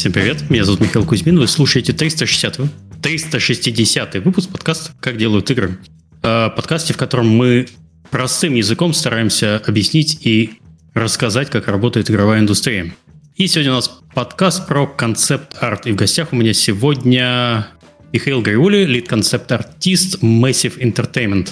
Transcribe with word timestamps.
Всем 0.00 0.14
привет, 0.14 0.48
меня 0.48 0.64
зовут 0.64 0.80
Михаил 0.80 1.04
Кузьмин, 1.04 1.38
вы 1.38 1.46
слушаете 1.46 1.92
360 1.92 2.58
360 3.02 4.14
выпуск 4.24 4.48
подкаста 4.48 4.92
«Как 4.98 5.18
делают 5.18 5.50
игры». 5.50 5.76
Э, 6.22 6.48
подкасте, 6.48 6.94
в 6.94 6.96
котором 6.96 7.28
мы 7.28 7.68
простым 8.10 8.54
языком 8.54 8.94
стараемся 8.94 9.58
объяснить 9.58 10.26
и 10.26 10.52
рассказать, 10.94 11.50
как 11.50 11.68
работает 11.68 12.10
игровая 12.10 12.40
индустрия. 12.40 12.94
И 13.36 13.46
сегодня 13.46 13.72
у 13.72 13.74
нас 13.74 14.00
подкаст 14.14 14.66
про 14.66 14.86
концепт-арт. 14.86 15.86
И 15.86 15.92
в 15.92 15.96
гостях 15.96 16.32
у 16.32 16.36
меня 16.36 16.54
сегодня 16.54 17.68
Михаил 18.10 18.40
Гайули, 18.40 18.86
лид-концепт-артист 18.86 20.22
Massive 20.22 20.78
Entertainment. 20.78 21.50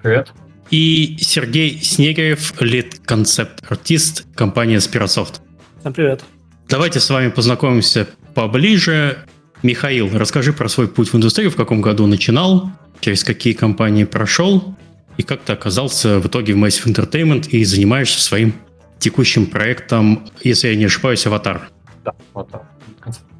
Привет. 0.00 0.28
И 0.70 1.16
Сергей 1.20 1.82
Снегирев, 1.82 2.54
лид-концепт-артист 2.62 4.26
компании 4.36 4.76
Spirasoft. 4.76 5.40
Всем 5.80 5.92
привет. 5.92 6.22
Давайте 6.70 7.00
с 7.00 7.10
вами 7.10 7.30
познакомимся 7.30 8.06
поближе. 8.32 9.18
Михаил, 9.64 10.08
расскажи 10.16 10.52
про 10.52 10.68
свой 10.68 10.86
путь 10.86 11.12
в 11.12 11.16
индустрию, 11.16 11.50
в 11.50 11.56
каком 11.56 11.82
году 11.82 12.06
начинал, 12.06 12.70
через 13.00 13.24
какие 13.24 13.54
компании 13.54 14.04
прошел, 14.04 14.76
и 15.16 15.24
как 15.24 15.40
ты 15.40 15.52
оказался 15.52 16.20
в 16.20 16.28
итоге 16.28 16.54
в 16.54 16.64
Massive 16.64 16.86
Entertainment 16.86 17.48
и 17.48 17.64
занимаешься 17.64 18.20
своим 18.20 18.54
текущим 19.00 19.46
проектом, 19.46 20.28
если 20.44 20.68
я 20.68 20.76
не 20.76 20.84
ошибаюсь, 20.84 21.26
«Аватар». 21.26 21.68
Да, 22.04 22.12
«Аватар». 22.34 22.62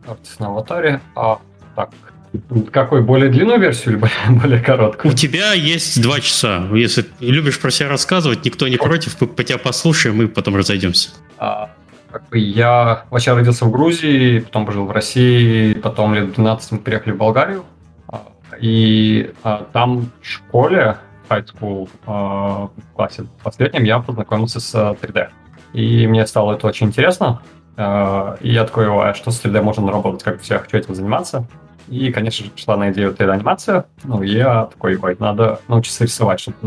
Артист 0.09 0.41
на 0.41 0.49
«Аватаре». 0.49 1.01
А, 1.15 1.39
так, 1.77 1.91
какой, 2.73 3.01
более 3.03 3.31
длинную 3.31 3.61
версию 3.61 3.95
или 3.95 3.97
более, 3.97 4.41
более 4.41 4.61
короткую? 4.61 5.15
У 5.15 5.17
тебя 5.17 5.53
есть 5.53 6.03
два 6.03 6.19
часа. 6.19 6.69
Если 6.75 7.05
любишь 7.21 7.61
про 7.61 7.71
себя 7.71 7.89
рассказывать, 7.89 8.45
никто 8.45 8.67
не 8.67 8.77
против, 8.77 9.17
по, 9.17 9.27
по 9.27 9.45
тебя 9.45 9.59
послушаем 9.59 10.21
и 10.21 10.27
потом 10.27 10.57
разойдемся. 10.57 11.11
А, 11.39 11.71
как 12.11 12.29
бы 12.29 12.39
я 12.39 13.05
вообще 13.11 13.33
родился 13.35 13.65
в 13.65 13.71
Грузии, 13.71 14.41
потом 14.41 14.67
пожил 14.67 14.87
в 14.87 14.91
России, 14.91 15.75
потом 15.75 16.15
лет 16.15 16.33
12 16.33 16.73
мы 16.73 16.79
приехали 16.79 17.13
в 17.13 17.17
Болгарию. 17.17 17.65
А, 18.09 18.23
и 18.59 19.33
а, 19.43 19.67
там 19.73 20.11
в 20.21 20.27
школе, 20.27 20.97
high 21.29 21.47
school, 21.47 21.89
а, 22.07 22.69
в 22.77 22.95
классе 22.95 23.25
последнем, 23.43 23.85
я 23.85 24.01
познакомился 24.01 24.61
с 24.61 24.75
3D. 24.75 25.29
И 25.73 26.07
мне 26.07 26.27
стало 26.27 26.55
это 26.55 26.67
очень 26.67 26.89
интересно. 26.89 27.41
И 27.79 28.51
я 28.51 28.65
такой, 28.65 28.89
а 28.89 29.15
что 29.15 29.31
с 29.31 29.43
3D 29.43 29.63
можно 29.63 29.87
наработать, 29.87 30.23
как 30.23 30.45
я 30.45 30.59
хочу 30.59 30.77
этим 30.77 30.95
заниматься. 30.95 31.47
И, 31.89 32.13
конечно 32.13 32.45
же, 32.45 32.51
пришла 32.51 32.77
на 32.77 32.91
идею 32.91 33.15
3D-анимация. 33.15 33.87
Ну, 34.05 34.23
я 34.23 34.67
такой, 34.67 34.97
ой, 34.97 35.17
надо 35.19 35.61
научиться 35.67 36.05
рисовать, 36.05 36.41
чтобы 36.41 36.59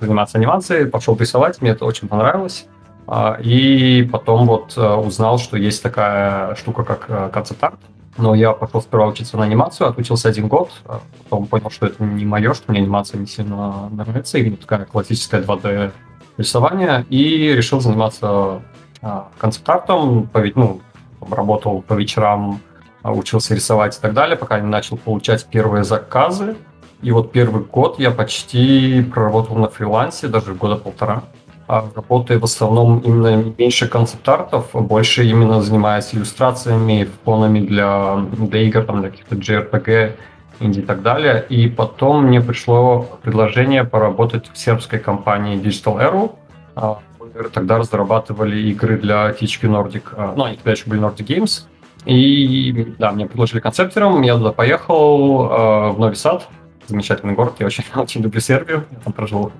заниматься 0.00 0.38
анимацией. 0.38 0.86
Пошел 0.86 1.16
рисовать, 1.16 1.60
мне 1.60 1.72
это 1.72 1.84
очень 1.84 2.08
понравилось. 2.08 2.66
А, 3.12 3.36
и 3.42 4.04
потом 4.04 4.46
вот 4.46 4.74
э, 4.76 4.94
узнал, 4.94 5.40
что 5.40 5.56
есть 5.56 5.82
такая 5.82 6.54
штука, 6.54 6.84
как 6.84 7.06
э, 7.08 7.28
концепт-арт. 7.32 7.80
Но 8.18 8.36
я 8.36 8.52
пошел 8.52 8.80
сперва 8.80 9.08
учиться 9.08 9.36
на 9.36 9.42
анимацию, 9.42 9.88
отучился 9.88 10.28
один 10.28 10.46
год, 10.46 10.70
а 10.84 11.00
потом 11.24 11.48
понял, 11.48 11.70
что 11.70 11.86
это 11.86 12.04
не 12.04 12.24
мое, 12.24 12.54
что 12.54 12.70
мне 12.70 12.80
анимация 12.80 13.18
не 13.18 13.26
сильно 13.26 13.88
нравится, 13.90 14.38
и 14.38 14.48
не 14.48 14.56
такая 14.56 14.84
классическая 14.84 15.42
2D 15.42 15.90
рисование, 16.36 17.04
и 17.10 17.52
решил 17.52 17.80
заниматься 17.80 18.62
а, 19.02 19.28
концепт-артом, 19.38 20.30
ну, 20.54 20.80
работал 21.28 21.82
по 21.82 21.94
вечерам, 21.94 22.60
учился 23.02 23.56
рисовать 23.56 23.98
и 23.98 24.00
так 24.00 24.14
далее, 24.14 24.36
пока 24.36 24.60
не 24.60 24.68
начал 24.68 24.96
получать 24.96 25.44
первые 25.46 25.82
заказы. 25.82 26.56
И 27.02 27.10
вот 27.10 27.32
первый 27.32 27.64
год 27.64 27.98
я 27.98 28.12
почти 28.12 29.02
проработал 29.02 29.56
на 29.56 29.68
фрилансе, 29.68 30.28
даже 30.28 30.54
года 30.54 30.76
полтора. 30.76 31.24
А 31.72 31.88
работаю 31.94 32.40
в 32.40 32.44
основном 32.44 32.98
именно 32.98 33.44
меньше 33.56 33.86
концепт-артов, 33.86 34.70
больше 34.72 35.24
именно 35.24 35.62
занимаюсь 35.62 36.12
иллюстрациями, 36.12 37.08
фонами 37.24 37.60
для, 37.60 38.16
для 38.32 38.62
игр, 38.62 38.82
там, 38.82 39.00
для 39.00 39.10
каких-то 39.10 39.36
JRPG, 39.36 40.14
инди 40.58 40.80
и 40.80 40.82
так 40.82 41.02
далее. 41.02 41.46
И 41.48 41.68
потом 41.68 42.24
мне 42.24 42.40
пришло 42.40 43.06
предложение 43.22 43.84
поработать 43.84 44.50
в 44.52 44.58
сербской 44.58 44.98
компании 44.98 45.62
Digital 45.62 46.00
Arrow. 46.00 46.34
А, 46.74 46.98
мы 47.20 47.44
тогда 47.50 47.78
разрабатывали 47.78 48.56
игры 48.72 48.98
для 48.98 49.30
THQ 49.30 49.60
Nordic, 49.68 50.02
а, 50.16 50.34
ну, 50.36 50.46
они 50.46 50.56
тогда 50.56 50.72
еще 50.72 50.90
были 50.90 51.00
Nordic 51.00 51.24
Games. 51.24 51.66
И 52.04 52.96
да, 52.98 53.12
мне 53.12 53.26
предложили 53.26 53.60
концептером, 53.60 54.22
я 54.22 54.36
туда 54.36 54.50
поехал, 54.50 55.92
в 55.92 55.98
Новый 56.00 56.16
Сад, 56.16 56.48
замечательный 56.88 57.34
город, 57.34 57.54
я 57.60 57.66
очень, 57.66 57.84
очень 57.94 58.22
люблю 58.22 58.40
Сербию, 58.40 58.86
я 58.90 58.98
там 59.04 59.12
прожил 59.12 59.52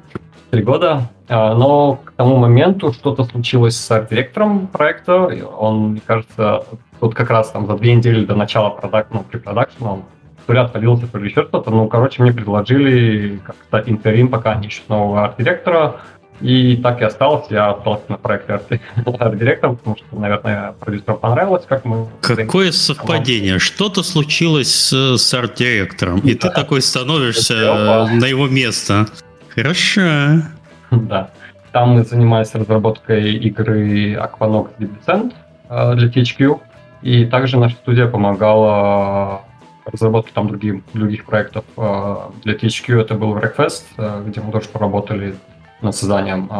три 0.50 0.62
года. 0.62 1.08
А, 1.28 1.54
но 1.54 2.00
к 2.04 2.12
тому 2.12 2.36
моменту 2.36 2.92
что-то 2.92 3.24
случилось 3.24 3.76
с 3.76 3.90
арт-директором 3.90 4.66
проекта. 4.66 5.14
Он, 5.56 5.90
мне 5.90 6.02
кажется, 6.04 6.64
тут 6.98 7.14
как 7.14 7.30
раз 7.30 7.50
там 7.50 7.66
за 7.66 7.76
две 7.76 7.94
недели 7.94 8.24
до 8.24 8.34
начала 8.34 8.70
продакта, 8.70 9.14
ну, 9.14 9.24
при 9.28 9.38
продакшн, 9.38 9.84
он 9.84 10.02
то 10.46 10.52
ли 10.52 10.58
отвалился, 10.58 11.06
то 11.06 11.18
ли 11.18 11.30
еще 11.30 11.42
что-то. 11.44 11.70
Ну, 11.70 11.86
короче, 11.88 12.22
мне 12.22 12.32
предложили 12.32 13.40
как-то 13.44 13.88
интерим, 13.88 14.28
пока 14.28 14.52
они 14.52 14.66
ищут 14.66 14.88
нового 14.88 15.24
арт-директора. 15.24 16.00
И 16.40 16.76
так 16.76 17.02
и 17.02 17.04
остался. 17.04 17.52
Я 17.54 17.70
остался 17.70 18.04
на 18.08 18.16
проекте 18.16 18.54
арт-директором, 19.04 19.76
потому 19.76 19.96
что, 19.96 20.18
наверное, 20.18 20.72
продюсеру 20.72 21.18
понравилось, 21.18 21.64
как 21.68 21.84
мы... 21.84 22.08
Какое 22.22 22.72
совпадение. 22.72 23.58
Что-то 23.58 24.02
случилось 24.02 24.74
с, 24.74 25.18
с 25.18 25.34
арт-директором, 25.34 26.20
и 26.20 26.34
ты 26.34 26.48
такой 26.48 26.80
становишься 26.80 28.08
на 28.10 28.24
его 28.24 28.48
место. 28.48 29.06
Хорошо. 29.54 30.42
Да. 30.90 31.30
Там 31.72 31.90
мы 31.90 32.02
занимались 32.02 32.52
разработкой 32.52 33.34
игры 33.36 34.14
Aquanox 34.14 34.70
Descent 34.78 35.32
э, 35.68 35.94
для 35.94 36.08
THQ. 36.08 36.60
И 37.02 37.24
также 37.26 37.58
наша 37.58 37.76
студия 37.76 38.08
помогала 38.08 39.42
разработке 39.86 40.32
там 40.34 40.48
других, 40.48 40.82
других 40.92 41.26
проектов. 41.26 41.64
Э, 41.76 42.16
для 42.42 42.54
THQ 42.54 43.00
это 43.00 43.14
был 43.14 43.36
Wreckfest, 43.36 43.84
э, 43.98 44.24
где 44.26 44.40
мы 44.40 44.50
тоже 44.50 44.68
поработали 44.68 45.36
над 45.80 45.94
созданием 45.94 46.50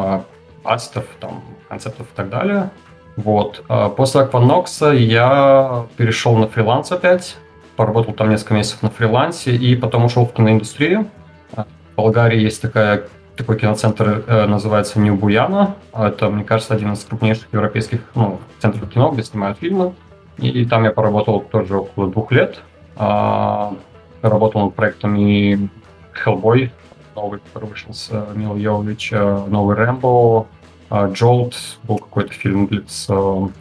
астов, 0.62 1.04
там, 1.18 1.42
концептов 1.68 2.06
и 2.06 2.16
так 2.16 2.30
далее. 2.30 2.70
Вот. 3.16 3.64
После 3.96 4.22
Aquanox 4.22 4.96
я 4.96 5.86
перешел 5.96 6.36
на 6.36 6.46
фриланс 6.46 6.92
опять, 6.92 7.36
поработал 7.76 8.14
там 8.14 8.30
несколько 8.30 8.54
месяцев 8.54 8.82
на 8.82 8.90
фрилансе 8.90 9.54
и 9.54 9.76
потом 9.76 10.04
ушел 10.04 10.24
в 10.24 10.32
киноиндустрию. 10.32 11.06
Болгарии 12.00 12.40
есть 12.40 12.62
такая, 12.62 13.04
такой 13.36 13.58
киноцентр, 13.58 14.24
э, 14.26 14.46
называется 14.46 14.98
Нью 14.98 15.16
Буяна. 15.16 15.76
Это, 15.92 16.30
мне 16.30 16.44
кажется, 16.44 16.74
один 16.74 16.94
из 16.94 17.04
крупнейших 17.04 17.48
европейских 17.52 18.00
ну, 18.14 18.40
центров 18.58 18.88
кино, 18.88 19.10
где 19.10 19.22
снимают 19.22 19.58
фильмы. 19.58 19.92
И, 20.38 20.48
и 20.48 20.64
там 20.64 20.84
я 20.84 20.92
поработал 20.92 21.40
тоже 21.40 21.76
около 21.76 22.10
двух 22.10 22.32
лет. 22.32 22.60
А, 22.96 23.74
работал 24.22 24.64
над 24.64 24.74
проектами 24.74 25.68
Hellboy, 26.24 26.70
новый, 27.14 27.40
который 27.40 27.68
вышел 27.68 27.92
с 27.92 28.08
э, 28.10 28.32
Мил 28.34 28.56
Йович, 28.56 29.12
э, 29.12 29.44
новый 29.48 29.76
Рэмбо, 29.76 30.46
Джолт, 31.12 31.54
был 31.84 31.98
какой-то 31.98 32.32
фильм 32.32 32.68
с 32.88 33.06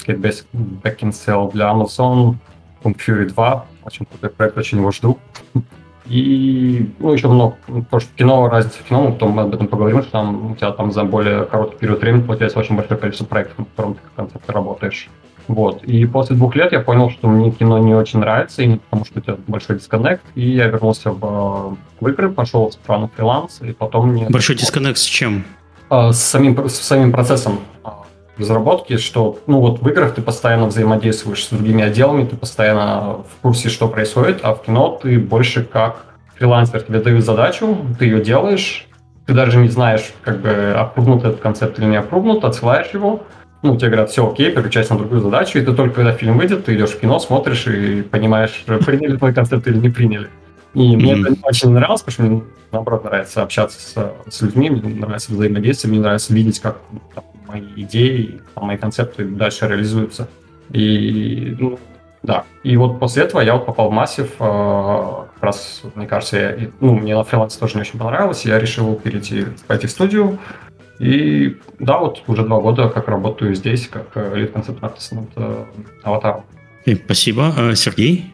Кейт 0.03 0.17
Бекинсел 0.51 1.51
для 1.51 1.67
Amazon, 1.69 2.37
Kung 2.83 2.95
Fury 2.97 3.25
2, 3.25 3.65
очень 3.83 4.05
крутой 4.07 4.29
проект, 4.31 4.57
очень 4.57 4.79
его 4.79 4.91
жду. 4.91 5.19
И, 6.09 6.89
ну, 6.99 7.13
еще 7.13 7.27
много, 7.27 7.55
потому 7.67 8.01
что 8.01 8.09
кино, 8.15 8.49
разница 8.49 8.79
в 8.79 8.83
кино, 8.83 9.03
мы 9.03 9.11
потом 9.11 9.39
об 9.39 9.53
этом 9.53 9.67
поговорим, 9.67 10.01
что 10.01 10.11
там 10.11 10.51
у 10.51 10.55
тебя 10.55 10.71
там 10.71 10.91
за 10.91 11.03
более 11.03 11.45
короткий 11.45 11.77
период 11.77 12.01
времени 12.01 12.23
получается 12.23 12.57
очень 12.57 12.75
большое 12.75 12.99
количество 12.99 13.25
проектов, 13.25 13.59
над 13.59 13.67
которым 13.69 13.93
ты 13.93 13.99
в 14.11 14.15
концепте 14.15 14.51
работаешь. 14.51 15.09
Вот. 15.47 15.83
И 15.83 16.05
после 16.05 16.35
двух 16.35 16.55
лет 16.55 16.71
я 16.71 16.79
понял, 16.79 17.09
что 17.09 17.27
мне 17.27 17.51
кино 17.51 17.77
не 17.79 17.93
очень 17.93 18.19
нравится, 18.19 18.61
именно 18.63 18.79
потому 18.79 19.05
что 19.05 19.19
это 19.19 19.37
большой 19.47 19.77
дисконнект, 19.77 20.23
и 20.35 20.47
я 20.49 20.67
вернулся 20.67 21.11
в, 21.11 21.77
в 21.99 22.07
игры, 22.07 22.29
пошел 22.29 22.71
справа 22.71 23.01
на 23.01 23.07
фриланс, 23.07 23.59
и 23.61 23.71
потом 23.71 24.09
мне... 24.09 24.27
Большой 24.29 24.55
дисконнект 24.55 24.97
с 24.97 25.03
чем? 25.03 25.43
А, 25.89 26.11
с 26.11 26.23
самим, 26.23 26.69
с 26.69 26.75
самим 26.75 27.11
процессом 27.11 27.59
а, 27.83 28.03
разработки, 28.39 28.97
что, 28.97 29.39
ну 29.47 29.59
вот 29.59 29.81
в 29.81 29.87
играх 29.89 30.15
ты 30.15 30.21
постоянно 30.21 30.67
взаимодействуешь 30.67 31.45
с 31.45 31.49
другими 31.49 31.83
отделами, 31.83 32.25
ты 32.25 32.35
постоянно 32.35 33.23
в 33.29 33.41
курсе, 33.41 33.69
что 33.69 33.87
происходит, 33.87 34.39
а 34.43 34.53
в 34.53 34.63
кино 34.63 34.99
ты 35.01 35.19
больше 35.19 35.63
как 35.63 36.05
фрилансер, 36.35 36.81
тебе 36.81 36.99
дают 37.01 37.23
задачу, 37.23 37.77
ты 37.97 38.05
ее 38.05 38.23
делаешь, 38.23 38.87
ты 39.25 39.33
даже 39.33 39.57
не 39.57 39.69
знаешь, 39.69 40.11
как 40.23 40.41
бы, 40.41 40.73
опрувнут 40.75 41.23
этот 41.23 41.39
концепт 41.39 41.77
или 41.79 41.85
не 41.85 41.97
опрувнут, 41.97 42.43
отсылаешь 42.43 42.89
его, 42.93 43.23
ну, 43.61 43.75
тебе 43.75 43.89
говорят, 43.89 44.09
все 44.09 44.27
окей, 44.27 44.51
переключайся 44.51 44.93
на 44.93 44.99
другую 44.99 45.21
задачу, 45.21 45.59
и 45.59 45.61
ты 45.61 45.73
только 45.73 45.95
когда 45.95 46.13
фильм 46.13 46.37
выйдет, 46.37 46.65
ты 46.65 46.75
идешь 46.75 46.91
в 46.91 46.99
кино, 46.99 47.19
смотришь 47.19 47.67
и 47.67 48.01
понимаешь, 48.01 48.63
приняли 48.85 49.17
твой 49.17 49.33
концепт 49.33 49.67
или 49.67 49.77
не 49.77 49.89
приняли. 49.89 50.29
И 50.73 50.79
mm-hmm. 50.79 50.95
мне 50.95 51.21
это 51.21 51.35
очень 51.43 51.69
нравилось, 51.71 52.01
потому 52.01 52.13
что 52.13 52.23
мне, 52.23 52.43
наоборот, 52.71 53.03
нравится 53.03 53.41
общаться 53.41 53.79
с, 53.79 54.13
с 54.29 54.41
людьми, 54.41 54.69
мне 54.69 54.95
нравится 54.95 55.31
взаимодействие, 55.31 55.91
мне 55.91 56.01
нравится 56.01 56.33
видеть, 56.33 56.59
как 56.59 56.77
там, 57.13 57.23
мои 57.49 57.63
идеи, 57.75 58.41
мои 58.55 58.77
концепты 58.77 59.25
дальше 59.25 59.67
реализуются. 59.67 60.27
И, 60.71 61.55
ну, 61.59 61.79
да. 62.21 62.45
И 62.63 62.77
вот 62.77 62.99
после 62.99 63.23
этого 63.23 63.41
я 63.41 63.55
вот 63.55 63.65
попал 63.65 63.89
в 63.89 63.93
Массив. 63.93 64.31
Э, 64.39 65.25
как 65.33 65.43
раз, 65.43 65.81
мне 65.95 66.05
кажется, 66.05 66.37
я, 66.37 66.69
ну, 66.79 66.93
мне 66.95 67.15
на 67.15 67.23
фрилансе 67.23 67.59
тоже 67.59 67.75
не 67.75 67.81
очень 67.81 67.97
понравилось. 67.97 68.45
Я 68.45 68.59
решил 68.59 68.95
перейти, 68.95 69.45
пойти 69.67 69.87
в 69.87 69.91
студию. 69.91 70.37
И 70.99 71.57
да, 71.79 71.97
вот 71.97 72.21
уже 72.27 72.43
два 72.43 72.59
года 72.59 72.89
как 72.89 73.07
работаю 73.07 73.55
здесь, 73.55 73.87
как 73.87 74.35
лид 74.35 74.51
концепт 74.51 74.83
артист 74.83 75.13
над 75.13 75.29
аватаром. 76.03 76.43
Спасибо. 77.05 77.53
А, 77.57 77.75
Сергей? 77.75 78.33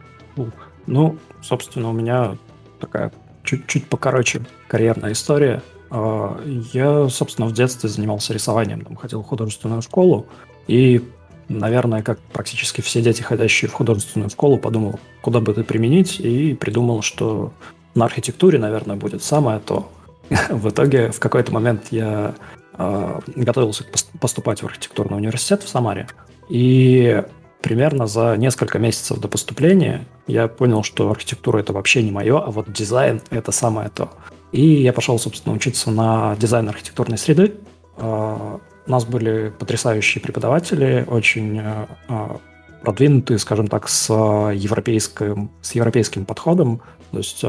Ну, 0.86 1.16
собственно, 1.42 1.90
у 1.90 1.92
меня 1.92 2.36
такая 2.80 3.12
чуть-чуть 3.44 3.86
покороче 3.86 4.42
карьерная 4.68 5.12
история. 5.12 5.62
А, 5.98 6.38
я, 6.74 7.08
собственно, 7.08 7.48
в 7.48 7.54
детстве 7.54 7.88
занимался 7.88 8.34
рисованием, 8.34 8.82
там, 8.82 8.96
ходил 8.96 9.22
в 9.22 9.26
художественную 9.26 9.80
школу, 9.80 10.26
и, 10.68 11.02
наверное, 11.48 12.02
как 12.02 12.18
практически 12.18 12.82
все 12.82 13.00
дети, 13.00 13.22
ходящие 13.22 13.70
в 13.70 13.72
художественную 13.72 14.28
школу, 14.28 14.58
подумал, 14.58 15.00
куда 15.22 15.40
бы 15.40 15.52
это 15.52 15.64
применить, 15.64 16.20
и 16.20 16.52
придумал, 16.52 17.00
что 17.00 17.54
на 17.94 18.04
архитектуре, 18.04 18.58
наверное, 18.58 18.96
будет 18.96 19.22
самое 19.22 19.58
то. 19.58 19.90
В 20.50 20.68
итоге 20.68 21.12
в 21.12 21.18
какой-то 21.18 21.50
момент 21.50 21.86
я 21.92 22.34
э, 22.74 23.20
готовился 23.34 23.84
поступать 24.20 24.62
в 24.62 24.66
архитектурный 24.66 25.16
университет 25.16 25.62
в 25.62 25.68
Самаре, 25.68 26.08
и 26.50 27.22
примерно 27.62 28.06
за 28.06 28.36
несколько 28.36 28.78
месяцев 28.78 29.18
до 29.18 29.28
поступления 29.28 30.04
я 30.26 30.46
понял, 30.46 30.82
что 30.82 31.10
архитектура 31.10 31.60
это 31.60 31.72
вообще 31.72 32.02
не 32.02 32.10
мое, 32.10 32.38
а 32.38 32.50
вот 32.50 32.70
дизайн 32.70 33.22
это 33.30 33.50
самое 33.50 33.88
то. 33.88 34.10
И 34.56 34.82
я 34.82 34.94
пошел, 34.94 35.18
собственно, 35.18 35.54
учиться 35.54 35.90
на 35.90 36.34
дизайн 36.36 36.66
архитектурной 36.70 37.18
среды. 37.18 37.56
А, 37.98 38.58
у 38.86 38.90
нас 38.90 39.04
были 39.04 39.52
потрясающие 39.58 40.22
преподаватели, 40.22 41.04
очень 41.06 41.60
а, 41.60 41.86
а, 42.08 42.38
продвинутые, 42.82 43.38
скажем 43.38 43.66
так, 43.68 43.86
с 43.86 44.10
европейским, 44.10 45.50
с 45.60 45.72
европейским 45.72 46.24
подходом. 46.24 46.80
То 47.10 47.18
есть 47.18 47.44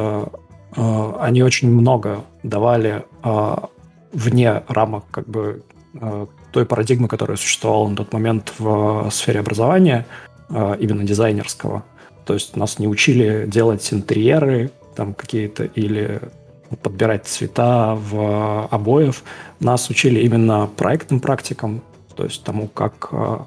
они 0.76 1.44
очень 1.44 1.72
много 1.72 2.26
давали 2.44 3.06
вне 4.12 4.64
рамок 4.68 5.06
как 5.10 5.28
бы 5.28 5.64
той 6.52 6.66
парадигмы, 6.66 7.08
которая 7.08 7.38
существовала 7.38 7.88
на 7.88 7.96
тот 7.96 8.12
момент 8.14 8.54
в 8.60 9.10
сфере 9.12 9.40
образования, 9.40 10.06
именно 10.50 11.04
дизайнерского. 11.04 11.84
То 12.26 12.34
есть 12.34 12.56
нас 12.56 12.80
не 12.80 12.88
учили 12.88 13.46
делать 13.48 13.88
интерьеры 13.92 14.72
там 14.96 15.14
какие-то 15.14 15.64
или 15.64 16.22
подбирать 16.82 17.26
цвета 17.26 17.96
в 17.96 18.68
обоев. 18.68 19.24
Нас 19.60 19.90
учили 19.90 20.20
именно 20.22 20.68
проектным 20.68 21.20
практикам, 21.20 21.82
то 22.16 22.24
есть 22.24 22.44
тому, 22.44 22.68
как 22.68 23.10
э, 23.12 23.38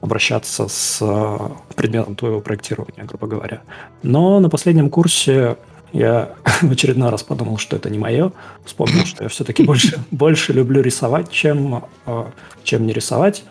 обращаться 0.00 0.68
с 0.68 0.98
э, 1.00 1.38
предметом 1.74 2.14
твоего 2.14 2.40
проектирования, 2.40 3.04
грубо 3.04 3.26
говоря. 3.26 3.62
Но 4.02 4.40
на 4.40 4.48
последнем 4.48 4.88
курсе 4.90 5.56
я 5.92 6.34
в 6.62 6.70
очередной 6.70 7.10
раз 7.10 7.22
подумал, 7.22 7.58
что 7.58 7.76
это 7.76 7.90
не 7.90 7.98
мое. 7.98 8.32
Вспомнил, 8.64 9.04
что 9.04 9.24
я 9.24 9.28
все-таки 9.28 9.64
больше, 9.64 9.98
больше 10.10 10.52
люблю 10.52 10.80
рисовать, 10.80 11.30
чем, 11.30 11.84
э, 12.06 12.24
чем 12.64 12.86
не 12.86 12.92
рисовать. 12.92 13.44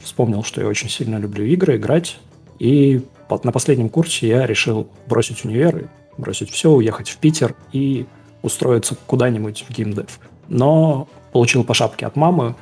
Вспомнил, 0.00 0.44
что 0.44 0.60
я 0.60 0.68
очень 0.68 0.90
сильно 0.90 1.16
люблю 1.16 1.44
игры, 1.44 1.76
играть. 1.76 2.18
И 2.58 3.02
на 3.30 3.52
последнем 3.52 3.88
курсе 3.88 4.28
я 4.28 4.46
решил 4.46 4.88
бросить 5.08 5.44
универ, 5.44 5.88
бросить 6.18 6.50
все, 6.50 6.70
уехать 6.70 7.08
в 7.08 7.16
Питер 7.16 7.54
и 7.72 8.06
устроиться 8.42 8.96
куда-нибудь 9.06 9.64
в 9.68 9.72
геймдев. 9.72 10.18
Но 10.48 11.08
получил 11.32 11.64
по 11.64 11.74
шапке 11.74 12.06
от 12.06 12.16
мамы. 12.16 12.54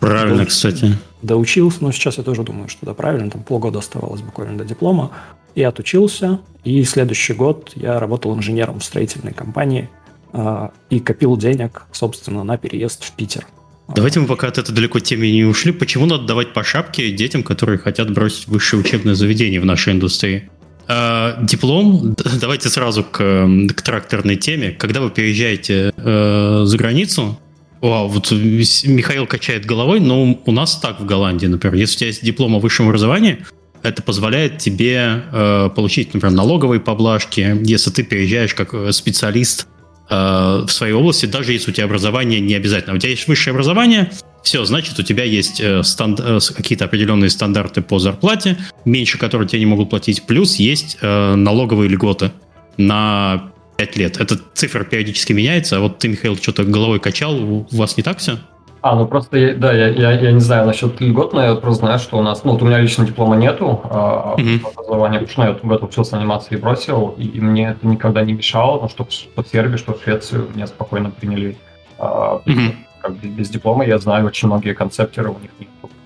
Правильно, 0.00 0.44
кстати. 0.46 0.94
Доучился, 1.22 1.78
но 1.80 1.92
сейчас 1.92 2.18
я 2.18 2.24
тоже 2.24 2.42
думаю, 2.42 2.68
что 2.68 2.84
да, 2.86 2.94
правильно, 2.94 3.30
там 3.30 3.42
полгода 3.42 3.78
оставалось 3.78 4.20
буквально 4.20 4.58
до 4.58 4.64
диплома. 4.64 5.12
И 5.54 5.62
отучился, 5.62 6.40
и 6.64 6.84
следующий 6.84 7.32
год 7.32 7.72
я 7.74 7.98
работал 7.98 8.36
инженером 8.36 8.80
в 8.80 8.84
строительной 8.84 9.32
компании 9.32 9.88
э, 10.34 10.68
и 10.90 11.00
копил 11.00 11.38
денег, 11.38 11.84
собственно, 11.92 12.44
на 12.44 12.58
переезд 12.58 13.04
в 13.04 13.12
Питер. 13.12 13.46
Давайте 13.94 14.20
мы 14.20 14.26
пока 14.26 14.48
от 14.48 14.58
этой 14.58 14.74
далеко 14.74 14.98
темы 14.98 15.30
не 15.30 15.44
ушли. 15.44 15.72
Почему 15.72 16.06
надо 16.06 16.24
давать 16.24 16.52
по 16.52 16.64
шапке 16.64 17.10
детям, 17.12 17.42
которые 17.42 17.78
хотят 17.78 18.12
бросить 18.12 18.48
высшее 18.48 18.82
учебное 18.82 19.14
заведение 19.14 19.60
в 19.60 19.64
нашей 19.64 19.92
индустрии? 19.92 20.50
Э, 20.88 21.34
диплом, 21.42 22.14
давайте 22.40 22.68
сразу 22.68 23.04
к, 23.04 23.48
к 23.74 23.82
тракторной 23.82 24.36
теме. 24.36 24.70
Когда 24.70 25.00
вы 25.00 25.10
переезжаете 25.10 25.92
э, 25.96 26.62
за 26.64 26.76
границу, 26.76 27.38
Вау, 27.80 28.08
вот 28.08 28.30
Михаил 28.32 29.26
качает 29.26 29.66
головой, 29.66 30.00
но 30.00 30.40
у 30.44 30.52
нас 30.52 30.76
так 30.78 30.98
в 30.98 31.04
Голландии, 31.04 31.46
например, 31.46 31.76
если 31.76 31.96
у 31.96 31.98
тебя 31.98 32.06
есть 32.08 32.24
диплом 32.24 32.54
о 32.54 32.58
высшем 32.58 32.88
образовании, 32.88 33.44
это 33.82 34.02
позволяет 34.02 34.58
тебе 34.58 35.22
э, 35.30 35.70
получить, 35.74 36.14
например, 36.14 36.34
налоговые 36.36 36.80
поблажки, 36.80 37.60
если 37.62 37.90
ты 37.90 38.02
переезжаешь 38.02 38.54
как 38.54 38.74
э, 38.74 38.92
специалист 38.92 39.68
в 40.08 40.68
своей 40.68 40.92
области, 40.92 41.26
даже 41.26 41.52
если 41.52 41.70
у 41.70 41.74
тебя 41.74 41.86
образование 41.86 42.40
не 42.40 42.54
обязательно. 42.54 42.94
У 42.94 42.98
тебя 42.98 43.10
есть 43.10 43.26
высшее 43.26 43.52
образование, 43.52 44.10
все, 44.46 44.64
значит, 44.64 44.96
у 44.96 45.02
тебя 45.02 45.24
есть 45.24 45.60
э, 45.60 45.82
станд... 45.82 46.20
э, 46.20 46.38
какие-то 46.56 46.84
определенные 46.84 47.30
стандарты 47.30 47.82
по 47.82 47.98
зарплате, 47.98 48.56
меньше 48.84 49.18
которые 49.18 49.48
тебе 49.48 49.58
не 49.58 49.66
могут 49.66 49.90
платить, 49.90 50.22
плюс 50.22 50.54
есть 50.54 50.98
э, 51.00 51.34
налоговые 51.34 51.88
льготы 51.88 52.30
на 52.76 53.50
5 53.76 53.96
лет. 53.96 54.16
Эта 54.18 54.38
цифра 54.54 54.84
периодически 54.84 55.32
меняется, 55.32 55.78
а 55.78 55.80
вот 55.80 55.98
ты, 55.98 56.06
Михаил, 56.06 56.36
что-то 56.36 56.62
головой 56.62 57.00
качал, 57.00 57.42
у 57.42 57.66
вас 57.72 57.96
не 57.96 58.04
так 58.04 58.18
все? 58.18 58.38
А, 58.86 58.94
ну 58.94 59.06
просто, 59.06 59.36
я, 59.36 59.54
да, 59.54 59.72
я, 59.72 59.88
я, 59.88 60.12
я 60.12 60.30
не 60.30 60.40
знаю 60.40 60.64
насчет 60.64 61.00
льгот, 61.00 61.32
но 61.32 61.42
я 61.42 61.54
просто 61.56 61.86
знаю, 61.86 61.98
что 61.98 62.18
у 62.18 62.22
нас, 62.22 62.44
ну, 62.44 62.52
вот 62.52 62.62
у 62.62 62.66
меня 62.66 62.78
лично 62.78 63.04
диплома 63.04 63.34
нету, 63.34 63.80
а 63.84 64.36
mm-hmm. 64.38 64.60
образование, 64.72 65.20
потому 65.20 65.32
что 65.32 65.42
я 65.42 65.68
в 65.68 65.72
это 65.72 65.84
учился 65.86 66.16
анимации 66.16 66.54
и 66.54 66.58
бросил, 66.58 67.14
и, 67.18 67.24
и 67.24 67.40
мне 67.40 67.70
это 67.70 67.84
никогда 67.84 68.22
не 68.22 68.34
мешало, 68.34 68.80
но 68.80 68.88
что 68.88 69.04
в 69.04 69.48
Сербии, 69.48 69.76
что 69.76 69.94
в 69.94 70.02
Швецию 70.02 70.48
меня 70.54 70.66
спокойно 70.66 71.10
приняли 71.10 71.56
mm-hmm 71.98 72.72
как 73.06 73.16
бы 73.16 73.28
без 73.28 73.50
диплома. 73.50 73.84
Я 73.84 73.98
знаю 73.98 74.26
очень 74.26 74.48
многие 74.48 74.74
концептеры, 74.74 75.30
у 75.30 75.38
них 75.38 75.50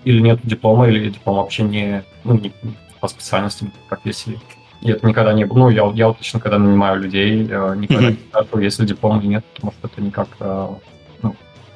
или 0.04 0.20
нет 0.20 0.40
диплома, 0.42 0.88
или 0.88 1.08
диплом 1.08 1.36
вообще 1.36 1.62
не, 1.62 2.04
ну, 2.24 2.34
не 2.34 2.52
по 3.00 3.08
специальности, 3.08 3.70
профессии. 3.88 4.38
И 4.82 4.90
это 4.90 5.06
никогда 5.06 5.32
не 5.32 5.44
было. 5.44 5.58
Ну, 5.58 5.68
я, 5.70 5.90
я 5.94 6.08
вот 6.08 6.18
лично, 6.18 6.40
когда 6.40 6.58
нанимаю 6.58 7.00
людей, 7.00 7.46
э, 7.50 7.74
никогда 7.76 8.08
mm-hmm. 8.08 8.10
не 8.10 8.28
спрашиваю, 8.28 8.64
если 8.64 8.86
диплом 8.86 9.20
или 9.20 9.28
нет, 9.28 9.44
потому 9.54 9.72
что 9.72 9.88
это 9.88 10.02
никак... 10.02 10.28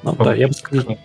Э, 0.05 0.13
ну, 0.17 0.23
да, 0.23 0.33
я 0.35 0.47
бы, 0.47 0.53
сказал, 0.53 0.97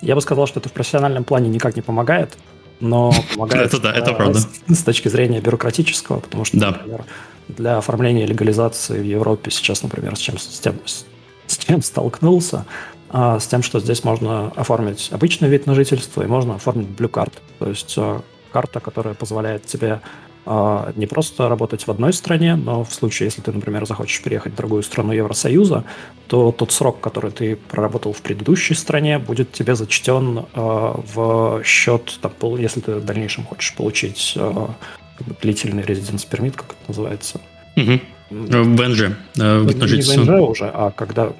я 0.00 0.14
бы 0.14 0.20
сказал, 0.20 0.46
что 0.46 0.60
это 0.60 0.68
в 0.68 0.72
профессиональном 0.72 1.24
плане 1.24 1.48
никак 1.48 1.76
не 1.76 1.82
помогает, 1.82 2.36
но 2.80 3.12
помогает 3.34 3.68
это, 3.68 3.80
да, 3.80 3.92
это 3.92 4.12
правда. 4.12 4.40
С, 4.40 4.48
с 4.68 4.82
точки 4.82 5.08
зрения 5.08 5.40
бюрократического, 5.40 6.20
потому 6.20 6.44
что, 6.44 6.58
да. 6.58 6.70
например, 6.70 7.04
для 7.48 7.78
оформления 7.78 8.26
легализации 8.26 8.98
в 8.98 9.04
Европе 9.04 9.50
сейчас, 9.50 9.82
например, 9.82 10.16
с 10.16 10.18
чем, 10.18 10.38
с 10.38 10.58
тем, 10.58 10.80
с, 10.84 11.58
чем 11.58 11.82
столкнулся, 11.82 12.64
а, 13.10 13.38
с 13.38 13.46
тем, 13.46 13.62
что 13.62 13.78
здесь 13.78 14.02
можно 14.02 14.48
оформить 14.56 15.10
обычный 15.12 15.48
вид 15.48 15.66
на 15.66 15.74
жительство 15.74 16.22
и 16.22 16.26
можно 16.26 16.56
оформить 16.56 16.88
Blue 16.88 17.10
Card, 17.10 17.32
то 17.58 17.68
есть 17.68 17.94
а, 17.98 18.22
карта, 18.52 18.80
которая 18.80 19.14
позволяет 19.14 19.66
тебе 19.66 20.00
не 20.46 21.06
просто 21.06 21.48
работать 21.48 21.86
в 21.86 21.90
одной 21.90 22.12
стране, 22.12 22.56
но 22.56 22.84
в 22.84 22.94
случае, 22.94 23.26
если 23.26 23.42
ты, 23.42 23.52
например, 23.52 23.86
захочешь 23.86 24.22
переехать 24.22 24.52
в 24.52 24.56
другую 24.56 24.82
страну 24.82 25.12
Евросоюза, 25.12 25.84
то 26.28 26.52
тот 26.52 26.72
срок, 26.72 27.00
который 27.00 27.30
ты 27.32 27.56
проработал 27.56 28.12
в 28.12 28.22
предыдущей 28.22 28.74
стране, 28.74 29.18
будет 29.18 29.52
тебе 29.52 29.74
зачтен 29.74 30.46
в 30.54 31.62
счет, 31.64 32.20
если 32.58 32.80
ты 32.80 32.94
в 32.94 33.04
дальнейшем 33.04 33.44
хочешь 33.44 33.74
получить 33.74 34.38
длительный 35.42 35.82
резиденс 35.82 36.24
пермит, 36.24 36.56
как 36.56 36.66
это 36.70 36.88
называется. 36.88 37.40
Угу. 37.76 38.00
ВНЖ. 38.30 39.12
Э, 39.36 39.62
на 39.62 39.86
жительство. 39.86 40.20
Не 40.20 40.26
ВНЖ 40.26 40.48
уже, 40.48 40.70
а 40.72 40.90
когда 40.90 41.32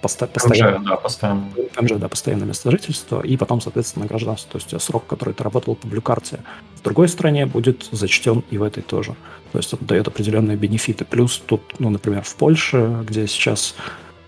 поста- 0.00 0.26
постоянно, 0.26 0.78
ВНЖ, 0.78 0.88
да, 0.88 0.96
постоянно. 0.96 1.44
ВНЖ, 1.76 1.90
да, 1.96 2.08
постоянное 2.08 2.46
место 2.46 2.70
жительства, 2.70 3.20
и 3.20 3.36
потом, 3.36 3.60
соответственно, 3.60 4.06
гражданство. 4.06 4.58
То 4.58 4.64
есть 4.64 4.82
срок, 4.84 5.06
который 5.06 5.34
ты 5.34 5.44
работал 5.44 5.74
по 5.74 5.86
блюкарте 5.86 6.40
в 6.76 6.82
другой 6.82 7.08
стране, 7.08 7.46
будет 7.46 7.88
зачтен 7.92 8.42
и 8.50 8.58
в 8.58 8.62
этой 8.62 8.82
тоже. 8.82 9.14
То 9.52 9.58
есть 9.58 9.72
это 9.72 9.84
дает 9.84 10.08
определенные 10.08 10.56
бенефиты. 10.56 11.04
Плюс 11.04 11.42
тут, 11.44 11.60
ну, 11.78 11.90
например, 11.90 12.22
в 12.22 12.34
Польше, 12.36 13.04
где 13.06 13.26
сейчас 13.26 13.74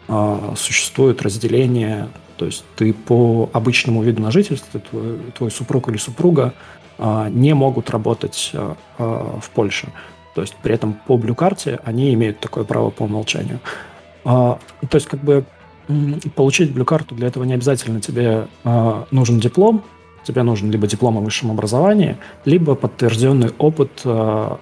э, 0.09 0.55
существует 0.57 1.23
разделение, 1.23 2.09
то 2.37 2.47
есть 2.47 2.65
ты 2.77 2.93
по 2.93 3.49
обычному 3.53 4.03
виду 4.03 4.21
на 4.21 4.31
жительство, 4.31 4.81
твой, 4.81 5.19
твой 5.37 5.51
супруг 5.51 5.89
или 5.89 5.97
супруга 5.97 6.53
э, 6.99 7.29
не 7.31 7.55
могут 7.55 7.89
работать 7.91 8.51
э, 8.53 8.75
в 8.99 9.51
Польше. 9.55 9.89
То 10.35 10.41
есть 10.41 10.55
при 10.63 10.75
этом 10.75 10.95
по 11.07 11.17
блю-карте 11.17 11.81
они 11.85 12.13
имеют 12.15 12.41
такое 12.41 12.65
право 12.65 12.91
по 12.91 13.05
умолчанию. 13.05 13.61
А, 14.25 14.59
то 14.89 14.95
есть 14.97 15.07
как 15.07 15.21
бы 15.21 15.45
получить 16.35 16.73
блю-карту 16.73 17.15
для 17.15 17.29
этого 17.29 17.45
не 17.45 17.55
обязательно 17.55 18.01
тебе 18.01 18.47
а, 18.65 19.07
нужен 19.11 19.41
диплом, 19.41 19.85
тебе 20.25 20.43
нужен 20.43 20.71
либо 20.71 20.87
диплом 20.87 21.19
о 21.19 21.21
высшем 21.21 21.51
образовании, 21.51 22.17
либо 22.45 22.75
подтвержденный 22.75 23.51
опыт 23.59 24.01
а, 24.05 24.59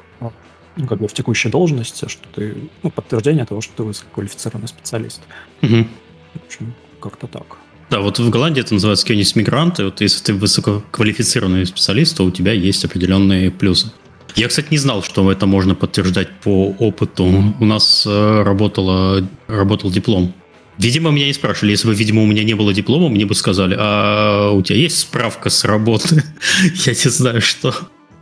ну, 0.77 0.87
как 0.87 0.99
бы 0.99 1.09
в 1.09 1.13
текущей 1.13 1.49
должности, 1.49 2.09
что 2.09 2.27
ты, 2.35 2.57
ну, 2.83 2.91
подтверждение 2.91 3.45
того, 3.45 3.61
что 3.61 3.75
ты 3.77 3.83
высококвалифицированный 3.83 4.69
специалист. 4.69 5.21
Угу. 5.63 5.87
В 6.35 6.47
общем, 6.47 6.75
как-то 7.01 7.27
так. 7.27 7.59
Да, 7.91 8.01
вот 8.01 8.19
в 8.21 8.31
Голландии 8.31 8.61
это 8.61 8.73
называется 8.73 9.05
кеннис 9.05 9.35
мигранты. 9.35 9.85
Вот 9.85 10.01
если 10.01 10.23
ты 10.23 10.35
высококвалифицированный 10.35 11.67
специалист, 11.67 12.17
то 12.17 12.25
у 12.25 12.31
тебя 12.31 12.53
есть 12.53 12.85
определенные 12.85 13.51
плюсы. 13.51 13.93
Я, 14.37 14.49
кстати, 14.49 14.69
не 14.71 14.79
знал, 14.79 15.03
что 15.03 15.31
это 15.31 15.47
можно 15.47 15.75
подтверждать 15.75 16.29
по 16.41 16.75
опыту. 16.79 17.55
У 17.59 17.65
нас 17.65 18.05
э, 18.07 18.43
работало, 18.43 19.27
работал 19.49 19.91
диплом. 19.91 20.35
Видимо, 20.79 21.11
меня 21.11 21.27
не 21.27 21.35
спрашивали. 21.35 21.73
Если 21.73 21.87
бы, 21.87 21.95
видимо, 21.95 22.23
у 22.23 22.27
меня 22.27 22.43
не 22.43 22.55
было 22.55 22.73
диплома, 22.73 23.09
мне 23.09 23.27
бы 23.27 23.35
сказали, 23.35 23.77
а 23.79 24.51
у 24.53 24.63
тебя 24.63 24.79
есть 24.79 24.99
справка 24.99 25.51
с 25.51 25.65
работы? 25.65 26.23
Я 26.87 26.93
не 26.93 27.11
знаю, 27.11 27.43
что. 27.43 27.75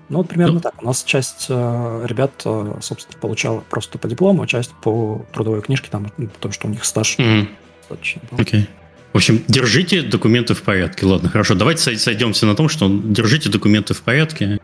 Ну, 0.08 0.18
вот 0.18 0.28
примерно 0.28 0.54
ну. 0.54 0.60
так. 0.60 0.82
У 0.82 0.86
нас 0.86 1.04
часть 1.04 1.46
э, 1.50 2.06
ребят, 2.08 2.32
э, 2.44 2.74
собственно, 2.80 3.18
получала 3.20 3.60
просто 3.60 3.98
по 3.98 4.08
диплому, 4.08 4.42
а 4.42 4.46
часть 4.46 4.72
по 4.82 5.24
трудовой 5.32 5.62
книжке, 5.62 5.88
там, 5.90 6.10
ну, 6.16 6.26
потому 6.28 6.52
что 6.52 6.66
у 6.66 6.70
них 6.70 6.84
стаж 6.84 7.16
mm-hmm. 7.18 7.48
достаточно 7.80 8.22
был. 8.30 8.38
Okay. 8.38 8.66
В 9.12 9.16
общем, 9.16 9.42
держите 9.48 10.02
документы 10.02 10.54
в 10.54 10.62
порядке. 10.62 11.06
Ладно, 11.06 11.28
хорошо. 11.28 11.54
Давайте 11.54 11.96
сойдемся 11.96 12.46
на 12.46 12.54
том, 12.54 12.68
что 12.68 12.88
держите 12.88 13.48
документы 13.48 13.94
в 13.94 14.02
порядке 14.02 14.60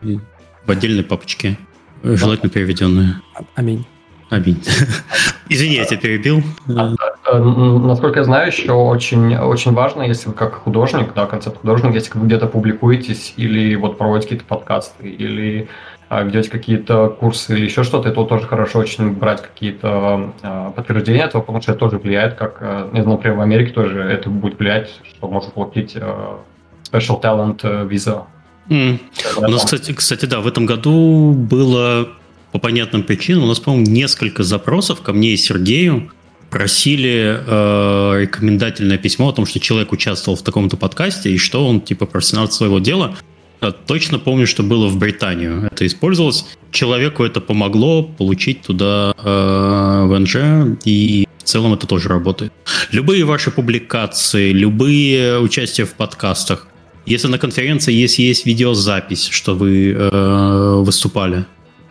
в 0.65 0.71
отдельной 0.71 1.03
папочке, 1.03 1.57
желательно 2.03 2.49
переведенные. 2.49 3.21
А, 3.35 3.43
аминь. 3.55 3.85
Аминь. 4.29 4.61
Извини, 5.49 5.75
я 5.75 5.85
тебя 5.85 5.99
перебил. 5.99 6.41
А, 6.75 6.93
а, 7.25 7.39
насколько 7.39 8.19
я 8.19 8.25
знаю, 8.25 8.47
еще 8.47 8.71
очень, 8.71 9.35
очень 9.37 9.73
важно, 9.73 10.01
если 10.01 10.29
вы 10.29 10.33
как 10.33 10.55
художник, 10.55 11.13
да, 11.13 11.27
концепт 11.27 11.59
художник, 11.61 11.93
если 11.93 12.17
вы 12.17 12.25
где-то 12.25 12.47
публикуетесь 12.47 13.33
или 13.37 13.75
вот 13.75 13.97
проводите 13.97 14.29
какие-то 14.29 14.45
подкасты, 14.45 15.07
или 15.07 15.67
ведете 16.09 16.51
какие-то 16.51 17.09
курсы 17.09 17.57
или 17.57 17.65
еще 17.65 17.83
что-то, 17.83 18.11
то 18.11 18.25
тоже 18.25 18.45
хорошо 18.45 18.79
очень 18.79 19.11
брать 19.11 19.41
какие-то 19.41 20.33
подтверждения 20.75 21.23
этого, 21.23 21.41
потому 21.41 21.61
что 21.61 21.71
это 21.71 21.79
тоже 21.79 21.97
влияет, 21.97 22.35
как, 22.35 22.59
знаю, 22.59 23.09
например, 23.09 23.37
в 23.37 23.41
Америке 23.41 23.73
тоже 23.73 24.01
это 24.01 24.29
будет 24.29 24.59
влиять, 24.59 24.91
что 25.03 25.27
может 25.27 25.53
платить 25.53 25.95
special 25.95 27.21
talent 27.21 27.87
виза. 27.87 28.27
Mm. 28.69 28.99
У 29.37 29.47
нас, 29.47 29.63
кстати, 29.63 29.93
кстати, 29.93 30.25
да, 30.25 30.41
в 30.41 30.47
этом 30.47 30.65
году 30.65 31.33
было 31.33 32.09
по 32.51 32.59
понятным 32.59 33.03
причинам, 33.03 33.43
у 33.43 33.47
нас, 33.47 33.59
по-моему, 33.59 33.85
несколько 33.85 34.43
запросов 34.43 35.01
ко 35.01 35.13
мне 35.13 35.33
и 35.33 35.37
Сергею 35.37 36.11
просили 36.49 37.37
э, 37.45 38.21
рекомендательное 38.21 38.97
письмо 38.97 39.29
о 39.29 39.33
том, 39.33 39.45
что 39.45 39.59
человек 39.59 39.91
участвовал 39.91 40.37
в 40.37 40.41
таком-то 40.41 40.77
подкасте 40.77 41.31
и 41.31 41.37
что 41.37 41.67
он, 41.67 41.81
типа, 41.81 42.05
профессионал 42.05 42.49
своего 42.49 42.79
дела. 42.79 43.17
Я 43.61 43.71
точно 43.71 44.19
помню, 44.19 44.47
что 44.47 44.63
было 44.63 44.87
в 44.87 44.97
Британию. 44.97 45.67
Это 45.69 45.85
использовалось. 45.85 46.45
Человеку 46.71 47.25
это 47.25 47.41
помогло 47.41 48.03
получить 48.03 48.61
туда 48.61 49.13
э, 49.17 50.05
ВНЖ, 50.07 50.77
и 50.85 51.27
в 51.39 51.43
целом 51.43 51.73
это 51.73 51.87
тоже 51.87 52.07
работает. 52.07 52.53
Любые 52.91 53.25
ваши 53.25 53.51
публикации, 53.51 54.51
любые 54.51 55.39
участия 55.39 55.83
в 55.83 55.93
подкастах, 55.93 56.67
если 57.05 57.27
на 57.27 57.37
конференции 57.37 57.93
есть, 57.93 58.19
есть 58.19 58.45
видеозапись, 58.45 59.27
что 59.27 59.55
вы 59.55 59.91
э, 59.91 60.75
выступали, 60.81 61.45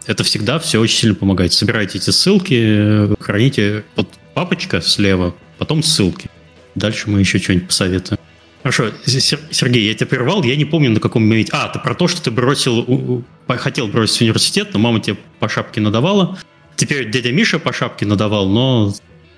это 0.07 0.25
всегда 0.25 0.59
все 0.59 0.81
очень 0.81 0.97
сильно 0.97 1.15
помогает. 1.15 1.53
Собирайте 1.53 1.99
эти 1.99 2.11
ссылки, 2.11 3.15
храните 3.23 3.85
под 3.95 4.09
папочка 4.35 4.81
слева, 4.81 5.35
потом 5.59 5.83
ссылки. 5.83 6.29
Дальше 6.75 7.09
мы 7.09 7.21
еще 7.21 7.39
что-нибудь 7.39 7.69
посоветуем. 7.69 8.19
Хорошо, 8.63 8.91
Сергей, 9.05 9.87
я 9.87 9.95
тебя 9.95 10.07
прервал, 10.07 10.43
я 10.43 10.57
не 10.57 10.65
помню 10.65 10.91
на 10.91 11.01
каком 11.01 11.23
моменте. 11.27 11.53
А, 11.53 11.69
ты 11.69 11.79
про 11.79 11.95
то, 11.95 12.09
что 12.09 12.23
ты 12.23 12.31
бросил, 12.31 13.23
хотел 13.47 13.89
бросить 13.89 14.23
университет, 14.23 14.71
но 14.73 14.79
мама 14.79 15.01
тебе 15.01 15.19
по 15.39 15.49
шапке 15.49 15.81
надавала. 15.81 16.39
Теперь 16.75 17.11
дядя 17.11 17.31
Миша 17.31 17.59
по 17.59 17.73
шапке 17.73 18.07
надавал, 18.07 18.49
но, 18.49 18.95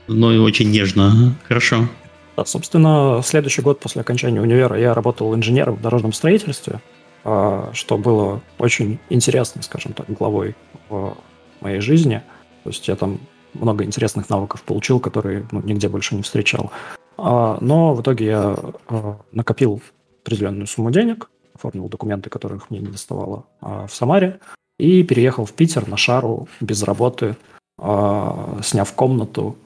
но 0.06 0.28
очень 0.42 0.70
нежно. 0.70 1.36
Хорошо. 1.48 1.88
Да, 2.36 2.44
собственно, 2.44 3.22
следующий 3.24 3.62
год 3.62 3.80
после 3.80 4.02
окончания 4.02 4.40
универа 4.40 4.78
я 4.78 4.92
работал 4.92 5.34
инженером 5.34 5.76
в 5.76 5.80
дорожном 5.80 6.12
строительстве. 6.12 6.80
А, 7.28 7.70
что 7.72 7.98
было 7.98 8.40
очень 8.58 9.00
интересной, 9.10 9.64
скажем 9.64 9.94
так, 9.94 10.08
главой 10.08 10.54
в 10.88 11.16
моей 11.60 11.80
жизни. 11.80 12.22
То 12.62 12.70
есть 12.70 12.86
я 12.86 12.94
там 12.94 13.18
много 13.54 13.84
интересных 13.84 14.30
навыков 14.30 14.62
получил, 14.62 15.00
которые 15.00 15.44
ну, 15.50 15.60
нигде 15.60 15.88
больше 15.88 16.14
не 16.14 16.22
встречал. 16.22 16.70
А, 17.16 17.58
но 17.60 17.94
в 17.94 18.02
итоге 18.02 18.26
я 18.26 18.56
а, 18.88 19.18
накопил 19.32 19.82
определенную 20.22 20.68
сумму 20.68 20.92
денег, 20.92 21.28
оформил 21.52 21.88
документы, 21.88 22.30
которых 22.30 22.70
мне 22.70 22.78
не 22.78 22.88
доставало 22.88 23.46
в 23.60 23.88
Самаре, 23.88 24.38
и 24.78 25.02
переехал 25.02 25.46
в 25.46 25.52
Питер 25.52 25.88
на 25.88 25.96
шару 25.96 26.48
без 26.60 26.82
работы, 26.82 27.36
сняв 27.78 28.92
комнату. 28.94 29.56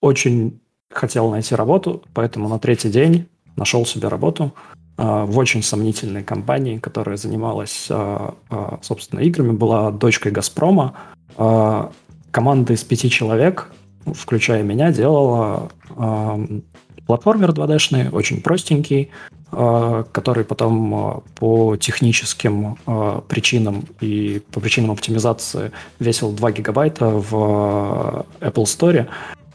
Очень 0.00 0.60
хотел 0.94 1.30
найти 1.30 1.54
работу, 1.54 2.02
поэтому 2.12 2.48
на 2.48 2.58
третий 2.58 2.90
день 2.90 3.26
нашел 3.56 3.84
себе 3.86 4.08
работу– 4.08 4.52
а, 4.96 5.26
в 5.26 5.38
очень 5.38 5.62
сомнительной 5.62 6.22
компании, 6.22 6.78
которая 6.78 7.16
занималась, 7.16 7.88
а, 7.90 8.34
а, 8.48 8.78
собственно, 8.82 9.20
играми, 9.20 9.52
была 9.52 9.90
дочкой 9.90 10.32
«Газпрома». 10.32 10.94
Команда 12.30 12.72
из 12.72 12.84
пяти 12.84 13.10
человек, 13.10 13.72
включая 14.06 14.62
меня, 14.62 14.92
делала 14.92 15.70
платформер 17.06 17.50
2D-шный, 17.50 18.10
очень 18.10 18.40
простенький, 18.40 19.10
который 19.50 20.44
потом 20.44 21.24
по 21.34 21.76
техническим 21.76 22.76
причинам 23.28 23.84
и 24.00 24.42
по 24.52 24.60
причинам 24.60 24.92
оптимизации 24.92 25.72
весил 25.98 26.30
2 26.30 26.52
гигабайта 26.52 27.06
в 27.06 28.26
Apple 28.40 28.64
Store, 28.64 29.08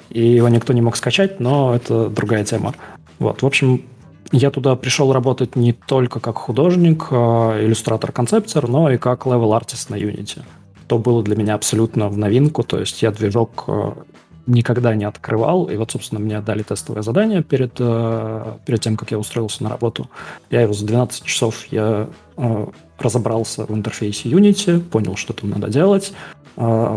и 0.09 0.25
его 0.25 0.49
никто 0.49 0.73
не 0.73 0.81
мог 0.81 0.95
скачать, 0.95 1.39
но 1.39 1.75
это 1.75 2.09
другая 2.09 2.43
тема. 2.43 2.73
Вот, 3.19 3.41
в 3.41 3.45
общем, 3.45 3.83
я 4.31 4.51
туда 4.51 4.75
пришел 4.75 5.11
работать 5.11 5.55
не 5.55 5.73
только 5.73 6.19
как 6.19 6.37
художник, 6.37 7.07
а, 7.11 7.59
иллюстратор-концептер, 7.63 8.67
но 8.67 8.91
и 8.91 8.97
как 8.97 9.25
level 9.25 9.54
artist 9.54 9.89
на 9.89 9.95
Unity. 9.95 10.41
То 10.87 10.99
было 10.99 11.23
для 11.23 11.35
меня 11.35 11.55
абсолютно 11.55 12.09
в 12.09 12.17
новинку, 12.17 12.63
то 12.63 12.79
есть 12.79 13.01
я 13.01 13.11
движок 13.11 13.65
а, 13.67 13.97
никогда 14.45 14.95
не 14.95 15.05
открывал, 15.05 15.65
и 15.65 15.75
вот, 15.77 15.91
собственно, 15.91 16.19
мне 16.19 16.41
дали 16.41 16.63
тестовое 16.63 17.01
задание 17.01 17.43
перед, 17.43 17.73
а, 17.79 18.59
перед 18.65 18.81
тем, 18.81 18.97
как 18.97 19.11
я 19.11 19.19
устроился 19.19 19.63
на 19.63 19.69
работу. 19.69 20.09
Я 20.49 20.61
его 20.61 20.73
за 20.73 20.85
12 20.85 21.23
часов 21.23 21.65
я 21.71 22.07
разобрался 22.97 23.65
в 23.65 23.71
интерфейсе 23.73 24.29
Unity, 24.29 24.79
понял, 24.79 25.15
что 25.15 25.33
там 25.33 25.49
надо 25.49 25.69
делать, 25.69 26.13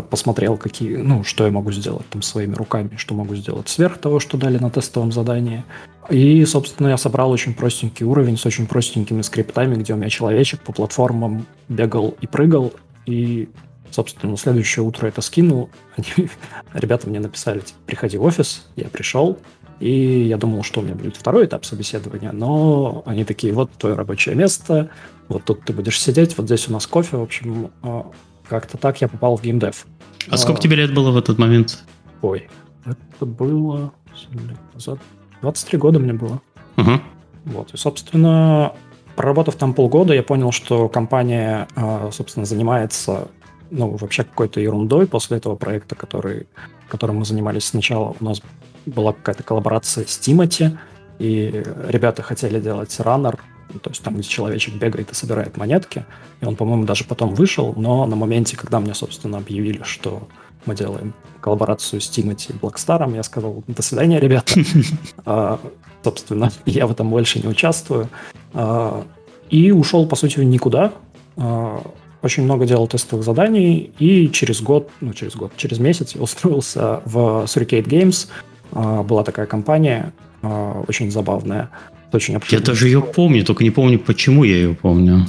посмотрел, 0.09 0.57
какие, 0.57 0.97
ну, 0.97 1.23
что 1.23 1.45
я 1.45 1.51
могу 1.51 1.71
сделать 1.71 2.05
там 2.09 2.21
своими 2.21 2.53
руками, 2.53 2.91
что 2.97 3.15
могу 3.15 3.33
сделать 3.35 3.69
сверх 3.69 3.97
того, 3.97 4.19
что 4.19 4.37
дали 4.37 4.57
на 4.57 4.69
тестовом 4.69 5.13
задании. 5.13 5.63
И, 6.09 6.43
собственно, 6.43 6.89
я 6.89 6.97
собрал 6.97 7.31
очень 7.31 7.53
простенький 7.53 8.05
уровень 8.05 8.37
с 8.37 8.45
очень 8.45 8.67
простенькими 8.67 9.21
скриптами, 9.21 9.75
где 9.75 9.93
у 9.93 9.95
меня 9.95 10.09
человечек 10.09 10.59
по 10.61 10.73
платформам 10.73 11.45
бегал 11.69 12.17
и 12.19 12.27
прыгал. 12.27 12.73
И, 13.05 13.47
собственно, 13.89 14.31
на 14.33 14.37
следующее 14.37 14.83
утро 14.83 15.07
это 15.07 15.21
скинул. 15.21 15.69
Они, 15.95 16.29
ребята 16.73 17.09
мне 17.09 17.21
написали, 17.21 17.59
типа, 17.59 17.79
приходи 17.85 18.17
в 18.17 18.23
офис. 18.23 18.67
Я 18.75 18.89
пришел, 18.89 19.39
и 19.79 20.23
я 20.23 20.37
думал, 20.37 20.63
что 20.63 20.81
у 20.81 20.83
меня 20.83 20.95
будет 20.95 21.15
второй 21.15 21.45
этап 21.45 21.63
собеседования, 21.63 22.33
но 22.33 23.01
они 23.05 23.23
такие, 23.25 23.53
вот 23.53 23.71
твое 23.71 23.95
рабочее 23.95 24.35
место, 24.35 24.89
вот 25.29 25.43
тут 25.45 25.63
ты 25.65 25.73
будешь 25.73 26.01
сидеть, 26.01 26.37
вот 26.37 26.47
здесь 26.47 26.67
у 26.67 26.73
нас 26.73 26.85
кофе. 26.85 27.17
В 27.17 27.21
общем, 27.21 27.71
а, 27.81 28.05
как-то 28.47 28.77
так 28.77 29.01
я 29.01 29.07
попал 29.07 29.37
в 29.37 29.43
геймдев. 29.43 29.85
А 30.29 30.37
сколько 30.37 30.61
тебе 30.61 30.75
лет 30.75 30.93
было 30.93 31.11
в 31.11 31.17
этот 31.17 31.37
момент? 31.37 31.83
Ой, 32.21 32.49
это 32.85 33.25
было 33.25 33.93
7 34.31 34.49
лет 34.49 34.59
назад. 34.73 34.99
23 35.41 35.77
года 35.77 35.99
мне 35.99 36.13
было. 36.13 36.41
Угу. 36.77 37.01
Вот, 37.45 37.73
и, 37.73 37.77
собственно, 37.77 38.73
проработав 39.15 39.55
там 39.55 39.73
полгода, 39.73 40.13
я 40.13 40.23
понял, 40.23 40.51
что 40.51 40.87
компания, 40.87 41.67
а, 41.75 42.09
собственно, 42.11 42.45
занимается, 42.45 43.27
ну, 43.69 43.97
вообще 43.97 44.23
какой-то 44.23 44.59
ерундой 44.59 45.07
после 45.07 45.37
этого 45.37 45.55
проекта, 45.55 45.95
который, 45.95 46.47
которым 46.87 47.17
мы 47.17 47.25
занимались 47.25 47.65
сначала. 47.65 48.15
У 48.19 48.23
нас 48.23 48.41
была 48.85 49.13
какая-то 49.13 49.43
коллаборация 49.43 50.05
с 50.05 50.17
Тимати, 50.17 50.77
и 51.19 51.63
ребята 51.87 52.21
хотели 52.21 52.59
делать 52.59 52.97
раннер, 52.99 53.39
то 53.79 53.89
есть 53.89 54.03
там, 54.03 54.15
где 54.15 54.23
человечек 54.23 54.75
бегает 54.75 55.11
и 55.11 55.15
собирает 55.15 55.57
монетки. 55.57 56.05
И 56.41 56.45
он, 56.45 56.55
по-моему, 56.55 56.85
даже 56.85 57.03
потом 57.03 57.33
вышел, 57.33 57.73
но 57.75 58.05
на 58.05 58.15
моменте, 58.15 58.57
когда 58.57 58.79
мне, 58.79 58.93
собственно, 58.93 59.37
объявили, 59.37 59.81
что 59.83 60.27
мы 60.65 60.75
делаем 60.75 61.13
коллаборацию 61.41 61.99
с 61.99 62.07
Тимати 62.07 62.53
и 62.53 62.55
Блэкстаром. 62.55 63.13
Я 63.13 63.23
сказал, 63.23 63.63
до 63.67 63.81
свидания, 63.81 64.19
ребята. 64.19 64.53
А, 65.25 65.59
собственно, 66.03 66.51
я 66.65 66.87
в 66.87 66.91
этом 66.91 67.09
больше 67.09 67.39
не 67.39 67.47
участвую. 67.47 68.09
А, 68.53 69.05
и 69.49 69.71
ушел, 69.71 70.07
по 70.07 70.15
сути, 70.15 70.39
никуда. 70.39 70.93
А, 71.37 71.81
очень 72.21 72.43
много 72.43 72.65
делал 72.65 72.87
тестовых 72.87 73.25
заданий, 73.25 73.91
и 73.99 74.29
через 74.29 74.61
год, 74.61 74.89
ну, 75.01 75.13
через 75.13 75.35
год, 75.35 75.51
через 75.57 75.79
месяц 75.79 76.15
я 76.15 76.21
устроился 76.27 77.01
в 77.05 77.43
Surricate 77.45 77.85
Games. 77.85 78.27
Была 78.71 79.23
такая 79.23 79.45
компания, 79.45 80.13
очень 80.41 81.11
забавная. 81.11 81.69
Очень 82.13 82.39
я 82.49 82.59
даже 82.59 82.87
ее 82.87 83.01
помню, 83.01 83.43
только 83.43 83.63
не 83.63 83.71
помню, 83.71 83.99
почему 83.99 84.43
я 84.43 84.55
ее 84.55 84.75
помню. 84.75 85.25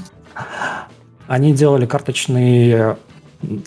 Они 1.27 1.55
делали 1.55 1.87
карточные 1.87 2.97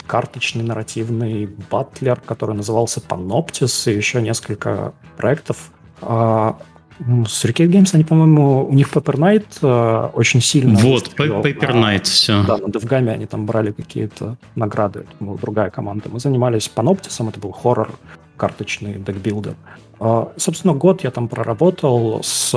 карточный 0.08 0.64
нарративный 0.64 1.50
батлер, 1.70 2.20
который 2.26 2.56
назывался 2.56 3.00
Panoptis, 3.00 3.92
и 3.92 3.96
еще 3.96 4.22
несколько 4.22 4.94
проектов. 5.18 5.72
А, 6.02 6.58
с 7.00 7.46
Surricate 7.46 7.70
Games, 7.70 7.90
они, 7.94 8.04
по-моему, 8.04 8.68
у 8.68 8.74
них 8.74 8.92
Paper 8.92 9.16
Knight 9.16 9.46
э, 9.62 10.10
очень 10.14 10.42
сильно... 10.42 10.78
Вот, 10.80 11.14
Paper 11.16 11.74
Knight, 11.74 12.04
все. 12.04 12.44
Да, 12.44 12.58
на 12.58 12.70
DevGAMM 12.72 13.07
е 13.07 13.12
они 13.12 13.28
там 13.28 13.46
брали 13.46 13.72
какие-то 13.72 14.38
награды. 14.56 15.02
Это 15.02 15.24
была 15.24 15.38
другая 15.38 15.70
команда. 15.70 16.10
Мы 16.10 16.20
занимались 16.20 16.72
Panoptis, 16.74 17.28
это 17.28 17.40
был 17.40 17.52
хоррор 17.52 17.92
карточный 18.36 18.96
deckbuilder. 18.96 19.54
А, 19.54 19.78
собственно, 20.00 20.74
год 20.74 21.04
я 21.04 21.12
там 21.12 21.28
проработал 21.28 22.22
с 22.24 22.52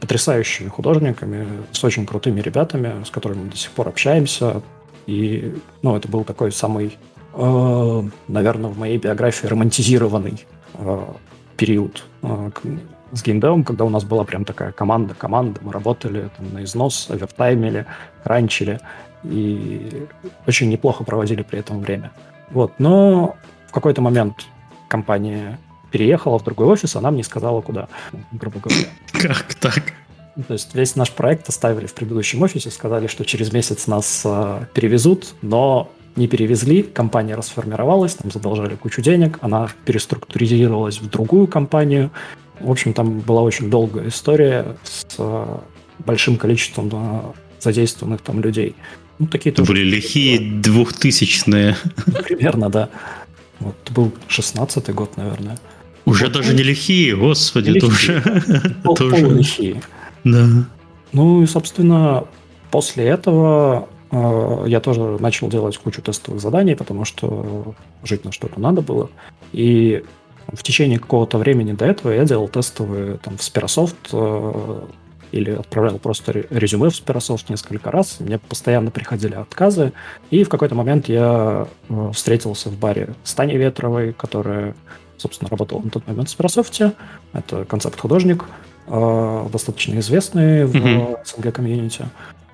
потрясающими 0.00 0.68
художниками, 0.68 1.46
с 1.72 1.82
очень 1.82 2.06
крутыми 2.06 2.40
ребятами, 2.40 3.04
с 3.04 3.10
которыми 3.10 3.44
мы 3.44 3.50
до 3.50 3.56
сих 3.56 3.70
пор 3.72 3.88
общаемся. 3.88 4.62
И, 5.06 5.54
ну, 5.82 5.96
это 5.96 6.08
был 6.08 6.24
такой 6.24 6.52
самый, 6.52 6.96
э, 7.34 8.02
наверное, 8.28 8.70
в 8.70 8.78
моей 8.78 8.98
биографии 8.98 9.46
романтизированный 9.46 10.46
э, 10.74 11.04
период 11.56 12.04
э, 12.22 12.50
с 13.12 13.22
геймдевом, 13.22 13.64
когда 13.64 13.84
у 13.84 13.90
нас 13.90 14.04
была 14.04 14.24
прям 14.24 14.44
такая 14.44 14.72
команда, 14.72 15.14
команда, 15.14 15.60
мы 15.62 15.72
работали 15.72 16.30
там, 16.36 16.52
на 16.52 16.64
износ, 16.64 17.08
овертаймили, 17.10 17.86
ранчили, 18.24 18.80
и 19.24 20.06
очень 20.46 20.68
неплохо 20.68 21.04
проводили 21.04 21.42
при 21.42 21.60
этом 21.60 21.80
время. 21.80 22.12
Вот, 22.50 22.72
но 22.78 23.36
в 23.68 23.72
какой-то 23.72 24.02
момент 24.02 24.46
компания 24.88 25.58
переехала 25.94 26.40
в 26.40 26.42
другой 26.42 26.66
офис, 26.66 26.96
она 26.96 27.12
мне 27.12 27.22
сказала, 27.22 27.60
куда, 27.60 27.86
грубо 28.32 28.58
говоря. 28.58 28.88
Как 29.12 29.54
так? 29.54 29.92
То 30.48 30.54
есть 30.54 30.74
весь 30.74 30.96
наш 30.96 31.12
проект 31.12 31.48
оставили 31.48 31.86
в 31.86 31.94
предыдущем 31.94 32.42
офисе, 32.42 32.72
сказали, 32.72 33.06
что 33.06 33.24
через 33.24 33.52
месяц 33.52 33.86
нас 33.86 34.22
э, 34.24 34.66
перевезут, 34.74 35.36
но 35.40 35.88
не 36.16 36.26
перевезли, 36.26 36.82
компания 36.82 37.36
расформировалась, 37.36 38.16
там 38.16 38.32
задолжали 38.32 38.74
кучу 38.74 39.02
денег, 39.02 39.38
она 39.40 39.68
переструктуризировалась 39.84 40.98
в 41.00 41.08
другую 41.08 41.46
компанию. 41.46 42.10
В 42.58 42.72
общем, 42.72 42.92
там 42.92 43.20
была 43.20 43.42
очень 43.42 43.70
долгая 43.70 44.08
история 44.08 44.76
с 44.82 45.06
э, 45.16 45.58
большим 46.00 46.38
количеством 46.38 46.90
э, 46.92 47.20
задействованных 47.60 48.20
там 48.20 48.40
людей. 48.40 48.74
Ну, 49.20 49.28
такие 49.28 49.52
это 49.52 49.62
тоже... 49.62 49.70
были 49.70 49.84
лихие 49.84 50.60
двухтысячные. 50.60 51.76
Примерно, 52.24 52.68
да. 52.68 52.88
Вот, 53.60 53.76
был 53.92 54.10
шестнадцатый 54.26 54.92
год, 54.92 55.16
наверное. 55.16 55.56
Уже 56.04 56.24
вот, 56.24 56.34
даже 56.34 56.54
не 56.54 56.62
лихие, 56.62 57.16
господи, 57.16 57.70
не 57.70 57.78
это 57.78 57.86
лихие. 57.86 58.18
уже... 58.18 58.74
Это 58.84 59.04
уже... 59.04 59.28
лихие. 59.28 59.82
Да. 60.24 60.46
Ну 61.12 61.42
и, 61.42 61.46
собственно, 61.46 62.24
после 62.70 63.04
этого 63.04 63.88
э, 64.10 64.64
я 64.66 64.80
тоже 64.80 65.18
начал 65.20 65.48
делать 65.48 65.78
кучу 65.78 66.02
тестовых 66.02 66.40
заданий, 66.40 66.74
потому 66.74 67.04
что 67.04 67.74
жить 68.02 68.24
на 68.24 68.32
что-то 68.32 68.60
надо 68.60 68.82
было. 68.82 69.10
И 69.52 70.02
в 70.52 70.62
течение 70.62 70.98
какого-то 70.98 71.38
времени 71.38 71.72
до 71.72 71.86
этого 71.86 72.12
я 72.12 72.24
делал 72.24 72.48
тестовые 72.48 73.18
там 73.18 73.36
в 73.36 73.40
Spirasoft 73.40 73.96
э, 74.12 74.80
или 75.32 75.50
отправлял 75.50 75.98
просто 75.98 76.32
резюме 76.50 76.90
в 76.90 76.92
Spirasoft 76.92 77.46
несколько 77.48 77.90
раз. 77.90 78.20
Мне 78.20 78.38
постоянно 78.38 78.90
приходили 78.90 79.34
отказы. 79.34 79.92
И 80.30 80.44
в 80.44 80.48
какой-то 80.48 80.74
момент 80.74 81.08
я 81.08 81.66
э, 81.88 82.10
встретился 82.12 82.68
в 82.68 82.78
баре 82.78 83.14
с 83.24 83.34
Таней 83.34 83.56
Ветровой, 83.56 84.12
которая, 84.12 84.76
собственно, 85.16 85.50
работала 85.50 85.80
на 85.80 85.90
тот 85.90 86.06
момент 86.06 86.28
в 86.28 86.38
Spirasoft. 86.38 86.94
Это 87.32 87.64
концепт-художник. 87.64 88.44
Э, 88.86 89.46
достаточно 89.50 89.98
известные 89.98 90.66
в 90.66 90.74
mm-hmm. 90.74 91.18
СНГ 91.24 91.54
комьюнити. 91.54 92.04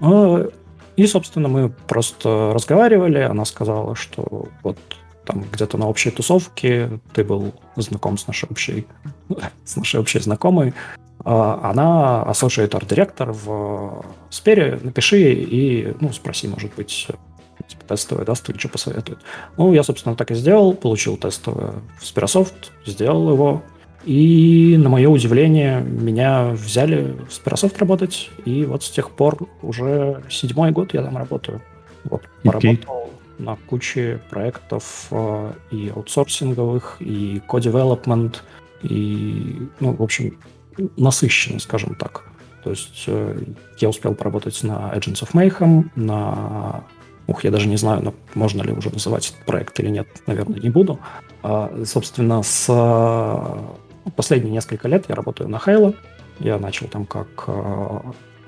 Э, 0.00 0.48
и, 0.96 1.06
собственно, 1.06 1.48
мы 1.48 1.70
просто 1.70 2.52
разговаривали. 2.54 3.18
Она 3.18 3.44
сказала, 3.44 3.96
что 3.96 4.48
вот 4.62 4.78
там 5.24 5.44
где-то 5.52 5.76
на 5.76 5.88
общей 5.88 6.10
тусовке 6.10 7.00
ты 7.12 7.24
был 7.24 7.52
знаком 7.76 8.16
с 8.16 8.26
нашей 8.26 8.48
общей, 8.48 8.86
с 9.64 9.76
нашей 9.76 9.98
общей 9.98 10.20
знакомой. 10.20 10.72
Э, 11.24 11.58
она 11.62 12.24
associate 12.28 12.70
art 12.70 12.86
директор 12.88 13.32
в 13.32 14.04
Спере. 14.30 14.78
Напиши 14.82 15.32
и 15.32 15.94
ну, 16.00 16.12
спроси, 16.12 16.46
может 16.46 16.72
быть, 16.76 17.08
типа, 17.70 17.84
тестовое 17.86 18.24
даст 18.24 18.48
или 18.50 18.58
что 18.58 18.68
посоветует. 18.68 19.18
Ну, 19.56 19.72
я, 19.72 19.82
собственно, 19.82 20.16
так 20.16 20.30
и 20.30 20.34
сделал. 20.34 20.74
Получил 20.74 21.16
тестовое 21.16 21.74
в 21.98 22.02
Spirasoft, 22.02 22.70
сделал 22.84 23.30
его. 23.32 23.62
И, 24.04 24.76
на 24.78 24.88
мое 24.88 25.08
удивление, 25.08 25.80
меня 25.80 26.50
взяли 26.50 27.16
в 27.28 27.28
Spirasoft 27.28 27.78
работать, 27.78 28.30
и 28.46 28.64
вот 28.64 28.82
с 28.82 28.90
тех 28.90 29.10
пор 29.10 29.46
уже 29.60 30.22
седьмой 30.30 30.70
год 30.70 30.94
я 30.94 31.02
там 31.02 31.18
работаю. 31.18 31.60
Вот, 32.04 32.22
поработал 32.42 33.10
okay. 33.38 33.44
на 33.44 33.56
куче 33.68 34.22
проектов 34.30 35.08
э, 35.10 35.52
и 35.70 35.92
аутсорсинговых, 35.94 36.96
и 37.00 37.42
co-development, 37.46 38.36
и, 38.82 39.68
ну, 39.80 39.92
в 39.92 40.02
общем, 40.02 40.38
насыщенный, 40.96 41.60
скажем 41.60 41.94
так. 41.94 42.24
То 42.64 42.70
есть 42.70 43.04
э, 43.06 43.38
я 43.78 43.88
успел 43.90 44.14
поработать 44.14 44.62
на 44.62 44.92
Agents 44.94 45.22
of 45.22 45.32
Mayhem, 45.32 45.90
на... 45.94 46.84
Ух, 47.30 47.44
я 47.44 47.50
даже 47.50 47.66
не 47.66 47.76
знаю, 47.76 48.14
можно 48.34 48.62
ли 48.62 48.72
уже 48.72 48.90
называть 48.90 49.30
этот 49.30 49.46
проект 49.46 49.80
или 49.80 49.88
нет, 49.88 50.08
наверное, 50.26 50.60
не 50.60 50.68
буду. 50.68 50.98
А, 51.42 51.82
собственно, 51.86 52.42
с 52.42 52.68
Последние 54.16 54.52
несколько 54.52 54.88
лет 54.88 55.06
я 55.08 55.14
работаю 55.14 55.48
на 55.48 55.56
Halo. 55.56 55.94
Я 56.38 56.58
начал 56.58 56.86
там 56.88 57.04
как 57.04 57.44
э, 57.46 58.00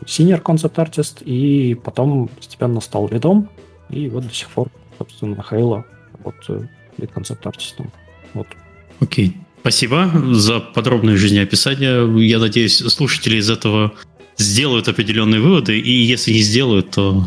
senior 0.05 0.43
concept 0.43 0.75
artist, 0.77 1.23
и 1.25 1.75
потом 1.75 2.29
постепенно 2.29 2.81
стал 2.81 3.09
лидом. 3.09 3.49
И 3.91 4.09
вот 4.09 4.27
до 4.27 4.35
сих 4.35 4.49
пор, 4.49 4.69
собственно, 4.99 5.37
на 5.37 5.41
Halo 5.41 5.85
работаю 6.17 6.69
лид 6.97 7.13
концепт 7.13 7.47
артистом. 7.47 7.93
Вот. 8.35 8.47
Окей. 9.01 9.37
Спасибо 9.61 10.11
за 10.33 10.59
подробное 10.59 11.17
жизнеописание. 11.17 12.27
Я 12.27 12.39
надеюсь, 12.39 12.79
слушатели 12.79 13.37
из 13.37 13.49
этого 13.49 13.93
сделают 14.37 14.89
определенные 14.89 15.41
выводы, 15.41 15.79
и 15.79 15.93
если 15.93 16.33
не 16.33 16.41
сделают, 16.41 16.91
то 16.91 17.25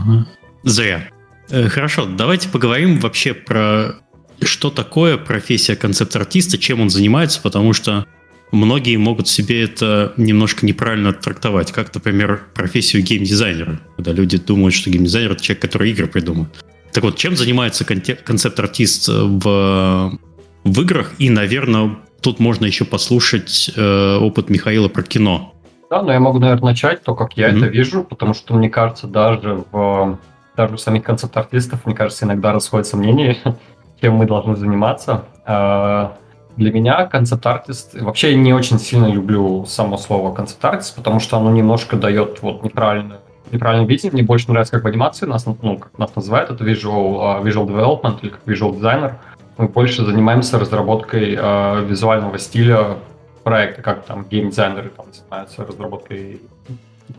зря. 0.63 1.07
Э, 1.49 1.67
хорошо, 1.67 2.05
давайте 2.05 2.49
поговорим 2.49 2.99
вообще 2.99 3.33
про 3.33 3.95
что 4.41 4.69
такое 4.69 5.17
профессия 5.17 5.75
концепт-артиста, 5.75 6.57
чем 6.57 6.81
он 6.81 6.89
занимается, 6.89 7.41
потому 7.41 7.73
что 7.73 8.05
многие 8.51 8.97
могут 8.97 9.27
себе 9.27 9.63
это 9.63 10.13
немножко 10.17 10.65
неправильно 10.65 11.13
трактовать, 11.13 11.71
как, 11.71 11.93
например, 11.93 12.43
профессию 12.53 13.03
геймдизайнера, 13.03 13.79
когда 13.95 14.11
люди 14.11 14.37
думают, 14.37 14.73
что 14.73 14.89
геймдизайнер— 14.89 15.31
это 15.33 15.43
человек, 15.43 15.61
который 15.61 15.91
игры 15.91 16.07
придумывает. 16.07 16.63
Так 16.91 17.03
вот, 17.03 17.17
чем 17.17 17.35
занимается 17.35 17.85
концепт-артист 17.85 19.09
в, 19.09 20.17
в 20.63 20.81
играх? 20.81 21.13
И, 21.17 21.29
наверное, 21.29 21.97
тут 22.21 22.39
можно 22.39 22.65
еще 22.65 22.85
послушать 22.85 23.69
э, 23.75 24.17
опыт 24.17 24.49
Михаила 24.49 24.87
про 24.87 25.03
кино. 25.03 25.53
Да, 25.89 26.01
но 26.01 26.13
я 26.13 26.19
могу, 26.19 26.39
наверное, 26.39 26.71
начать 26.71 27.03
то, 27.03 27.13
как 27.15 27.37
я 27.37 27.49
mm-hmm. 27.49 27.57
это 27.57 27.67
вижу, 27.67 28.03
потому 28.03 28.33
что, 28.33 28.53
мне 28.55 28.69
кажется, 28.69 29.07
даже 29.07 29.63
в 29.71 30.17
даже 30.55 30.75
у 30.75 30.77
самих 30.77 31.03
концепт-артистов, 31.03 31.85
мне 31.85 31.95
кажется, 31.95 32.25
иногда 32.25 32.51
расходятся 32.51 32.97
мнения, 32.97 33.37
чем 34.01 34.15
мы 34.15 34.25
должны 34.25 34.55
заниматься. 34.55 35.25
А, 35.45 36.17
для 36.57 36.71
меня 36.71 37.05
концепт-артист... 37.05 37.99
Вообще 37.99 38.35
не 38.35 38.53
очень 38.53 38.79
сильно 38.79 39.07
люблю 39.07 39.65
само 39.65 39.97
слово 39.97 40.33
концепт-артист, 40.33 40.95
потому 40.95 41.19
что 41.19 41.37
оно 41.37 41.51
немножко 41.51 41.97
дает 41.97 42.41
вот 42.41 42.63
неправильное 42.63 43.19
неправильное 43.51 43.87
видение. 43.87 44.11
Мне 44.11 44.23
больше 44.23 44.49
нравится, 44.49 44.73
как 44.73 44.83
в 44.83 44.87
анимации 44.87 45.25
нас, 45.25 45.45
ну, 45.45 45.77
как 45.77 45.97
нас 45.97 46.15
называют, 46.15 46.49
это 46.49 46.63
visual, 46.63 47.41
uh, 47.41 47.43
visual 47.43 47.67
development 47.67 48.19
или 48.21 48.29
как 48.29 48.41
visual 48.45 48.79
designer. 48.79 49.13
Мы 49.57 49.67
больше 49.67 50.03
занимаемся 50.03 50.59
разработкой 50.59 51.35
uh, 51.35 51.85
визуального 51.85 52.37
стиля 52.39 52.97
проекта, 53.43 53.81
как 53.81 54.05
там 54.05 54.25
гейм-дизайнеры 54.29 54.89
там, 54.89 55.05
занимаются 55.13 55.65
разработкой 55.65 56.41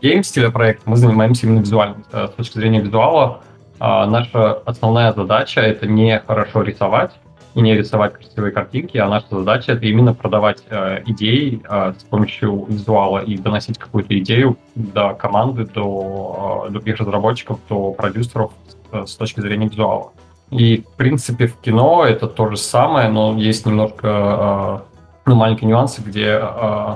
гейм-стиля 0.01 0.51
проекта. 0.51 0.89
Мы 0.89 0.97
занимаемся 0.97 1.45
именно 1.45 1.59
визуальным, 1.59 2.03
uh, 2.11 2.27
с 2.31 2.35
точки 2.35 2.57
зрения 2.57 2.81
визуала. 2.81 3.41
Uh, 3.79 4.05
наша 4.05 4.53
основная 4.65 5.13
задача— 5.13 5.61
это 5.61 5.87
не 5.87 6.19
хорошо 6.19 6.61
рисовать, 6.61 7.11
и 7.57 7.61
не 7.61 7.73
рисовать 7.73 8.13
красивые 8.13 8.51
картинки, 8.51 8.99
а 8.99 9.09
наша 9.09 9.25
задача 9.31 9.71
это 9.71 9.87
именно 9.87 10.13
продавать 10.13 10.61
э, 10.69 11.01
идеи 11.07 11.59
э, 11.67 11.93
с 11.97 12.03
помощью 12.03 12.67
визуала 12.69 13.17
и 13.17 13.35
доносить 13.35 13.79
какую-то 13.79 14.15
идею 14.19 14.57
до 14.75 15.15
команды, 15.15 15.65
до 15.65 16.67
э, 16.67 16.71
других 16.71 16.97
разработчиков, 16.97 17.57
до 17.67 17.93
продюсеров 17.93 18.51
с, 18.91 19.15
точки 19.15 19.39
зрения 19.39 19.69
визуала. 19.69 20.11
И, 20.51 20.83
в 20.83 20.97
принципе, 20.97 21.47
в 21.47 21.57
кино 21.59 22.05
это 22.05 22.27
то 22.27 22.47
же 22.47 22.57
самое, 22.57 23.09
но 23.09 23.35
есть 23.35 23.65
немножко 23.65 24.07
э, 24.07 24.79
ну, 25.25 25.35
маленькие 25.35 25.67
нюансы, 25.67 26.03
где 26.03 26.39
э, 26.39 26.95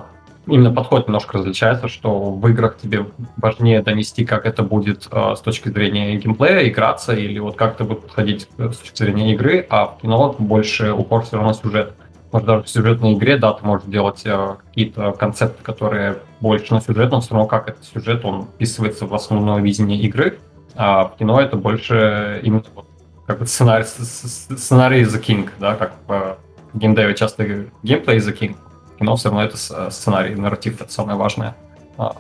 именно 0.51 0.71
подход 0.71 1.07
немножко 1.07 1.37
различается, 1.37 1.87
что 1.87 2.31
в 2.31 2.47
играх 2.47 2.77
тебе 2.77 3.07
важнее 3.37 3.81
донести, 3.81 4.25
как 4.25 4.45
это 4.45 4.63
будет 4.63 5.07
э, 5.11 5.35
с 5.35 5.39
точки 5.39 5.69
зрения 5.69 6.15
геймплея, 6.17 6.67
играться, 6.67 7.13
или 7.13 7.39
вот 7.39 7.55
как 7.55 7.75
это 7.75 7.85
будет 7.85 8.01
подходить 8.03 8.47
с 8.57 8.77
точки 8.77 8.97
зрения 8.97 9.33
игры, 9.33 9.65
а 9.69 9.85
в 9.85 10.01
кино 10.01 10.35
больше 10.37 10.91
упор 10.91 11.23
все 11.23 11.37
равно 11.37 11.53
сюжет. 11.53 11.93
Может, 12.31 12.47
даже 12.47 12.63
в 12.63 12.69
сюжетной 12.69 13.13
игре, 13.13 13.37
да, 13.37 13.53
ты 13.53 13.65
можешь 13.65 13.87
делать 13.87 14.21
э, 14.25 14.55
какие-то 14.67 15.13
концепты, 15.13 15.63
которые 15.63 16.17
больше 16.39 16.73
на 16.73 16.81
сюжет, 16.81 17.11
но 17.11 17.21
все 17.21 17.33
равно 17.33 17.47
как 17.47 17.69
этот 17.69 17.85
сюжет, 17.85 18.25
он 18.25 18.43
вписывается 18.43 19.05
в 19.05 19.13
основное 19.15 19.61
видение 19.61 19.99
игры, 19.99 20.37
а 20.75 21.05
в 21.05 21.17
кино 21.17 21.39
это 21.41 21.55
больше 21.55 22.41
именно 22.43 22.63
вот, 22.75 22.87
как 23.25 23.39
бы 23.39 23.45
сценарий, 23.45 23.85
сценарий 23.85 25.03
the 25.03 25.21
king, 25.21 25.49
да, 25.59 25.75
как 25.75 25.93
в 26.07 26.37
геймдеве 26.73 27.15
часто 27.15 27.45
геймплей 27.83 28.17
the 28.17 28.37
king, 28.37 28.55
кино 29.01 29.15
все 29.15 29.29
равно 29.29 29.43
это 29.43 29.57
э, 29.57 29.89
сценарий, 29.91 30.35
нарратив 30.35 30.81
это 30.81 30.91
самое 30.91 31.17
важное. 31.17 31.55
А, 31.97 32.15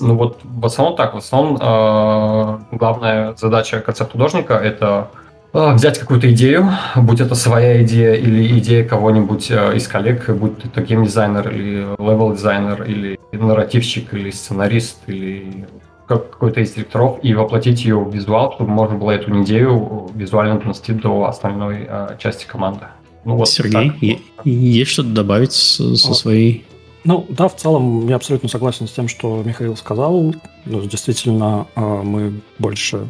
ну 0.00 0.14
вот 0.14 0.40
в 0.44 0.66
основном 0.66 0.96
так, 0.96 1.14
в 1.14 1.18
основном 1.18 1.56
э, 1.60 2.76
главная 2.76 3.34
задача 3.36 3.80
концепт 3.80 4.12
художника 4.12 4.54
это 4.54 5.08
э, 5.54 5.72
взять 5.72 5.98
какую-то 5.98 6.30
идею, 6.32 6.68
будь 6.96 7.20
это 7.20 7.34
своя 7.34 7.82
идея 7.82 8.14
или 8.14 8.58
идея 8.58 8.86
кого-нибудь 8.86 9.50
из 9.50 9.88
коллег, 9.88 10.28
будь 10.28 10.64
это 10.64 10.82
геймдизайнер 10.82 11.48
или 11.48 11.96
левел-дизайнер 11.98 12.82
или 12.82 13.18
нарративщик 13.32 14.12
или 14.12 14.30
сценарист 14.30 14.98
или 15.06 15.66
какой-то 16.06 16.60
из 16.60 16.72
директоров 16.72 17.18
и 17.22 17.34
воплотить 17.34 17.84
ее 17.84 17.98
в 17.98 18.14
визуал, 18.14 18.52
чтобы 18.52 18.70
можно 18.70 18.96
было 18.96 19.10
эту 19.10 19.42
идею 19.42 20.10
визуально 20.14 20.58
донести 20.58 20.92
до 20.92 21.24
остальной 21.24 21.86
части 22.18 22.46
команды. 22.46 22.86
Ну, 23.24 23.36
вот 23.36 23.48
Сергей, 23.48 23.90
так. 24.36 24.46
есть 24.46 24.90
что-то 24.90 25.10
добавить 25.10 25.52
со, 25.52 25.96
со 25.96 26.14
своей 26.14 26.64
ну, 27.04 27.24
да, 27.30 27.48
в 27.48 27.56
целом 27.56 28.06
я 28.08 28.16
абсолютно 28.16 28.50
согласен 28.50 28.86
с 28.86 28.92
тем, 28.92 29.08
что 29.08 29.42
Михаил 29.42 29.76
сказал. 29.76 30.34
Ну, 30.66 30.82
действительно, 30.82 31.66
а, 31.74 32.02
мы 32.02 32.42
больше 32.58 33.08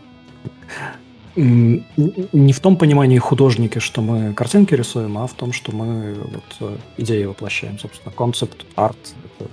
не 1.35 2.53
в 2.53 2.61
том 2.61 2.77
понимании 2.77 3.18
художники, 3.18 3.79
что 3.79 4.01
мы 4.03 4.35
картинки 4.35 4.75
рисуем, 4.75 5.18
а 5.18 5.27
в 5.27 5.35
том, 5.35 5.53
что 5.53 5.73
мы 5.73 6.14
вот 6.14 6.57
э, 6.61 6.77
идеи 6.97 7.25
воплощаем. 7.25 7.79
Собственно, 7.79 8.12
концепт, 8.12 8.66
арт— 8.75 8.97
это 9.38 9.49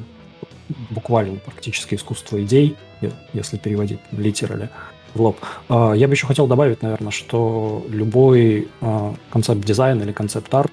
буквально 0.90 1.38
практически 1.38 1.94
искусство 1.94 2.42
идей, 2.44 2.76
если 3.34 3.58
переводить 3.58 4.00
литерали 4.12 4.70
в 5.16 5.22
лоб. 5.22 5.38
А, 5.70 5.94
я 5.94 6.08
бы 6.08 6.14
еще 6.14 6.28
хотел 6.28 6.46
добавить, 6.46 6.84
наверное, 6.84 7.12
что 7.12 7.84
любой 7.90 8.68
а, 8.82 9.16
концепт 9.32 9.62
дизайна 9.62 10.04
или 10.04 10.12
концепт 10.12 10.54
арт 10.54 10.72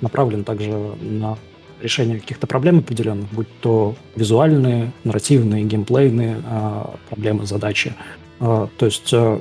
направлен 0.00 0.44
также 0.44 0.70
на 1.00 1.36
решение 1.80 2.20
каких-то 2.20 2.46
проблем 2.46 2.78
определенных, 2.78 3.28
будь 3.30 3.48
то 3.60 3.94
визуальные, 4.16 4.92
нарративные, 5.04 5.64
геймплейные 5.64 6.42
а, 6.44 6.94
проблемы, 7.08 7.46
задачи. 7.46 7.94
А, 8.40 8.68
то 8.76 8.86
есть, 8.86 9.10
а, 9.12 9.40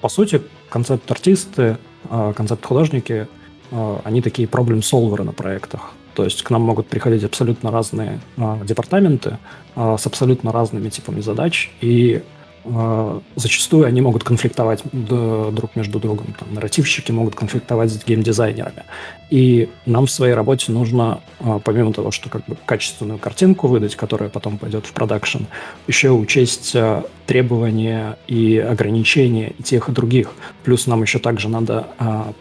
по 0.00 0.08
сути, 0.08 0.42
концепт-артисты, 0.68 1.78
а, 2.08 2.32
концепт-художники, 2.32 3.28
а, 3.70 4.00
они 4.04 4.22
такие 4.22 4.48
проблем-солверы 4.48 5.24
на 5.24 5.32
проектах. 5.32 5.92
То 6.16 6.24
есть 6.24 6.42
к 6.42 6.50
нам 6.50 6.62
могут 6.62 6.88
приходить 6.88 7.22
абсолютно 7.24 7.70
разные 7.70 8.20
а, 8.38 8.58
департаменты 8.64 9.38
а, 9.74 9.98
с 9.98 10.06
абсолютно 10.06 10.50
разными 10.50 10.88
типами 10.88 11.20
задач, 11.20 11.70
и 11.82 12.22
а, 12.68 13.20
зачастую 13.36 13.86
они 13.86 14.00
могут 14.00 14.24
конфликтовать 14.24 14.82
друг 14.92 15.76
между 15.76 16.00
другом. 16.00 16.34
Там, 16.38 16.54
нарративщики 16.54 17.12
могут 17.12 17.34
конфликтовать 17.34 17.90
с 17.90 18.04
геймдизайнерами. 18.04 18.84
И 19.30 19.68
нам 19.84 20.06
в 20.06 20.10
своей 20.10 20.34
работе 20.34 20.72
нужно, 20.72 21.20
а, 21.40 21.58
помимо 21.58 21.92
того, 21.92 22.10
что 22.10 22.28
как 22.28 22.44
бы 22.46 22.56
качественную 22.66 23.18
картинку 23.18 23.68
выдать, 23.68 23.94
которая 23.94 24.30
потом 24.30 24.58
пойдет 24.58 24.86
в 24.86 24.92
продакшн, 24.92 25.44
еще 25.86 26.10
учесть 26.10 26.74
а, 26.74 27.04
требования 27.26 28.18
и 28.26 28.58
ограничения 28.58 29.50
и 29.50 29.62
тех, 29.62 29.88
и 29.88 29.92
других. 29.92 30.32
Плюс 30.64 30.86
нам 30.86 31.02
еще 31.02 31.18
также 31.18 31.48
надо 31.48 31.86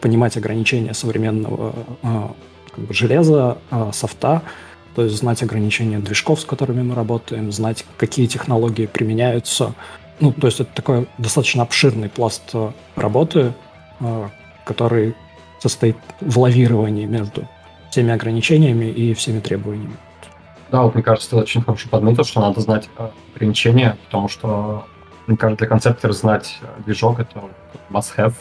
понимать 0.01 0.38
ограничения 0.38 0.93
современного 0.93 1.73
как 2.75 2.85
бы, 2.85 2.93
железа, 2.93 3.57
софта, 3.93 4.41
то 4.95 5.03
есть 5.03 5.17
знать 5.17 5.43
ограничения 5.43 5.99
движков, 5.99 6.41
с 6.41 6.45
которыми 6.45 6.81
мы 6.81 6.95
работаем, 6.95 7.51
знать, 7.51 7.85
какие 7.97 8.27
технологии 8.27 8.85
применяются, 8.85 9.73
ну, 10.19 10.31
то 10.31 10.47
есть 10.47 10.59
это 10.59 10.71
такой 10.73 11.07
достаточно 11.17 11.63
обширный 11.63 12.09
пласт 12.09 12.43
э, 12.53 12.71
работы, 12.95 13.53
э, 13.99 14.29
который 14.63 15.15
состоит 15.59 15.97
в 16.21 16.39
лавировании 16.39 17.05
между 17.05 17.47
всеми 17.91 18.13
ограничениями 18.13 18.85
и 18.85 19.13
всеми 19.13 19.39
требованиями. 19.39 19.97
Да, 20.71 20.83
вот 20.83 20.95
мне 20.95 21.03
кажется, 21.03 21.31
ты 21.31 21.35
очень 21.35 21.61
хорошо 21.61 21.89
подметил, 21.89 22.23
что 22.23 22.39
надо 22.39 22.61
знать 22.61 22.89
э, 22.97 23.09
ограничения, 23.35 23.97
потому 24.05 24.29
что, 24.29 24.85
мне 25.27 25.38
кажется, 25.38 25.59
для 25.59 25.67
концептора 25.67 26.13
знать 26.13 26.59
движок— 26.85 27.19
это 27.19 27.43
must-have. 27.89 28.33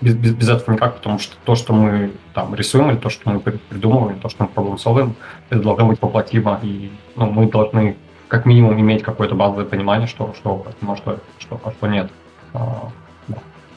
Без, 0.00 0.14
без, 0.14 0.32
без 0.32 0.48
этого 0.48 0.74
никак, 0.74 0.96
потому 0.96 1.18
что 1.18 1.36
то, 1.44 1.54
что 1.54 1.72
мы 1.72 2.12
там 2.34 2.54
рисуем, 2.54 2.90
или 2.90 2.96
то, 2.96 3.10
что 3.10 3.30
мы 3.30 3.40
придумываем, 3.40 4.18
то, 4.18 4.28
что 4.28 4.44
мы 4.44 4.48
проблем 4.48 5.14
это 5.50 5.60
должно 5.60 5.86
быть 5.86 6.00
воплотимо, 6.00 6.58
и 6.62 6.90
ну, 7.16 7.30
мы 7.30 7.50
должны 7.50 7.96
как 8.28 8.46
минимум 8.46 8.80
иметь 8.80 9.02
какое-то 9.02 9.34
базовое 9.34 9.64
понимание, 9.64 10.06
что, 10.06 10.34
что 10.38 10.64
может, 10.80 11.04
что, 11.38 11.60
а 11.64 11.70
что 11.72 11.86
нет. 11.88 12.10
А, 12.54 12.88
да. 13.28 13.36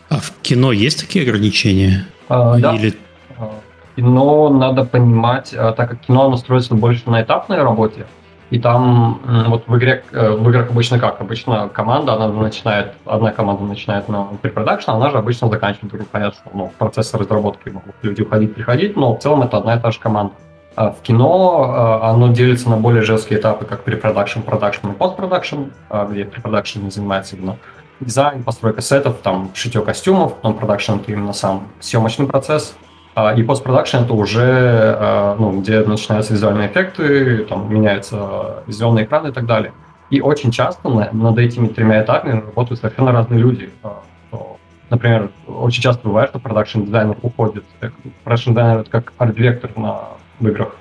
а 0.10 0.18
в 0.18 0.32
кино 0.42 0.72
есть 0.72 1.00
такие 1.00 1.24
ограничения? 1.24 2.06
А, 2.30 2.58
да. 2.60 2.76
Или... 2.76 2.94
А, 3.38 3.52
кино 3.96 4.50
надо 4.50 4.86
понимать, 4.86 5.54
а, 5.54 5.74
так 5.74 5.90
как 5.90 6.02
кино 6.02 6.28
оно 6.28 6.38
строится 6.38 6.76
больше 6.76 7.10
на 7.10 7.22
этапной 7.22 7.64
работе, 7.64 8.06
и 8.50 8.60
там 8.60 9.20
вот 9.48 9.64
в 9.68 9.78
игре, 9.78 10.04
э, 10.12 10.32
в 10.32 10.50
играх 10.50 10.70
обычно 10.70 11.00
как? 11.00 11.22
Обычно 11.22 11.70
команда, 11.70 12.14
она 12.14 12.28
начинает, 12.28 12.94
одна 13.06 13.32
команда 13.32 13.64
начинает 13.64 14.10
на 14.10 14.26
препродакшн, 14.42 14.92
она 14.92 15.10
же 15.10 15.18
обычно 15.18 15.50
заканчивает. 15.50 16.08
Понятно, 16.10 16.40
что 16.40 16.58
ну, 16.58 16.68
в 16.68 16.74
процессе 16.74 17.18
разработки 17.18 17.70
могут 17.70 17.96
люди 18.02 18.22
уходить, 18.22 18.54
приходить, 18.54 18.96
но 18.96 19.16
в 19.16 19.20
целом 19.20 19.44
это 19.44 19.58
одна 19.58 19.76
и 19.76 19.80
та 19.80 19.92
же 19.92 20.00
команда. 20.00 20.34
А 20.76 20.92
в 20.92 21.02
кино 21.02 21.66
а, 21.68 22.12
оно 22.12 22.30
делится 22.30 22.70
на 22.70 22.78
более 22.78 23.04
жесткие 23.04 23.40
этапы, 23.40 23.66
как 23.66 23.84
препродакшн, 23.84 24.42
продакшн 24.42 24.90
и 24.90 24.94
постпродакшн, 24.94 25.66
а, 25.90 26.06
где 26.06 26.26
препродакшн 26.26 26.90
занимается 26.90 27.36
именно 27.36 27.58
дизайн, 28.00 28.44
постройка 28.44 28.82
сетов, 28.82 29.18
там, 29.22 29.52
шитье 29.54 29.82
костюмов, 29.82 30.34
но 30.42 30.54
продакшн 30.54 30.94
это 30.94 31.12
именно 31.12 31.34
сам 31.34 31.68
съемочный 31.80 32.26
процесс, 32.26 32.76
и 33.38 33.44
постпродакшн 33.44 33.98
это 33.98 34.14
уже, 34.14 35.36
ну, 35.38 35.60
где 35.62 35.82
начинаются 35.82 36.34
визуальные 36.34 36.68
эффекты, 36.70 37.46
там 37.46 37.72
меняются 37.74 38.64
зеленые 38.68 39.06
экраны 39.06 39.28
и 39.28 39.32
так 39.32 39.46
далее. 39.46 39.72
И 40.10 40.20
очень 40.22 40.52
часто 40.52 40.90
над 40.90 41.38
этими 41.38 41.68
тремя 41.68 42.04
этапами 42.04 42.42
работают 42.42 42.80
совершенно 42.80 43.12
разные 43.12 43.40
люди. 43.40 43.70
Например, 44.90 45.30
очень 45.48 45.82
часто 45.82 46.08
бывает, 46.08 46.30
что 46.30 46.40
продакшн 46.40 46.82
дизайнер 46.82 47.18
уходит. 47.22 47.64
Продакшн 48.24 48.52
дизайнер 48.52 48.80
это 48.80 48.90
как 48.90 49.14
арт-директор 49.18 49.72
на 49.76 50.00
в 50.40 50.48
играх 50.48 50.76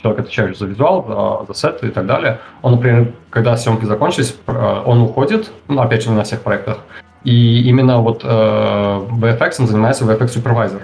человек, 0.00 0.20
отвечающий 0.20 0.56
за 0.56 0.66
визуал, 0.66 1.44
за, 1.46 1.52
за 1.52 1.58
сет 1.58 1.84
и 1.84 1.90
так 1.90 2.06
далее, 2.06 2.38
он, 2.62 2.72
например, 2.72 3.12
когда 3.30 3.56
съемки 3.56 3.84
закончились, 3.84 4.36
он 4.46 5.02
уходит, 5.02 5.50
ну, 5.68 5.80
опять 5.80 6.04
же, 6.04 6.12
на 6.12 6.22
всех 6.22 6.42
проектах, 6.42 6.78
и 7.24 7.62
именно 7.68 7.98
вот 7.98 8.22
э, 8.24 8.26
VFX 8.26 9.66
занимается 9.66 10.04
VFX 10.04 10.42
Supervisor, 10.42 10.82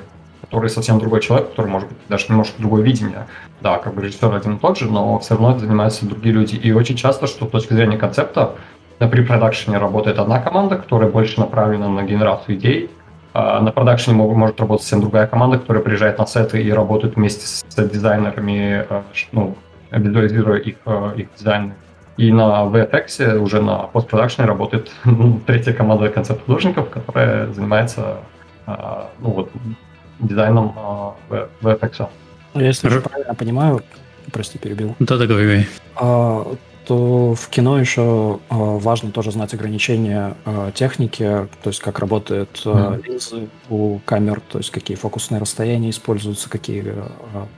который 0.48 0.70
совсем 0.70 0.98
другой 0.98 1.20
человек, 1.20 1.50
который, 1.50 1.70
может 1.70 1.88
быть, 1.88 1.98
даже 2.08 2.26
немножко 2.30 2.54
другое 2.58 2.82
видение. 2.82 3.26
Да, 3.60 3.78
как 3.78 3.94
бы 3.94 4.02
режиссер 4.02 4.34
один 4.34 4.56
и 4.56 4.58
тот 4.58 4.78
же, 4.78 4.90
но 4.90 5.18
все 5.18 5.34
равно 5.34 5.58
занимаются 5.58 6.06
другие 6.06 6.34
люди. 6.34 6.54
И 6.54 6.72
очень 6.72 6.96
часто, 6.96 7.26
что 7.26 7.46
с 7.46 7.50
точки 7.50 7.74
зрения 7.74 7.98
концепта, 7.98 8.54
на 8.98 9.08
препродакшене 9.08 9.78
работает 9.78 10.18
одна 10.18 10.40
команда, 10.40 10.76
которая 10.76 11.10
больше 11.10 11.38
направлена 11.38 11.88
на 11.88 12.02
генерацию 12.02 12.56
идей, 12.56 12.90
а, 13.34 13.60
на 13.60 13.70
продакшене 13.70 14.16
может 14.16 14.58
работать 14.58 14.82
совсем 14.82 15.00
другая 15.00 15.26
команда, 15.26 15.58
которая 15.58 15.82
приезжает 15.84 16.18
на 16.18 16.26
сеты 16.26 16.62
и 16.62 16.72
работает 16.72 17.16
вместе 17.16 17.46
с 17.46 17.62
дизайнерами, 17.76 18.86
а, 18.88 19.04
ну, 19.32 19.56
визуализируя 19.90 20.58
их, 20.58 20.76
а, 20.86 21.12
их 21.14 21.28
дизайн. 21.36 21.74
И 22.16 22.32
на 22.32 22.64
VFX, 22.64 23.38
уже 23.38 23.62
на 23.62 23.84
постпродакшене 23.84 24.48
работает 24.48 24.90
ну, 25.04 25.40
третья 25.46 25.72
команда 25.72 26.08
концепт-художников, 26.08 26.90
которая 26.90 27.52
занимается 27.52 28.18
ну, 28.66 29.30
вот, 29.30 29.50
дизайном 30.20 30.74
VFX. 31.62 32.08
Если 32.54 32.90
я 32.90 33.00
правильно 33.00 33.34
понимаю, 33.34 33.82
прости, 34.32 34.58
перебил. 34.58 34.94
Да, 34.98 35.16
да, 35.16 35.26
говори 35.26 35.66
то 36.88 37.34
в 37.34 37.48
кино 37.50 37.78
еще 37.78 38.40
э, 38.48 38.54
важно 38.54 39.12
тоже 39.12 39.30
знать 39.30 39.52
ограничения 39.52 40.34
техники, 40.72 41.46
то 41.62 41.68
есть 41.68 41.80
как 41.80 41.98
работают 41.98 42.62
э, 42.64 42.70
mm. 42.70 43.02
линзы 43.06 43.48
у 43.68 43.98
камер, 44.06 44.40
то 44.40 44.56
есть 44.56 44.70
какие 44.70 44.96
фокусные 44.96 45.38
расстояния 45.38 45.90
используются, 45.90 46.48
какие 46.48 46.94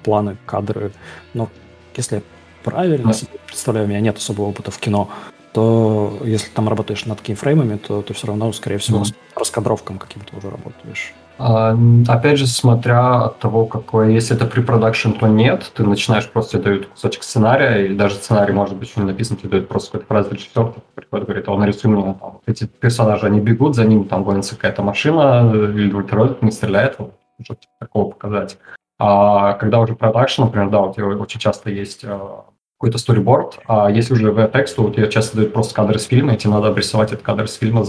планы, 0.03 0.37
кадры. 0.47 0.91
Но 1.33 1.49
если 1.97 2.17
я 2.17 2.23
правильно 2.65 3.11
mm. 3.11 3.29
представляю, 3.47 3.87
у 3.87 3.89
меня 3.89 4.01
нет 4.01 4.17
особого 4.17 4.47
опыта 4.47 4.73
в 4.73 4.79
кино, 4.79 5.09
то 5.53 6.19
если 6.25 6.49
там 6.51 6.69
работаешь 6.69 7.05
над 7.07 7.21
кейфреймами, 7.21 7.77
то 7.77 8.03
ты 8.03 8.15
все 8.15 8.27
равно, 8.27 8.53
скорее 8.53 8.79
всего, 8.79 9.03
mm. 9.03 9.05
с 9.05 9.15
раскадровком 9.37 9.99
каким-то 9.99 10.37
уже 10.37 10.51
работаешь. 10.51 11.15
А, 11.43 11.75
опять 12.07 12.39
же, 12.39 12.47
смотря 12.47 13.25
от 13.25 13.39
того, 13.39 13.65
какой, 13.65 14.13
если 14.13 14.37
это 14.37 14.45
препродакшн, 14.45 15.13
то 15.13 15.27
нет, 15.27 15.73
ты 15.75 15.85
начинаешь 15.85 16.29
просто 16.29 16.59
тебе 16.59 16.63
дают 16.65 16.89
кусочек 16.89 17.23
сценария, 17.23 17.87
или 17.87 17.95
даже 17.95 18.17
сценарий 18.17 18.53
может 18.53 18.77
быть 18.77 18.91
еще 18.91 19.01
не 19.01 19.07
написан, 19.07 19.39
тебе 19.39 19.49
дают 19.49 19.69
просто 19.69 19.93
какой-то 19.93 20.07
фразу 20.07 20.35
режиссер, 20.35 20.75
приходит, 20.95 21.27
говорит, 21.27 21.49
он 21.49 21.61
нарисуй 21.61 21.91
мне 21.91 22.15
там, 22.21 22.41
эти 22.45 22.67
персонажи, 22.67 23.25
они 23.25 23.41
бегут, 23.41 23.75
за 23.75 23.87
ним 23.87 24.05
там 24.05 24.23
гонится 24.23 24.55
какая-то 24.55 24.83
машина, 24.83 25.51
или 25.55 25.91
вертолет 25.91 26.43
не 26.43 26.51
стреляет, 26.51 26.97
вот, 26.99 27.15
что 27.43 27.55
типа 27.55 27.73
такого 27.79 28.11
показать. 28.11 28.59
А 28.99 29.55
когда 29.55 29.81
уже 29.81 29.97
продакшн, 29.97 30.43
например, 30.43 30.69
да, 30.69 30.83
у 30.83 30.93
тебя 30.93 31.07
очень 31.07 31.41
часто 31.41 31.71
есть 31.71 32.05
а, 32.05 32.45
какой-то 32.79 32.99
сториборд, 32.99 33.61
а 33.67 33.91
если 33.91 34.13
уже 34.13 34.31
VFX, 34.31 34.75
то 34.77 34.83
у 34.83 34.91
тебя 34.91 35.07
часто 35.07 35.39
дают 35.39 35.55
просто 35.55 35.75
кадры 35.75 35.99
с 35.99 36.05
фильма, 36.05 36.35
и 36.35 36.37
тебе 36.37 36.53
надо 36.53 36.69
обрисовать 36.69 37.13
этот 37.13 37.25
кадр 37.25 37.49
с 37.49 37.55
фильма 37.55 37.83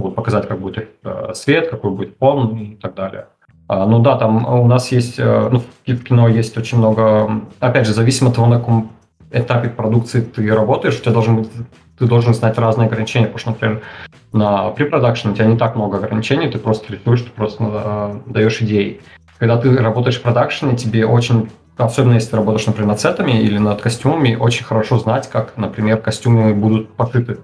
ну, 0.00 0.10
показать, 0.10 0.48
как 0.48 0.60
будет 0.60 0.88
э, 1.04 1.32
свет, 1.34 1.68
какой 1.70 1.90
будет 1.90 2.16
фон 2.18 2.56
и 2.56 2.76
так 2.76 2.94
далее. 2.94 3.26
А, 3.68 3.86
ну 3.86 3.98
да, 4.00 4.16
там 4.16 4.46
у 4.46 4.66
нас 4.66 4.92
есть, 4.92 5.18
э, 5.18 5.48
ну, 5.50 5.60
в 5.86 6.04
кино 6.04 6.28
есть 6.28 6.56
очень 6.56 6.78
много, 6.78 7.42
опять 7.60 7.86
же, 7.86 7.94
зависимо 7.94 8.30
от 8.30 8.36
того, 8.36 8.46
на 8.46 8.58
каком 8.58 8.92
этапе 9.32 9.68
продукции 9.68 10.20
ты 10.20 10.54
работаешь, 10.54 10.98
у 10.98 11.02
тебя 11.02 11.12
должен 11.12 11.36
быть 11.36 11.50
ты 11.98 12.06
должен 12.06 12.34
знать 12.34 12.58
разные 12.58 12.86
ограничения, 12.86 13.26
потому 13.26 13.38
что, 13.38 13.50
например, 13.50 13.82
на 14.32 14.70
препродакшн 14.70 15.30
у 15.30 15.34
тебя 15.34 15.46
не 15.46 15.56
так 15.56 15.76
много 15.76 15.96
ограничений, 15.98 16.48
ты 16.48 16.58
просто 16.58 16.92
рисуешь, 16.92 17.22
ты 17.22 17.30
просто 17.30 17.64
э, 17.64 18.20
даешь 18.26 18.60
идеи. 18.60 19.00
Когда 19.38 19.56
ты 19.56 19.74
работаешь 19.76 20.18
в 20.18 20.22
продакшене, 20.22 20.76
тебе 20.76 21.06
очень, 21.06 21.50
особенно 21.76 22.14
если 22.14 22.30
ты 22.30 22.36
работаешь, 22.36 22.66
например, 22.66 22.88
над 22.88 23.00
сетами 23.00 23.32
или 23.32 23.58
над 23.58 23.80
костюмами, 23.80 24.36
очень 24.36 24.64
хорошо 24.64 24.98
знать, 24.98 25.28
как, 25.30 25.56
например, 25.56 25.98
костюмы 25.98 26.54
будут 26.54 26.92
пошиты. 26.94 27.38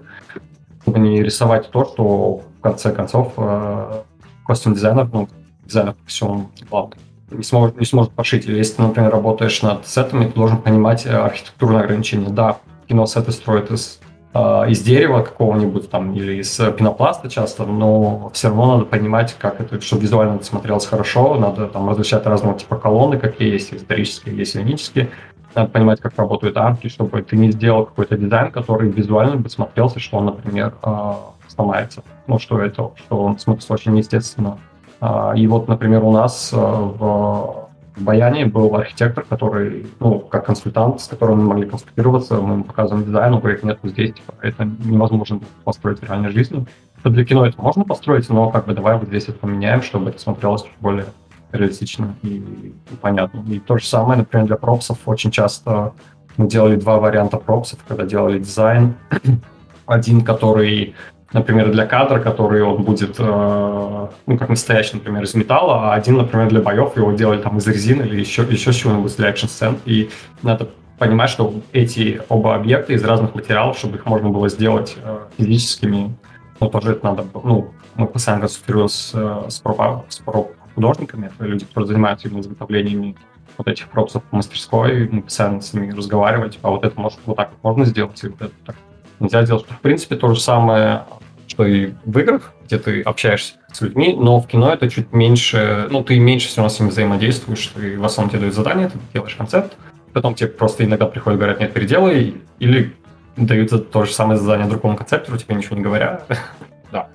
Чтобы 0.83 0.99
не 0.99 1.23
рисовать 1.23 1.71
то, 1.71 1.85
что 1.85 2.41
в 2.59 2.61
конце 2.61 2.91
концов 2.91 3.33
э, 3.37 4.01
костюм-дизайнер, 4.45 5.09
ну, 5.11 5.27
дизайнер 5.65 5.93
по 5.93 6.03
костюмам 6.03 6.51
главный, 6.69 6.97
не 7.31 7.43
сможет, 7.43 7.79
не 7.79 7.85
сможет 7.85 8.11
пошить. 8.11 8.45
Или 8.45 8.57
если 8.57 8.75
ты, 8.75 8.81
например, 8.83 9.11
работаешь 9.11 9.61
над 9.61 9.87
сетами, 9.87 10.25
ты 10.25 10.33
должен 10.33 10.57
понимать 10.57 11.05
э, 11.05 11.09
архитектурные 11.09 11.83
ограничения. 11.83 12.29
Да, 12.29 12.57
кино 12.87 13.05
сеты 13.05 13.31
строят 13.31 13.71
из 13.71 13.99
а, 14.35 14.65
из 14.67 14.81
дерева 14.81 15.21
какого-нибудь 15.21 15.91
там 15.91 16.15
или 16.15 16.39
из 16.41 16.55
пенопласта 16.55 17.29
часто, 17.29 17.65
но 17.65 18.31
все 18.33 18.47
равно 18.47 18.77
надо 18.77 18.85
понимать, 18.85 19.35
как 19.37 19.61
это, 19.61 19.79
чтобы 19.79 20.01
визуально 20.01 20.37
это 20.37 20.43
смотрелось 20.43 20.87
хорошо, 20.87 21.35
надо 21.35 21.67
там 21.67 21.87
различать 21.87 22.25
разного 22.25 22.57
типа 22.57 22.77
колонны, 22.77 23.19
какие 23.19 23.51
есть, 23.51 23.71
исторические, 23.75 24.35
есть 24.35 24.55
ионические, 24.55 25.11
надо 25.55 25.69
понимать, 25.69 26.01
как 26.01 26.17
работают 26.17 26.57
арки, 26.57 26.87
чтобы 26.87 27.21
ты 27.21 27.37
не 27.37 27.51
сделал 27.51 27.85
какой-то 27.85 28.17
дизайн, 28.17 28.51
который 28.51 28.89
визуально 28.89 29.37
бы 29.37 29.49
смотрелся, 29.49 29.99
что 29.99 30.17
он, 30.17 30.25
например, 30.25 30.73
а, 30.81 31.31
сломается. 31.47 32.03
Ну, 32.27 32.39
что 32.39 32.59
это, 32.59 32.91
что 32.95 33.23
он 33.23 33.39
смотрится 33.39 33.73
очень 33.73 33.97
естественно. 33.97 34.57
А, 34.99 35.33
и 35.35 35.45
вот, 35.47 35.67
например, 35.67 36.03
у 36.03 36.11
нас 36.11 36.51
в 36.51 37.63
в 37.95 38.01
Баяне 38.01 38.45
был 38.45 38.75
архитектор, 38.75 39.23
который, 39.23 39.85
ну, 39.99 40.19
как 40.19 40.45
консультант, 40.45 41.01
с 41.01 41.07
которым 41.07 41.39
мы 41.39 41.49
могли 41.49 41.69
консультироваться, 41.69 42.35
мы 42.35 42.53
ему 42.53 42.63
показываем 42.63 43.05
дизайн, 43.05 43.33
он 43.33 43.39
говорит, 43.39 43.63
нет, 43.63 43.79
здесь 43.83 44.13
типа, 44.13 44.33
это 44.41 44.65
невозможно 44.65 45.39
построить 45.63 45.99
в 45.99 46.03
реальной 46.03 46.31
жизни. 46.31 46.65
Для 47.03 47.25
кино 47.25 47.45
это 47.45 47.61
можно 47.61 47.83
построить, 47.83 48.29
но 48.29 48.49
как 48.49 48.65
бы 48.65 48.73
давай 48.73 48.97
вот 48.97 49.09
здесь 49.09 49.25
это 49.25 49.37
поменяем, 49.37 49.81
чтобы 49.81 50.09
это 50.09 50.19
смотрелось 50.19 50.63
чуть 50.63 50.71
более 50.79 51.05
реалистично 51.53 52.15
и, 52.23 52.37
и 52.37 52.73
понятно. 53.01 53.43
И 53.47 53.59
то 53.59 53.77
же 53.77 53.85
самое, 53.85 54.19
например, 54.19 54.47
для 54.47 54.57
пропсов 54.57 54.97
очень 55.05 55.31
часто 55.31 55.93
мы 56.37 56.47
делали 56.47 56.75
два 56.75 56.99
варианта 56.99 57.37
пропсов, 57.37 57.79
когда 57.87 58.05
делали 58.05 58.39
дизайн. 58.39 58.95
Один, 59.85 60.21
который 60.21 60.95
например, 61.33 61.71
для 61.71 61.85
кадра, 61.85 62.19
который 62.19 62.61
он 62.61 62.83
будет, 62.83 63.15
э, 63.17 64.07
ну, 64.27 64.37
как 64.37 64.49
настоящий, 64.49 64.97
например, 64.97 65.23
из 65.23 65.33
металла, 65.33 65.91
а 65.91 65.95
один, 65.95 66.17
например, 66.17 66.49
для 66.49 66.61
боев 66.61 66.95
его 66.95 67.11
делали 67.11 67.41
там 67.41 67.57
из 67.57 67.67
резины 67.67 68.03
или 68.03 68.19
еще, 68.19 68.43
еще 68.43 68.71
чего-нибудь 68.71 69.15
для 69.17 69.29
экшн-сцен. 69.29 69.79
И 69.85 70.09
надо 70.43 70.69
понимать, 70.99 71.29
что 71.29 71.53
эти 71.71 72.21
оба 72.29 72.55
объекта 72.55 72.93
из 72.93 73.03
разных 73.03 73.33
материалов, 73.35 73.77
чтобы 73.77 73.97
их 73.97 74.05
можно 74.05 74.29
было 74.29 74.47
сделать 74.47 74.95
э, 75.03 75.19
физическими, 75.37 76.15
ну, 76.59 76.69
тоже 76.69 76.91
это 76.91 77.03
надо, 77.03 77.25
ну, 77.33 77.71
мы 77.95 78.07
постоянно 78.07 78.41
консультируем 78.41 78.87
с, 78.87 79.11
э, 79.13 79.49
с, 79.49 79.59
проп, 79.59 80.05
с 80.09 80.19
проп 80.19 80.51
художниками, 80.75 81.31
люди, 81.39 81.65
которые 81.65 81.87
занимаются 81.87 82.27
именно 82.27 82.41
изготовлениями 82.41 83.15
вот 83.57 83.67
этих 83.67 83.87
пропсов 83.89 84.23
в 84.31 84.35
мастерской, 84.35 85.07
мы 85.09 85.21
постоянно 85.21 85.61
с 85.61 85.73
ними 85.73 85.91
разговаривали, 85.91 86.49
типа, 86.49 86.69
а 86.69 86.71
вот 86.71 86.83
это 86.83 86.99
может 86.99 87.19
вот 87.25 87.37
так 87.37 87.51
вот 87.51 87.63
можно 87.63 87.85
сделать, 87.85 88.21
или 88.23 88.31
вот 88.31 88.41
это 88.41 88.53
так 88.65 88.75
нельзя 89.19 89.43
делать. 89.43 89.65
В 89.69 89.79
принципе, 89.79 90.15
то 90.15 90.33
же 90.33 90.39
самое 90.39 91.05
что 91.47 91.65
и 91.65 91.93
в 92.05 92.17
играх, 92.17 92.53
где 92.65 92.79
ты 92.79 93.01
общаешься 93.01 93.53
с 93.71 93.81
людьми, 93.81 94.15
но 94.17 94.39
в 94.39 94.47
кино 94.47 94.73
это 94.73 94.89
чуть 94.89 95.11
меньше, 95.13 95.87
ну, 95.91 96.03
ты 96.03 96.17
меньше 96.17 96.47
все 96.47 96.57
равно 96.57 96.69
с 96.69 96.79
ними 96.79 96.89
взаимодействуешь, 96.89 97.67
ты 97.67 97.99
в 97.99 98.05
основном 98.05 98.31
тебе 98.31 98.39
дают 98.39 98.55
задание, 98.55 98.89
ты 98.89 98.97
делаешь 99.13 99.35
концепт, 99.35 99.77
потом 100.13 100.33
тебе 100.35 100.49
просто 100.49 100.83
иногда 100.83 101.05
приходят, 101.05 101.39
говорят, 101.39 101.59
нет, 101.59 101.73
переделай, 101.73 102.35
или 102.59 102.93
дают 103.35 103.91
то 103.91 104.05
же 104.05 104.13
самое 104.13 104.39
задание 104.39 104.67
другому 104.67 104.97
концептору, 104.97 105.37
тебе 105.37 105.55
ничего 105.55 105.75
не 105.75 105.83
говоря. 105.83 106.23
да. 106.91 107.09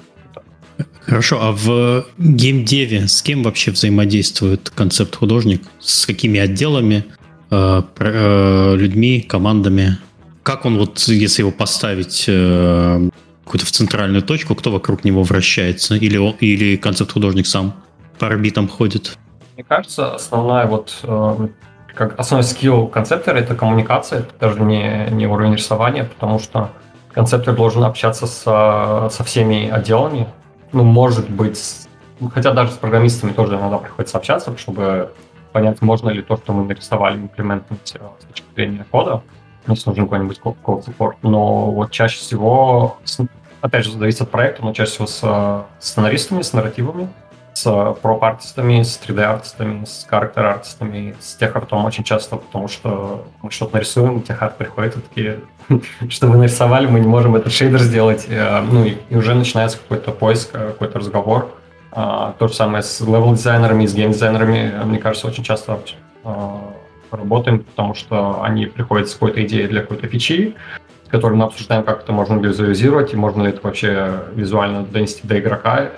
Хорошо, 1.08 1.38
а 1.40 1.52
в 1.52 2.04
геймдеве 2.18 3.08
с 3.08 3.22
кем 3.22 3.42
вообще 3.42 3.70
взаимодействует 3.70 4.68
концепт-художник? 4.68 5.62
С 5.80 6.04
какими 6.04 6.38
отделами, 6.38 7.06
э, 7.50 7.82
э, 7.98 8.74
людьми, 8.76 9.22
командами? 9.22 9.96
Как 10.42 10.66
он 10.66 10.76
вот, 10.76 10.98
если 11.08 11.40
его 11.40 11.50
поставить 11.50 12.26
э, 12.28 13.08
какую-то 13.44 13.64
в 13.64 13.70
центральную 13.70 14.22
точку, 14.22 14.54
кто 14.54 14.70
вокруг 14.70 15.02
него 15.04 15.22
вращается, 15.22 15.94
или, 15.94 16.18
или 16.44 16.76
концепт-художник 16.76 17.46
сам 17.46 17.72
по 18.18 18.26
орбитам 18.26 18.68
ходит? 18.68 19.16
Мне 19.54 19.64
кажется, 19.64 20.14
основная 20.14 20.66
вот 20.66 20.94
как 21.94 22.20
основной 22.20 22.44
скилл 22.44 22.86
концептора 22.86 23.38
это 23.38 23.54
коммуникация, 23.54 24.20
это 24.20 24.34
даже 24.38 24.60
не, 24.60 25.08
не 25.10 25.26
уровень 25.26 25.54
рисования, 25.54 26.04
потому 26.04 26.38
что 26.38 26.70
концептор 27.12 27.56
должен 27.56 27.82
общаться 27.84 28.26
со, 28.26 29.08
со 29.10 29.24
всеми 29.24 29.70
отделами. 29.70 30.28
Ну, 30.72 30.84
может 30.84 31.30
быть, 31.30 31.88
хотя 32.32 32.52
даже 32.52 32.72
с 32.72 32.76
программистами 32.76 33.32
тоже 33.32 33.56
иногда 33.56 33.78
приходится 33.78 34.18
общаться, 34.18 34.56
чтобы 34.56 35.12
понять, 35.52 35.80
можно 35.82 36.10
ли 36.10 36.22
то, 36.22 36.36
что 36.36 36.52
мы 36.52 36.64
нарисовали, 36.64 37.16
имплементировать 37.16 37.94
э, 37.94 38.22
с 38.22 38.24
точки 38.26 38.46
зрения 38.54 38.86
кода 38.90 39.22
если 39.66 39.90
нужен 39.90 40.04
какой-нибудь 40.04 40.40
код 40.40 40.56
support. 40.86 41.16
Но 41.22 41.70
вот 41.70 41.90
чаще 41.90 42.18
всего 42.18 42.96
опять 43.60 43.84
же, 43.84 43.92
зависит 43.92 44.22
от 44.22 44.30
проекта, 44.30 44.64
но 44.64 44.72
чаще 44.72 44.92
всего 44.92 45.06
с 45.06 45.20
э, 45.22 45.62
сценаристами, 45.80 46.42
с 46.42 46.52
нарративами, 46.52 47.08
с 47.58 47.96
проп-артистами, 48.02 48.82
с 48.82 49.00
3D-артистами, 49.04 49.84
с 49.84 50.06
характер-артистами, 50.08 51.16
с 51.18 51.34
техартом 51.34 51.84
очень 51.84 52.04
часто, 52.04 52.36
потому 52.36 52.68
что 52.68 53.26
мы 53.42 53.50
что-то 53.50 53.74
нарисуем, 53.74 54.22
техарт 54.22 54.56
приходит 54.56 54.96
и 54.96 55.00
такие, 55.00 55.40
что 56.08 56.28
вы 56.28 56.36
нарисовали, 56.36 56.86
мы 56.86 57.00
не 57.00 57.08
можем 57.08 57.34
этот 57.36 57.52
шейдер 57.52 57.80
сделать. 57.80 58.26
Э, 58.28 58.60
ну 58.60 58.84
и, 58.84 58.96
уже 59.14 59.34
начинается 59.34 59.78
какой-то 59.78 60.12
поиск, 60.12 60.50
э, 60.52 60.68
какой-то 60.68 60.98
разговор. 60.98 61.54
То 61.90 62.48
же 62.48 62.54
самое 62.54 62.82
с 62.82 63.00
левел-дизайнерами, 63.00 63.86
с 63.86 63.94
гейм-дизайнерами, 63.94 64.84
мне 64.84 64.98
кажется, 64.98 65.26
очень 65.26 65.42
часто 65.42 65.80
работаем, 67.10 67.64
потому 67.64 67.94
что 67.94 68.42
они 68.42 68.66
приходят 68.66 69.08
с 69.08 69.14
какой-то 69.14 69.42
идеей 69.44 69.66
для 69.66 69.80
какой-то 69.80 70.06
фичи, 70.06 70.54
который 71.08 71.34
мы 71.34 71.46
обсуждаем, 71.46 71.82
как 71.82 72.02
это 72.02 72.12
можно 72.12 72.38
визуализировать, 72.38 73.14
и 73.14 73.16
можно 73.16 73.42
ли 73.42 73.48
это 73.48 73.60
вообще 73.62 74.22
визуально 74.34 74.84
донести 74.84 75.26
до 75.26 75.40
игрока, 75.40 75.88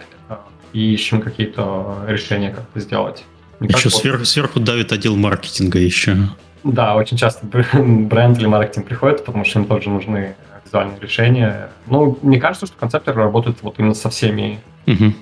и 0.73 0.95
ищем 0.95 1.21
какие-то 1.21 2.05
решения, 2.09 2.51
как 2.51 2.65
это 2.71 2.81
сделать. 2.81 3.25
Не 3.61 3.69
еще 3.69 3.91
сверху, 3.91 4.25
сверху 4.25 4.61
давит 4.61 4.93
отдел 4.93 5.17
маркетинга 5.17 5.79
еще. 5.79 6.17
Да, 6.65 6.95
очень 6.97 7.17
часто 7.17 7.47
бренд 7.75 8.39
или 8.39 8.47
маркетинг 8.47 8.87
приходит, 8.87 9.25
потому 9.25 9.45
что 9.45 9.61
им 9.61 9.67
тоже 9.67 9.91
нужны 9.91 10.35
визуальные 10.65 10.99
решения. 11.01 11.71
Ну, 11.87 12.19
мне 12.23 12.41
кажется, 12.41 12.67
что 12.67 12.77
концепторы 12.79 13.19
работают 13.23 13.59
вот 13.63 13.79
именно 13.79 13.95
со 13.95 14.11
всеми, 14.11 14.61
угу. 14.87 15.13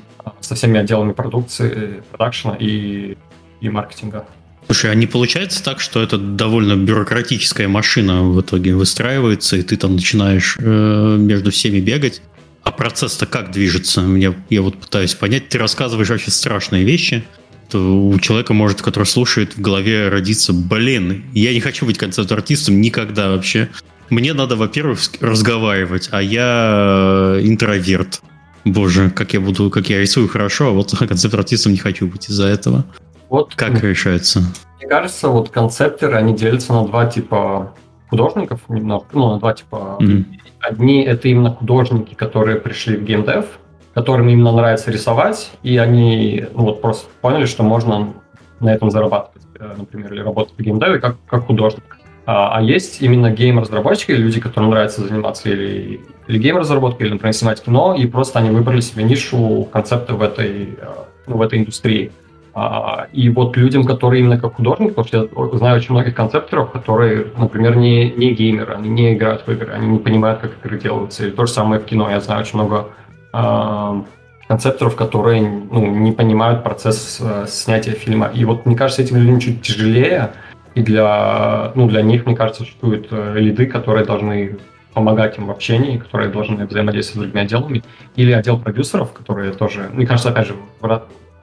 со 0.41 0.55
всеми 0.55 0.79
отделами 0.79 1.13
продукции, 1.13 2.03
продакшена 2.11 2.57
и, 2.59 3.17
и 3.61 3.69
маркетинга. 3.69 4.27
Слушай, 4.67 4.91
а 4.91 4.95
не 4.95 5.07
получается 5.07 5.65
так, 5.65 5.81
что 5.81 6.03
это 6.03 6.19
довольно 6.19 6.77
бюрократическая 6.77 7.69
машина 7.69 8.23
в 8.23 8.41
итоге 8.41 8.75
выстраивается, 8.75 9.57
и 9.57 9.63
ты 9.63 9.79
там 9.79 9.95
начинаешь 9.95 10.59
э, 10.61 11.17
между 11.19 11.51
всеми 11.51 11.81
бегать? 11.81 12.21
А 12.69 12.71
процесс-то 12.71 13.25
как 13.25 13.51
движется? 13.51 14.03
Я, 14.03 14.35
я 14.51 14.61
вот 14.61 14.77
пытаюсь 14.79 15.15
понять. 15.15 15.49
Ты 15.49 15.57
рассказываешь 15.57 16.11
вообще 16.11 16.31
страшные 16.31 16.85
вещи. 16.85 17.25
То 17.71 17.79
у 17.81 18.21
человека 18.21 18.53
может, 18.53 18.83
который 18.83 19.05
слушает, 19.05 19.57
в 19.57 19.61
голове 19.63 20.11
родиться, 20.11 20.53
блин, 20.53 21.25
я 21.33 21.55
не 21.55 21.61
хочу 21.61 21.87
быть 21.87 21.97
концепт-артистом 21.97 22.79
никогда 22.83 23.31
вообще. 23.31 23.71
Мне 24.11 24.35
надо, 24.35 24.57
во-первых, 24.57 25.01
разговаривать, 25.23 26.11
а 26.13 26.21
я 26.21 27.39
э, 27.39 27.41
интроверт. 27.45 28.21
Боже, 28.67 29.09
как 29.09 29.33
я 29.33 29.41
буду, 29.41 29.71
как 29.71 29.89
я 29.89 29.99
рисую 29.99 30.29
хорошо, 30.29 30.69
а 30.69 30.73
вот 30.73 30.95
концепт-артистом 31.09 31.73
не 31.73 31.79
хочу 31.79 32.07
быть 32.07 32.29
из-за 32.29 32.49
этого. 32.49 32.85
Вот, 33.31 33.55
как 33.55 33.83
решается? 33.83 34.41
Мне 34.79 34.91
кажется, 34.91 35.29
вот 35.29 35.49
концептеры, 35.49 36.17
они 36.17 36.37
делятся 36.37 36.75
на 36.75 36.85
два 36.87 37.07
типа 37.07 37.73
художников, 38.09 38.61
немножко, 38.69 39.09
ну, 39.13 39.33
на 39.33 39.39
два 39.39 39.55
типа. 39.55 39.99
Mm-hmm. 40.01 40.25
Одни 40.61 41.03
это 41.03 41.29
именно 41.29 41.51
художники, 41.51 42.15
которые 42.15 42.59
пришли 42.61 42.97
в 42.97 43.05
геймдев, 43.05 43.59
которым 43.95 44.29
именно 44.29 44.53
нравится 44.53 44.91
рисовать, 44.91 45.53
и 45.63 45.77
они 45.79 46.45
ну, 46.55 46.65
вот 46.65 46.81
просто 46.81 47.09
поняли, 47.21 47.47
что 47.47 47.63
можно 47.63 48.15
на 48.61 48.75
этом 48.75 48.91
зарабатывать, 48.91 49.47
э, 49.59 49.75
например, 49.77 50.13
или 50.13 50.21
работать 50.21 50.55
в 50.57 50.63
геймдеве 50.63 50.99
как, 50.99 51.17
как 51.29 51.47
художник. 51.47 51.99
А, 52.27 52.59
а 52.59 52.63
есть 52.63 53.01
именно 53.01 53.31
гейм-разработчики, 53.31 54.13
люди, 54.13 54.39
которым 54.39 54.71
нравится 54.71 55.01
заниматься 55.01 55.49
или, 55.49 56.01
или 56.27 56.39
гейм-разработкой, 56.39 57.07
или, 57.07 57.15
например, 57.15 57.33
снимать 57.33 57.63
кино, 57.63 57.95
и 57.95 58.07
просто 58.07 58.39
они 58.39 58.51
выбрали 58.51 58.81
себе 58.81 59.05
нишу 59.05 59.67
концепта 59.73 60.15
в 60.15 60.23
этой, 60.23 60.77
э, 60.79 60.87
ну, 61.27 61.39
в 61.39 61.43
этой 61.43 61.61
индустрии. 61.61 62.13
А, 62.61 63.07
и 63.13 63.29
вот 63.29 63.57
людям, 63.57 63.85
которые 63.85 64.21
именно 64.21 64.37
как 64.37 64.57
художник, 64.57 64.97
потому 64.97 65.07
что 65.07 65.29
я 65.53 65.59
знаю 65.59 65.77
очень 65.77 65.93
многих 65.93 66.15
концепторов, 66.17 66.73
которые, 66.73 67.29
например, 67.37 67.77
не, 67.77 68.11
не 68.11 68.35
геймеры, 68.35 68.75
они 68.75 68.89
не 68.89 69.15
играют 69.15 69.47
в 69.47 69.53
игры, 69.53 69.73
они 69.73 69.87
не 69.87 69.99
понимают, 70.01 70.41
как 70.41 70.51
игры 70.65 70.81
делаются. 70.81 71.29
И 71.29 71.31
то 71.31 71.47
же 71.47 71.53
самое 71.53 71.81
в 71.81 71.85
кино. 71.85 72.11
Я 72.11 72.19
знаю 72.21 72.41
очень 72.41 72.59
много 72.59 72.89
э, 73.33 74.03
концепторов, 74.49 74.97
которые 74.97 75.43
ну, 75.43 75.87
не 75.87 76.11
понимают 76.11 76.65
процесс 76.65 77.21
э, 77.21 77.47
снятия 77.47 77.95
фильма. 77.95 78.29
И 78.35 78.45
вот, 78.45 78.67
мне 78.67 78.75
кажется, 78.75 79.03
этим 79.03 79.19
людям 79.19 79.39
чуть 79.39 79.63
тяжелее, 79.63 80.33
и 80.75 80.83
для, 80.83 81.71
ну, 81.77 81.87
для 81.87 82.03
них, 82.03 82.27
мне 82.27 82.35
кажется, 82.35 82.65
существуют 82.65 83.07
э, 83.13 83.35
лиды, 83.39 83.67
которые 83.67 84.05
должны 84.05 84.59
помогать 84.95 85.39
им 85.39 85.47
в 85.47 85.53
общении, 85.53 85.99
которые 85.99 86.29
должны 86.29 86.67
взаимодействовать 86.67 87.29
с 87.29 87.31
другими 87.31 87.45
отделами, 87.45 87.85
или 88.17 88.33
отдел 88.33 88.59
продюсеров, 88.59 89.13
которые 89.13 89.53
тоже, 89.53 89.91
мне 89.93 90.07
кажется, 90.07 90.31
опять 90.31 90.49
же, 90.49 90.57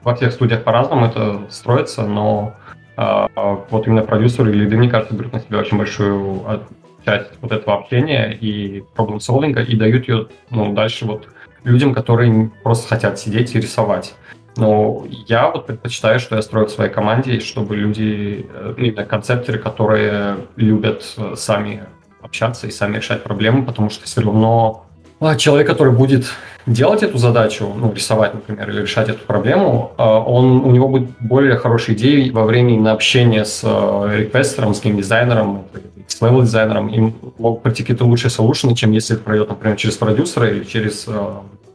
во 0.06 0.14
всех 0.14 0.32
студиях 0.32 0.62
по-разному 0.62 1.06
это 1.06 1.40
строится, 1.50 2.06
но 2.06 2.54
э, 2.96 3.26
вот 3.70 3.88
именно 3.88 4.02
продюсеры 4.02 4.52
или 4.52 4.60
лиды, 4.60 4.76
мне 4.76 4.88
кажется, 4.88 5.14
берут 5.14 5.32
на 5.32 5.40
себя 5.40 5.58
очень 5.58 5.76
большую 5.76 6.62
часть 7.04 7.32
вот 7.40 7.50
этого 7.50 7.76
общения 7.76 8.30
и 8.32 8.84
проблем-солвинга 8.94 9.62
и 9.62 9.74
дают 9.74 10.06
ее 10.06 10.28
ну, 10.50 10.72
дальше 10.72 11.06
вот 11.06 11.28
людям, 11.64 11.92
которые 11.92 12.52
просто 12.62 12.86
хотят 12.86 13.18
сидеть 13.18 13.56
и 13.56 13.60
рисовать. 13.60 14.14
Но 14.56 15.04
я 15.26 15.50
вот 15.50 15.66
предпочитаю, 15.66 16.20
что 16.20 16.36
я 16.36 16.42
строю 16.42 16.68
в 16.68 16.70
своей 16.70 16.92
команде, 16.92 17.40
чтобы 17.40 17.74
люди, 17.76 18.46
э, 18.48 18.74
именно 18.78 19.04
концептеры, 19.04 19.58
которые 19.58 20.36
любят 20.54 21.02
э, 21.18 21.34
сами 21.34 21.82
общаться 22.22 22.68
и 22.68 22.70
сами 22.70 22.98
решать 22.98 23.24
проблемы, 23.24 23.66
потому 23.66 23.90
что 23.90 24.04
все 24.04 24.20
равно 24.20 24.85
а, 24.85 24.85
человек, 25.38 25.66
который 25.66 25.92
будет 25.92 26.26
делать 26.66 27.02
эту 27.02 27.18
задачу, 27.18 27.72
ну, 27.74 27.92
рисовать, 27.92 28.34
например, 28.34 28.70
или 28.70 28.82
решать 28.82 29.08
эту 29.08 29.24
проблему, 29.24 29.92
а, 29.96 30.18
он, 30.20 30.64
у 30.64 30.70
него 30.72 30.88
будет 30.88 31.10
более 31.20 31.56
хорошие 31.56 31.96
идеи 31.96 32.30
во 32.30 32.44
время 32.44 32.74
именно 32.74 32.92
общения 32.92 33.44
с 33.44 33.62
э, 33.64 34.18
реквестером, 34.18 34.74
с 34.74 34.82
геймдизайнером, 34.82 35.64
с 36.08 36.20
левел-дизайнером, 36.20 36.88
им 36.88 37.14
могут 37.38 37.62
прийти 37.62 37.82
какие-то 37.82 38.04
лучшие 38.04 38.30
solution'ы, 38.30 38.74
чем 38.74 38.92
если 38.92 39.16
это 39.16 39.24
пройдет, 39.24 39.48
например, 39.48 39.76
через 39.76 39.96
продюсера 39.96 40.50
или 40.50 40.64
через, 40.64 41.06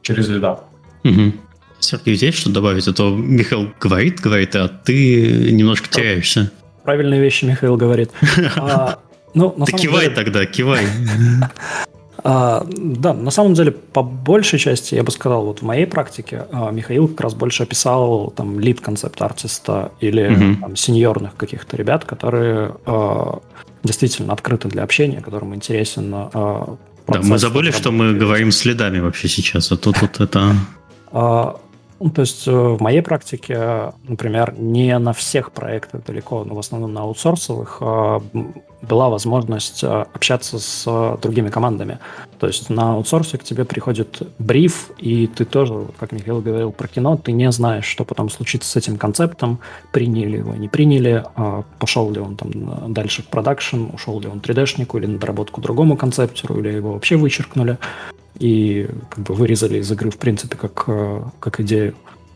через 0.01 0.27
лида. 0.27 0.59
Угу. 1.03 1.33
Сергей, 1.79 2.15
здесь 2.15 2.35
что 2.35 2.51
добавить? 2.51 2.87
А 2.87 2.93
то 2.93 3.09
Михаил 3.09 3.71
говорит, 3.79 4.19
говорит, 4.19 4.55
а 4.55 4.67
ты 4.67 5.51
немножко 5.51 5.89
теряешься. 5.89 6.51
Правильные 6.83 7.19
вещи 7.19 7.45
Михаил 7.45 7.75
говорит. 7.77 8.11
А, 8.55 8.99
ну, 9.33 9.41
кивай 9.41 9.53
на 9.57 10.05
деле... 10.05 10.15
тогда, 10.15 10.45
кивай. 10.45 10.85
А, 12.23 12.65
да, 12.67 13.13
на 13.13 13.31
самом 13.31 13.53
деле, 13.53 13.71
по 13.71 14.03
большей 14.03 14.59
части, 14.59 14.95
я 14.95 15.03
бы 15.03 15.11
сказал, 15.11 15.45
вот 15.45 15.59
в 15.59 15.65
моей 15.65 15.87
практике 15.87 16.45
а, 16.51 16.71
Михаил 16.71 17.07
как 17.07 17.21
раз 17.21 17.33
больше 17.33 17.63
описал 17.63 18.31
там 18.35 18.59
лид 18.59 18.79
концепт 18.79 19.21
артиста 19.21 19.91
или 19.99 20.27
угу. 20.27 20.61
там, 20.61 20.75
сеньорных 20.75 21.35
каких-то 21.35 21.77
ребят, 21.77 22.05
которые 22.05 22.75
а, 22.85 23.39
действительно 23.83 24.33
открыты 24.33 24.67
для 24.67 24.83
общения, 24.83 25.21
которым 25.21 25.55
интересен 25.55 26.11
а, 26.13 26.77
Да, 27.07 27.21
мы 27.23 27.37
забыли, 27.39 27.71
что 27.71 27.91
мы 27.91 28.13
говорим 28.13 28.51
следами 28.51 28.99
вообще 28.99 29.27
сейчас, 29.27 29.71
а 29.71 29.77
тут 29.77 30.01
вот 30.01 30.19
это... 30.19 30.55
А, 32.01 32.03
ну, 32.03 32.09
то 32.09 32.21
есть 32.21 32.47
э, 32.47 32.51
в 32.51 32.81
моей 32.81 33.01
практике, 33.01 33.93
например, 34.07 34.55
не 34.57 34.97
на 34.99 35.13
всех 35.13 35.51
проектах 35.51 36.03
далеко, 36.03 36.43
но 36.43 36.55
в 36.55 36.59
основном 36.59 36.93
на 36.93 37.01
аутсорсовых 37.01 37.77
э, 37.81 38.19
была 38.81 39.09
возможность 39.09 39.83
э, 39.83 40.05
общаться 40.13 40.59
с 40.59 41.17
другими 41.21 41.49
командами. 41.49 41.99
То 42.39 42.47
есть 42.47 42.69
на 42.69 42.93
аутсорсе 42.93 43.37
к 43.37 43.43
тебе 43.43 43.65
приходит 43.65 44.21
бриф, 44.39 44.89
и 44.97 45.27
ты 45.27 45.45
тоже, 45.45 45.87
как 45.99 46.11
Михаил 46.11 46.41
говорил 46.41 46.71
про 46.71 46.87
кино, 46.87 47.17
ты 47.17 47.31
не 47.31 47.51
знаешь, 47.51 47.85
что 47.85 48.03
потом 48.03 48.29
случится 48.29 48.69
с 48.69 48.75
этим 48.75 48.97
концептом, 48.97 49.59
приняли 49.91 50.37
его, 50.37 50.55
не 50.55 50.67
приняли, 50.67 51.23
пошел 51.77 52.11
ли 52.11 52.19
он 52.19 52.35
там 52.35 52.93
дальше 52.93 53.21
в 53.21 53.27
продакшн, 53.27 53.85
ушел 53.93 54.19
ли 54.19 54.27
он 54.27 54.39
3D-шнику 54.39 54.97
или 54.97 55.05
на 55.05 55.19
доработку 55.19 55.61
другому 55.61 55.97
концептеру, 55.97 56.59
или 56.59 56.69
его 56.69 56.93
вообще 56.93 57.15
вычеркнули 57.15 57.77
и 58.41 58.87
как 59.09 59.23
бы 59.23 59.35
вырезали 59.35 59.79
из 59.79 59.91
игры, 59.91 60.09
в 60.09 60.17
принципе, 60.17 60.57
как, 60.57 60.85
э, 60.87 61.21
как 61.39 61.59
идею. 61.59 61.93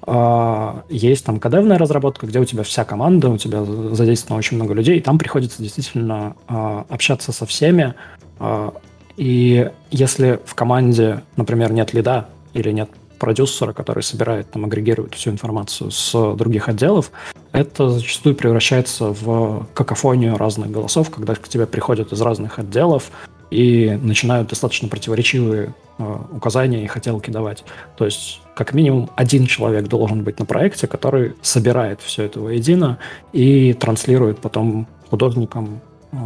А 0.07 0.83
есть 0.87 1.25
там 1.25 1.39
кадевная 1.39 1.79
разработка, 1.79 2.27
где 2.27 2.39
у 2.39 2.45
тебя 2.45 2.61
вся 2.61 2.85
команда, 2.85 3.29
у 3.29 3.37
тебя 3.37 3.65
задействовано 3.65 4.37
очень 4.37 4.57
много 4.57 4.75
людей, 4.75 4.99
и 4.99 5.01
там 5.01 5.17
приходится 5.17 5.63
действительно 5.63 6.35
а, 6.47 6.85
общаться 6.89 7.31
со 7.31 7.47
всеми. 7.47 7.95
А, 8.37 8.71
и 9.17 9.71
если 9.89 10.39
в 10.45 10.53
команде, 10.53 11.23
например, 11.37 11.73
нет 11.73 11.93
лида 11.95 12.27
или 12.53 12.69
нет 12.71 12.91
продюсера, 13.17 13.73
который 13.73 14.03
собирает, 14.03 14.51
там, 14.51 14.65
агрегирует 14.65 15.15
всю 15.15 15.31
информацию 15.31 15.89
с 15.89 16.35
других 16.35 16.69
отделов, 16.69 17.09
это 17.51 17.89
зачастую 17.89 18.35
превращается 18.35 19.05
в 19.07 19.65
какофонию 19.73 20.37
разных 20.37 20.69
голосов, 20.69 21.09
когда 21.09 21.33
к 21.33 21.47
тебе 21.47 21.65
приходят 21.65 22.11
из 22.13 22.21
разных 22.21 22.59
отделов, 22.59 23.09
и 23.55 23.91
начинают 23.91 24.49
достаточно 24.49 24.89
противоречивые 24.89 25.73
э, 25.97 26.17
указания 26.31 26.83
и 26.83 26.87
хотелки 26.87 27.31
давать. 27.31 27.63
То 27.97 28.05
есть, 28.05 28.41
как 28.55 28.73
минимум, 28.73 29.09
один 29.15 29.47
человек 29.47 29.87
должен 29.87 30.23
быть 30.23 30.39
на 30.39 30.45
проекте, 30.45 30.87
который 30.87 31.33
собирает 31.41 32.01
все 32.01 32.23
это 32.23 32.41
воедино 32.41 32.97
и 33.31 33.73
транслирует 33.73 34.39
потом 34.39 34.87
художникам, 35.09 35.79
э, 36.11 36.17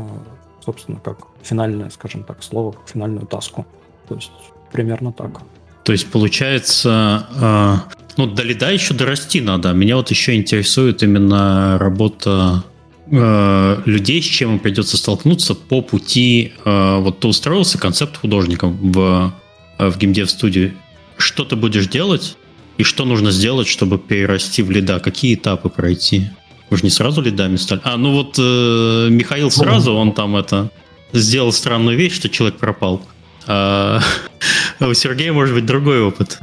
собственно, 0.66 1.00
как 1.00 1.18
финальное, 1.44 1.90
скажем 1.92 2.24
так, 2.24 2.42
слово, 2.42 2.76
финальную 2.92 3.28
таску. 3.28 3.66
То 4.08 4.16
есть, 4.16 4.32
примерно 4.72 5.12
так. 5.12 5.42
То 5.84 5.92
есть, 5.92 6.12
получается, 6.12 7.28
э, 7.40 7.76
ну, 8.18 8.26
до 8.26 8.44
лида 8.44 8.72
еще 8.72 8.96
дорасти 8.96 9.40
надо. 9.40 9.72
Меня 9.74 9.98
вот 9.98 10.10
еще 10.10 10.36
интересует 10.36 11.04
именно 11.04 11.78
работа 11.80 12.64
э, 13.12 13.82
людей, 13.86 14.22
с 14.22 14.26
чем 14.26 14.54
им 14.54 14.60
придется 14.60 14.98
столкнуться 14.98 15.56
по 15.56 15.82
пути... 15.82 16.54
Э, 16.66 17.00
вот 17.00 17.20
ты 17.20 17.28
устроился 17.28 17.78
концепт 17.78 18.18
художником 18.18 18.78
в, 18.92 19.34
в 19.78 19.98
геймдев 19.98 20.30
студии. 20.30 20.74
Что 21.18 21.46
ты 21.46 21.56
будешь 21.56 21.88
делать 21.88 22.38
и 22.78 22.84
что 22.84 23.06
нужно 23.06 23.32
сделать, 23.32 23.68
чтобы 23.68 23.98
перерасти 23.98 24.62
в 24.64 24.72
лида? 24.72 25.00
Какие 25.00 25.36
этапы 25.36 25.70
пройти? 25.70 26.30
Вы 26.70 26.78
же 26.78 26.84
не 26.84 26.90
сразу 26.90 27.22
лидами 27.22 27.56
стали? 27.58 27.82
А, 27.84 27.98
ну 27.98 28.14
вот 28.14 28.36
э, 28.38 29.08
Михаил 29.10 29.50
сразу, 29.50 29.94
он 29.94 30.14
там 30.14 30.36
это 30.36 30.72
сделал 31.14 31.52
странную 31.52 31.98
вещь, 31.98 32.16
что 32.16 32.30
человек 32.30 32.58
пропал. 32.58 33.02
А, 33.48 34.00
у 34.80 34.94
Сергея 34.94 35.34
может 35.34 35.56
быть 35.56 35.66
другой 35.66 36.02
опыт. 36.02 36.40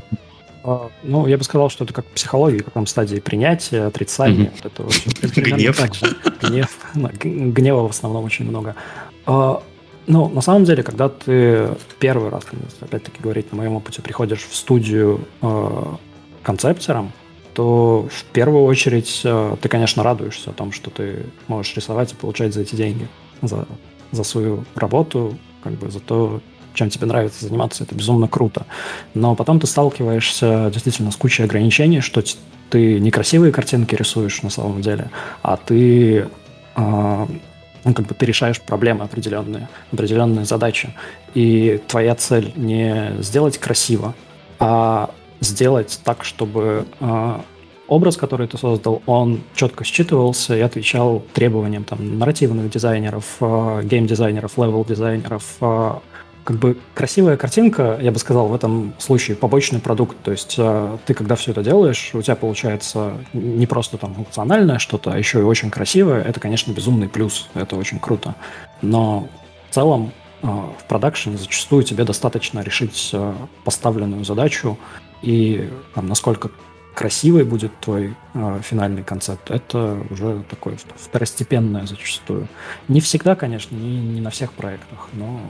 А, 0.66 0.90
ну, 1.04 1.28
я 1.28 1.38
бы 1.38 1.44
сказал, 1.44 1.70
что 1.70 1.84
это 1.84 1.94
как 1.94 2.04
психология, 2.06 2.58
как 2.58 2.74
там 2.74 2.88
стадии 2.88 3.20
принятия, 3.20 3.82
отрицания. 3.82 4.50
Mm-hmm. 4.50 4.66
Это 4.66 4.82
очень, 4.82 5.42
Гнев. 5.42 5.76
Так 5.76 5.94
же. 5.94 6.16
Гнев. 6.42 6.76
Гнева 7.22 7.86
в 7.86 7.90
основном 7.90 8.24
очень 8.24 8.46
много. 8.48 8.74
А, 9.26 9.62
ну, 10.08 10.28
на 10.28 10.40
самом 10.40 10.64
деле, 10.64 10.82
когда 10.82 11.08
ты 11.08 11.68
первый 12.00 12.30
раз, 12.30 12.44
опять-таки 12.80 13.22
говорить 13.22 13.52
на 13.52 13.58
моем 13.58 13.74
опыте, 13.74 14.02
приходишь 14.02 14.42
в 14.42 14.56
студию 14.56 15.20
э, 15.40 15.82
концептером, 16.42 17.12
то 17.54 18.08
в 18.10 18.24
первую 18.32 18.64
очередь 18.64 19.20
э, 19.24 19.56
ты, 19.60 19.68
конечно, 19.68 20.02
радуешься 20.02 20.50
о 20.50 20.52
том, 20.52 20.72
что 20.72 20.90
ты 20.90 21.26
можешь 21.46 21.76
рисовать 21.76 22.12
и 22.12 22.16
получать 22.16 22.54
за 22.54 22.62
эти 22.62 22.74
деньги, 22.74 23.08
за, 23.40 23.66
за 24.10 24.24
свою 24.24 24.64
работу, 24.74 25.38
как 25.62 25.74
бы 25.74 25.90
за 25.90 26.00
то, 26.00 26.40
чем 26.76 26.90
тебе 26.90 27.06
нравится 27.06 27.44
заниматься, 27.44 27.84
это 27.84 27.94
безумно 27.94 28.28
круто. 28.28 28.66
Но 29.14 29.34
потом 29.34 29.58
ты 29.58 29.66
сталкиваешься 29.66 30.70
действительно 30.72 31.10
с 31.10 31.16
кучей 31.16 31.42
ограничений, 31.42 32.00
что 32.00 32.22
ты 32.70 33.00
некрасивые 33.00 33.52
картинки 33.52 33.94
рисуешь 33.94 34.42
на 34.42 34.50
самом 34.50 34.82
деле, 34.82 35.10
а 35.42 35.56
ты 35.56 36.28
э, 36.76 37.26
ну, 37.86 37.94
как 37.94 38.06
бы 38.06 38.14
ты 38.14 38.26
решаешь 38.26 38.60
проблемы 38.60 39.04
определенные, 39.04 39.68
определенные 39.92 40.44
задачи. 40.44 40.92
И 41.34 41.80
твоя 41.86 42.14
цель 42.16 42.52
не 42.56 43.12
сделать 43.20 43.58
красиво, 43.58 44.14
а 44.58 45.10
сделать 45.40 46.00
так, 46.02 46.24
чтобы 46.24 46.86
э, 46.98 47.40
образ, 47.86 48.16
который 48.16 48.48
ты 48.48 48.58
создал, 48.58 49.02
он 49.06 49.40
четко 49.54 49.84
считывался 49.84 50.56
и 50.56 50.60
отвечал 50.60 51.22
требованиям 51.32 51.84
там, 51.84 52.18
нарративных 52.18 52.70
дизайнеров, 52.70 53.36
э, 53.40 53.82
гейм-дизайнеров, 53.84 54.56
левел-дизайнеров, 54.56 55.44
э, 55.60 55.92
как 56.46 56.58
бы 56.58 56.78
красивая 56.94 57.36
картинка, 57.36 57.98
я 58.00 58.12
бы 58.12 58.20
сказал, 58.20 58.46
в 58.46 58.54
этом 58.54 58.94
случае 58.98 59.36
побочный 59.36 59.80
продукт. 59.80 60.16
То 60.22 60.30
есть 60.30 60.54
э, 60.56 60.96
ты, 61.04 61.12
когда 61.12 61.34
все 61.34 61.50
это 61.50 61.64
делаешь, 61.64 62.12
у 62.14 62.22
тебя 62.22 62.36
получается 62.36 63.14
не 63.32 63.66
просто 63.66 63.98
там 63.98 64.14
функциональное 64.14 64.78
что-то, 64.78 65.12
а 65.12 65.18
еще 65.18 65.40
и 65.40 65.42
очень 65.42 65.70
красивое. 65.72 66.22
Это, 66.22 66.38
конечно, 66.38 66.70
безумный 66.70 67.08
плюс. 67.08 67.48
Это 67.54 67.74
очень 67.74 67.98
круто. 67.98 68.36
Но 68.80 69.28
в 69.68 69.74
целом 69.74 70.12
э, 70.42 70.46
в 70.46 70.84
продакшене 70.86 71.36
зачастую 71.36 71.82
тебе 71.82 72.04
достаточно 72.04 72.60
решить 72.60 73.10
э, 73.12 73.34
поставленную 73.64 74.24
задачу 74.24 74.78
и 75.22 75.68
там, 75.96 76.06
насколько 76.06 76.50
красивый 76.94 77.42
будет 77.42 77.72
твой 77.80 78.14
э, 78.34 78.60
финальный 78.62 79.02
концепт, 79.02 79.50
это 79.50 79.98
уже 80.10 80.44
такое 80.48 80.78
второстепенное 80.96 81.86
зачастую. 81.86 82.46
Не 82.86 83.00
всегда, 83.00 83.34
конечно, 83.34 83.74
не, 83.74 83.98
не 83.98 84.20
на 84.20 84.30
всех 84.30 84.52
проектах, 84.52 85.08
но 85.12 85.40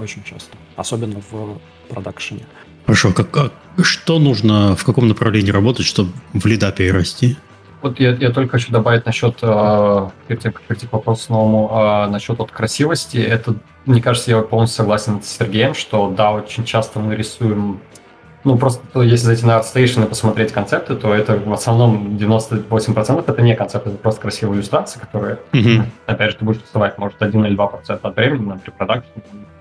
очень 0.00 0.22
часто, 0.24 0.56
особенно 0.76 1.20
в 1.30 1.58
продакшене. 1.88 2.46
Хорошо, 2.86 3.12
как, 3.12 3.30
как, 3.30 3.52
что 3.82 4.18
нужно, 4.18 4.74
в 4.76 4.84
каком 4.84 5.08
направлении 5.08 5.50
работать, 5.50 5.86
чтобы 5.86 6.12
в 6.32 6.46
лида 6.46 6.72
перерасти? 6.72 7.36
Вот 7.82 7.98
я, 7.98 8.10
я 8.10 8.30
только 8.30 8.52
хочу 8.52 8.72
добавить 8.72 9.06
насчет, 9.06 9.38
э, 9.40 10.08
перед 10.28 10.42
тем, 10.42 10.52
как 10.52 10.62
перейти 10.62 10.86
к 10.86 10.92
вопросу 10.92 11.32
новому, 11.32 11.70
э, 11.72 12.10
насчет 12.10 12.38
вот 12.38 12.50
красивости. 12.50 13.16
Это, 13.16 13.54
мне 13.86 14.02
кажется, 14.02 14.30
я 14.30 14.42
полностью 14.42 14.78
согласен 14.78 15.22
с 15.22 15.28
Сергеем, 15.28 15.74
что 15.74 16.10
да, 16.10 16.32
очень 16.32 16.64
часто 16.64 16.98
мы 16.98 17.16
рисуем 17.16 17.80
ну, 18.44 18.56
просто 18.56 19.02
если 19.02 19.26
зайти 19.26 19.44
на 19.44 19.58
ArtStation 19.58 20.04
и 20.04 20.08
посмотреть 20.08 20.52
концепты, 20.52 20.94
то 20.94 21.14
это 21.14 21.36
в 21.36 21.52
основном 21.52 22.16
98% 22.16 23.24
это 23.26 23.42
не 23.42 23.54
концепты, 23.54 23.90
это 23.90 23.98
просто 23.98 24.22
красивые 24.22 24.58
иллюстрации, 24.58 24.98
которые, 24.98 25.38
mm-hmm. 25.52 25.82
опять 26.06 26.30
же, 26.30 26.36
ты 26.38 26.44
будешь 26.44 26.60
рисовать, 26.62 26.96
может, 26.96 27.20
1 27.20 27.44
или 27.46 27.56
2% 27.56 27.98
от 28.02 28.16
времени 28.16 28.46
на 28.46 28.58
препродакшн, 28.58 29.10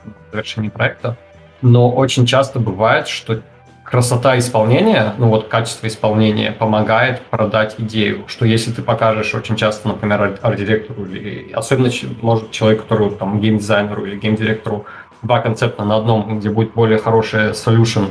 на 0.06 0.12
завершении 0.32 0.70
проекта. 0.70 1.18
Но 1.62 1.92
очень 1.92 2.26
часто 2.26 2.60
бывает, 2.60 3.10
что 3.10 3.42
красота 3.84 4.38
исполнения, 4.38 5.14
ну 5.18 5.30
вот 5.30 5.48
качество 5.48 5.88
исполнения 5.88 6.52
помогает 6.52 7.22
продать 7.22 7.76
идею, 7.80 8.26
что 8.28 8.46
если 8.46 8.72
ты 8.72 8.82
покажешь 8.82 9.34
очень 9.34 9.56
часто, 9.56 9.88
например, 9.88 10.38
арт-директору 10.42 11.06
или 11.06 11.52
особенно 11.52 11.90
может 12.22 12.52
человек, 12.52 12.84
который 12.84 13.10
там 13.12 13.42
геймдизайнеру 13.42 14.06
или 14.06 14.16
геймдиректору 14.18 14.86
два 15.24 15.42
концепта 15.42 15.84
на 15.84 15.98
одном, 15.98 16.40
где 16.40 16.50
будет 16.50 16.74
более 16.74 17.00
хороший 17.00 17.50
solution, 17.50 18.10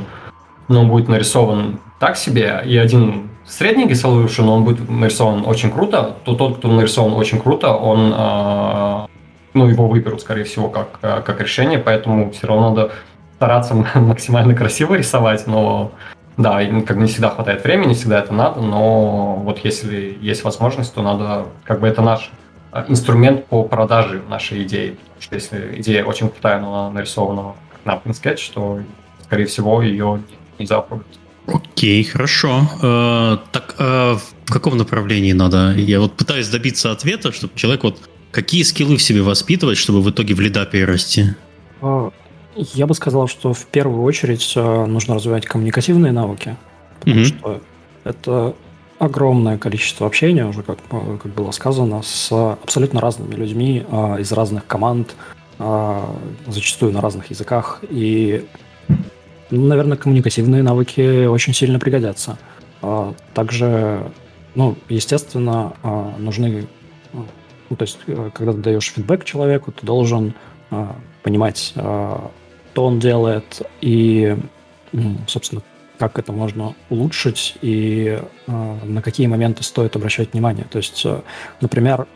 но 0.69 0.81
он 0.81 0.89
будет 0.89 1.09
нарисован 1.09 1.79
так 1.99 2.15
себе, 2.15 2.61
и 2.65 2.77
один 2.77 3.29
средненький 3.45 3.95
solution, 3.95 4.47
он 4.47 4.63
будет 4.63 4.89
нарисован 4.89 5.43
очень 5.45 5.71
круто, 5.71 6.15
то 6.23 6.35
тот, 6.35 6.57
кто 6.57 6.69
нарисован 6.69 7.13
очень 7.13 7.39
круто, 7.41 7.73
он, 7.73 8.13
э, 8.15 9.07
ну, 9.53 9.67
его 9.67 9.87
выберут, 9.87 10.21
скорее 10.21 10.43
всего, 10.43 10.69
как, 10.69 10.99
э, 11.01 11.21
как 11.25 11.41
решение, 11.41 11.79
поэтому 11.79 12.31
все 12.31 12.47
равно 12.47 12.69
надо 12.69 12.91
стараться 13.35 13.73
максимально 13.95 14.55
красиво 14.55 14.93
рисовать, 14.95 15.47
но 15.47 15.91
да, 16.37 16.59
как 16.85 16.97
бы 16.97 17.03
не 17.03 17.09
всегда 17.09 17.29
хватает 17.29 17.63
времени, 17.63 17.89
не 17.89 17.93
всегда 17.95 18.19
это 18.19 18.33
надо, 18.33 18.61
но 18.61 19.35
вот 19.35 19.59
если 19.65 20.17
есть 20.21 20.43
возможность, 20.43 20.93
то 20.93 21.01
надо, 21.01 21.47
как 21.65 21.81
бы 21.81 21.87
это 21.87 22.01
наш 22.01 22.31
э, 22.71 22.85
инструмент 22.87 23.45
по 23.47 23.63
продаже 23.63 24.21
нашей 24.29 24.63
идеи. 24.63 24.97
Потому 25.15 25.21
что 25.21 25.35
если 25.35 25.81
идея 25.81 26.05
очень 26.05 26.29
крутая, 26.29 26.61
но 26.61 26.85
она 26.85 26.91
нарисована 26.91 27.55
как 27.83 28.05
на 28.05 28.13
скетч, 28.13 28.51
то, 28.51 28.79
скорее 29.23 29.45
всего, 29.45 29.81
ее 29.81 30.21
нельзя 30.59 30.77
опробовать. 30.77 31.19
Окей, 31.53 32.03
хорошо. 32.03 32.61
Э, 32.81 33.37
так 33.51 33.75
э, 33.79 34.17
в 34.45 34.51
каком 34.51 34.77
направлении 34.77 35.33
надо? 35.33 35.73
Я 35.73 35.99
вот 35.99 36.13
пытаюсь 36.13 36.47
добиться 36.47 36.91
ответа, 36.91 37.31
чтобы 37.31 37.53
человек 37.55 37.83
вот 37.83 38.09
какие 38.31 38.63
скиллы 38.63 38.97
в 38.97 39.01
себе 39.01 39.21
воспитывать, 39.21 39.77
чтобы 39.77 40.01
в 40.01 40.09
итоге 40.09 40.35
в 40.35 40.39
лида 40.39 40.65
перерасти? 40.65 41.35
А, 41.81 42.11
я 42.55 42.85
бы 42.85 42.93
сказал, 42.93 43.27
что 43.27 43.53
в 43.53 43.65
первую 43.65 44.03
очередь 44.03 44.53
э, 44.55 44.85
нужно 44.85 45.15
развивать 45.15 45.45
коммуникативные 45.45 46.11
навыки, 46.11 46.55
потому 46.99 47.21
mm-hmm. 47.21 47.25
что 47.25 47.61
это 48.03 48.55
огромное 48.99 49.57
количество 49.57 50.05
общения, 50.05 50.45
уже 50.45 50.61
как, 50.61 50.77
как 50.89 51.33
было 51.33 51.51
сказано, 51.51 52.01
с 52.03 52.31
абсолютно 52.31 52.99
разными 52.99 53.33
людьми 53.33 53.85
из 54.19 54.29
разных 54.33 54.67
команд, 54.67 55.15
зачастую 56.47 56.91
на 56.91 56.99
разных 56.99 57.29
языках. 57.29 57.79
И 57.89 58.45
наверное, 59.51 59.97
коммуникативные 59.97 60.63
навыки 60.63 61.25
очень 61.25 61.53
сильно 61.53 61.79
пригодятся. 61.79 62.37
А, 62.81 63.13
также, 63.33 64.11
ну, 64.55 64.75
естественно, 64.87 65.73
а, 65.83 66.13
нужны... 66.17 66.67
Ну, 67.13 67.75
то 67.75 67.83
есть, 67.83 67.99
э, 68.07 68.31
когда 68.33 68.53
ты 68.53 68.59
даешь 68.59 68.91
фидбэк 68.91 69.23
человеку, 69.25 69.71
ты 69.71 69.85
должен 69.85 70.33
а, 70.71 70.95
понимать, 71.21 71.73
что 71.75 72.31
он 72.75 72.99
делает, 72.99 73.61
и, 73.81 74.37
собственно, 75.27 75.61
как 75.97 76.17
это 76.17 76.31
можно 76.31 76.75
улучшить 76.89 77.57
и 77.61 78.21
на 78.47 79.01
какие 79.01 79.27
моменты 79.27 79.63
стоит 79.63 79.97
обращать 79.97 80.31
внимание. 80.31 80.65
То 80.71 80.77
есть, 80.77 81.05
э, 81.05 81.21
например, 81.59 82.07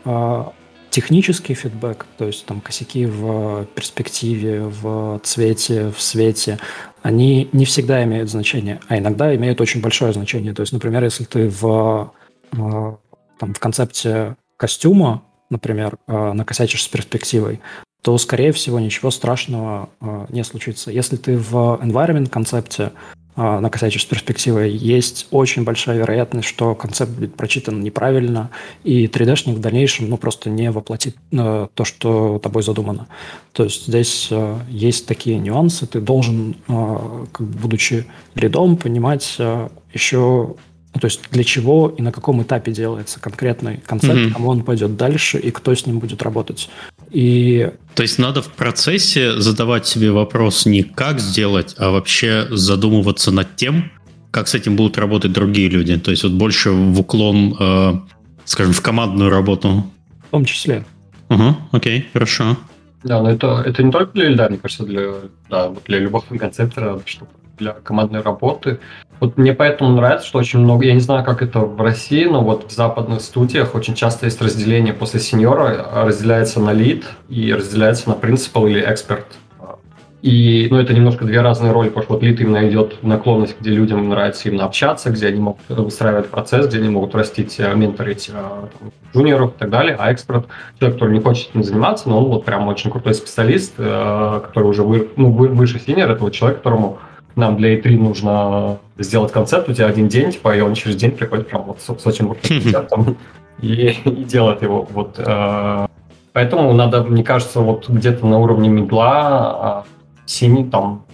технический 0.94 1.54
фидбэк, 1.54 2.06
то 2.16 2.24
есть 2.24 2.46
там 2.46 2.60
косяки 2.60 3.04
в 3.04 3.66
перспективе, 3.74 4.62
в 4.62 5.20
цвете, 5.24 5.90
в 5.90 6.00
свете, 6.00 6.58
они 7.04 7.50
не 7.52 7.66
всегда 7.66 8.02
имеют 8.04 8.30
значение, 8.30 8.80
а 8.88 8.96
иногда 8.96 9.36
имеют 9.36 9.60
очень 9.60 9.82
большое 9.82 10.14
значение. 10.14 10.54
То 10.54 10.62
есть, 10.62 10.72
например, 10.72 11.04
если 11.04 11.24
ты 11.24 11.50
в, 11.50 12.14
там, 12.50 12.98
в 13.38 13.58
концепте 13.60 14.36
костюма, 14.56 15.22
например, 15.50 15.98
э, 16.06 16.32
накосячишь 16.32 16.82
с 16.82 16.88
перспективой, 16.88 17.60
то, 18.00 18.16
скорее 18.16 18.52
всего, 18.52 18.80
ничего 18.80 19.10
страшного 19.10 19.90
э, 20.00 20.26
не 20.30 20.42
случится. 20.44 20.90
Если 20.90 21.16
ты 21.16 21.36
в 21.36 21.78
environment 21.82 22.30
концепте 22.30 22.92
а, 23.36 23.60
накосячишь 23.60 24.02
с 24.02 24.04
перспективой, 24.04 24.70
есть 24.70 25.26
очень 25.32 25.64
большая 25.64 25.98
вероятность, 25.98 26.46
что 26.46 26.74
концепт 26.74 27.10
будет 27.10 27.34
прочитан 27.34 27.80
неправильно, 27.80 28.50
и 28.84 29.06
3D-шник 29.06 29.54
в 29.54 29.60
дальнейшем 29.60 30.08
ну, 30.08 30.16
просто 30.16 30.50
не 30.50 30.70
воплотит 30.70 31.16
э, 31.32 31.66
то, 31.74 31.84
что 31.84 32.38
тобой 32.38 32.62
задумано. 32.62 33.08
То 33.52 33.64
есть 33.64 33.86
здесь 33.86 34.28
э, 34.30 34.58
есть 34.68 35.06
такие 35.06 35.38
нюансы, 35.38 35.86
ты 35.86 36.00
должен, 36.00 36.56
э, 36.68 37.26
как 37.32 37.46
будучи 37.46 38.06
лидом, 38.36 38.76
понимать 38.76 39.34
э, 39.38 39.68
еще 39.92 40.54
ну, 40.94 41.00
то 41.00 41.06
есть 41.06 41.22
для 41.32 41.42
чего 41.42 41.88
и 41.88 42.02
на 42.02 42.12
каком 42.12 42.40
этапе 42.42 42.70
делается 42.70 43.18
конкретный 43.18 43.78
концепт, 43.78 44.14
mm-hmm. 44.14 44.30
кому 44.30 44.48
он 44.48 44.62
пойдет 44.62 44.96
дальше 44.96 45.38
и 45.38 45.50
кто 45.50 45.74
с 45.74 45.86
ним 45.86 45.98
будет 45.98 46.22
работать. 46.22 46.70
И... 47.14 47.70
То 47.94 48.02
есть 48.02 48.18
надо 48.18 48.42
в 48.42 48.48
процессе 48.48 49.38
задавать 49.40 49.86
себе 49.86 50.10
вопрос 50.10 50.66
не 50.66 50.82
как 50.82 51.20
сделать, 51.20 51.76
а 51.78 51.90
вообще 51.90 52.48
задумываться 52.50 53.30
над 53.30 53.54
тем, 53.54 53.92
как 54.32 54.48
с 54.48 54.54
этим 54.54 54.74
будут 54.74 54.98
работать 54.98 55.32
другие 55.32 55.68
люди. 55.68 55.96
То 55.96 56.10
есть 56.10 56.24
вот 56.24 56.32
больше 56.32 56.72
в 56.72 56.98
уклон, 56.98 57.56
э, 57.58 57.94
скажем, 58.44 58.72
в 58.72 58.82
командную 58.82 59.30
работу. 59.30 59.86
В 60.26 60.30
том 60.32 60.44
числе. 60.44 60.84
Угу, 61.28 61.56
окей, 61.70 62.08
хорошо. 62.12 62.56
Да, 63.04 63.22
но 63.22 63.30
это, 63.30 63.62
это 63.64 63.82
не 63.84 63.92
только 63.92 64.12
для 64.12 64.30
льда, 64.30 64.48
мне 64.48 64.58
кажется, 64.58 64.84
для, 64.84 65.12
да, 65.48 65.72
для 65.86 66.00
любого 66.00 66.24
концептора, 66.38 67.00
чтобы 67.06 67.30
для 67.58 67.74
командной 67.74 68.22
работы. 68.22 68.80
Вот 69.20 69.38
мне 69.38 69.54
поэтому 69.54 69.90
нравится, 69.90 70.26
что 70.26 70.38
очень 70.38 70.58
много, 70.58 70.84
я 70.84 70.94
не 70.94 71.00
знаю, 71.00 71.24
как 71.24 71.42
это 71.42 71.60
в 71.60 71.80
России, 71.80 72.24
но 72.24 72.42
вот 72.42 72.70
в 72.70 72.74
западных 72.74 73.20
студиях 73.20 73.74
очень 73.74 73.94
часто 73.94 74.26
есть 74.26 74.40
разделение 74.42 74.92
после 74.92 75.20
сеньора, 75.20 76.04
разделяется 76.04 76.60
на 76.60 76.72
лид 76.72 77.04
и 77.28 77.52
разделяется 77.52 78.08
на 78.08 78.14
принципал 78.14 78.66
или 78.66 78.80
эксперт. 78.80 79.26
И, 80.24 80.68
ну, 80.70 80.78
это 80.78 80.94
немножко 80.94 81.26
две 81.26 81.42
разные 81.42 81.72
роли, 81.72 81.88
потому 81.88 82.04
что 82.04 82.14
вот 82.14 82.22
лид 82.22 82.40
именно 82.40 82.66
идет 82.66 83.02
наклонность, 83.02 83.56
где 83.60 83.72
людям 83.72 84.08
нравится 84.08 84.48
именно 84.48 84.64
общаться, 84.64 85.10
где 85.10 85.26
они 85.26 85.38
могут 85.38 85.60
выстраивать 85.68 86.30
процесс, 86.30 86.66
где 86.66 86.78
они 86.78 86.88
могут 86.88 87.14
растить, 87.14 87.56
э, 87.58 87.74
менторить 87.74 88.30
э, 88.30 88.32
там, 88.32 88.90
джуниоров 89.12 89.54
и 89.54 89.58
так 89.58 89.68
далее, 89.68 89.96
а 89.98 90.10
эксперт, 90.10 90.46
человек, 90.78 90.96
который 90.96 91.12
не 91.12 91.20
хочет 91.20 91.50
этим 91.50 91.62
заниматься, 91.62 92.08
но 92.08 92.24
он 92.24 92.30
вот 92.30 92.46
прям 92.46 92.66
очень 92.68 92.90
крутой 92.90 93.12
специалист, 93.12 93.74
э, 93.76 94.40
который 94.46 94.64
уже 94.64 94.82
вы, 94.82 95.10
ну, 95.16 95.30
выше 95.30 95.78
senior, 95.78 96.10
это 96.10 96.22
вот 96.22 96.32
человек, 96.32 96.56
которому 96.56 97.00
нам 97.36 97.56
для 97.56 97.78
E3 97.78 97.96
нужно 97.96 98.78
сделать 98.98 99.32
концепт, 99.32 99.68
у 99.68 99.72
тебя 99.74 99.86
один 99.86 100.08
день, 100.08 100.32
типа, 100.32 100.56
и 100.56 100.60
он 100.60 100.74
через 100.74 100.96
день 100.96 101.12
приходит 101.12 101.48
прям 101.48 101.62
вот 101.62 101.80
с, 101.80 102.06
очень 102.06 102.34
концептом 102.34 103.16
и, 103.60 103.96
и 104.04 104.24
делает 104.24 104.62
его. 104.62 104.86
Вот, 104.90 105.14
э, 105.18 105.86
поэтому 106.32 106.72
надо, 106.72 107.02
мне 107.02 107.24
кажется, 107.24 107.60
вот 107.60 107.88
где-то 107.88 108.26
на 108.26 108.38
уровне 108.38 108.68
мидла, 108.68 109.84
сеньора, 110.26 110.64
там, 110.64 111.04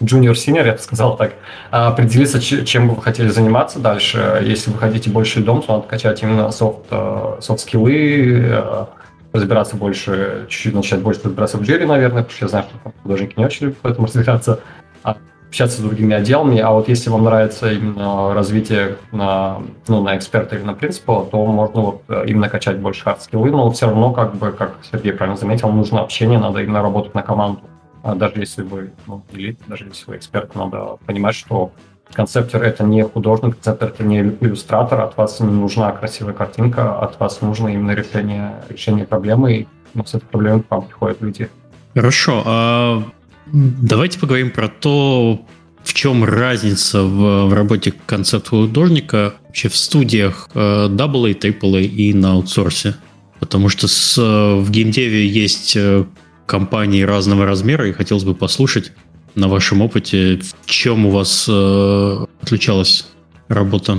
junior 0.00 0.32
senior, 0.32 0.66
я 0.66 0.72
бы 0.72 0.78
сказал 0.78 1.16
так, 1.16 1.34
определиться, 1.70 2.40
чем 2.40 2.88
бы 2.88 2.94
вы 2.94 3.02
хотели 3.02 3.28
заниматься 3.28 3.78
дальше. 3.78 4.42
Если 4.42 4.70
вы 4.70 4.78
хотите 4.78 5.10
больше 5.10 5.40
лидом, 5.40 5.62
то 5.62 5.74
надо 5.74 5.86
качать 5.86 6.22
именно 6.22 6.50
софт, 6.50 6.86
софт-скиллы, 7.40 8.44
э, 8.48 8.86
разбираться 9.32 9.76
больше, 9.76 10.46
чуть-чуть 10.48 10.74
начать 10.74 11.00
больше 11.00 11.20
разбираться 11.24 11.58
в 11.58 11.62
джире, 11.62 11.86
наверное, 11.86 12.22
потому 12.22 12.36
что 12.36 12.44
я 12.44 12.48
знаю, 12.48 12.64
что 12.68 12.92
художники 13.02 13.34
не 13.36 13.44
очень 13.44 13.66
любят 13.66 13.78
в 13.82 13.86
этом 13.86 14.04
разбираться. 14.04 14.60
А 15.02 15.16
общаться 15.50 15.78
с 15.78 15.80
другими 15.80 16.14
отделами, 16.14 16.60
а 16.60 16.70
вот 16.70 16.88
если 16.88 17.10
вам 17.10 17.24
нравится 17.24 17.72
именно 17.72 18.32
развитие 18.32 18.98
на, 19.10 19.60
ну, 19.88 20.00
на 20.00 20.16
эксперта 20.16 20.54
или 20.54 20.62
на 20.62 20.74
principal'а, 20.74 21.26
то 21.28 21.44
можно 21.44 21.80
вот 21.80 22.02
э, 22.08 22.24
именно 22.28 22.48
качать 22.48 22.78
больше 22.78 23.02
хард-скиллы, 23.02 23.50
но 23.50 23.68
все 23.72 23.86
равно, 23.86 24.12
как 24.12 24.36
бы, 24.36 24.52
как 24.52 24.76
Сергей 24.88 25.12
правильно 25.12 25.36
заметил, 25.36 25.72
нужно 25.72 26.02
общение, 26.02 26.38
надо 26.38 26.62
именно 26.62 26.82
работать 26.82 27.14
на 27.14 27.22
команду. 27.22 27.62
А 28.04 28.14
даже 28.14 28.34
если 28.36 28.62
вы 28.62 28.92
ну, 29.08 29.24
лид, 29.32 29.58
даже 29.66 29.86
если 29.86 30.08
вы 30.08 30.18
эксперт, 30.18 30.54
надо 30.54 30.98
понимать, 31.04 31.34
что 31.34 31.72
концептер— 32.12 32.62
это 32.64 32.84
не 32.84 33.02
художник, 33.02 33.56
концептер— 33.56 33.88
это 33.94 34.04
не 34.04 34.20
иллюстратор, 34.20 35.00
от 35.00 35.16
вас 35.16 35.40
не 35.40 35.50
нужна 35.50 35.90
красивая 35.90 36.32
картинка, 36.32 36.96
от 36.96 37.18
вас 37.18 37.40
нужно 37.40 37.66
именно 37.66 37.90
решение, 37.90 38.52
решение 38.68 39.04
проблемы, 39.04 39.52
и 39.52 39.68
ну, 39.94 40.04
с 40.04 40.14
этой 40.14 40.26
проблемой 40.26 40.62
к 40.62 40.70
вам 40.70 40.82
приходят 40.82 41.20
люди. 41.20 41.50
Хорошо, 41.92 42.40
а 42.46 43.02
Давайте 43.52 44.18
поговорим 44.18 44.50
про 44.50 44.68
то, 44.68 45.40
в 45.82 45.94
чем 45.94 46.24
разница 46.24 47.02
в, 47.02 47.46
в 47.46 47.52
работе 47.52 47.92
концепт-художника 48.06 49.34
вообще 49.46 49.68
в 49.68 49.76
студиях 49.76 50.48
AA, 50.54 51.38
AAA 51.38 51.82
и 51.82 52.14
на 52.14 52.32
аутсорсе. 52.32 52.94
Потому 53.38 53.68
что 53.68 53.88
с, 53.88 54.16
в 54.18 54.70
геймдеве 54.70 55.26
есть 55.26 55.74
э, 55.74 56.04
компании 56.46 57.02
разного 57.02 57.46
размера, 57.46 57.88
и 57.88 57.92
хотелось 57.92 58.24
бы 58.24 58.34
послушать 58.34 58.92
на 59.34 59.48
вашем 59.48 59.80
опыте, 59.80 60.40
в 60.62 60.66
чем 60.66 61.06
у 61.06 61.10
вас 61.10 61.46
э, 61.48 62.26
отличалась 62.42 63.06
работа. 63.48 63.98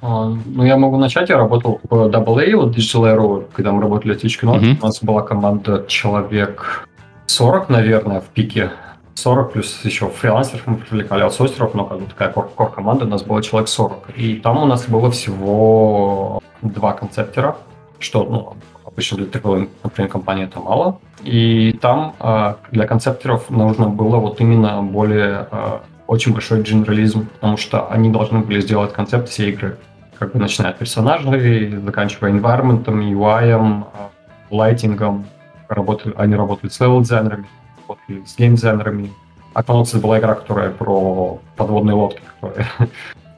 А, 0.00 0.32
ну, 0.46 0.64
я 0.64 0.76
могу 0.76 0.96
начать. 0.96 1.28
Я 1.28 1.36
работал 1.36 1.80
в 1.90 1.94
AA, 1.94 2.56
вот 2.56 2.76
Digital 2.76 3.14
Aero, 3.14 3.44
когда 3.52 3.72
мы 3.72 3.82
работали 3.82 4.14
в 4.14 4.24
Twitch 4.24 4.40
uh-huh. 4.42 4.78
У 4.80 4.86
нас 4.86 5.02
была 5.02 5.22
команда 5.22 5.84
человек 5.88 6.87
40, 7.38 7.68
наверное, 7.68 8.20
в 8.20 8.24
пике 8.24 8.72
40, 9.14 9.52
плюс 9.52 9.84
еще 9.84 10.08
фрилансеров 10.08 10.66
мы 10.66 10.74
привлекали 10.74 11.22
аутсорсеров, 11.22 11.72
но 11.72 11.84
как 11.84 12.00
бы 12.00 12.06
такая 12.06 12.32
кор-команда, 12.32 13.04
у 13.04 13.08
нас 13.08 13.22
было 13.22 13.40
человек 13.44 13.68
40. 13.68 14.10
И 14.16 14.34
там 14.34 14.60
у 14.60 14.66
нас 14.66 14.88
было 14.88 15.08
всего 15.12 16.42
два 16.62 16.94
концептера, 16.94 17.56
что 18.00 18.24
ну, 18.24 18.56
обычно 18.84 19.18
для 19.18 19.26
такой, 19.26 19.70
например, 19.84 20.10
компании 20.10 20.46
это 20.46 20.58
мало. 20.58 20.98
И 21.22 21.78
там 21.80 22.16
э, 22.18 22.54
для 22.72 22.86
концептеров 22.88 23.50
нужно 23.50 23.88
было 23.88 24.16
вот 24.16 24.40
именно 24.40 24.82
более 24.82 25.46
э, 25.48 25.78
очень 26.08 26.32
большой 26.32 26.64
генерализм, 26.64 27.28
потому 27.34 27.56
что 27.56 27.88
они 27.88 28.10
должны 28.10 28.40
были 28.40 28.60
сделать 28.60 28.92
концепт 28.92 29.28
всей 29.28 29.52
игры, 29.52 29.78
как 30.18 30.32
бы 30.32 30.40
начиная 30.40 30.72
от 30.72 30.78
персонажей, 30.78 31.70
заканчивая 31.70 32.32
environment, 32.32 32.84
UI, 32.84 33.84
лайтингом, 34.50 35.24
работают, 35.68 36.18
они 36.18 36.34
работают 36.34 36.72
с 36.72 36.80
левел-дизайнерами, 36.80 37.46
работали 37.86 38.24
с 38.24 38.36
гейм-дизайнерами. 38.36 39.12
Aquanox 39.54 40.00
была 40.00 40.18
игра, 40.18 40.34
которая 40.34 40.70
про 40.70 41.40
подводные 41.56 41.94
лодки, 41.94 42.20
которые 42.40 42.66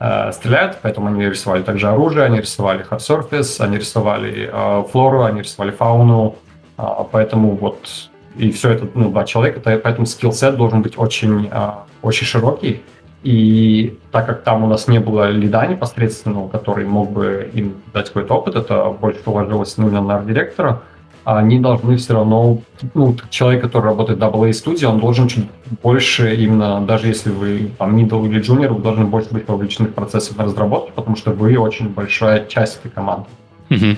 э, 0.00 0.32
стреляют, 0.32 0.78
поэтому 0.82 1.08
они 1.08 1.24
рисовали 1.26 1.62
также 1.62 1.88
оружие, 1.88 2.24
они 2.24 2.40
рисовали 2.40 2.84
hard 2.88 2.98
surface, 2.98 3.64
они 3.64 3.78
рисовали 3.78 4.50
э, 4.52 4.84
флору, 4.90 5.24
они 5.24 5.42
рисовали 5.42 5.70
фауну, 5.70 6.36
э, 6.78 6.82
поэтому 7.10 7.56
вот 7.56 8.10
и 8.36 8.50
все 8.52 8.70
это, 8.70 8.88
ну, 8.94 9.10
два 9.10 9.24
человека, 9.24 9.60
поэтому 9.60 10.06
скилл-сет 10.06 10.56
должен 10.56 10.82
быть 10.82 10.98
очень, 10.98 11.48
э, 11.50 11.70
очень 12.02 12.26
широкий, 12.26 12.82
и 13.22 13.98
так 14.12 14.26
как 14.26 14.42
там 14.44 14.64
у 14.64 14.66
нас 14.66 14.88
не 14.88 14.98
было 14.98 15.28
лида 15.28 15.66
непосредственного, 15.66 16.48
который 16.48 16.86
мог 16.86 17.10
бы 17.10 17.50
им 17.52 17.82
дать 17.92 18.08
какой-то 18.08 18.34
опыт, 18.34 18.56
это 18.56 18.90
больше 18.90 19.20
положилось 19.22 19.76
ну, 19.76 19.90
на 19.90 20.14
арт-директора, 20.14 20.82
они 21.24 21.58
должны 21.58 21.96
все 21.96 22.14
равно, 22.14 22.58
ну, 22.94 23.16
человек, 23.28 23.62
который 23.62 23.86
работает 23.86 24.18
в 24.18 24.22
AA 24.22 24.52
студии, 24.52 24.86
он 24.86 25.00
должен 25.00 25.28
чуть 25.28 25.46
больше 25.82 26.34
именно, 26.34 26.80
даже 26.80 27.08
если 27.08 27.30
вы 27.30 27.70
там 27.78 27.96
middle 27.96 28.26
или 28.26 28.40
junior, 28.40 28.68
вы 28.68 28.82
должны 28.82 29.04
больше 29.04 29.30
быть 29.30 29.48
вовлечены 29.48 29.88
в 29.88 29.94
процессы 29.94 30.34
разработки, 30.36 30.92
потому 30.94 31.16
что 31.16 31.32
вы 31.32 31.58
очень 31.58 31.88
большая 31.88 32.46
часть 32.46 32.78
этой 32.78 32.90
команды. 32.90 33.26
Mm-hmm. 33.68 33.96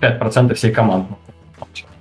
5% 0.00 0.54
всей 0.54 0.72
команды, 0.72 1.08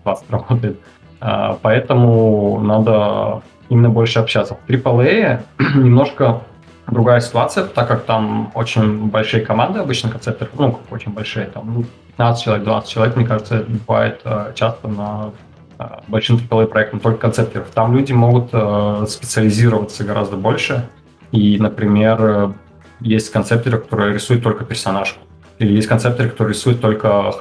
20 0.04 0.32
работает. 0.32 0.80
А, 1.20 1.58
поэтому 1.62 2.60
надо 2.60 3.44
именно 3.70 3.90
больше 3.90 4.20
общаться. 4.20 4.58
В 4.68 4.70
AAA 4.70 5.44
немножко 5.76 6.42
другая 6.88 7.22
ситуация, 7.22 7.66
так 7.66 7.88
как 7.88 8.04
там 8.04 8.52
очень 8.56 9.08
большие 9.08 9.46
команды 9.46 9.80
обычно 9.80 10.10
концепты, 10.10 10.48
ну, 10.58 10.80
очень 10.90 11.14
большие, 11.14 11.46
там, 11.46 11.74
ну, 11.74 11.86
15 12.22 12.44
человек, 12.44 12.66
20 12.66 12.90
человек, 12.90 13.16
мне 13.16 13.26
кажется, 13.26 13.56
это 13.58 13.72
бывает 13.72 14.22
э, 14.26 14.52
часто 14.54 14.88
на 14.88 15.32
э, 15.80 15.84
большим 16.08 16.38
AAA 16.38 16.68
проектам, 16.68 17.00
только 17.00 17.20
концептеров. 17.20 17.68
Там 17.74 17.96
люди 17.96 18.14
могут 18.14 18.50
э, 18.54 19.06
специализироваться 19.10 20.04
гораздо 20.04 20.36
больше. 20.36 20.88
И, 21.32 21.58
например, 21.58 22.54
есть 23.00 23.32
концептеры, 23.32 23.80
которые 23.80 24.14
рисуют 24.14 24.44
только 24.44 24.66
персонажку. 24.66 25.20
Или 25.58 25.74
есть 25.74 25.88
концептеры, 25.88 26.30
которые 26.30 26.54
рисуют 26.54 26.80
только 26.80 27.32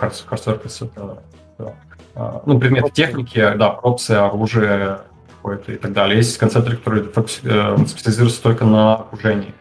э, 2.15 2.41
ну, 2.47 2.59
предметы 2.59 2.91
техники, 2.91 3.53
да, 3.59 3.69
пропсы, 3.71 4.13
оружие 4.13 5.01
какое-то 5.37 5.73
и 5.73 5.77
так 5.77 5.93
далее. 5.93 6.17
Есть 6.17 6.39
концептеры, 6.39 6.79
которые 6.79 7.05
специализируются 7.87 8.43
только 8.43 8.65
на 8.65 8.95
окружении. 8.95 9.53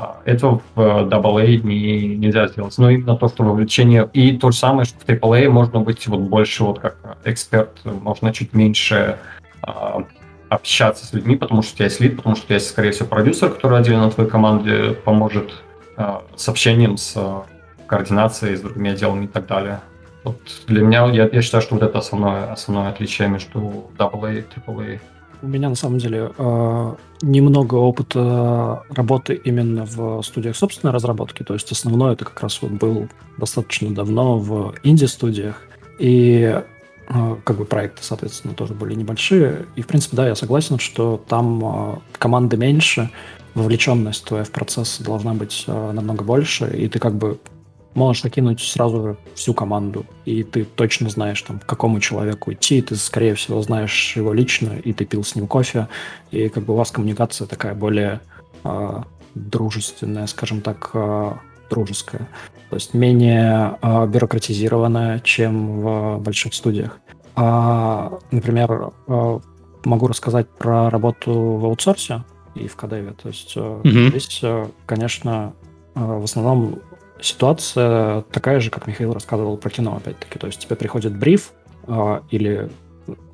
А, 0.00 0.20
этого 0.24 0.62
в 0.76 0.80
AA 0.80 1.56
не, 1.56 2.14
нельзя 2.14 2.46
сделать. 2.46 2.78
Но 2.78 2.88
именно 2.88 3.16
то, 3.16 3.26
что 3.26 3.42
вовлечение... 3.42 4.08
И 4.12 4.36
то 4.36 4.52
же 4.52 4.56
самое, 4.56 4.84
что 4.84 5.00
в 5.00 5.08
AAA 5.08 5.48
можно 5.48 5.80
быть 5.80 6.06
вот 6.06 6.20
больше 6.20 6.62
вот 6.62 6.78
как 6.78 7.18
эксперт, 7.24 7.80
можно 7.84 8.32
чуть 8.32 8.52
меньше 8.52 9.18
а, 9.60 10.04
общаться 10.50 11.04
с 11.04 11.12
людьми, 11.12 11.34
потому 11.34 11.62
что 11.62 11.72
у 11.72 11.76
тебя 11.78 11.86
есть 11.86 11.98
лид, 11.98 12.14
потому 12.14 12.36
что 12.36 12.44
у 12.44 12.46
тебя 12.46 12.54
есть, 12.54 12.70
скорее 12.70 12.92
всего, 12.92 13.08
продюсер, 13.08 13.50
который 13.50 13.80
отдельно 13.80 14.08
твоей 14.08 14.30
команде 14.30 14.92
поможет 14.92 15.64
а, 15.96 16.22
с 16.36 16.48
общением, 16.48 16.96
с 16.96 17.14
а, 17.16 17.42
координацией, 17.88 18.54
с 18.54 18.60
другими 18.60 18.92
отделами 18.92 19.24
и 19.24 19.28
так 19.28 19.48
далее. 19.48 19.80
Вот 20.22 20.38
для 20.68 20.82
меня, 20.82 21.06
я, 21.06 21.28
я 21.32 21.42
считаю, 21.42 21.60
что 21.60 21.74
вот 21.74 21.82
это 21.82 21.98
основное, 21.98 22.52
основное 22.52 22.88
отличие 22.88 23.26
между 23.26 23.90
AA 23.98 24.38
и 24.38 24.44
AAA. 24.60 25.00
У 25.40 25.46
меня 25.46 25.68
на 25.68 25.74
самом 25.74 25.98
деле 25.98 26.32
э, 26.36 26.94
немного 27.22 27.76
опыта 27.76 28.82
работы 28.90 29.34
именно 29.34 29.84
в 29.84 30.22
студиях 30.22 30.56
собственной 30.56 30.92
разработки. 30.92 31.42
То 31.42 31.54
есть 31.54 31.70
основное 31.70 32.12
это 32.12 32.24
как 32.24 32.40
раз 32.40 32.60
вот 32.60 32.72
был 32.72 33.08
достаточно 33.36 33.94
давно 33.94 34.38
в 34.38 34.74
инди-студиях. 34.82 35.62
И 35.98 36.60
э, 37.08 37.36
как 37.44 37.56
бы 37.56 37.64
проекты, 37.64 38.02
соответственно, 38.02 38.54
тоже 38.54 38.74
были 38.74 38.94
небольшие. 38.94 39.66
И, 39.76 39.82
в 39.82 39.86
принципе, 39.86 40.16
да, 40.16 40.26
я 40.26 40.34
согласен, 40.34 40.78
что 40.78 41.22
там 41.28 41.64
э, 41.64 41.98
команды 42.18 42.56
меньше, 42.56 43.10
вовлеченность 43.54 44.24
твоя 44.24 44.44
в 44.44 44.50
процесс 44.50 44.98
должна 44.98 45.34
быть 45.34 45.64
э, 45.66 45.92
намного 45.92 46.24
больше, 46.24 46.68
и 46.76 46.88
ты 46.88 46.98
как 46.98 47.14
бы 47.14 47.38
можешь 47.98 48.22
накинуть 48.22 48.60
сразу 48.60 49.16
всю 49.34 49.52
команду, 49.52 50.06
и 50.24 50.42
ты 50.42 50.64
точно 50.64 51.10
знаешь, 51.10 51.42
там, 51.42 51.58
к 51.58 51.66
какому 51.66 52.00
человеку 52.00 52.52
идти, 52.52 52.80
ты, 52.80 52.96
скорее 52.96 53.34
всего, 53.34 53.60
знаешь 53.62 54.16
его 54.16 54.32
лично, 54.32 54.70
и 54.78 54.92
ты 54.92 55.04
пил 55.04 55.24
с 55.24 55.34
ним 55.34 55.46
кофе, 55.46 55.88
и 56.30 56.48
как 56.48 56.64
бы 56.64 56.72
у 56.72 56.76
вас 56.76 56.90
коммуникация 56.90 57.46
такая 57.46 57.74
более 57.74 58.20
э, 58.64 59.02
дружественная, 59.34 60.26
скажем 60.26 60.60
так, 60.60 60.90
э, 60.94 61.32
дружеская. 61.70 62.28
То 62.70 62.76
есть 62.76 62.94
менее 62.94 63.78
э, 63.80 64.06
бюрократизированная, 64.06 65.20
чем 65.20 65.80
в 65.80 66.18
больших 66.18 66.54
студиях. 66.54 66.98
А, 67.34 68.18
например, 68.30 68.92
э, 69.06 69.38
могу 69.84 70.06
рассказать 70.06 70.48
про 70.48 70.90
работу 70.90 71.32
в 71.32 71.64
аутсорсе 71.64 72.24
и 72.54 72.66
в 72.66 72.76
Кадеве. 72.76 73.12
То 73.12 73.28
есть 73.28 73.56
mm-hmm. 73.56 74.08
здесь, 74.10 74.42
конечно, 74.86 75.54
в 75.94 76.24
основном 76.24 76.80
ситуация 77.20 78.22
такая 78.32 78.60
же, 78.60 78.70
как 78.70 78.86
Михаил 78.86 79.12
рассказывал 79.12 79.56
про 79.56 79.70
кино, 79.70 79.96
опять-таки. 79.96 80.38
То 80.38 80.46
есть 80.46 80.60
тебе 80.60 80.76
приходит 80.76 81.16
бриф, 81.16 81.52
э, 81.86 82.20
или 82.30 82.70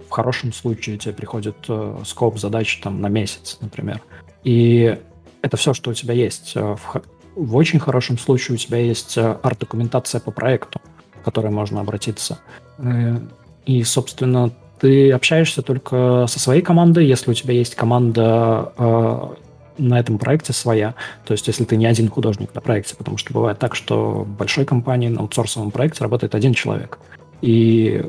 в 0.08 0.10
хорошем 0.10 0.52
случае 0.52 0.98
тебе 0.98 1.14
приходит 1.14 1.56
э, 1.68 1.98
скоп 2.04 2.38
задач 2.38 2.80
там 2.82 3.00
на 3.00 3.08
месяц, 3.08 3.58
например. 3.60 4.00
И 4.44 4.98
это 5.42 5.56
все, 5.56 5.74
что 5.74 5.90
у 5.90 5.94
тебя 5.94 6.14
есть. 6.14 6.52
Э, 6.54 6.76
в, 6.76 7.02
в 7.34 7.56
очень 7.56 7.78
хорошем 7.78 8.18
случае 8.18 8.54
у 8.54 8.58
тебя 8.58 8.78
есть 8.78 9.18
э, 9.18 9.36
арт-документация 9.42 10.20
по 10.20 10.30
проекту, 10.30 10.80
в 11.20 11.24
которой 11.24 11.50
можно 11.50 11.80
обратиться. 11.80 12.38
Э, 12.78 13.18
и, 13.66 13.82
собственно, 13.82 14.52
ты 14.80 15.12
общаешься 15.12 15.62
только 15.62 16.26
со 16.28 16.38
своей 16.38 16.62
командой, 16.62 17.06
если 17.06 17.30
у 17.30 17.34
тебя 17.34 17.54
есть 17.54 17.74
команда 17.74 19.36
на 19.78 19.98
этом 19.98 20.18
проекте 20.18 20.52
своя. 20.52 20.94
То 21.24 21.32
есть, 21.32 21.46
если 21.46 21.64
ты 21.64 21.76
не 21.76 21.86
один 21.86 22.08
художник 22.08 22.54
на 22.54 22.60
проекте, 22.60 22.96
потому 22.96 23.16
что 23.16 23.32
бывает 23.32 23.58
так, 23.58 23.74
что 23.74 24.24
в 24.24 24.28
большой 24.28 24.64
компании 24.64 25.08
на 25.08 25.20
аутсорсовом 25.20 25.70
проекте 25.70 26.02
работает 26.02 26.34
один 26.34 26.54
человек. 26.54 26.98
И 27.40 28.04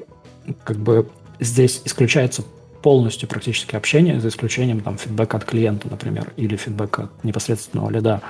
как 0.64 0.78
бы 0.78 1.08
здесь 1.40 1.82
исключается 1.86 2.44
полностью 2.82 3.28
практически 3.28 3.76
общение, 3.76 4.20
за 4.20 4.28
исключением 4.28 4.82
там 4.82 4.98
фидбэка 4.98 5.38
от 5.38 5.46
клиента, 5.46 5.88
например, 5.90 6.32
или 6.38 6.56
фидбэка 6.56 7.04
от 7.04 7.24
непосредственного 7.24 7.90
лида. 7.90 8.22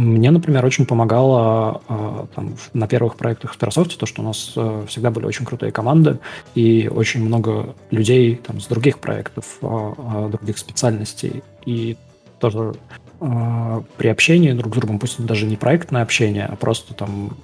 А, 0.00 0.02
мне, 0.02 0.30
например, 0.30 0.64
очень 0.64 0.86
помогало 0.86 1.82
э, 1.88 2.26
там, 2.34 2.54
на 2.72 2.86
первых 2.86 3.16
проектах 3.16 3.54
в 3.54 3.58
Terrasoft 3.58 3.96
то, 3.98 4.06
что 4.06 4.22
у 4.22 4.24
нас 4.24 4.52
э, 4.56 4.84
всегда 4.88 5.10
были 5.10 5.26
очень 5.26 5.44
крутые 5.44 5.72
команды 5.72 6.18
и 6.54 6.88
очень 6.88 7.24
много 7.24 7.74
людей 7.90 8.36
там, 8.36 8.60
с 8.60 8.66
других 8.66 8.98
проектов, 8.98 9.58
э, 9.62 10.28
других 10.32 10.58
специальностей. 10.58 11.42
И 11.66 11.96
тоже 12.38 12.74
при 13.98 14.08
общении 14.08 14.52
друг 14.52 14.74
с 14.74 14.78
другом, 14.78 14.98
пусть 14.98 15.22
даже 15.22 15.44
не 15.44 15.56
проектное 15.56 16.02
общение, 16.02 16.46
а 16.46 16.56
просто 16.56 16.94
там 16.94 17.36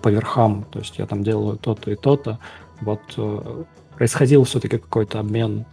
по 0.00 0.08
верхам, 0.08 0.64
то 0.70 0.78
есть 0.78 0.98
я 0.98 1.06
там 1.06 1.24
делаю 1.24 1.58
то-то 1.58 1.90
и 1.90 1.96
то-то, 1.96 2.38
вот 2.80 3.00
э, 3.16 3.64
происходил 3.96 4.44
все-таки 4.44 4.78
какой-то 4.78 5.18
обмен 5.18 5.64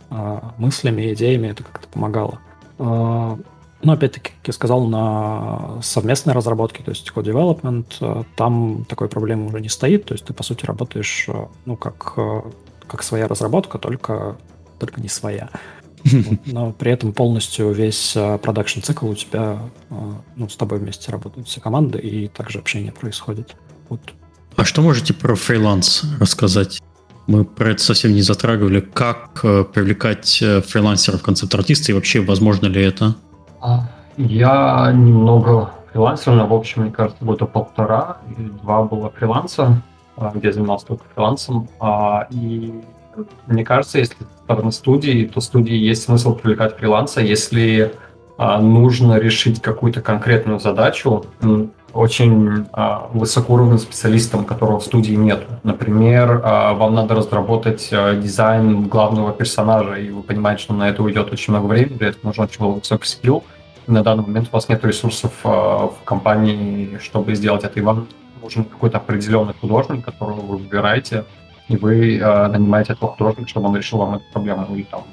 мыслями, 0.58 1.14
идеями, 1.14 1.50
это 1.50 1.64
как-то 1.64 1.88
помогало. 1.88 2.40
Но 3.84 3.94
опять-таки, 3.94 4.30
как 4.30 4.48
я 4.48 4.54
сказал, 4.54 4.88
на 4.88 5.82
совместной 5.82 6.34
разработке, 6.34 6.84
то 6.84 6.92
есть 6.92 7.12
co-development, 7.14 7.98
э, 8.00 8.24
там 8.36 8.86
такой 8.86 9.10
проблемы 9.10 9.48
уже 9.48 9.60
не 9.60 9.70
стоит. 9.70 10.06
То 10.06 10.14
есть 10.14 10.26
ты, 10.26 10.34
по 10.34 10.44
сути, 10.44 10.66
работаешь, 10.66 11.26
э, 11.28 11.48
ну, 11.66 11.76
как, 11.76 12.14
э, 12.16 12.42
как 12.88 13.04
своя 13.04 13.28
разработка, 13.28 13.78
только, 13.78 14.38
только 14.80 15.02
не 15.02 15.10
своя. 15.10 15.50
Но 16.46 16.72
при 16.72 16.94
этом 16.94 17.12
полностью 17.12 17.72
весь 17.72 18.16
продакшн 18.42 18.80
цикл 18.80 19.10
у 19.10 19.16
тебя, 19.16 19.60
ну, 20.36 20.50
с 20.50 20.56
тобой 20.56 20.80
вместе 20.80 21.12
работают 21.12 21.48
все 21.48 21.60
команды, 21.60 22.00
и 22.00 22.28
также 22.30 22.60
общение 22.60 22.92
происходит. 22.92 23.56
Вот. 23.90 24.02
А 24.56 24.66
что 24.66 24.82
можете 24.82 25.14
про 25.14 25.36
фриланс 25.36 26.04
рассказать? 26.20 26.82
Мы 27.28 27.46
про 27.46 27.72
это 27.72 27.82
совсем 27.82 28.14
не 28.14 28.22
затрагивали. 28.22 28.82
Как 28.82 29.42
привлекать 29.42 30.44
фрилансеров, 30.68 31.22
концепт-артиста, 31.22 31.94
и 31.94 31.96
вообще 31.96 32.20
возможно 32.20 32.68
ли 32.68 32.84
это? 32.84 33.16
Я 34.18 34.92
немного 34.94 35.72
фрилансер, 35.92 36.34
но, 36.34 36.48
в 36.48 36.54
общем, 36.54 36.84
мне 36.84 36.92
кажется, 36.92 37.24
года 37.24 37.46
полтора 37.46 38.18
или 38.38 38.50
два 38.50 38.84
было 38.84 39.10
фриланса, 39.10 39.82
а, 40.18 40.32
где 40.34 40.48
я 40.48 40.54
занимался 40.54 40.88
только 40.88 41.04
фрилансом. 41.14 41.68
А, 41.80 42.28
и 42.30 42.82
мне 43.48 43.64
кажется, 43.64 44.00
если 44.00 44.16
стороны 44.44 44.72
студии, 44.72 45.30
то 45.34 45.42
студии 45.42 45.76
есть 45.76 46.04
смысл 46.04 46.36
привлекать 46.36 46.78
фриланса, 46.78 47.22
если 47.22 47.94
а, 47.94 48.13
нужно 48.60 49.20
решить 49.20 49.62
какую-то 49.62 50.02
конкретную 50.02 50.60
задачу 50.60 51.26
очень 51.94 52.66
а, 52.74 53.08
высокоуровневым 53.14 53.78
специалистом, 53.78 54.46
которого 54.46 54.80
в 54.80 54.84
студии 54.84 55.14
нет. 55.14 55.46
Например, 55.64 56.42
а, 56.44 56.74
вам 56.74 56.96
надо 56.96 57.14
разработать 57.14 57.90
а, 57.92 58.16
дизайн 58.16 58.88
главного 58.88 59.32
персонажа, 59.32 59.94
и 59.94 60.10
вы 60.10 60.24
понимаете, 60.24 60.64
что 60.64 60.74
на 60.74 60.90
это 60.90 61.04
уйдет 61.04 61.32
очень 61.32 61.54
много 61.54 61.68
времени, 61.68 61.98
для 61.98 62.08
этого 62.10 62.28
нужен 62.28 62.46
очень 62.46 62.66
высокий 62.66 63.08
скилл. 63.08 63.44
На 63.86 64.02
данный 64.02 64.24
момент 64.24 64.50
у 64.52 64.56
вас 64.56 64.70
нет 64.70 64.84
ресурсов 64.84 65.34
а, 65.44 65.90
в 65.90 66.04
компании, 66.04 66.98
чтобы 67.00 67.36
сделать 67.36 67.64
это, 67.64 67.80
и 67.80 67.84
вам 67.84 68.08
нужен 68.42 68.66
какой-то 68.66 68.98
определенный 68.98 69.54
художник, 69.54 70.04
которого 70.04 70.42
вы 70.42 70.58
выбираете, 70.58 71.26
и 71.70 71.78
вы 71.78 72.18
нанимаете 72.18 72.94
этого 72.94 73.14
художника, 73.14 73.48
чтобы 73.48 73.70
он 73.70 73.78
решил 73.78 74.00
вам 74.00 74.16
эту 74.16 74.26
проблему. 74.34 74.68
Или 74.76 74.84
там 74.84 75.04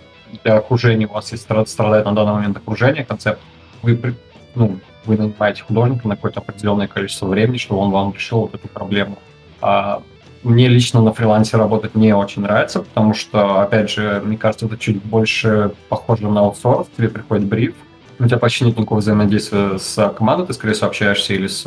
для 0.44 0.56
окружения 0.56 1.06
у 1.06 1.12
вас 1.12 1.32
есть 1.32 1.44
страдает 1.44 2.04
на 2.04 2.12
данный 2.12 2.32
момент 2.32 2.56
окружение, 2.56 3.04
концепт. 3.04 3.40
Вы, 3.82 4.14
ну, 4.54 4.78
вы 5.04 5.16
нанимаете 5.16 5.62
художника 5.62 6.06
на 6.06 6.16
какое-то 6.16 6.40
определенное 6.40 6.86
количество 6.86 7.26
времени, 7.26 7.56
чтобы 7.56 7.80
он 7.80 7.90
вам 7.90 8.12
решил 8.12 8.40
вот 8.40 8.54
эту 8.54 8.68
проблему. 8.68 9.18
А 9.60 10.02
мне 10.42 10.68
лично 10.68 11.02
на 11.02 11.12
фрилансе 11.12 11.56
работать 11.56 11.94
не 11.94 12.14
очень 12.14 12.42
нравится, 12.42 12.80
потому 12.80 13.14
что, 13.14 13.60
опять 13.60 13.90
же, 13.90 14.22
мне 14.24 14.36
кажется, 14.36 14.66
это 14.66 14.78
чуть 14.78 15.02
больше 15.02 15.72
похоже 15.88 16.28
на 16.28 16.40
аутсорс. 16.40 16.88
Тебе 16.96 17.08
приходит 17.08 17.46
бриф, 17.46 17.74
у 18.18 18.26
тебя 18.26 18.38
почти 18.38 18.64
нет 18.64 18.76
никакого 18.76 19.00
взаимодействия 19.00 19.78
с 19.78 20.08
командой, 20.16 20.46
ты, 20.46 20.52
скорее 20.52 20.74
всего, 20.74 20.88
общаешься 20.88 21.34
или 21.34 21.46
с, 21.46 21.64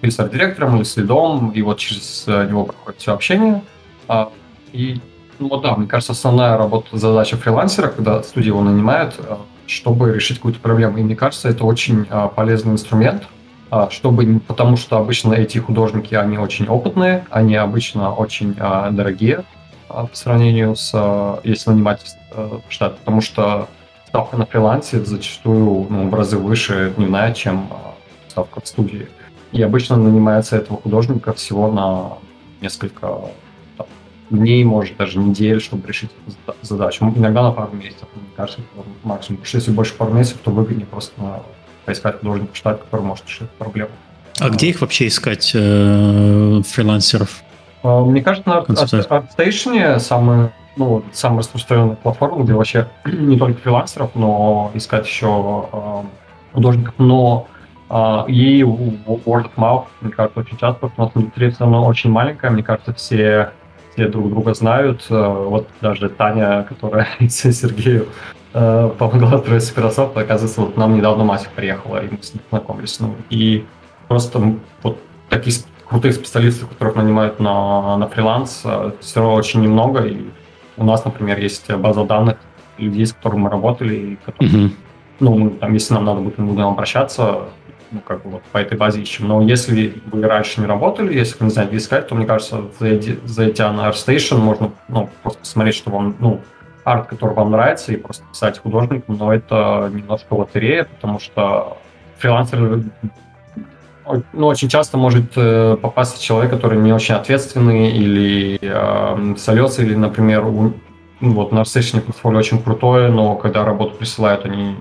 или 0.00 0.10
с 0.10 0.18
арт-директором, 0.18 0.76
или 0.76 0.82
с 0.82 0.96
лидом, 0.96 1.50
и 1.50 1.62
вот 1.62 1.78
через 1.78 2.26
него 2.26 2.64
проходит 2.64 3.00
все 3.00 3.12
общение. 3.12 3.62
А, 4.08 4.30
и, 4.72 5.00
ну 5.38 5.60
да, 5.60 5.76
мне 5.76 5.86
кажется, 5.86 6.12
основная 6.12 6.56
работа, 6.56 6.96
задача 6.96 7.36
фрилансера, 7.36 7.88
когда 7.88 8.22
студия 8.22 8.48
его 8.48 8.62
нанимает, 8.62 9.14
а, 9.18 9.38
чтобы 9.66 10.12
решить 10.12 10.38
какую-то 10.38 10.60
проблему. 10.60 10.98
И 10.98 11.02
мне 11.02 11.16
кажется, 11.16 11.48
это 11.48 11.64
очень 11.64 12.06
а, 12.10 12.28
полезный 12.28 12.72
инструмент, 12.72 13.24
чтобы, 13.88 14.38
потому 14.46 14.76
что 14.76 14.98
обычно 14.98 15.32
эти 15.32 15.56
художники, 15.56 16.14
они 16.14 16.36
очень 16.36 16.68
опытные, 16.68 17.24
они 17.30 17.56
обычно 17.56 18.12
очень 18.12 18.52
дорогие 18.54 19.44
по 19.88 20.10
сравнению 20.12 20.76
с, 20.76 21.40
если 21.42 21.70
нанимать 21.70 22.02
штат, 22.68 22.98
потому 22.98 23.22
что 23.22 23.70
ставка 24.08 24.36
на 24.36 24.44
фрилансе 24.44 25.02
зачастую 25.02 25.86
ну, 25.88 26.10
в 26.10 26.14
разы 26.14 26.36
выше 26.36 26.92
дневная, 26.98 27.32
чем 27.32 27.66
ставка 28.28 28.60
в 28.60 28.68
студии. 28.68 29.08
И 29.52 29.62
обычно 29.62 29.96
нанимается 29.96 30.56
этого 30.56 30.78
художника 30.78 31.32
всего 31.32 31.72
на 31.72 32.18
несколько 32.60 33.20
дней, 34.36 34.64
может, 34.64 34.96
даже 34.96 35.18
недель, 35.18 35.60
чтобы 35.60 35.88
решить 35.88 36.10
задачу. 36.62 37.12
Иногда 37.16 37.42
на 37.42 37.52
пару 37.52 37.72
месяцев, 37.74 38.08
мне 38.14 38.24
кажется, 38.36 38.60
максимум. 39.04 39.38
Потому 39.38 39.46
что 39.46 39.58
если 39.58 39.70
больше 39.70 39.94
пару 39.94 40.12
месяцев, 40.12 40.38
то 40.42 40.50
выгоднее 40.50 40.86
просто 40.86 41.12
поискать 41.84 42.20
художника 42.20 42.54
штат, 42.54 42.80
который 42.82 43.02
может 43.02 43.26
решить 43.26 43.42
эту 43.42 43.56
проблему. 43.58 43.90
А 44.40 44.48
где 44.48 44.68
их 44.68 44.80
вообще 44.80 45.08
искать, 45.08 45.52
э, 45.54 46.62
фрилансеров? 46.66 47.42
А, 47.82 48.00
мне 48.04 48.22
кажется, 48.22 48.48
на 48.48 48.60
ArtStation 48.60 49.98
самый, 49.98 50.50
ну, 50.76 51.04
самая 51.12 51.40
распространенная 51.40 51.96
платформа, 51.96 52.44
где 52.44 52.54
вообще 52.54 52.88
не 53.04 53.38
только 53.38 53.60
фрилансеров, 53.60 54.10
но 54.14 54.70
искать 54.74 55.06
еще 55.06 55.68
э, 55.72 56.02
художников. 56.54 56.94
Но 56.98 57.46
и 58.26 58.62
Word 58.62 59.50
of 59.50 59.50
Mouth, 59.58 59.84
мне 60.00 60.10
кажется, 60.10 60.40
очень 60.40 60.56
часто, 60.56 60.88
потому 60.88 61.10
что 61.10 61.20
индустрия 61.20 61.50
все 61.50 61.60
равно 61.60 61.84
очень 61.84 62.08
маленькая. 62.08 62.50
Мне 62.50 62.62
кажется, 62.62 62.94
все 62.94 63.52
все 63.92 64.08
друг 64.08 64.30
друга 64.30 64.54
знают. 64.54 65.06
Э, 65.10 65.46
вот 65.48 65.68
даже 65.80 66.08
Таня, 66.08 66.64
которая 66.68 67.08
Сергею 67.28 68.08
э, 68.54 68.90
помогла 68.98 69.38
строить 69.38 69.64
Суперсофт, 69.64 70.16
оказывается, 70.16 70.60
вот 70.60 70.76
нам 70.76 70.94
недавно 70.94 71.24
Масик 71.24 71.50
приехала, 71.50 72.04
и 72.04 72.10
мы 72.10 72.18
с 72.22 72.34
ним 72.34 72.42
знакомились. 72.50 73.00
Ну, 73.00 73.14
и 73.30 73.64
просто 74.08 74.40
вот 74.82 74.98
таких 75.28 75.54
крутых 75.88 76.14
специалистов, 76.14 76.68
которых 76.70 76.96
нанимают 76.96 77.38
на, 77.40 77.96
на 77.96 78.08
фриланс, 78.08 78.62
э, 78.64 78.92
все 79.00 79.20
равно 79.20 79.34
очень 79.34 79.60
немного. 79.60 80.04
И 80.04 80.26
у 80.76 80.84
нас, 80.84 81.04
например, 81.04 81.38
есть 81.38 81.70
база 81.74 82.04
данных 82.04 82.38
людей, 82.78 83.06
с 83.06 83.12
которыми 83.12 83.42
мы 83.42 83.50
работали, 83.50 83.94
и 83.94 84.16
которые, 84.16 84.52
mm-hmm. 84.52 84.70
ну, 85.20 85.50
там, 85.50 85.74
если 85.74 85.94
нам 85.94 86.04
надо 86.04 86.20
будет, 86.20 86.38
мы 86.38 86.46
будем 86.46 86.66
обращаться, 86.66 87.42
ну, 87.92 88.00
как 88.00 88.22
бы 88.22 88.30
вот 88.30 88.42
по 88.44 88.58
этой 88.58 88.76
базе 88.76 89.02
ищем. 89.02 89.28
Но 89.28 89.42
если 89.42 90.02
вы 90.06 90.22
раньше 90.22 90.60
не 90.60 90.66
работали, 90.66 91.14
если 91.14 91.42
не 91.44 91.50
знаете, 91.50 91.76
искать, 91.76 92.08
то, 92.08 92.14
мне 92.14 92.26
кажется, 92.26 92.64
зайдя 93.24 93.72
на 93.72 93.88
ArtStation, 93.90 94.38
можно 94.38 94.72
ну, 94.88 95.08
просто 95.22 95.40
посмотреть, 95.40 95.76
что 95.76 95.90
вам, 95.90 96.16
ну, 96.18 96.40
арт, 96.84 97.08
который 97.08 97.34
вам 97.34 97.50
нравится, 97.50 97.92
и 97.92 97.96
просто 97.96 98.24
писать 98.32 98.58
художникам, 98.58 99.16
но 99.16 99.32
это 99.32 99.90
немножко 99.92 100.34
лотерея, 100.34 100.84
потому 100.84 101.20
что 101.20 101.76
фрилансер 102.18 102.82
ну, 104.32 104.46
очень 104.46 104.68
часто 104.68 104.96
может 104.96 105.32
э, 105.36 105.76
попасть 105.80 106.20
человек, 106.20 106.50
который 106.50 106.78
не 106.78 106.92
очень 106.92 107.14
ответственный 107.14 107.92
или 107.92 108.58
э, 108.60 109.34
солется, 109.38 109.82
или, 109.82 109.94
например, 109.94 110.44
у, 110.44 110.72
ну, 111.20 111.32
вот 111.34 111.52
на 111.52 111.60
ArtStation 111.60 112.00
портфолио 112.00 112.38
очень 112.38 112.60
крутое, 112.60 113.10
но 113.10 113.36
когда 113.36 113.64
работу 113.64 113.94
присылают, 113.94 114.44
они 114.44 114.76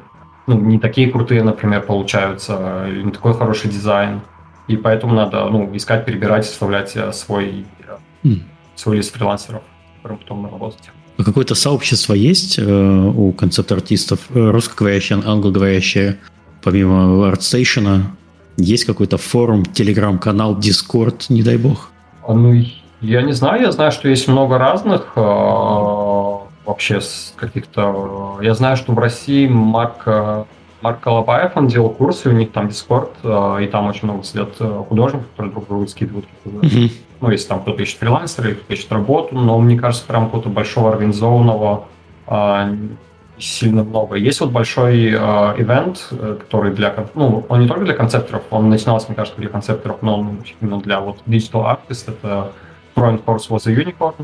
ну, 0.51 0.59
не 0.59 0.79
такие 0.79 1.09
крутые, 1.09 1.43
например, 1.43 1.81
получаются, 1.81 2.85
или 2.87 3.03
не 3.03 3.11
такой 3.11 3.33
хороший 3.33 3.69
дизайн. 3.69 4.21
И 4.67 4.77
поэтому 4.77 5.13
надо 5.13 5.45
ну, 5.49 5.69
искать, 5.75 6.05
перебирать, 6.05 6.45
составлять 6.45 6.95
э, 6.95 7.11
свой, 7.13 7.65
mm. 8.23 8.41
свой 8.75 8.97
лист 8.97 9.13
фрилансеров, 9.13 9.61
которым 9.97 10.17
потом 10.19 10.45
работать. 10.45 10.91
А 11.17 11.23
какое-то 11.23 11.55
сообщество 11.55 12.13
есть 12.13 12.59
э, 12.59 12.63
у 12.63 13.31
концепт-артистов, 13.31 14.19
э, 14.29 14.49
русскоговорящее, 14.51 15.21
англоговорящее, 15.25 16.17
помимо 16.63 17.27
ArtStation? 17.31 18.03
Есть 18.57 18.85
какой-то 18.85 19.17
форум, 19.17 19.65
телеграм-канал, 19.65 20.57
дискорд, 20.57 21.29
не 21.29 21.43
дай 21.43 21.57
бог? 21.57 21.89
А, 22.27 22.33
ну, 22.33 22.53
я 23.01 23.21
не 23.21 23.33
знаю, 23.33 23.61
я 23.61 23.71
знаю, 23.71 23.91
что 23.91 24.09
есть 24.09 24.27
много 24.27 24.57
разных. 24.57 25.13
Э, 25.15 25.21
вообще 26.65 27.01
с 27.01 27.33
каких-то... 27.37 28.39
Я 28.41 28.53
знаю, 28.53 28.77
что 28.77 28.93
в 28.93 28.99
России 28.99 29.47
Марк, 29.47 30.07
Марк 30.81 30.99
Колобаев, 30.99 31.51
он 31.55 31.67
делал 31.67 31.89
курсы, 31.89 32.29
у 32.29 32.33
них 32.33 32.51
там 32.51 32.69
Дискорд, 32.69 33.11
и 33.23 33.67
там 33.71 33.87
очень 33.87 34.05
много 34.05 34.23
сидят 34.23 34.55
э, 34.59 34.83
художников, 34.89 35.27
которые 35.31 35.53
друг 35.53 35.67
другу 35.67 35.87
скидывают. 35.87 36.25
Mm-hmm. 36.45 36.91
Ну, 37.21 37.29
если 37.29 37.47
там 37.47 37.61
кто-то 37.61 37.81
ищет 37.81 37.99
фрилансера 37.99 38.47
или 38.47 38.55
кто-то 38.55 38.73
ищет 38.73 38.91
работу, 38.91 39.35
но 39.35 39.59
мне 39.59 39.77
кажется, 39.77 40.05
прям 40.07 40.25
какого-то 40.25 40.49
большого 40.49 40.91
организованного 40.91 41.85
а, 42.25 42.73
сильно 43.37 43.83
много. 43.83 44.15
Есть 44.15 44.39
вот 44.41 44.51
большой 44.51 45.09
э, 45.09 45.13
ивент, 45.57 46.07
э, 46.11 46.37
который 46.39 46.71
для, 46.71 46.93
ну, 47.15 47.45
он 47.49 47.61
не 47.61 47.67
только 47.67 47.85
для 47.85 47.93
концепторов, 47.93 48.43
он 48.49 48.69
начинался, 48.69 49.07
мне 49.07 49.15
кажется, 49.15 49.39
для 49.39 49.49
концепторов, 49.49 49.97
но 50.01 50.19
он 50.19 50.39
именно 50.61 50.79
для 50.79 50.99
вот 50.99 51.19
digital 51.25 51.65
artists, 51.65 52.05
это 52.07 52.51
Trojan 52.95 53.23
Force 53.23 53.49
was 53.49 53.67
a 53.67 53.71
Unicorn, 53.71 54.15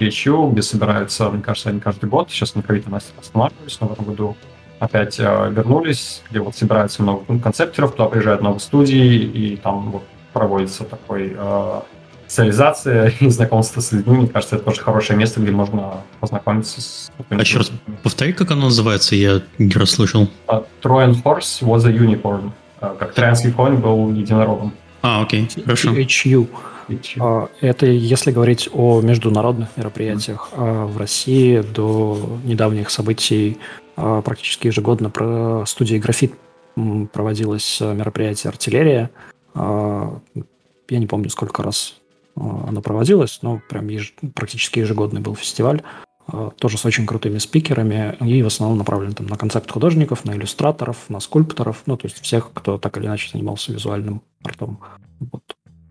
THU, 0.00 0.52
где 0.52 0.62
собираются, 0.62 1.28
мне 1.30 1.42
кажется, 1.42 1.68
они 1.68 1.80
каждый 1.80 2.08
год. 2.08 2.30
Сейчас 2.30 2.54
на 2.54 2.62
ковиде 2.62 2.88
нас 2.88 3.12
останавливались, 3.20 3.78
но 3.80 3.88
в 3.88 3.92
этом 3.92 4.04
году 4.06 4.36
опять 4.78 5.20
э, 5.20 5.50
вернулись, 5.50 6.22
где 6.30 6.40
вот 6.40 6.56
собирается 6.56 7.02
много 7.02 7.24
ну, 7.28 7.38
концептеров, 7.38 7.92
туда 7.92 8.08
приезжают 8.08 8.40
много 8.40 8.58
студий, 8.58 9.24
и 9.24 9.56
там 9.56 9.90
вот 9.90 10.02
проводится 10.32 10.84
такой 10.84 11.34
э, 11.36 11.80
социализация 12.26 13.12
и 13.20 13.28
знакомство 13.28 13.80
с 13.80 13.92
людьми. 13.92 14.16
Мне 14.16 14.28
кажется, 14.28 14.56
это 14.56 14.64
тоже 14.64 14.80
хорошее 14.80 15.18
место, 15.18 15.40
где 15.40 15.50
можно 15.50 16.02
познакомиться 16.20 16.80
с... 16.80 17.12
А 17.28 17.34
еще 17.34 17.58
раз 17.58 17.70
повтори, 18.02 18.32
как 18.32 18.50
оно 18.52 18.66
называется, 18.66 19.14
я 19.16 19.42
не 19.58 19.72
расслышал. 19.72 20.28
Uh, 20.48 20.64
Trojan 20.82 21.22
Horse 21.22 21.62
was 21.62 21.84
a 21.86 21.92
unicorn. 21.92 22.52
Uh, 22.80 22.96
как 22.96 23.12
троянский 23.12 23.52
конь 23.52 23.76
был 23.76 24.10
единорогом. 24.12 24.72
А, 25.02 25.22
окей, 25.22 25.48
хорошо. 25.64 25.92
HU. 25.92 26.48
А, 27.18 27.48
это 27.60 27.86
если 27.86 28.30
говорить 28.30 28.68
о 28.72 29.00
международных 29.00 29.68
мероприятиях. 29.76 30.48
А 30.52 30.86
в 30.86 30.96
России 30.98 31.60
до 31.60 32.38
недавних 32.44 32.90
событий 32.90 33.58
а, 33.96 34.22
практически 34.22 34.66
ежегодно 34.66 35.10
про 35.10 35.64
студии 35.66 35.96
«Графит» 35.96 36.34
проводилось 37.12 37.80
мероприятие 37.80 38.48
«Артиллерия». 38.50 39.10
Я 39.54 40.98
не 40.98 41.06
помню, 41.06 41.28
сколько 41.28 41.62
раз 41.62 41.96
оно 42.36 42.80
проводилось, 42.80 43.40
но 43.42 43.60
прям 43.68 43.88
еж... 43.88 44.14
практически 44.34 44.78
ежегодный 44.78 45.20
был 45.20 45.34
фестиваль. 45.34 45.82
Тоже 46.58 46.78
с 46.78 46.84
очень 46.84 47.06
крутыми 47.06 47.38
спикерами. 47.38 48.16
И 48.20 48.42
в 48.42 48.46
основном 48.46 48.78
направлен 48.78 49.12
там, 49.12 49.26
на 49.26 49.36
концепт 49.36 49.70
художников, 49.70 50.24
на 50.24 50.32
иллюстраторов, 50.32 51.08
на 51.08 51.20
скульпторов. 51.20 51.82
Ну, 51.86 51.96
то 51.96 52.06
есть 52.06 52.20
всех, 52.20 52.50
кто 52.52 52.78
так 52.78 52.96
или 52.98 53.06
иначе 53.06 53.30
занимался 53.30 53.72
визуальным 53.72 54.22
артом. 54.42 54.80
Вот. 55.18 55.42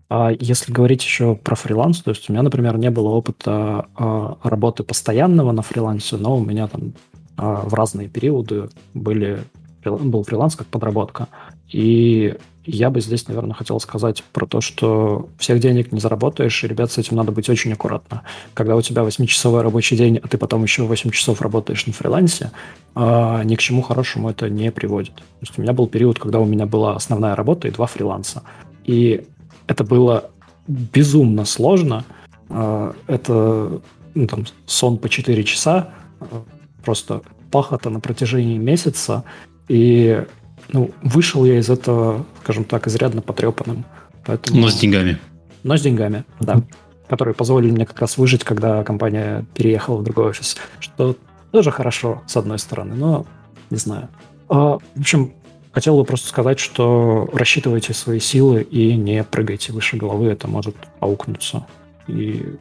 А 0.08 0.32
если 0.38 0.72
говорить 0.72 1.04
еще 1.04 1.36
про 1.36 1.54
фриланс, 1.54 2.02
то 2.02 2.10
есть 2.10 2.28
у 2.28 2.32
меня, 2.32 2.42
например, 2.42 2.76
не 2.78 2.90
было 2.90 3.10
опыта 3.10 3.86
а, 3.94 4.38
работы 4.42 4.82
постоянного 4.82 5.52
на 5.52 5.62
фрилансе, 5.62 6.16
но 6.16 6.36
у 6.36 6.44
меня 6.44 6.66
там 6.66 6.94
а, 7.36 7.62
в 7.64 7.74
разные 7.74 8.08
периоды 8.08 8.68
были, 8.92 9.44
был 9.84 10.24
фриланс 10.24 10.56
как 10.56 10.66
подработка. 10.66 11.28
И 11.68 12.36
я 12.64 12.90
бы 12.90 13.00
здесь, 13.00 13.26
наверное, 13.26 13.54
хотел 13.54 13.80
сказать 13.80 14.22
про 14.32 14.46
то, 14.46 14.60
что 14.60 15.28
всех 15.38 15.60
денег 15.60 15.92
не 15.92 16.00
заработаешь, 16.00 16.62
и, 16.62 16.68
ребят, 16.68 16.92
с 16.92 16.98
этим 16.98 17.16
надо 17.16 17.32
быть 17.32 17.48
очень 17.48 17.72
аккуратно. 17.72 18.22
Когда 18.54 18.76
у 18.76 18.82
тебя 18.82 19.02
8-часовой 19.02 19.62
рабочий 19.62 19.96
день, 19.96 20.18
а 20.18 20.28
ты 20.28 20.36
потом 20.36 20.62
еще 20.62 20.82
8 20.82 21.10
часов 21.10 21.40
работаешь 21.40 21.86
на 21.86 21.92
фрилансе, 21.92 22.50
а, 22.94 23.42
ни 23.44 23.54
к 23.56 23.60
чему 23.60 23.82
хорошему 23.82 24.30
это 24.30 24.50
не 24.50 24.70
приводит. 24.70 25.14
То 25.14 25.22
есть 25.40 25.58
у 25.58 25.62
меня 25.62 25.72
был 25.72 25.86
период, 25.86 26.18
когда 26.18 26.38
у 26.38 26.44
меня 26.44 26.66
была 26.66 26.96
основная 26.96 27.34
работа 27.34 27.68
и 27.68 27.70
два 27.70 27.86
фриланса. 27.86 28.42
И 28.84 29.26
это 29.66 29.82
было 29.82 30.30
безумно 30.66 31.46
сложно. 31.46 32.04
А, 32.50 32.94
это 33.06 33.80
ну, 34.14 34.26
там, 34.26 34.44
сон 34.66 34.98
по 34.98 35.08
4 35.08 35.44
часа, 35.44 35.90
а, 36.20 36.44
просто 36.84 37.22
пахота 37.50 37.90
на 37.90 38.00
протяжении 38.00 38.58
месяца, 38.58 39.24
и 39.68 40.24
ну, 40.72 40.90
вышел 41.02 41.44
я 41.44 41.58
из 41.58 41.68
этого, 41.68 42.24
скажем 42.50 42.64
так, 42.64 42.88
изрядно 42.88 43.22
потрепанным. 43.22 43.84
Поэтому... 44.26 44.60
Но 44.60 44.68
с 44.68 44.74
деньгами. 44.74 45.18
Но 45.62 45.76
с 45.76 45.82
деньгами, 45.82 46.24
да. 46.40 46.62
Которые 47.08 47.32
позволили 47.32 47.70
мне 47.70 47.86
как 47.86 48.00
раз 48.00 48.18
выжить, 48.18 48.42
когда 48.42 48.82
компания 48.82 49.44
переехала 49.54 49.98
в 49.98 50.02
другой 50.02 50.30
офис. 50.30 50.56
Что 50.80 51.16
тоже 51.52 51.70
хорошо, 51.70 52.22
с 52.26 52.36
одной 52.36 52.58
стороны, 52.58 52.96
но 52.96 53.24
не 53.70 53.76
знаю. 53.76 54.08
А, 54.48 54.78
в 54.78 55.00
общем, 55.00 55.32
хотел 55.70 55.96
бы 55.96 56.04
просто 56.04 56.26
сказать, 56.26 56.58
что 56.58 57.30
рассчитывайте 57.32 57.94
свои 57.94 58.18
силы 58.18 58.62
и 58.62 58.96
не 58.96 59.22
прыгайте 59.22 59.72
выше 59.72 59.96
головы, 59.96 60.26
это 60.26 60.48
может 60.48 60.74
аукнуться. 60.98 61.64
И 62.08 62.56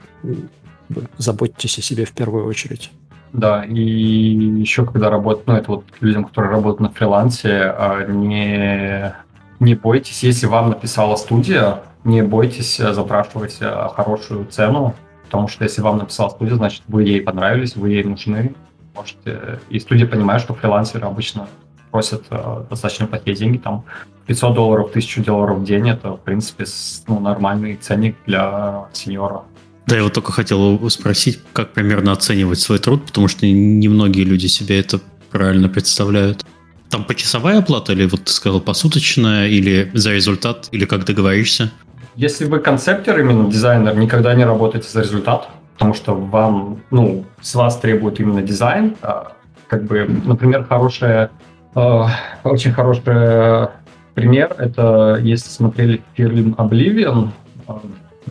заботьтесь 1.18 1.80
о 1.80 1.82
себе 1.82 2.06
в 2.06 2.12
первую 2.12 2.46
очередь. 2.46 2.92
Да, 3.34 3.66
и 3.66 3.82
еще 3.82 4.86
когда 4.86 5.10
работают, 5.10 5.48
ну, 5.48 5.56
это 5.56 5.72
вот 5.72 5.86
людям, 6.00 6.26
которые 6.26 6.52
работают 6.52 6.80
на 6.80 6.90
фрилансе, 6.92 7.74
а, 7.76 8.06
не, 8.06 9.16
не 9.60 9.76
бойтесь, 9.76 10.24
если 10.24 10.46
вам 10.46 10.70
написала 10.70 11.16
студия, 11.16 11.84
не 12.04 12.22
бойтесь 12.22 12.80
э, 12.80 12.94
запрашивать 12.94 13.58
э, 13.60 13.90
хорошую 13.96 14.46
цену, 14.46 14.96
потому 15.26 15.48
что 15.48 15.64
если 15.64 15.82
вам 15.82 15.98
написала 15.98 16.30
студия, 16.30 16.56
значит, 16.56 16.84
вы 16.88 17.04
ей 17.04 17.22
понравились, 17.22 17.76
вы 17.76 17.90
ей 17.90 18.04
нужны. 18.04 18.56
Можете... 18.96 19.60
И 19.70 19.80
студия 19.80 20.08
понимает, 20.08 20.42
что 20.42 20.54
фрилансеры 20.54 21.06
обычно 21.06 21.48
просят 21.92 22.24
э, 22.30 22.64
достаточно 22.70 23.08
плохие 23.08 23.36
деньги, 23.36 23.58
там 23.58 23.84
500 24.28 24.54
долларов, 24.54 24.90
1000 24.90 25.24
долларов 25.24 25.58
в 25.58 25.64
день, 25.66 25.90
это, 25.90 26.12
в 26.12 26.22
принципе, 26.22 26.66
ну, 27.08 27.20
нормальный 27.20 27.76
ценник 27.76 28.16
для 28.26 28.88
сеньора. 28.94 29.44
Да, 29.88 29.98
я 29.98 30.04
вот 30.04 30.14
только 30.14 30.32
хотел 30.32 30.88
спросить, 30.90 31.40
как 31.52 31.74
примерно 31.74 32.12
оценивать 32.12 32.60
свой 32.60 32.78
труд, 32.78 33.06
потому 33.08 33.28
что 33.28 33.48
немногие 33.48 34.24
люди 34.24 34.46
себе 34.46 34.80
это 34.80 35.02
правильно 35.32 35.68
представляют. 35.68 36.46
Там 36.90 37.04
почасовая 37.04 37.60
оплата, 37.60 37.94
или 37.94 38.06
вот 38.08 38.26
ты 38.26 38.32
сказал 38.32 38.62
посуточная, 38.62 39.48
или 39.48 39.92
за 39.94 40.14
результат, 40.14 40.70
или 40.72 40.86
как 40.86 41.06
договоришься? 41.06 41.72
Если 42.16 42.46
вы 42.46 42.60
концептер, 42.60 43.20
именно 43.20 43.50
дизайнер, 43.50 43.96
никогда 43.96 44.34
не 44.34 44.44
работаете 44.44 44.90
за 44.90 45.02
результат, 45.02 45.50
потому 45.74 45.94
что 45.94 46.16
вам, 46.16 46.82
ну, 46.92 47.26
с 47.42 47.56
вас 47.56 47.78
требует 47.80 48.20
именно 48.20 48.42
дизайн. 48.42 48.96
А, 49.02 49.34
как 49.68 49.86
бы, 49.86 50.10
например, 50.26 50.66
хорошая, 50.66 51.30
э, 51.76 52.06
очень 52.44 52.72
хороший 52.72 53.04
пример, 54.16 54.56
это 54.58 55.20
если 55.22 55.50
смотрели 55.50 56.02
фильм 56.16 56.56
Oblivion, 56.58 57.30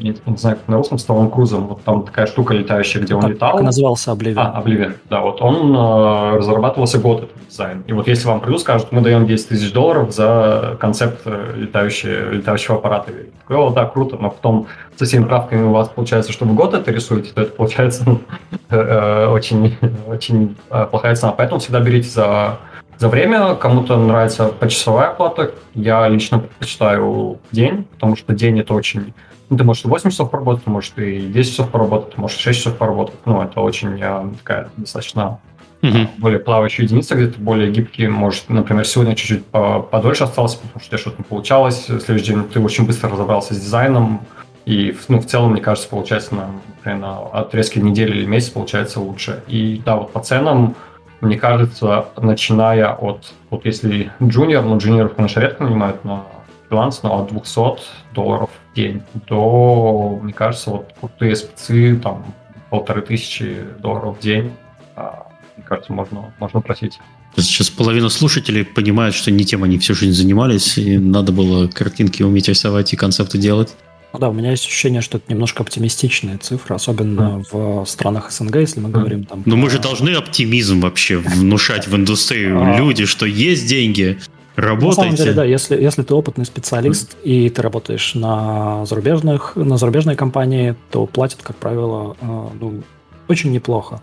я 0.00 0.14
не 0.26 0.36
знаю, 0.36 0.56
как 0.56 0.68
на 0.68 0.76
русском, 0.76 0.98
с 0.98 1.04
Томом 1.04 1.30
Крузом. 1.30 1.68
Вот 1.68 1.82
там 1.82 2.04
такая 2.04 2.26
штука 2.26 2.54
летающая, 2.54 3.00
где 3.00 3.14
он 3.14 3.22
как, 3.22 3.30
летал. 3.30 3.52
Как 3.52 3.62
назывался 3.62 4.12
Oblivion? 4.12 4.34
А, 4.36 4.62
Oblivion, 4.62 4.94
да. 5.10 5.20
Вот 5.20 5.40
он 5.40 5.74
э, 5.74 6.36
разрабатывался 6.36 6.98
год 6.98 7.24
этот 7.24 7.48
дизайн. 7.48 7.84
И 7.86 7.92
вот 7.92 8.08
если 8.08 8.26
вам 8.26 8.40
придут, 8.40 8.60
скажут, 8.60 8.92
мы 8.92 9.00
даем 9.00 9.26
10 9.26 9.48
тысяч 9.48 9.72
долларов 9.72 10.12
за 10.12 10.76
концепт 10.80 11.22
э, 11.24 11.54
летающего, 11.56 12.32
летающего 12.32 12.76
аппарата. 12.76 13.10
И 13.12 13.30
такой, 13.46 13.74
да, 13.74 13.86
круто, 13.86 14.16
но 14.20 14.30
потом 14.30 14.66
со 14.96 15.04
всеми 15.04 15.24
правками 15.24 15.62
у 15.62 15.72
вас 15.72 15.88
получается, 15.88 16.32
что 16.32 16.44
вы 16.44 16.54
год 16.54 16.74
это 16.74 16.90
рисуете, 16.90 17.32
то 17.32 17.42
это 17.42 17.52
получается 17.52 18.04
э, 18.70 18.76
э, 18.76 19.26
очень, 19.28 19.76
очень 20.06 20.56
плохая 20.90 21.14
цена. 21.16 21.32
Поэтому 21.32 21.60
всегда 21.60 21.80
берите 21.80 22.08
за 22.08 22.58
за 22.98 23.08
время 23.08 23.54
кому-то 23.54 23.96
нравится 23.96 24.48
почасовая 24.48 25.10
оплата. 25.10 25.52
Я 25.74 26.08
лично 26.08 26.40
предпочитаю 26.40 27.38
день, 27.52 27.84
потому 27.84 28.16
что 28.16 28.34
день 28.34 28.58
это 28.58 28.74
очень 28.74 29.14
ну, 29.50 29.56
ты 29.56 29.64
можешь 29.64 29.84
8 29.84 30.10
часов 30.10 30.30
поработать, 30.30 30.64
ты 30.64 30.70
можешь 30.70 30.92
и 30.96 31.20
10 31.20 31.50
часов 31.50 31.70
поработать, 31.70 32.14
ты 32.14 32.20
можешь 32.20 32.38
6 32.38 32.58
часов 32.58 32.76
поработать. 32.76 33.16
Ну, 33.24 33.42
это 33.42 33.60
очень 33.60 33.98
э, 34.00 34.30
такая 34.38 34.70
достаточно 34.76 35.40
uh-huh. 35.82 36.08
более 36.18 36.38
плавающая 36.38 36.84
единица, 36.84 37.14
где 37.14 37.28
ты 37.28 37.40
более 37.40 37.70
гибкий. 37.70 38.08
Может, 38.08 38.48
например, 38.48 38.84
сегодня 38.86 39.14
чуть-чуть 39.14 39.44
подольше 39.46 40.24
остался, 40.24 40.58
потому 40.58 40.80
что 40.80 40.86
у 40.86 40.88
тебя 40.88 40.98
что-то 40.98 41.18
не 41.18 41.24
получалось. 41.24 41.88
В 41.88 42.00
следующий 42.00 42.32
день 42.32 42.44
ты 42.44 42.60
очень 42.60 42.86
быстро 42.86 43.10
разобрался 43.10 43.54
с 43.54 43.58
дизайном. 43.58 44.20
И 44.66 44.94
ну, 45.08 45.18
в 45.18 45.26
целом, 45.26 45.52
мне 45.52 45.62
кажется, 45.62 45.88
получается, 45.88 46.34
на, 46.34 46.50
например, 46.76 46.98
на 46.98 47.20
отрезке 47.28 47.80
недели 47.80 48.18
или 48.18 48.26
месяц 48.26 48.50
получается 48.50 49.00
лучше. 49.00 49.42
И 49.48 49.80
да, 49.82 49.96
вот 49.96 50.12
по 50.12 50.20
ценам, 50.20 50.74
мне 51.22 51.38
кажется, 51.38 52.06
начиная 52.20 52.92
от, 52.92 53.32
вот 53.48 53.64
если 53.64 54.12
джуниор, 54.22 54.64
ну, 54.64 54.76
джуниоров, 54.76 55.14
конечно, 55.14 55.40
редко 55.40 55.64
нанимают 55.64 56.04
на 56.04 56.24
фриланс, 56.68 57.02
но 57.02 57.22
от 57.22 57.32
200 57.32 58.14
долларов 58.14 58.50
день 58.74 59.02
до, 59.28 60.18
мне 60.22 60.32
кажется, 60.32 60.70
вот 60.70 60.94
крутые 60.98 61.36
спецы, 61.36 61.96
там, 61.96 62.34
полторы 62.70 63.02
тысячи 63.02 63.64
долларов 63.80 64.18
в 64.18 64.22
день, 64.22 64.52
а, 64.96 65.26
мне 65.56 65.64
кажется, 65.66 65.92
можно, 65.92 66.32
можно 66.38 66.60
просить. 66.60 66.98
Сейчас 67.36 67.70
половина 67.70 68.08
слушателей 68.08 68.64
понимают, 68.64 69.14
что 69.14 69.30
не 69.30 69.44
тем 69.44 69.62
они 69.62 69.78
всю 69.78 69.94
жизнь 69.94 70.12
занимались, 70.12 70.78
и 70.78 70.98
надо 70.98 71.32
было 71.32 71.68
картинки 71.68 72.22
уметь 72.22 72.48
рисовать 72.48 72.92
и 72.92 72.96
концепты 72.96 73.38
делать. 73.38 73.74
Ну 74.12 74.18
да, 74.18 74.30
у 74.30 74.32
меня 74.32 74.52
есть 74.52 74.64
ощущение, 74.64 75.02
что 75.02 75.18
это 75.18 75.30
немножко 75.30 75.62
оптимистичная 75.62 76.38
цифра, 76.38 76.76
особенно 76.76 77.42
mm. 77.52 77.82
в 77.82 77.86
странах 77.86 78.32
СНГ, 78.32 78.56
если 78.56 78.80
мы 78.80 78.88
говорим 78.88 79.24
там. 79.24 79.42
Но 79.44 79.54
про... 79.54 79.62
мы 79.62 79.70
же 79.70 79.78
должны 79.78 80.10
оптимизм 80.10 80.80
вообще 80.80 81.18
внушать 81.18 81.86
в 81.86 81.94
индустрию 81.94 82.60
а. 82.60 82.78
люди, 82.78 83.04
что 83.04 83.26
есть 83.26 83.68
деньги, 83.68 84.18
Работайте. 84.58 84.86
На 84.86 85.04
самом 85.04 85.14
деле, 85.14 85.32
да, 85.34 85.44
если, 85.44 85.80
если 85.80 86.02
ты 86.02 86.14
опытный 86.14 86.44
специалист 86.44 87.16
и 87.22 87.48
ты 87.48 87.62
работаешь 87.62 88.14
на 88.16 88.84
зарубежных, 88.86 89.54
на 89.54 89.78
зарубежной 89.78 90.16
компании, 90.16 90.74
то 90.90 91.06
платят, 91.06 91.42
как 91.42 91.54
правило, 91.56 92.16
э, 92.20 92.46
ну, 92.60 92.82
очень 93.28 93.52
неплохо. 93.52 94.00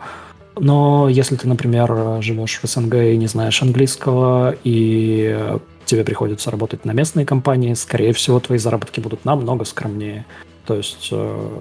Но 0.57 1.09
если 1.09 1.35
ты, 1.35 1.49
например, 1.49 2.21
живешь 2.21 2.61
в 2.63 2.67
СНГ 2.67 2.95
и 2.95 3.17
не 3.17 3.27
знаешь 3.27 3.61
английского, 3.61 4.55
и 4.63 5.57
тебе 5.83 6.05
приходится 6.05 6.51
работать 6.51 6.85
на 6.85 6.91
местной 6.91 7.25
компании, 7.25 7.73
скорее 7.73 8.13
всего, 8.13 8.39
твои 8.39 8.57
заработки 8.57 9.01
будут 9.01 9.25
намного 9.25 9.65
скромнее. 9.65 10.25
То 10.65 10.75
есть, 10.75 11.09
э, 11.11 11.59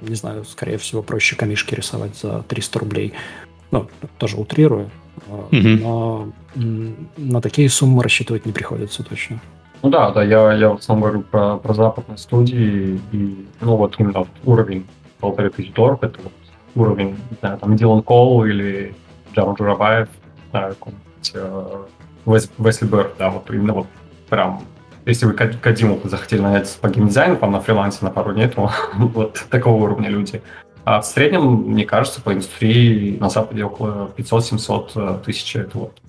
не 0.00 0.14
знаю, 0.14 0.46
скорее 0.46 0.78
всего, 0.78 1.02
проще 1.02 1.36
камишки 1.36 1.74
рисовать 1.74 2.16
за 2.16 2.42
300 2.48 2.78
рублей. 2.78 3.12
Ну, 3.70 3.86
тоже 4.16 4.38
утрирую. 4.38 4.90
Угу. 5.28 5.48
Но 5.52 6.32
на 6.54 7.40
такие 7.40 7.68
суммы 7.68 8.02
рассчитывать 8.02 8.46
не 8.46 8.52
приходится 8.52 9.02
точно. 9.02 9.40
Ну 9.82 9.88
да, 9.88 10.10
да, 10.10 10.22
я, 10.22 10.52
я 10.52 10.70
в 10.70 10.78
основном 10.78 11.02
говорю 11.02 11.22
про, 11.22 11.56
про 11.56 11.74
западные 11.74 12.18
студии, 12.18 13.00
и, 13.12 13.46
ну 13.60 13.76
вот 13.76 13.94
именно 13.98 14.20
вот 14.20 14.28
уровень 14.44 14.86
полторы 15.20 15.50
тысячи 15.50 15.72
долларов, 15.72 16.02
это 16.02 16.18
вот 16.22 16.32
уровень, 16.74 17.16
не 17.30 17.36
знаю, 17.40 17.58
там 17.58 17.76
Дилан 17.76 18.02
Кол 18.02 18.44
или 18.44 18.94
Джамал 19.34 19.54
Джурабаев, 19.54 20.08
какой-нибудь 20.52 21.32
э, 21.34 22.46
Весли 22.58 22.86
Берр, 22.86 23.12
да, 23.18 23.30
вот 23.30 23.50
именно 23.50 23.72
вот 23.72 23.86
прям 24.28 24.60
если 25.06 25.26
вы 25.26 25.32
Кадиму 25.32 25.98
захотели 26.04 26.40
нанять 26.40 26.78
по 26.80 26.88
геймдизайну, 26.88 27.36
там 27.36 27.52
на 27.52 27.60
фрилансе 27.60 28.04
на 28.04 28.10
пару 28.10 28.32
дней, 28.32 28.48
то 28.48 28.70
вот 28.94 29.46
такого 29.50 29.82
уровня 29.82 30.08
люди. 30.08 30.42
А 30.84 31.00
в 31.00 31.06
среднем, 31.06 31.42
мне 31.42 31.84
кажется, 31.84 32.20
по 32.20 32.32
индустрии 32.32 33.16
на 33.18 33.28
Западе 33.28 33.64
около 33.64 34.10
500-700 34.16 34.90
э, 34.94 35.18
тысяч. 35.24 35.56
Это 35.56 35.78
вот 35.78 36.00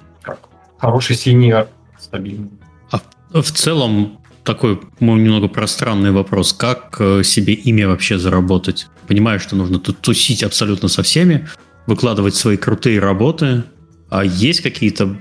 хороший 0.81 1.15
синьор, 1.15 1.67
стабильный. 1.99 2.49
А 2.89 3.41
в 3.41 3.51
целом 3.51 4.17
такой 4.43 4.81
мой 4.99 5.21
немного 5.21 5.47
пространный 5.47 6.11
вопрос. 6.11 6.51
Как 6.51 6.97
э, 6.99 7.23
себе 7.23 7.53
имя 7.53 7.87
вообще 7.87 8.17
заработать? 8.17 8.87
Понимаю, 9.07 9.39
что 9.39 9.55
нужно 9.55 9.79
тут 9.79 9.99
тусить 9.99 10.43
абсолютно 10.43 10.89
со 10.89 11.03
всеми, 11.03 11.47
выкладывать 11.85 12.35
свои 12.35 12.57
крутые 12.57 12.99
работы. 12.99 13.63
А 14.09 14.25
есть 14.25 14.61
какие-то 14.61 15.15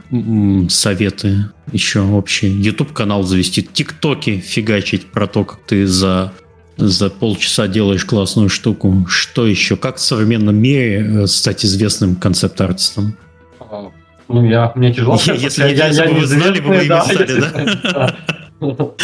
советы 0.68 1.52
еще 1.70 2.00
общие? 2.00 2.50
YouTube-канал 2.50 3.22
завести, 3.22 3.62
тиктоки 3.62 4.40
фигачить 4.40 5.12
про 5.12 5.28
то, 5.28 5.44
как 5.44 5.60
ты 5.66 5.86
за 5.86 6.32
за 6.76 7.10
полчаса 7.10 7.68
делаешь 7.68 8.06
классную 8.06 8.48
штуку. 8.48 9.04
Что 9.06 9.46
еще? 9.46 9.76
Как 9.76 9.96
в 9.96 10.00
современном 10.00 10.56
мире 10.56 11.24
э, 11.24 11.26
стать 11.26 11.62
известным 11.62 12.16
концепт-артистом? 12.16 13.14
А, 14.30 14.32
ну, 14.32 14.44
я, 14.44 14.72
мне 14.74 14.92
тяжело. 14.92 15.18
Я, 15.24 15.34
если 15.34 15.62
я, 15.62 15.88
я, 15.88 16.04
я 16.04 16.10
не 16.10 16.24
знали, 16.24 16.60
вы 16.60 16.78
бы 16.78 16.88
да, 16.88 17.02
стали, 17.02 17.40
да? 17.82 18.14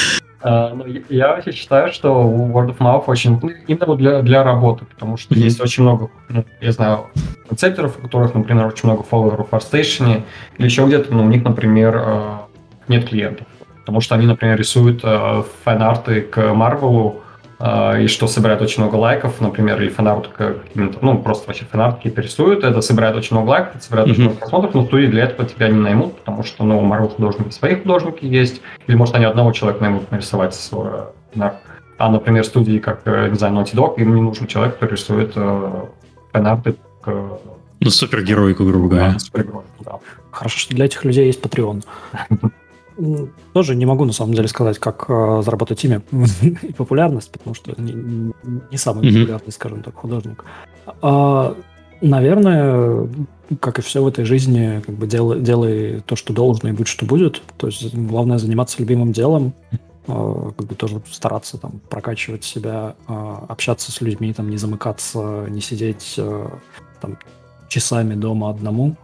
А, 0.42 0.72
ну, 0.74 0.84
я 1.08 1.28
вообще 1.28 1.50
считаю, 1.50 1.92
что 1.92 2.10
Word 2.10 2.68
of 2.68 2.78
Mouth 2.78 3.04
очень 3.08 3.40
ну, 3.42 3.50
именно 3.66 3.96
для, 3.96 4.22
для 4.22 4.44
работы, 4.44 4.84
потому 4.84 5.16
что 5.16 5.34
есть 5.34 5.60
очень 5.60 5.82
много, 5.82 6.10
ну, 6.28 6.44
я 6.60 6.70
знаю, 6.70 7.06
концептеров, 7.48 7.98
у 7.98 8.02
которых, 8.02 8.34
например, 8.34 8.66
очень 8.66 8.88
много 8.88 9.02
фолловеров 9.02 9.48
в 9.50 9.52
ArtStation 9.54 10.22
или 10.58 10.64
еще 10.64 10.86
где-то, 10.86 11.12
но 11.12 11.24
у 11.24 11.28
них, 11.28 11.42
например, 11.42 11.96
э, 11.96 12.38
нет 12.86 13.08
клиентов. 13.08 13.46
Потому 13.80 14.00
что 14.00 14.14
они, 14.14 14.26
например, 14.26 14.56
рисуют 14.56 15.00
э, 15.02 15.42
фэн-арты 15.64 16.20
к 16.20 16.54
Marvel'у, 16.54 17.22
и 17.58 18.06
что 18.06 18.26
собирает 18.26 18.60
очень 18.60 18.82
много 18.82 18.96
лайков, 18.96 19.40
например, 19.40 19.80
или 19.80 19.88
каким-то, 19.88 20.98
ну, 21.00 21.18
просто 21.18 21.46
вообще 21.46 21.64
фэн-арт 21.64 21.96
какие-то 21.96 22.20
рисуют, 22.20 22.64
это 22.64 22.82
собирает 22.82 23.16
очень 23.16 23.34
много 23.34 23.48
лайков, 23.48 23.76
это 23.76 23.84
собирает 23.84 24.08
mm-hmm. 24.08 24.12
очень 24.12 24.22
много 24.24 24.36
просмотров, 24.36 24.74
но 24.74 24.84
студии 24.84 25.06
для 25.06 25.24
этого 25.24 25.48
тебя 25.48 25.68
не 25.68 25.78
наймут, 25.78 26.18
потому 26.18 26.42
что, 26.42 26.64
ну, 26.64 26.78
у 26.78 26.82
Марвел 26.82 27.08
художники 27.08 27.52
свои 27.52 27.76
художники 27.76 28.26
есть, 28.26 28.60
или, 28.86 28.94
может, 28.94 29.14
они 29.14 29.24
одного 29.24 29.52
человека 29.52 29.82
наймут 29.82 30.10
нарисовать 30.10 30.54
свой 30.54 30.90
фэн-арт. 31.32 31.56
А, 31.98 32.10
например, 32.10 32.44
студии, 32.44 32.78
как, 32.78 33.00
э, 33.06 33.30
не 33.30 33.36
знаю, 33.36 33.54
Naughty 33.54 33.74
Dog, 33.74 33.94
им 33.96 34.14
не 34.14 34.20
нужен 34.20 34.46
человек, 34.46 34.74
который 34.74 34.92
рисует 34.92 35.32
э, 35.34 35.84
фэн-арты 36.32 36.76
к... 37.00 37.38
Ну, 37.80 37.90
супергероику, 37.90 38.64
грубо 38.64 38.88
говоря. 38.88 39.12
Да, 39.14 39.18
супергероику, 39.18 39.84
да. 39.84 39.98
Хорошо, 40.30 40.58
что 40.58 40.74
для 40.74 40.84
этих 40.84 41.04
людей 41.04 41.26
есть 41.26 41.40
Patreon. 41.40 41.84
Тоже 43.52 43.74
не 43.74 43.86
могу, 43.86 44.04
на 44.04 44.12
самом 44.12 44.34
деле, 44.34 44.48
сказать, 44.48 44.78
как 44.78 45.04
э, 45.08 45.42
заработать 45.44 45.84
имя 45.84 46.02
и 46.62 46.72
популярность, 46.72 47.30
потому 47.30 47.54
что 47.54 47.74
не, 47.80 48.32
не 48.70 48.78
самый 48.78 49.04
mm-hmm. 49.04 49.20
популярный, 49.20 49.52
скажем 49.52 49.82
так, 49.82 49.94
художник. 49.94 50.44
А, 51.02 51.54
наверное, 52.00 53.08
как 53.60 53.78
и 53.78 53.82
все 53.82 54.02
в 54.02 54.06
этой 54.06 54.24
жизни, 54.24 54.82
как 54.84 54.94
бы 54.94 55.06
делай, 55.06 55.40
делай 55.40 56.00
то, 56.06 56.16
что 56.16 56.32
должно, 56.32 56.70
и 56.70 56.72
будь 56.72 56.88
что 56.88 57.04
будет. 57.04 57.42
То 57.58 57.66
есть 57.66 57.94
главное 57.94 58.38
заниматься 58.38 58.78
любимым 58.80 59.12
делом, 59.12 59.52
э, 60.08 60.50
как 60.56 60.66
бы 60.66 60.74
тоже 60.74 61.02
стараться 61.10 61.58
там 61.58 61.80
прокачивать 61.90 62.44
себя, 62.44 62.94
э, 63.08 63.34
общаться 63.48 63.92
с 63.92 64.00
людьми, 64.00 64.32
там 64.32 64.48
не 64.48 64.56
замыкаться, 64.56 65.46
не 65.48 65.60
сидеть 65.60 66.14
э, 66.16 66.48
там 67.00 67.18
часами 67.68 68.14
дома 68.14 68.50
одному. 68.50 68.96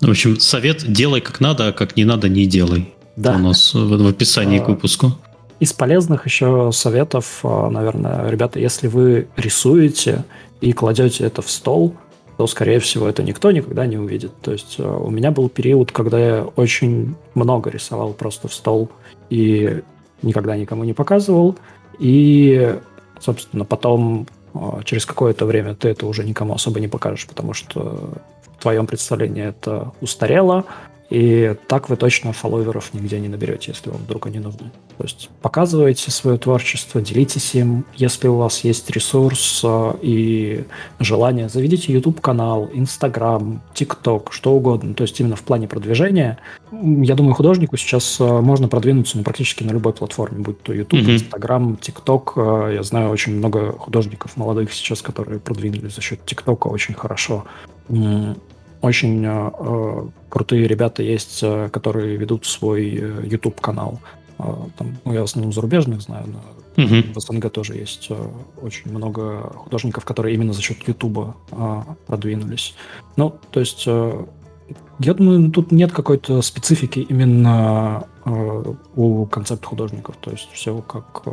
В 0.00 0.08
общем, 0.08 0.40
совет 0.40 0.90
делай 0.90 1.20
как 1.20 1.40
надо, 1.40 1.68
а 1.68 1.72
как 1.72 1.96
не 1.96 2.04
надо 2.04 2.28
не 2.28 2.46
делай. 2.46 2.92
Да. 3.16 3.36
У 3.36 3.38
нас 3.38 3.74
в, 3.74 4.02
в 4.02 4.06
описании 4.06 4.58
к 4.58 4.62
а, 4.62 4.70
выпуску. 4.70 5.12
Из 5.58 5.72
полезных 5.74 6.24
еще 6.24 6.70
советов, 6.72 7.40
а, 7.42 7.68
наверное, 7.68 8.28
ребята, 8.30 8.58
если 8.58 8.86
вы 8.86 9.28
рисуете 9.36 10.24
и 10.60 10.72
кладете 10.72 11.24
это 11.24 11.42
в 11.42 11.50
стол, 11.50 11.94
то, 12.38 12.46
скорее 12.46 12.80
всего, 12.80 13.06
это 13.06 13.22
никто 13.22 13.50
никогда 13.50 13.84
не 13.84 13.98
увидит. 13.98 14.32
То 14.40 14.52
есть 14.52 14.76
а, 14.78 14.96
у 14.96 15.10
меня 15.10 15.30
был 15.30 15.50
период, 15.50 15.92
когда 15.92 16.18
я 16.18 16.44
очень 16.56 17.14
много 17.34 17.68
рисовал 17.68 18.14
просто 18.14 18.48
в 18.48 18.54
стол 18.54 18.90
и 19.28 19.82
никогда 20.22 20.56
никому 20.56 20.84
не 20.84 20.94
показывал. 20.94 21.56
И, 21.98 22.74
собственно, 23.20 23.66
потом 23.66 24.26
через 24.84 25.06
какое-то 25.06 25.46
время 25.46 25.74
ты 25.74 25.88
это 25.88 26.06
уже 26.06 26.24
никому 26.24 26.54
особо 26.54 26.80
не 26.80 26.88
покажешь, 26.88 27.26
потому 27.26 27.54
что 27.54 28.10
в 28.56 28.62
твоем 28.62 28.86
представлении 28.86 29.44
это 29.44 29.92
устарело, 30.00 30.64
и 31.10 31.56
так 31.66 31.88
вы 31.88 31.96
точно 31.96 32.32
фолловеров 32.32 32.94
нигде 32.94 33.18
не 33.18 33.26
наберете, 33.26 33.72
если 33.72 33.90
вам 33.90 34.00
вдруг 34.02 34.26
они 34.26 34.38
нужны. 34.38 34.70
То 34.96 35.04
есть 35.04 35.28
показывайте 35.42 36.08
свое 36.12 36.38
творчество, 36.38 37.00
делитесь 37.00 37.52
им. 37.56 37.84
Если 37.96 38.28
у 38.28 38.36
вас 38.36 38.62
есть 38.62 38.88
ресурс 38.90 39.62
э, 39.64 39.92
и 40.02 40.64
желание, 41.00 41.48
заведите 41.48 41.92
YouTube-канал, 41.92 42.70
Instagram, 42.72 43.60
TikTok, 43.74 44.28
что 44.30 44.52
угодно. 44.52 44.94
То 44.94 45.02
есть 45.02 45.18
именно 45.18 45.34
в 45.34 45.42
плане 45.42 45.66
продвижения. 45.66 46.38
Я 46.70 47.16
думаю, 47.16 47.34
художнику 47.34 47.76
сейчас 47.76 48.20
э, 48.20 48.24
можно 48.24 48.68
продвинуться 48.68 49.18
ну, 49.18 49.24
практически 49.24 49.64
на 49.64 49.72
любой 49.72 49.92
платформе, 49.92 50.38
будь 50.44 50.62
то 50.62 50.72
YouTube, 50.72 51.00
mm-hmm. 51.00 51.14
Instagram, 51.16 51.78
TikTok. 51.80 52.68
Э, 52.70 52.74
я 52.74 52.84
знаю 52.84 53.10
очень 53.10 53.34
много 53.34 53.72
художников 53.72 54.36
молодых 54.36 54.72
сейчас, 54.72 55.02
которые 55.02 55.40
продвинулись 55.40 55.92
за 55.96 56.02
счет 56.02 56.20
TikTok 56.24 56.68
очень 56.68 56.94
хорошо. 56.94 57.46
Очень 58.80 59.24
э, 59.26 60.08
крутые 60.28 60.66
ребята 60.66 61.02
есть, 61.02 61.40
э, 61.42 61.68
которые 61.70 62.16
ведут 62.16 62.46
свой 62.46 62.94
э, 62.94 63.22
YouTube-канал. 63.24 64.00
Э, 64.38 64.54
там, 64.78 64.96
ну, 65.04 65.12
я 65.12 65.20
в 65.20 65.24
основном 65.24 65.52
зарубежных 65.52 66.00
знаю, 66.00 66.26
но 66.28 66.82
uh-huh. 66.82 67.12
в 67.12 67.20
СНГ 67.20 67.50
тоже 67.50 67.74
есть 67.74 68.06
э, 68.10 68.16
очень 68.62 68.90
много 68.90 69.52
художников, 69.54 70.04
которые 70.04 70.34
именно 70.34 70.54
за 70.54 70.62
счет 70.62 70.78
YouTube 70.86 71.34
э, 71.50 71.82
продвинулись. 72.06 72.74
Ну, 73.16 73.34
то 73.50 73.60
есть, 73.60 73.84
э, 73.86 74.24
я 74.98 75.14
думаю, 75.14 75.50
тут 75.50 75.72
нет 75.72 75.92
какой-то 75.92 76.40
специфики 76.40 77.00
именно 77.00 78.04
э, 78.24 78.74
у 78.96 79.26
концепта 79.26 79.66
художников. 79.66 80.16
То 80.20 80.30
есть, 80.30 80.48
все 80.52 80.80
как 80.80 81.22
э, 81.26 81.30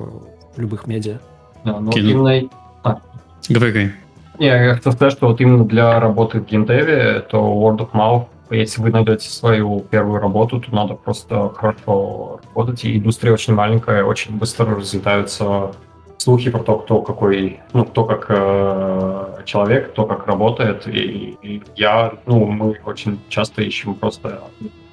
в 0.56 0.60
любых 0.60 0.86
медиа. 0.86 1.20
Да, 1.64 1.80
но 1.80 1.92
Кино. 1.92 2.10
именно... 2.10 2.50
А. 2.84 3.02
Говори, 3.48 3.72
говори. 3.72 3.92
Не, 4.40 4.48
я 4.48 4.76
хотел 4.76 4.92
сказать, 4.92 5.14
что 5.14 5.28
вот 5.28 5.42
именно 5.42 5.66
для 5.66 6.00
работы 6.00 6.40
в 6.40 6.46
геймдеве, 6.46 7.22
то 7.22 7.40
Word 7.40 7.80
of 7.80 7.92
Mouth, 7.92 8.28
если 8.52 8.82
вы 8.82 8.92
найдете 8.92 9.30
свою 9.30 9.80
первую 9.80 10.22
работу, 10.22 10.62
то 10.62 10.74
надо 10.74 10.94
просто 10.94 11.50
хорошо 11.56 12.40
работать. 12.50 12.86
И 12.86 12.98
индустрия 12.98 13.34
очень 13.34 13.54
маленькая, 13.54 14.04
очень 14.04 14.38
быстро 14.38 14.76
разлетаются 14.76 15.72
слухи 16.18 16.52
про 16.52 16.60
то, 16.60 16.78
кто 16.80 17.02
какой, 17.02 17.60
ну, 17.74 17.86
кто 17.86 18.06
как 18.06 18.26
э, 18.30 19.42
человек, 19.46 19.92
кто 19.92 20.06
как 20.06 20.28
работает. 20.28 20.88
И, 20.88 21.38
и 21.42 21.64
я, 21.76 22.14
ну, 22.26 22.46
мы 22.46 22.78
очень 22.86 23.20
часто 23.30 23.64
ищем 23.64 23.96
просто, 23.96 24.44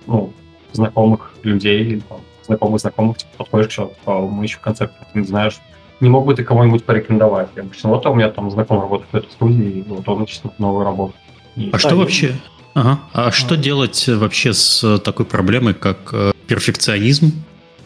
ну, 0.07 0.33
знакомых 0.73 1.35
людей, 1.43 2.03
там, 2.09 2.21
знакомых 2.47 2.81
знакомых, 2.81 3.19
типа, 3.19 3.33
подходишь 3.39 3.69
к 3.69 3.71
человеку, 3.71 4.29
мы 4.29 4.45
ищем 4.45 4.61
концепт, 4.63 4.95
ты 5.13 5.19
не 5.19 5.27
знаешь, 5.27 5.61
не 6.01 6.09
мог 6.09 6.27
бы 6.27 6.35
ты 6.35 6.45
кого-нибудь 6.45 6.85
порекомендовать? 6.85 7.49
Я 7.57 7.63
обычно, 7.63 7.91
вот 7.91 8.05
а 8.07 8.11
у 8.11 8.15
меня 8.15 8.29
там 8.31 8.51
знакомый 8.51 8.83
работает 8.83 9.13
в 9.13 9.17
этой 9.17 9.31
студии, 9.31 9.71
и 9.79 9.83
вот 9.83 10.09
он 10.09 10.21
начинает 10.21 10.59
новую 10.59 10.85
работу. 10.85 11.15
И, 11.57 11.69
а 11.69 11.73
да, 11.73 11.79
что 11.79 11.91
и... 11.91 11.95
вообще? 11.95 12.35
Ага. 12.75 13.01
А, 13.13 13.29
а 13.29 13.33
что 13.33 13.57
делать 13.57 14.09
вообще 14.09 14.53
с 14.53 14.99
такой 14.99 15.27
проблемой, 15.27 15.75
как 15.75 16.11
э, 16.13 16.33
перфекционизм? 16.47 17.33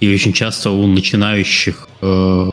И 0.01 0.13
очень 0.13 0.33
часто 0.33 0.71
у 0.71 0.87
начинающих 0.87 1.89
э, 2.01 2.51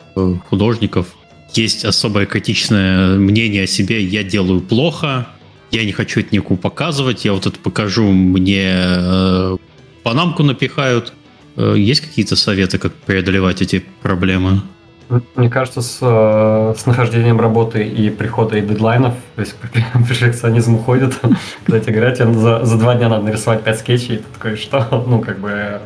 художников 0.48 1.14
есть 1.54 1.84
особое 1.84 2.26
критичное 2.26 3.16
мнение 3.16 3.64
о 3.64 3.66
себе. 3.66 4.02
Я 4.02 4.24
делаю 4.24 4.60
плохо, 4.60 5.28
я 5.70 5.84
не 5.84 5.92
хочу 5.92 6.20
это 6.20 6.34
никому 6.34 6.56
показывать, 6.56 7.24
я 7.24 7.32
вот 7.32 7.46
это 7.46 7.58
покажу, 7.58 8.10
мне 8.10 8.72
э, 8.74 9.56
панамку 10.02 10.42
напихают. 10.42 11.12
Э, 11.56 11.74
есть 11.76 12.00
какие-то 12.00 12.36
советы, 12.36 12.78
как 12.78 12.92
преодолевать 12.94 13.62
эти 13.62 13.84
проблемы? 14.02 14.62
Мне 15.08 15.48
кажется, 15.48 15.82
с, 15.82 15.98
э, 16.02 16.74
с 16.76 16.84
нахождением 16.84 17.40
работы 17.40 17.84
и 17.84 18.10
прихода 18.10 18.56
и 18.58 18.60
дедлайнов, 18.60 19.14
то 19.36 19.40
есть 19.40 19.54
перфекционизм 20.08 20.76
уходит, 20.76 21.14
когда 21.64 21.80
тебе 21.80 21.92
говорят, 21.94 22.18
тебе 22.18 22.32
за, 22.32 22.64
за 22.64 22.76
два 22.76 22.96
дня 22.96 23.08
надо 23.08 23.22
нарисовать 23.24 23.62
пять 23.62 23.78
скетчей, 23.78 24.18
ты 24.18 24.24
такой, 24.34 24.56
что? 24.56 25.04
Ну, 25.06 25.20
как 25.20 25.38
бы, 25.38 25.80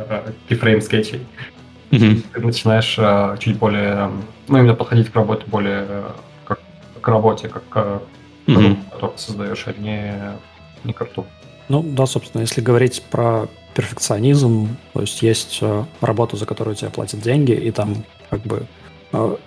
кифрейм 0.48 0.78
э, 0.78 0.80
скетчей. 0.80 1.26
Mm-hmm. 1.90 2.24
Ты 2.32 2.40
начинаешь 2.40 2.96
э, 2.98 3.36
чуть 3.40 3.58
более, 3.58 4.10
ну, 4.48 4.58
именно 4.58 4.74
подходить 4.74 5.10
к 5.10 5.14
работе 5.14 5.44
более 5.46 5.86
как 6.46 6.60
к 7.00 7.08
работе, 7.08 7.48
как 7.48 7.68
к 7.68 8.02
mm-hmm. 8.46 8.76
который 8.92 9.18
создаешь, 9.18 9.64
а 9.66 9.74
не, 9.78 10.14
не 10.84 10.94
к 10.94 11.00
рту. 11.02 11.26
Ну, 11.68 11.82
да, 11.82 12.06
собственно, 12.06 12.40
если 12.40 12.62
говорить 12.62 13.02
про 13.10 13.48
перфекционизм, 13.74 14.76
то 14.94 15.00
есть 15.02 15.20
есть 15.22 15.62
работа, 16.00 16.36
за 16.36 16.46
которую 16.46 16.74
тебе 16.74 16.90
платят 16.90 17.20
деньги, 17.20 17.52
и 17.52 17.70
там 17.70 18.04
как 18.30 18.40
бы 18.40 18.66
Э, 18.79 18.79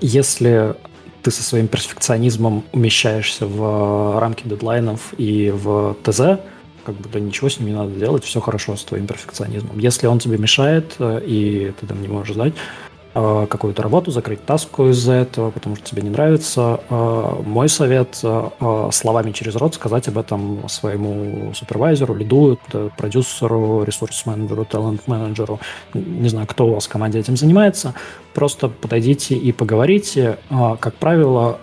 если 0.02 0.76
ты 1.22 1.32
со 1.32 1.42
своим 1.42 1.68
перфекционизмом 1.68 2.64
умещаешься 2.74 3.48
в 3.48 4.20
рамки 4.20 4.46
дедлайнов 4.46 5.14
и 5.18 5.52
в 5.52 5.96
ТЗ, 6.04 6.40
как 6.86 6.96
бы 6.96 7.10
да 7.12 7.20
ничего 7.20 7.50
с 7.50 7.60
ним 7.60 7.70
не 7.70 7.76
надо 7.76 7.92
делать, 7.92 8.26
все 8.26 8.42
хорошо 8.42 8.76
с 8.76 8.84
твоим 8.84 9.08
перфекционизмом. 9.08 9.80
Если 9.80 10.06
он 10.06 10.20
тебе 10.20 10.38
мешает, 10.38 10.96
э, 11.00 11.22
и 11.26 11.74
ты 11.80 11.88
там 11.88 12.02
не 12.02 12.10
можешь 12.10 12.36
ждать, 12.36 12.54
Э, 12.56 12.93
какую-то 13.14 13.84
работу, 13.84 14.10
закрыть 14.10 14.44
таску 14.44 14.90
из-за 14.90 15.14
этого, 15.14 15.52
потому 15.52 15.76
что 15.76 15.86
тебе 15.86 16.02
не 16.02 16.10
нравится. 16.10 16.80
Э, 16.90 17.42
мой 17.46 17.70
совет 17.70 18.20
э, 18.24 18.90
словами 18.92 19.32
через 19.32 19.56
рот 19.56 19.76
сказать 19.76 20.08
об 20.08 20.18
этом 20.18 20.68
своему 20.68 21.54
супервайзеру, 21.54 22.16
лиду, 22.16 22.58
продюсеру, 22.98 23.84
ресурс-менеджеру, 23.84 24.66
талант-менеджеру, 24.66 25.60
не 25.94 26.28
знаю, 26.30 26.48
кто 26.48 26.68
у 26.68 26.74
вас 26.74 26.88
в 26.88 26.90
команде 26.90 27.20
этим 27.20 27.38
занимается, 27.38 27.94
просто 28.34 28.68
подойдите 28.68 29.36
и 29.36 29.52
поговорите. 29.52 30.40
Как 30.80 30.96
правило, 30.96 31.60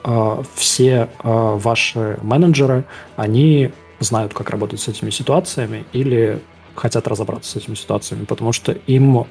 все 0.55 1.09
ваши 1.23 2.19
менеджеры, 2.23 2.85
они 3.17 3.73
знают, 3.99 4.35
как 4.35 4.51
работать 4.51 4.81
с 4.81 4.89
этими 4.89 5.11
ситуациями 5.11 5.85
или 5.93 6.41
хотят 6.75 7.09
разобраться 7.09 7.51
с 7.51 7.57
этими 7.57 7.75
ситуациями, 7.75 8.25
потому 8.25 8.53
что 8.53 8.73
им 8.73 9.27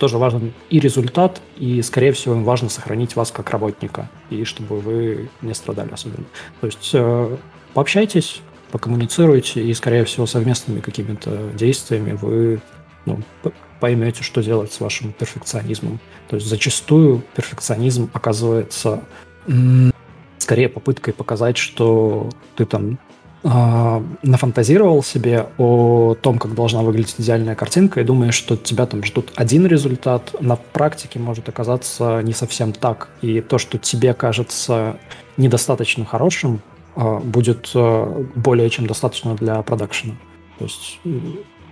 тоже 0.00 0.18
важен 0.18 0.52
и 0.70 0.80
результат, 0.80 1.40
и, 1.56 1.82
скорее 1.82 2.12
всего, 2.12 2.34
им 2.34 2.42
важно 2.42 2.68
сохранить 2.70 3.14
вас 3.16 3.30
как 3.30 3.50
работника, 3.50 4.10
и 4.30 4.44
чтобы 4.44 4.80
вы 4.80 5.28
не 5.42 5.54
страдали 5.54 5.92
особенно. 5.92 6.24
То 6.60 6.66
есть 6.66 6.90
э, 6.94 7.36
пообщайтесь, 7.74 8.40
покоммуницируйте, 8.72 9.62
и, 9.62 9.74
скорее 9.74 10.04
всего, 10.04 10.26
совместными 10.26 10.80
какими-то 10.80 11.50
действиями 11.54 12.12
вы 12.12 12.60
ну, 13.04 13.18
поймете, 13.78 14.22
что 14.22 14.42
делать 14.42 14.72
с 14.72 14.80
вашим 14.80 15.12
перфекционизмом. 15.12 16.00
То 16.28 16.36
есть 16.36 16.48
зачастую 16.48 17.22
перфекционизм 17.36 18.10
оказывается 18.12 19.02
скорее 20.38 20.68
попыткой 20.68 21.12
показать, 21.12 21.58
что 21.58 22.30
ты 22.56 22.64
там 22.64 22.98
э, 23.42 24.02
нафантазировал 24.22 25.02
себе 25.02 25.46
о 25.58 26.14
том, 26.20 26.38
как 26.38 26.54
должна 26.54 26.82
выглядеть 26.82 27.16
идеальная 27.18 27.54
картинка, 27.54 28.00
и 28.00 28.04
думаешь, 28.04 28.34
что 28.34 28.56
тебя 28.56 28.86
там 28.86 29.04
ждут 29.04 29.32
один 29.36 29.66
результат, 29.66 30.34
на 30.40 30.56
практике 30.56 31.18
может 31.18 31.48
оказаться 31.48 32.20
не 32.22 32.32
совсем 32.32 32.72
так. 32.72 33.08
И 33.22 33.40
то, 33.40 33.58
что 33.58 33.78
тебе 33.78 34.14
кажется 34.14 34.98
недостаточно 35.36 36.04
хорошим, 36.04 36.60
э, 36.96 37.18
будет 37.18 37.70
э, 37.74 38.24
более 38.34 38.70
чем 38.70 38.86
достаточно 38.86 39.34
для 39.34 39.62
продакшена. 39.62 40.14
То 40.58 40.64
есть 40.64 41.00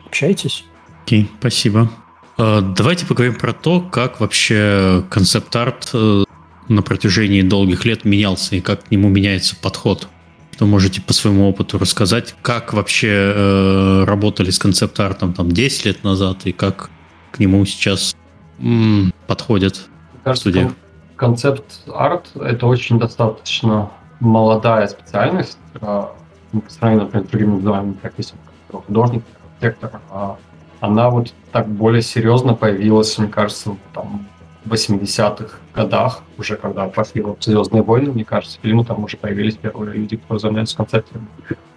общайтесь. 0.07 0.65
Окей, 1.05 1.23
okay, 1.23 1.29
спасибо. 1.39 1.91
Э, 2.39 2.61
давайте 2.63 3.05
поговорим 3.05 3.35
про 3.35 3.53
то, 3.53 3.81
как 3.81 4.21
вообще 4.21 5.05
концепт-арт 5.11 5.91
э, 5.93 6.25
на 6.69 6.83
протяжении 6.83 7.43
долгих 7.43 7.85
лет 7.85 8.05
менялся 8.05 8.57
и 8.57 8.61
как 8.61 8.85
к 8.85 8.91
нему 8.91 9.09
меняется 9.09 9.57
подход. 9.57 10.09
Что 10.59 10.67
можете 10.67 11.01
по 11.01 11.13
своему 11.13 11.49
опыту 11.49 11.79
рассказать, 11.79 12.35
как 12.43 12.73
вообще 12.73 13.33
э, 13.33 14.05
работали 14.05 14.51
с 14.51 14.59
концепт-артом 14.59 15.33
там 15.33 15.53
10 15.53 15.85
лет 15.85 16.03
назад 16.03 16.47
и 16.47 16.53
как 16.53 16.91
к 17.31 17.39
нему 17.39 17.65
сейчас 17.65 18.17
м, 18.59 19.15
подходят 19.29 19.87
Кажется, 20.25 20.51
студия? 20.51 20.75
Концепт-арт– 21.15 22.31
это 22.35 22.67
очень 22.67 22.99
достаточно 22.99 23.93
молодая 24.19 24.89
специальность, 24.89 25.59
э, 25.75 25.79
по 25.79 26.11
сравнению, 26.67 27.05
например, 27.05 27.27
с 27.29 27.31
другими 27.31 27.55
называемыми 27.55 27.93
профессиями, 27.93 28.41
художник, 28.73 29.23
архитектор. 29.53 30.01
А 30.11 30.39
она 30.81 31.09
вот 31.11 31.33
так 31.53 31.69
более 31.69 32.03
серьезно 32.03 32.55
появилась, 32.55 33.17
мне 33.17 33.29
кажется, 33.29 33.77
там, 33.95 34.27
80-х 34.73 35.59
годах, 35.75 36.23
уже 36.39 36.57
когда 36.57 36.87
пошли 36.87 37.23
вот 37.23 37.43
«Звездные 37.43 37.83
войны», 37.83 38.13
мне 38.13 38.25
кажется, 38.25 38.59
фильмы 38.63 38.85
там 38.85 39.05
уже 39.05 39.17
появились 39.17 39.57
первые 39.57 39.95
люди, 39.95 40.17
кто 40.17 40.39
занимается 40.39 40.77
концептами. 40.77 41.27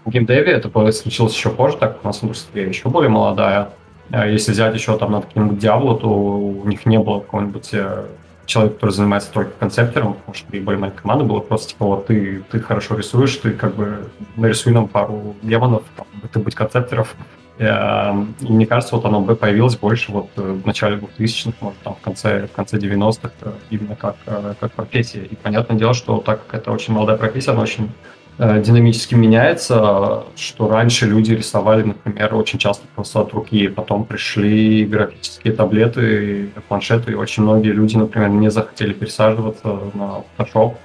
В 0.06 0.10
геймдеве 0.10 0.52
это 0.52 0.92
случилось 0.92 1.36
еще 1.36 1.50
позже, 1.50 1.78
так 1.78 2.00
у 2.04 2.08
нас 2.08 2.24
индустрия 2.24 2.68
еще 2.68 2.90
более 2.90 3.10
молодая. 3.10 3.70
А 4.12 4.28
если 4.28 4.52
взять 4.52 4.74
еще 4.74 4.98
там 4.98 5.12
над 5.12 5.26
каким-нибудь 5.26 5.60
Диабло, 5.60 5.98
то 5.98 6.10
у 6.10 6.68
них 6.68 6.86
не 6.86 7.00
было 7.00 7.22
какого-нибудь 7.22 7.70
э, 7.74 8.06
человека, 8.46 8.76
который 8.76 8.92
занимается 8.92 9.32
только 9.32 9.52
концептером, 9.58 10.16
потому 10.16 10.34
что 10.34 10.56
и 10.56 10.60
более 10.60 10.80
маленькая 10.80 11.02
команда 11.02 11.24
была 11.24 11.40
просто 11.40 11.70
типа, 11.70 11.86
вот 11.86 12.08
ты, 12.08 12.44
ты 12.52 12.60
хорошо 12.60 12.96
рисуешь, 12.96 13.38
ты 13.38 13.52
как 13.52 13.76
бы 13.76 14.10
нарисуй 14.36 14.74
нам 14.74 14.88
пару 14.88 15.36
демонов, 15.42 15.84
там, 15.96 16.06
ты 16.32 16.40
быть 16.40 16.56
концептеров, 16.56 17.16
и 17.60 18.48
мне 18.48 18.66
кажется, 18.66 18.96
вот 18.96 19.06
оно 19.06 19.22
бы 19.22 19.36
появилось 19.36 19.78
больше 19.78 20.12
вот 20.12 20.30
э, 20.38 20.42
в 20.42 20.66
начале 20.66 20.98
2000-х, 20.98 21.58
может, 21.62 21.80
там 21.80 21.96
в 21.96 22.00
конце, 22.00 22.48
в 22.48 22.52
конце 22.52 22.78
90-х, 22.78 23.32
э, 23.42 23.52
именно 23.70 23.96
как, 23.96 24.16
э, 24.26 24.54
как 24.60 24.72
профессия. 24.72 25.24
И 25.24 25.36
понятное 25.36 25.78
дело, 25.78 25.94
что 25.94 26.18
так 26.20 26.48
как 26.48 26.62
это 26.62 26.72
очень 26.72 26.94
молодая 26.94 27.18
профессия, 27.18 27.52
она 27.52 27.62
очень 27.62 27.92
динамически 28.40 29.14
меняется, 29.14 30.24
что 30.36 30.68
раньше 30.68 31.06
люди 31.06 31.34
рисовали, 31.34 31.84
например, 31.84 32.34
очень 32.34 32.58
часто 32.58 32.88
просто 32.96 33.20
от 33.20 33.34
руки, 33.34 33.68
потом 33.68 34.04
пришли 34.06 34.84
графические 34.86 35.54
таблеты, 35.54 36.50
планшеты, 36.68 37.12
и 37.12 37.16
очень 37.16 37.44
многие 37.44 37.70
люди, 37.70 37.98
например, 37.98 38.30
не 38.30 38.50
захотели 38.50 38.94
пересаживаться 38.94 39.68
на 39.94 40.24
Photoshop, 40.38 40.76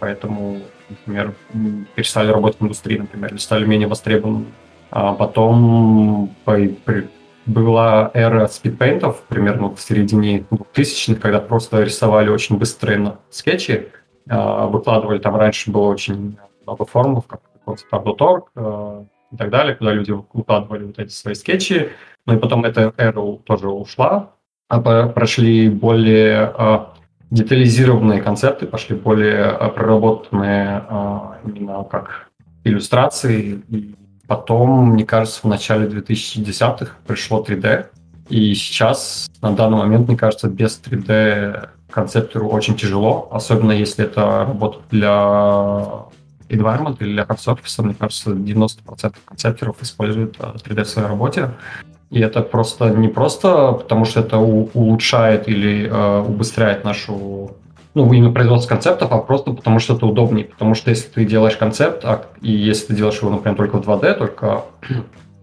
поэтому, 0.00 0.62
например, 0.88 1.34
перестали 1.94 2.32
работать 2.32 2.58
в 2.58 2.64
индустрии, 2.64 2.98
например, 2.98 3.30
или 3.30 3.38
стали 3.38 3.64
менее 3.64 3.86
востребованными 3.86 4.46
а 4.90 5.14
потом 5.14 6.34
была 7.46 8.10
эра 8.14 8.46
спидпейнтов, 8.46 9.22
примерно 9.28 9.74
в 9.74 9.80
середине 9.80 10.44
2000-х, 10.50 11.20
когда 11.20 11.40
просто 11.40 11.82
рисовали 11.82 12.28
очень 12.28 12.58
быстрые 12.58 13.18
скетчи, 13.30 13.88
а, 14.28 14.66
выкладывали, 14.66 15.18
там 15.18 15.36
раньше 15.36 15.70
было 15.70 15.88
очень 15.88 16.38
много 16.64 16.84
форумов, 16.86 17.26
как 17.26 17.40
Tableau.org 17.66 18.44
э, 18.56 19.04
и 19.32 19.36
так 19.36 19.50
далее, 19.50 19.74
куда 19.74 19.92
люди 19.92 20.14
выкладывали 20.32 20.84
вот 20.84 20.98
эти 20.98 21.10
свои 21.10 21.34
скетчи, 21.34 21.90
ну 22.26 22.34
и 22.34 22.38
потом 22.38 22.64
эта 22.64 22.92
эра 22.96 23.22
тоже 23.44 23.68
ушла, 23.68 24.32
а 24.68 24.80
прошли 24.80 25.68
более 25.68 26.52
а, 26.56 26.94
детализированные 27.30 28.22
концепты, 28.22 28.66
пошли 28.66 28.96
более 28.96 29.50
проработанные 29.74 30.84
именно 31.44 31.84
как 31.84 32.28
иллюстрации 32.64 33.62
и 33.68 33.94
Потом, 34.26 34.90
мне 34.90 35.04
кажется, 35.04 35.40
в 35.42 35.48
начале 35.48 35.86
2010-х 35.86 36.92
пришло 37.06 37.44
3D, 37.46 37.86
и 38.28 38.54
сейчас, 38.54 39.30
на 39.42 39.52
данный 39.52 39.78
момент, 39.78 40.08
мне 40.08 40.16
кажется, 40.16 40.48
без 40.48 40.80
3D 40.82 41.68
концептору 41.90 42.48
очень 42.48 42.74
тяжело, 42.74 43.28
особенно 43.30 43.72
если 43.72 44.04
это 44.04 44.44
работа 44.46 44.78
для 44.90 45.10
environment 46.48 46.96
или 47.00 47.12
для 47.12 47.22
hard 47.24 47.82
Мне 47.82 47.94
кажется, 47.94 48.30
90% 48.30 49.14
концепторов 49.24 49.76
используют 49.80 50.36
3D 50.38 50.80
э, 50.80 50.82
в 50.84 50.88
своей 50.88 51.08
работе. 51.08 51.50
И 52.10 52.20
это 52.20 52.42
просто 52.42 52.90
не 52.90 53.08
просто 53.08 53.72
потому, 53.72 54.04
что 54.04 54.20
это 54.20 54.38
улучшает 54.38 55.48
или 55.48 55.88
э, 55.88 56.20
убыстряет 56.20 56.84
нашу 56.84 57.56
ну, 57.94 58.12
именно 58.12 58.32
производство 58.32 58.68
концептов, 58.68 59.12
а 59.12 59.18
просто 59.18 59.52
потому 59.52 59.78
что 59.78 59.94
это 59.94 60.06
удобнее. 60.06 60.46
Потому 60.46 60.74
что 60.74 60.90
если 60.90 61.08
ты 61.08 61.24
делаешь 61.24 61.56
концепт, 61.56 62.04
а, 62.04 62.26
и 62.40 62.50
если 62.50 62.88
ты 62.88 62.94
делаешь 62.94 63.18
его, 63.20 63.30
например, 63.30 63.56
только 63.56 63.80
в 63.80 63.88
2D, 63.88 64.14
только 64.14 64.62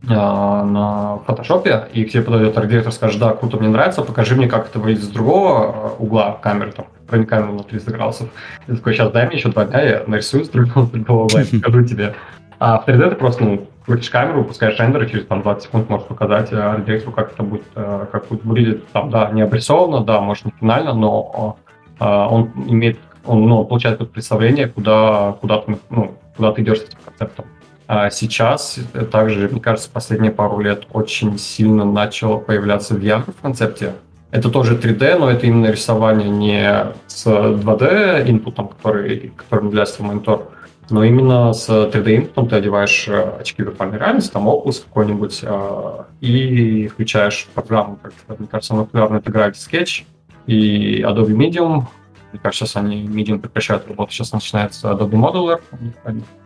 а, 0.09 0.65
на 0.65 1.19
фотошопе, 1.25 1.87
и 1.93 2.03
к 2.03 2.11
тебе 2.11 2.23
подойдет 2.23 2.57
арт-директор, 2.57 2.91
скажет, 2.91 3.19
да, 3.19 3.33
круто, 3.33 3.57
мне 3.57 3.69
нравится, 3.69 4.01
покажи 4.01 4.35
мне, 4.35 4.47
как 4.47 4.67
это 4.67 4.79
выглядит 4.79 5.03
с 5.03 5.07
другого 5.07 5.63
а, 5.63 5.95
угла 5.97 6.39
камеры, 6.41 6.73
там, 6.73 6.87
проникаем 7.07 7.55
на 7.55 7.63
300 7.63 7.91
градусов. 7.91 8.29
И 8.67 8.75
такой, 8.75 8.93
сейчас 8.93 9.11
дай 9.11 9.27
мне 9.27 9.37
еще 9.37 9.49
два 9.49 9.63
дня, 9.63 9.81
я 9.81 10.03
нарисую 10.05 10.43
с 10.43 10.49
другого, 10.49 10.87
с 10.87 10.89
другого 10.89 11.25
угла 11.25 11.41
и 11.41 11.45
покажу 11.61 11.85
тебе. 11.85 12.15
А 12.59 12.79
в 12.79 12.87
3D 12.87 13.11
ты 13.11 13.15
просто, 13.15 13.45
ну, 13.45 13.67
крутишь 13.85 14.09
камеру, 14.09 14.43
пускаешь 14.43 14.77
рендер, 14.77 15.03
и 15.03 15.09
через 15.09 15.25
там 15.25 15.41
20 15.41 15.63
секунд 15.63 15.89
можешь 15.89 16.05
показать 16.05 16.51
арт-директору, 16.51 17.13
как 17.13 17.31
это 17.31 17.43
будет, 17.43 17.63
как 17.73 18.27
будет 18.27 18.43
выглядеть. 18.43 18.87
Там, 18.91 19.09
да, 19.09 19.31
не 19.31 19.41
обрисовано, 19.41 20.03
да, 20.03 20.19
может, 20.19 20.45
не 20.45 20.53
финально, 20.59 20.93
но 20.93 21.57
а, 21.57 21.70
он 22.05 22.51
имеет, 22.67 22.99
он 23.25 23.47
ну, 23.47 23.63
получает 23.65 24.01
это 24.01 24.05
представление, 24.05 24.67
куда, 24.67 25.37
куда, 25.41 25.59
ты, 25.59 25.77
ну, 25.89 26.17
куда 26.35 26.51
ты 26.51 26.61
идешь 26.61 26.79
с 26.79 26.83
этим 26.83 26.97
концептом. 27.05 27.45
А 27.87 28.09
сейчас 28.09 28.79
также, 29.11 29.49
мне 29.49 29.59
кажется, 29.59 29.89
последние 29.91 30.31
пару 30.31 30.59
лет 30.59 30.87
очень 30.93 31.37
сильно 31.37 31.83
начало 31.83 32.37
появляться 32.37 32.95
VR 32.95 33.23
в 33.29 33.41
концепте. 33.41 33.95
Это 34.31 34.49
тоже 34.49 34.77
3D, 34.77 35.19
но 35.19 35.29
это 35.29 35.45
именно 35.45 35.67
рисование 35.67 36.29
не 36.29 36.93
с 37.07 37.27
2D 37.27 38.29
инпутом, 38.29 38.69
который, 38.69 39.33
которым 39.35 39.67
является 39.67 40.03
монитор, 40.03 40.51
но 40.89 41.03
именно 41.03 41.51
с 41.51 41.69
3D 41.69 42.15
инпутом 42.15 42.47
ты 42.47 42.55
одеваешь 42.55 43.07
э, 43.09 43.39
очки 43.41 43.61
виртуальной 43.61 43.97
реальности, 43.97 44.31
там 44.31 44.47
Oculus 44.47 44.83
какой-нибудь, 44.85 45.39
э, 45.43 46.03
и 46.21 46.87
включаешь 46.87 47.47
программу, 47.53 47.97
как, 48.01 48.13
мне 48.39 48.47
кажется, 48.47 48.73
популярно 48.73 49.17
это 49.17 49.31
Gravity 49.31 49.55
Sketch, 49.69 50.03
и 50.47 51.01
Adobe 51.01 51.33
Medium. 51.33 51.85
Мне 52.31 52.39
кажется, 52.41 52.65
сейчас 52.65 52.75
они 52.77 53.03
Medium 53.03 53.39
прекращают 53.39 53.87
работу. 53.87 54.11
Сейчас 54.11 54.31
начинается 54.31 54.91
Adobe 54.91 55.11
Modeler 55.11 55.61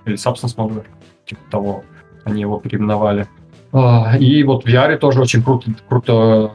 или 0.05 0.15
Substance 0.15 0.55
Modeler, 0.55 0.85
типа 1.25 1.41
того. 1.49 1.83
Они 2.23 2.41
его 2.41 2.59
переименовали. 2.59 3.27
А, 3.71 4.17
и 4.17 4.43
вот 4.43 4.63
в 4.63 4.67
VR 4.67 4.97
тоже 4.97 5.21
очень 5.21 5.43
круто, 5.43 5.69
круто 5.87 6.51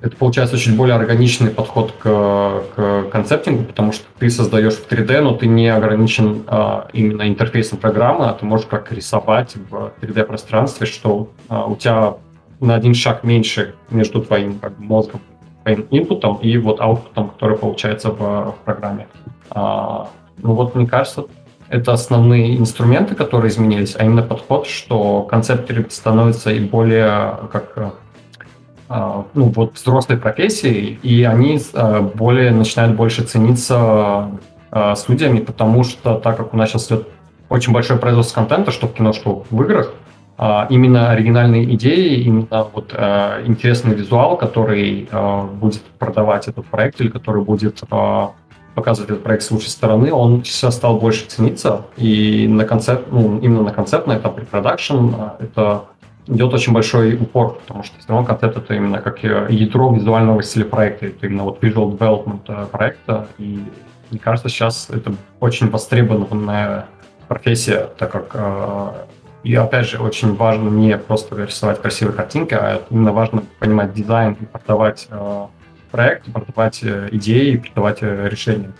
это 0.00 0.16
получается 0.16 0.56
очень 0.56 0.76
более 0.76 0.96
органичный 0.96 1.50
подход 1.50 1.92
к, 1.98 2.62
к 2.74 3.04
концептингу, 3.10 3.64
потому 3.64 3.92
что 3.92 4.04
ты 4.18 4.28
создаешь 4.28 4.74
в 4.74 4.88
3D, 4.88 5.20
но 5.20 5.34
ты 5.34 5.46
не 5.46 5.68
ограничен 5.68 6.44
а, 6.46 6.88
именно 6.92 7.28
интерфейсом 7.28 7.78
программы, 7.78 8.26
а 8.26 8.34
ты 8.34 8.44
можешь 8.44 8.66
как 8.66 8.92
рисовать 8.92 9.56
в 9.70 9.92
3D-пространстве, 10.00 10.86
что 10.86 11.30
а, 11.48 11.66
у 11.66 11.76
тебя 11.76 12.14
на 12.60 12.74
один 12.74 12.94
шаг 12.94 13.24
меньше 13.24 13.74
между 13.90 14.22
твоим 14.22 14.58
как, 14.58 14.78
мозгом 14.78 15.20
своим 15.62 15.86
инпутом 15.90 16.36
и 16.36 16.56
вот 16.58 16.80
аутпутом, 16.80 17.30
который 17.30 17.56
получается 17.56 18.10
в, 18.10 18.18
в 18.18 18.54
программе. 18.64 19.06
А, 19.50 20.08
ну 20.38 20.54
вот, 20.54 20.74
мне 20.74 20.86
кажется, 20.86 21.24
это 21.68 21.92
основные 21.92 22.58
инструменты, 22.58 23.14
которые 23.14 23.50
изменились, 23.50 23.96
а 23.98 24.04
именно 24.04 24.22
подход, 24.22 24.66
что 24.66 25.22
концепты 25.22 25.86
становятся 25.88 26.50
и 26.50 26.60
более 26.60 27.38
как 27.50 27.94
а, 28.88 29.24
ну, 29.32 29.46
вот 29.46 29.76
взрослой 29.76 30.18
профессией, 30.18 30.98
и 31.02 31.24
они 31.24 31.58
а, 31.72 32.02
более 32.02 32.50
начинают 32.50 32.94
больше 32.94 33.22
цениться 33.24 34.30
а, 34.70 34.94
студиями, 34.96 35.40
потому 35.40 35.82
что 35.82 36.16
так 36.16 36.36
как 36.36 36.52
у 36.52 36.58
нас 36.58 36.68
сейчас 36.68 36.88
идет 36.88 37.08
очень 37.48 37.72
большое 37.72 37.98
производство 37.98 38.34
контента, 38.34 38.70
что 38.70 38.88
в 38.88 38.92
кино, 38.92 39.14
что 39.14 39.44
в 39.50 39.62
играх, 39.62 39.94
именно 40.70 41.10
оригинальные 41.10 41.74
идеи, 41.74 42.22
именно 42.22 42.64
вот 42.72 42.92
э, 42.92 43.44
интересный 43.46 43.94
визуал, 43.94 44.36
который 44.36 45.08
э, 45.10 45.42
будет 45.60 45.82
продавать 45.98 46.48
этот 46.48 46.66
проект 46.66 47.00
или 47.00 47.08
который 47.08 47.44
будет 47.44 47.80
э, 47.88 48.26
показывать 48.74 49.10
этот 49.10 49.22
проект 49.22 49.44
с 49.44 49.50
лучшей 49.52 49.68
стороны, 49.68 50.12
он 50.12 50.42
сейчас 50.44 50.76
стал 50.76 50.98
больше 50.98 51.26
цениться, 51.26 51.82
и 51.96 52.48
на 52.48 52.64
концепт, 52.64 53.06
ну, 53.12 53.38
именно 53.38 53.62
на 53.62 53.72
концепт, 53.72 54.06
на 54.06 54.16
этапе 54.16 54.42
продакшн 54.42 55.14
это 55.38 55.84
идет 56.26 56.52
очень 56.52 56.72
большой 56.72 57.14
упор, 57.14 57.58
потому 57.60 57.84
что 57.84 57.98
все 58.00 58.08
равно 58.08 58.26
концепт 58.26 58.56
это 58.56 58.74
именно 58.74 58.98
как 58.98 59.22
ядро 59.22 59.94
визуального 59.94 60.42
стиля 60.42 60.64
проекта, 60.64 61.06
это 61.06 61.26
именно 61.26 61.44
вот 61.44 61.62
visual 61.62 61.96
development 61.96 62.66
проекта, 62.68 63.28
и 63.38 63.62
мне 64.10 64.18
кажется, 64.18 64.48
сейчас 64.48 64.88
это 64.90 65.12
очень 65.38 65.70
востребованная 65.70 66.86
профессия, 67.28 67.90
так 67.98 68.10
как 68.10 69.06
И 69.44 69.54
опять 69.54 69.88
же, 69.88 69.98
очень 69.98 70.34
важно 70.34 70.68
не 70.68 70.96
просто 70.96 71.36
рисовать 71.36 71.82
красивые 71.82 72.14
картинки, 72.14 72.54
а 72.54 72.82
именно 72.90 73.12
важно 73.12 73.42
понимать 73.58 73.92
дизайн 73.92 74.36
и 74.40 74.44
продавать 74.44 75.08
э, 75.10 75.46
проект, 75.90 76.32
продавать 76.32 76.80
э, 76.82 77.08
идеи, 77.12 77.56
продавать 77.56 77.98
э, 78.02 78.28
решения. 78.28 78.72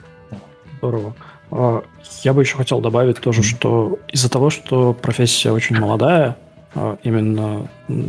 Здорово. 0.79 1.15
А, 1.53 1.85
я 2.23 2.33
бы 2.33 2.43
еще 2.43 2.57
хотел 2.57 2.81
добавить 2.81 3.21
тоже, 3.21 3.43
что 3.43 3.99
из-за 4.09 4.31
того, 4.31 4.51
что 4.51 4.95
профессия 4.95 5.53
очень 5.53 5.79
молодая, 5.79 6.37
а, 6.75 6.97
именно 7.03 7.69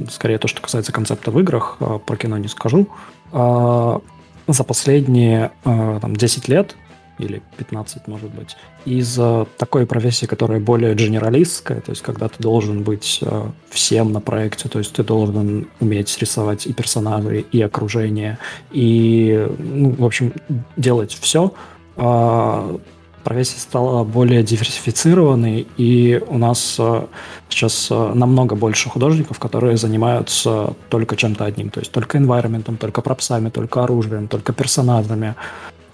скорее 0.10 0.38
то, 0.38 0.48
что 0.48 0.62
касается 0.62 0.92
концепта 0.92 1.30
в 1.30 1.40
играх, 1.40 1.78
а, 1.80 2.00
про 2.00 2.16
кино 2.18 2.38
не 2.38 2.48
скажу, 2.48 2.88
за 3.32 4.64
последние 4.64 5.52
там, 5.64 6.16
10 6.16 6.48
лет 6.48 6.76
или 7.20 7.42
15, 7.58 8.08
может 8.08 8.30
быть, 8.32 8.56
из 8.86 9.20
такой 9.58 9.86
профессии, 9.86 10.26
которая 10.26 10.60
более 10.60 10.96
генералистская, 10.96 11.82
то 11.82 11.92
есть 11.92 12.02
когда 12.02 12.28
ты 12.28 12.42
должен 12.42 12.84
быть 12.84 13.20
э, 13.22 13.46
всем 13.70 14.12
на 14.12 14.20
проекте, 14.20 14.70
то 14.70 14.80
есть 14.80 14.94
ты 14.94 15.04
должен 15.04 15.68
уметь 15.80 16.18
рисовать 16.20 16.68
и 16.68 16.74
персонажей, 16.74 17.46
и 17.52 17.62
окружение, 17.62 18.38
и, 18.72 19.48
ну, 19.60 19.92
в 19.92 20.06
общем, 20.06 20.34
делать 20.76 21.18
все, 21.20 21.54
э, 21.98 22.78
профессия 23.24 23.60
стала 23.60 24.04
более 24.04 24.44
диверсифицированной, 24.44 25.68
и 25.78 26.22
у 26.28 26.38
нас 26.38 26.76
э, 26.80 27.06
сейчас 27.50 27.90
намного 27.90 28.56
больше 28.56 28.90
художников, 28.90 29.40
которые 29.40 29.78
занимаются 29.78 30.74
только 30.90 31.16
чем-то 31.16 31.46
одним, 31.46 31.70
то 31.70 31.80
есть 31.80 31.92
только 31.92 32.18
environment, 32.18 32.76
только 32.78 33.02
пропсами, 33.02 33.50
только 33.50 33.84
оружием, 33.84 34.28
только 34.28 34.52
персонажами 34.52 35.36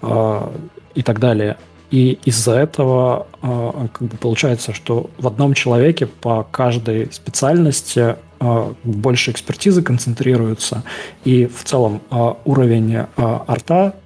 и 0.02 1.02
так 1.02 1.20
далее. 1.20 1.56
И 1.90 2.18
из-за 2.24 2.54
этого 2.54 3.26
э, 3.42 3.88
как 3.92 4.08
бы 4.08 4.16
получается, 4.16 4.72
что 4.72 5.10
в 5.18 5.26
одном 5.26 5.54
человеке 5.54 6.06
по 6.06 6.44
каждой 6.44 7.12
специальности 7.12 8.16
э, 8.40 8.72
больше 8.84 9.32
экспертизы 9.32 9.82
концентрируется, 9.82 10.84
и 11.24 11.46
в 11.46 11.64
целом 11.64 12.00
уровень 12.44 13.06
арта 13.16 13.96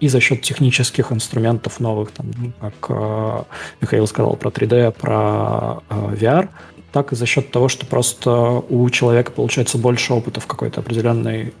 и 0.00 0.08
за 0.08 0.20
счет 0.20 0.42
технических 0.42 1.10
инструментов 1.12 1.80
новых, 1.80 2.10
там, 2.10 2.26
ну, 2.36 2.52
как 2.60 3.46
Михаил 3.80 4.06
сказал 4.06 4.36
про 4.36 4.50
3D, 4.50 4.92
про 4.92 5.78
VR, 5.88 6.48
так 6.92 7.12
и 7.12 7.16
за 7.16 7.26
счет 7.26 7.50
того, 7.50 7.68
что 7.68 7.86
просто 7.86 8.30
у 8.68 8.88
человека 8.90 9.32
получается 9.32 9.78
больше 9.78 10.12
опыта 10.12 10.40
в 10.40 10.46
какой-то 10.46 10.80
определенной, 10.80 11.54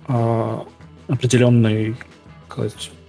определенной 1.08 1.96
сказать, 2.54 2.90
а, 2.90 3.03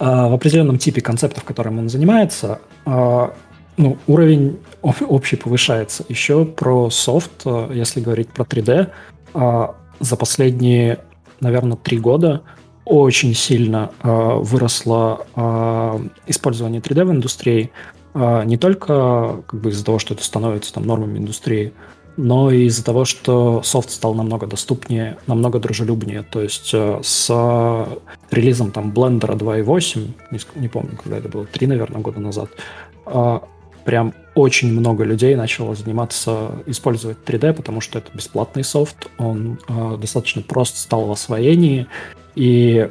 в 0.00 0.32
определенном 0.32 0.78
типе 0.78 1.02
концептов, 1.02 1.44
которым 1.44 1.78
он 1.78 1.90
занимается, 1.90 2.60
а, 2.86 3.34
ну, 3.76 3.98
уровень 4.06 4.58
общий 4.82 5.36
повышается. 5.36 6.04
Еще 6.08 6.46
про 6.46 6.88
софт, 6.88 7.42
а, 7.44 7.70
если 7.70 8.00
говорить 8.00 8.28
про 8.28 8.44
3D, 8.44 8.90
за 10.00 10.16
последние, 10.16 11.00
наверное, 11.40 11.76
три 11.76 11.98
года 11.98 12.40
очень 12.86 13.34
сильно 13.34 13.90
выросло 14.02 15.26
использование 16.26 16.80
3D 16.80 17.04
в 17.04 17.10
индустрии. 17.12 17.70
Не 18.14 18.56
только 18.56 19.42
как 19.46 19.60
бы 19.60 19.70
из-за 19.70 19.84
того, 19.84 20.00
что 20.00 20.14
это 20.14 20.24
становится 20.24 20.72
там 20.72 20.84
нормами 20.86 21.18
индустрии, 21.18 21.74
но 22.20 22.50
и 22.50 22.64
из-за 22.64 22.84
того, 22.84 23.04
что 23.04 23.62
софт 23.62 23.90
стал 23.90 24.14
намного 24.14 24.46
доступнее, 24.46 25.16
намного 25.26 25.58
дружелюбнее. 25.58 26.22
То 26.22 26.42
есть 26.42 26.70
э, 26.74 27.00
с 27.02 27.30
релизом 28.30 28.72
там 28.72 28.92
Blender 28.92 29.36
2.8, 29.36 30.08
не, 30.56 30.68
помню, 30.68 30.98
когда 31.02 31.18
это 31.18 31.28
было, 31.28 31.46
3, 31.46 31.66
наверное, 31.66 32.02
года 32.02 32.20
назад, 32.20 32.50
э, 33.06 33.38
прям 33.84 34.14
очень 34.34 34.70
много 34.72 35.04
людей 35.04 35.34
начало 35.34 35.74
заниматься, 35.74 36.52
использовать 36.66 37.18
3D, 37.24 37.54
потому 37.54 37.80
что 37.80 37.98
это 37.98 38.10
бесплатный 38.14 38.64
софт, 38.64 39.08
он 39.18 39.58
э, 39.68 39.96
достаточно 39.98 40.42
прост 40.42 40.76
стал 40.76 41.06
в 41.06 41.12
освоении, 41.12 41.86
и 42.34 42.90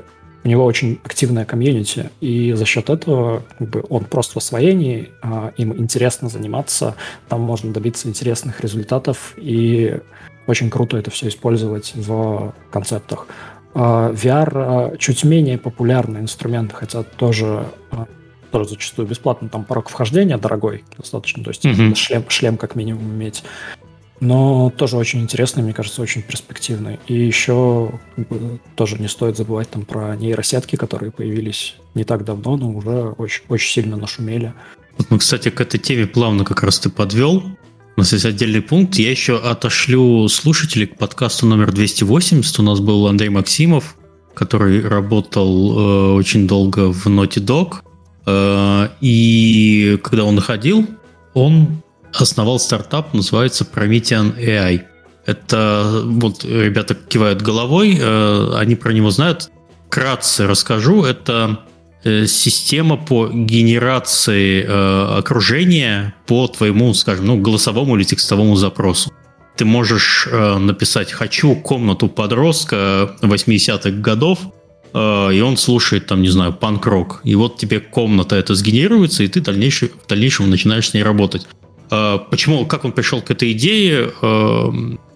у 0.49 0.51
него 0.51 0.65
очень 0.65 0.99
активная 1.03 1.45
комьюнити, 1.45 2.09
и 2.21 2.53
за 2.53 2.65
счет 2.65 2.89
этого 2.89 3.43
как 3.59 3.69
бы, 3.69 3.85
он 3.87 4.05
просто 4.05 4.33
в 4.33 4.37
освоении, 4.37 5.09
а, 5.21 5.53
им 5.57 5.77
интересно 5.77 6.27
заниматься, 6.27 6.95
там 7.27 7.41
можно 7.41 7.71
добиться 7.71 8.09
интересных 8.09 8.59
результатов, 8.61 9.35
и 9.37 9.99
очень 10.47 10.71
круто 10.71 10.97
это 10.97 11.11
все 11.11 11.27
использовать 11.27 11.93
в 11.93 12.55
концептах. 12.71 13.27
А, 13.75 14.11
VR 14.11 14.51
а, 14.55 14.97
чуть 14.97 15.23
менее 15.23 15.59
популярный 15.59 16.21
инструмент, 16.21 16.73
хотя 16.73 17.03
тоже 17.03 17.65
а, 17.91 18.07
тоже 18.49 18.69
зачастую 18.69 19.07
бесплатно, 19.07 19.49
там 19.49 19.63
порог 19.63 19.89
вхождения 19.89 20.39
дорогой 20.39 20.83
достаточно, 20.97 21.43
то 21.43 21.51
есть 21.51 21.63
mm-hmm. 21.63 21.93
шлем, 21.93 22.25
шлем 22.27 22.57
как 22.57 22.73
минимум 22.73 23.11
иметь 23.11 23.43
но 24.19 24.69
тоже 24.69 24.97
очень 24.97 25.21
интересный, 25.21 25.63
мне 25.63 25.73
кажется, 25.73 26.01
очень 26.01 26.21
перспективный. 26.21 26.99
И 27.07 27.13
еще 27.13 27.91
тоже 28.75 28.97
не 28.97 29.07
стоит 29.07 29.37
забывать 29.37 29.69
там 29.69 29.85
про 29.85 30.15
нейросетки, 30.15 30.75
которые 30.75 31.11
появились 31.11 31.75
не 31.95 32.03
так 32.03 32.25
давно, 32.25 32.57
но 32.57 32.71
уже 32.71 33.13
очень, 33.17 33.43
очень 33.47 33.71
сильно 33.71 33.97
нашумели. 33.97 34.53
Вот 34.97 35.09
мы, 35.09 35.19
кстати, 35.19 35.49
к 35.49 35.61
этой 35.61 35.79
теме 35.79 36.05
плавно 36.05 36.43
как 36.43 36.63
раз 36.63 36.79
ты 36.79 36.89
подвел. 36.89 37.43
У 37.95 37.99
нас 37.99 38.11
есть 38.13 38.25
отдельный 38.25 38.61
пункт. 38.61 38.95
Я 38.95 39.11
еще 39.11 39.37
отошлю 39.37 40.27
слушателей 40.27 40.87
к 40.87 40.97
подкасту 40.97 41.45
номер 41.45 41.71
280. 41.71 42.59
У 42.59 42.63
нас 42.63 42.79
был 42.79 43.07
Андрей 43.07 43.29
Максимов, 43.29 43.95
который 44.33 44.85
работал 44.85 46.11
э, 46.11 46.13
очень 46.13 46.47
долго 46.47 46.91
в 46.91 47.07
Naughty 47.07 47.43
Dog. 47.43 47.75
Э, 48.25 48.89
и 49.01 49.97
когда 50.03 50.25
он 50.25 50.35
находил, 50.35 50.85
он 51.33 51.81
основал 52.13 52.59
стартап, 52.59 53.13
называется 53.13 53.65
Promethean 53.65 54.37
AI. 54.37 54.83
Это, 55.25 56.01
вот 56.05 56.43
ребята 56.43 56.95
кивают 56.95 57.41
головой, 57.41 57.97
э, 57.99 58.51
они 58.55 58.75
про 58.75 58.91
него 58.91 59.11
знают. 59.11 59.51
Кратце 59.89 60.47
расскажу, 60.47 61.03
это 61.03 61.59
э, 62.03 62.25
система 62.25 62.97
по 62.97 63.27
генерации 63.27 64.63
э, 64.63 65.17
окружения 65.19 66.15
по 66.25 66.47
твоему, 66.47 66.93
скажем, 66.93 67.27
ну, 67.27 67.37
голосовому 67.37 67.95
или 67.95 68.03
текстовому 68.03 68.55
запросу. 68.55 69.11
Ты 69.55 69.65
можешь 69.65 70.27
написать 70.31 71.11
«хочу 71.11 71.53
комнату 71.53 72.07
подростка 72.07 73.11
80-х 73.21 73.89
годов», 73.89 74.39
и 74.93 75.41
он 75.45 75.57
слушает, 75.57 76.07
там, 76.07 76.21
не 76.21 76.29
знаю, 76.29 76.53
панк-рок. 76.53 77.19
И 77.25 77.35
вот 77.35 77.57
тебе 77.57 77.81
комната 77.81 78.37
это 78.37 78.55
сгенерируется, 78.55 79.23
и 79.23 79.27
ты 79.27 79.41
дальнейшем, 79.41 79.89
в 79.89 80.07
дальнейшем 80.07 80.49
начинаешь 80.49 80.89
с 80.89 80.93
ней 80.93 81.03
работать. 81.03 81.45
Э, 81.91 82.19
почему, 82.29 82.65
как 82.65 82.85
он 82.85 82.91
пришел 82.91 83.21
к 83.21 83.31
этой 83.31 83.51
идее? 83.51 84.11
Э, 84.21 84.71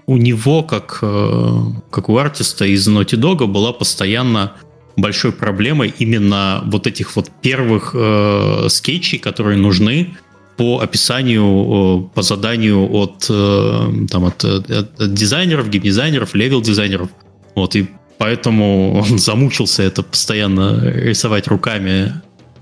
у 0.05 0.17
него, 0.17 0.63
как, 0.63 0.99
э, 1.01 1.59
как 1.89 2.09
у 2.09 2.17
артиста 2.17 2.65
из 2.65 2.87
Naughty 2.87 3.17
Dog, 3.17 3.45
была 3.47 3.73
постоянно 3.73 4.53
большой 4.95 5.31
проблемой 5.31 5.93
именно 5.97 6.61
вот 6.65 6.87
этих 6.87 7.15
вот 7.15 7.29
первых 7.41 7.95
э, 7.95 8.67
скетчей, 8.69 9.17
которые 9.17 9.57
нужны 9.57 10.17
по 10.57 10.81
описанию, 10.81 12.11
по 12.13 12.21
заданию 12.21 12.87
от, 12.93 13.25
там, 13.25 14.25
от, 14.25 14.43
от 14.43 15.13
дизайнеров, 15.13 15.67
геймдизайнеров, 15.67 16.35
левел-дизайнеров. 16.35 17.09
Вот, 17.55 17.75
и 17.75 17.87
поэтому 18.19 18.93
он 19.11 19.17
замучился 19.17 19.81
это 19.81 20.03
постоянно 20.03 20.79
рисовать 20.83 21.47
руками, 21.47 22.13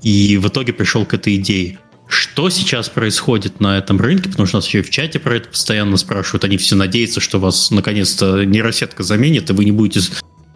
и 0.02 0.38
в 0.38 0.48
итоге 0.48 0.72
пришел 0.72 1.06
к 1.06 1.14
этой 1.14 1.36
идее. 1.36 1.80
Что 2.12 2.50
сейчас 2.50 2.90
происходит 2.90 3.62
на 3.62 3.78
этом 3.78 3.98
рынке? 3.98 4.30
Потому 4.30 4.46
что 4.46 4.58
нас 4.58 4.68
еще 4.68 4.80
и 4.80 4.82
в 4.82 4.90
чате 4.90 5.18
про 5.18 5.38
это 5.38 5.48
постоянно 5.48 5.96
спрашивают. 5.96 6.44
Они 6.44 6.58
все 6.58 6.76
надеются, 6.76 7.22
что 7.22 7.40
вас 7.40 7.72
наконец-то 7.72 8.44
нейросетка 8.44 9.02
заменит, 9.02 9.50
и 9.50 9.54
вы 9.54 9.64
не 9.64 9.72
будете 9.72 10.02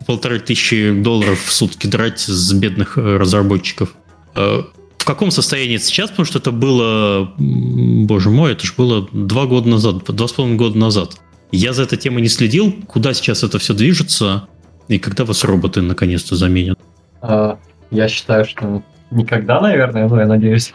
полторы 0.06 0.40
тысячи 0.40 0.92
долларов 0.92 1.42
в 1.42 1.54
сутки 1.54 1.88
драть 1.88 2.20
с 2.20 2.52
бедных 2.52 2.98
э, 2.98 3.16
разработчиков. 3.16 3.96
Э, 4.36 4.64
в 4.98 5.06
каком 5.06 5.32
состоянии 5.32 5.78
сейчас? 5.78 6.10
Потому 6.10 6.26
что 6.26 6.40
это 6.40 6.52
было, 6.52 7.32
боже 7.38 8.30
мой, 8.30 8.52
это 8.52 8.66
же 8.66 8.74
было 8.76 9.08
два 9.14 9.46
года 9.46 9.70
назад, 9.70 10.04
два 10.04 10.28
с 10.28 10.34
половиной 10.34 10.58
года 10.58 10.78
назад. 10.78 11.16
Я 11.54 11.72
за 11.72 11.84
этой 11.84 11.98
темой 11.98 12.22
не 12.22 12.28
следил. 12.28 12.76
Куда 12.86 13.14
сейчас 13.14 13.44
это 13.44 13.60
все 13.60 13.74
движется? 13.74 14.50
И 14.90 15.00
когда 15.00 15.24
вас 15.24 15.46
роботы 15.46 15.82
наконец-то 15.82 16.36
заменят? 16.36 16.78
А, 17.22 17.58
я 17.92 18.10
считаю, 18.10 18.44
что 18.44 18.84
никогда, 19.10 19.62
наверное, 19.62 20.10
но 20.10 20.20
я 20.20 20.28
надеюсь. 20.28 20.74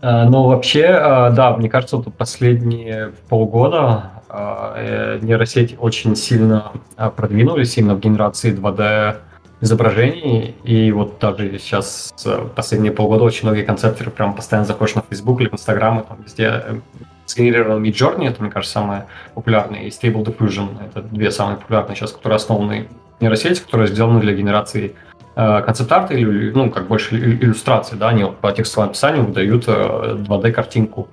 А, 0.00 0.26
ну, 0.26 0.44
вообще, 0.44 0.86
а, 0.86 1.30
да, 1.30 1.56
мне 1.56 1.68
кажется, 1.68 1.96
вот 1.96 2.14
последние 2.14 3.12
полгода 3.28 4.12
э, 4.30 5.18
нейросети 5.22 5.76
очень 5.78 6.14
сильно 6.14 6.70
продвинулись 7.16 7.76
именно 7.78 7.96
в 7.96 8.00
генерации 8.00 8.54
2D 8.54 9.16
изображений. 9.60 10.54
И 10.62 10.92
вот 10.92 11.18
даже 11.20 11.58
сейчас 11.58 12.14
последние 12.54 12.92
полгода 12.92 13.24
очень 13.24 13.48
многие 13.48 13.64
концептеры 13.64 14.10
прям 14.10 14.34
постоянно 14.34 14.66
заходишь 14.66 14.94
на 14.94 15.02
Facebook 15.08 15.40
или 15.40 15.48
в 15.48 15.54
Instagram, 15.54 16.00
и 16.00 16.04
там 16.04 16.18
везде 16.24 16.44
э, 16.44 16.80
сгенерирован 17.26 17.82
Midjourney, 17.82 18.28
это, 18.28 18.40
мне 18.40 18.52
кажется, 18.52 18.74
самое 18.74 19.06
популярное, 19.34 19.80
и 19.80 19.88
Stable 19.88 20.24
Diffusion, 20.24 20.76
это 20.86 21.02
две 21.02 21.30
самые 21.30 21.56
популярные 21.56 21.96
сейчас, 21.96 22.12
которые 22.12 22.36
основаны 22.36 22.88
нейросети, 23.20 23.60
которые 23.60 23.88
сделаны 23.88 24.20
для 24.20 24.32
генерации 24.32 24.94
Э, 25.07 25.07
концепт-арт 25.38 26.10
или, 26.10 26.50
ну, 26.50 26.68
как 26.68 26.88
больше 26.88 27.16
иллюстрации, 27.16 27.94
да, 27.94 28.08
они 28.08 28.24
по 28.40 28.50
текстовому 28.50 28.90
описанию 28.90 29.24
выдают 29.24 29.68
2D-картинку. 29.68 31.08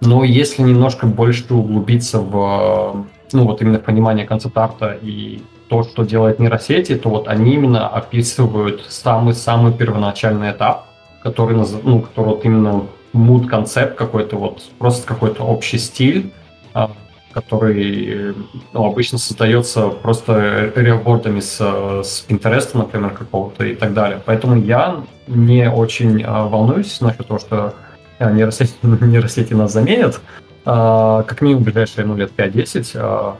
Но 0.00 0.24
если 0.24 0.62
немножко 0.62 1.06
больше 1.06 1.54
углубиться 1.54 2.18
в, 2.18 3.06
ну 3.32 3.44
вот 3.44 3.62
именно 3.62 3.78
в 3.78 3.82
понимание 3.84 4.26
концепт-арта 4.26 4.98
и 5.00 5.42
то, 5.68 5.84
что 5.84 6.04
делает 6.04 6.40
нейросети, 6.40 6.96
то 6.96 7.10
вот 7.10 7.28
они 7.28 7.54
именно 7.54 7.86
описывают 7.86 8.86
самый-самый 8.88 9.72
первоначальный 9.72 10.50
этап, 10.50 10.86
который, 11.22 11.56
ну, 11.84 12.00
который 12.00 12.26
вот 12.26 12.44
именно 12.44 12.86
mood 13.14 13.46
концепт 13.46 13.96
какой-то 13.96 14.36
вот, 14.36 14.62
просто 14.78 15.06
какой-то 15.06 15.44
общий 15.44 15.78
стиль, 15.78 16.32
а, 16.74 16.90
который 17.32 18.34
ну, 18.72 18.84
обычно 18.84 19.18
создается 19.18 19.88
просто 19.88 20.72
реабордами 20.74 21.40
с, 21.40 21.56
с 21.58 22.26
Pinterest, 22.28 22.70
например, 22.74 23.10
какого-то 23.10 23.64
и 23.64 23.74
так 23.74 23.94
далее. 23.94 24.20
Поэтому 24.24 24.60
я 24.60 25.04
не 25.28 25.70
очень 25.70 26.22
а, 26.24 26.46
волнуюсь 26.46 27.00
насчет 27.00 27.28
того, 27.28 27.38
что 27.38 27.74
а, 28.18 28.32
нейросети, 28.32 28.74
нейросети 28.82 29.54
нас 29.54 29.72
заменят, 29.72 30.20
а, 30.64 31.22
как 31.22 31.40
минимум 31.40 31.62
в 31.62 31.66
ближайшие 31.66 32.04
ну, 32.04 32.16
лет 32.16 32.32
5-10, 32.36 32.92
а, 32.96 33.36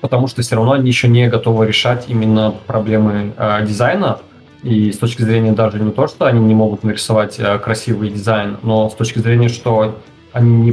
потому 0.00 0.28
что 0.28 0.42
все 0.42 0.56
равно 0.56 0.72
они 0.72 0.86
еще 0.88 1.08
не 1.08 1.28
готовы 1.28 1.66
решать 1.66 2.04
именно 2.08 2.54
проблемы 2.66 3.32
дизайна, 3.62 4.18
и 4.64 4.90
с 4.92 4.98
точки 4.98 5.20
зрения 5.22 5.52
даже 5.52 5.78
не 5.78 5.92
то, 5.92 6.08
что 6.08 6.24
они 6.24 6.40
не 6.40 6.54
могут 6.54 6.84
нарисовать 6.84 7.38
а, 7.38 7.58
красивый 7.58 8.08
дизайн, 8.08 8.56
но 8.62 8.88
с 8.88 8.94
точки 8.94 9.18
зрения, 9.18 9.50
что 9.50 9.98
они 10.32 10.56
не 10.56 10.72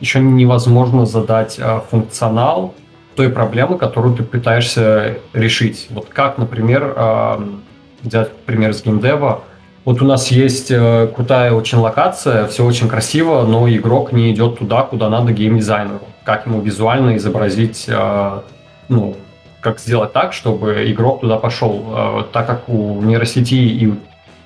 еще 0.00 0.20
невозможно 0.20 1.06
задать 1.06 1.58
а, 1.60 1.84
функционал 1.90 2.74
той 3.16 3.28
проблемы, 3.28 3.78
которую 3.78 4.16
ты 4.16 4.22
пытаешься 4.22 5.18
решить. 5.32 5.88
Вот 5.90 6.06
как, 6.08 6.38
например, 6.38 6.94
а, 6.96 7.42
взять 8.02 8.32
пример 8.46 8.72
с 8.74 8.82
геймдева, 8.82 9.42
вот 9.84 10.02
у 10.02 10.04
нас 10.04 10.30
есть 10.30 10.70
э, 10.70 11.10
крутая 11.14 11.52
очень 11.52 11.78
локация, 11.78 12.46
все 12.48 12.66
очень 12.66 12.86
красиво, 12.86 13.44
но 13.44 13.66
игрок 13.68 14.12
не 14.12 14.30
идет 14.30 14.58
туда, 14.58 14.82
куда 14.82 15.08
надо 15.08 15.32
геймдизайнеру. 15.32 16.02
Как 16.22 16.46
ему 16.46 16.60
визуально 16.60 17.16
изобразить, 17.16 17.86
э, 17.88 18.40
ну, 18.90 19.16
как 19.62 19.80
сделать 19.80 20.12
так, 20.12 20.34
чтобы 20.34 20.84
игрок 20.90 21.22
туда 21.22 21.38
пошел. 21.38 22.26
Так 22.30 22.46
как 22.46 22.68
у 22.68 23.00
нейросети 23.02 23.54
и 23.54 23.94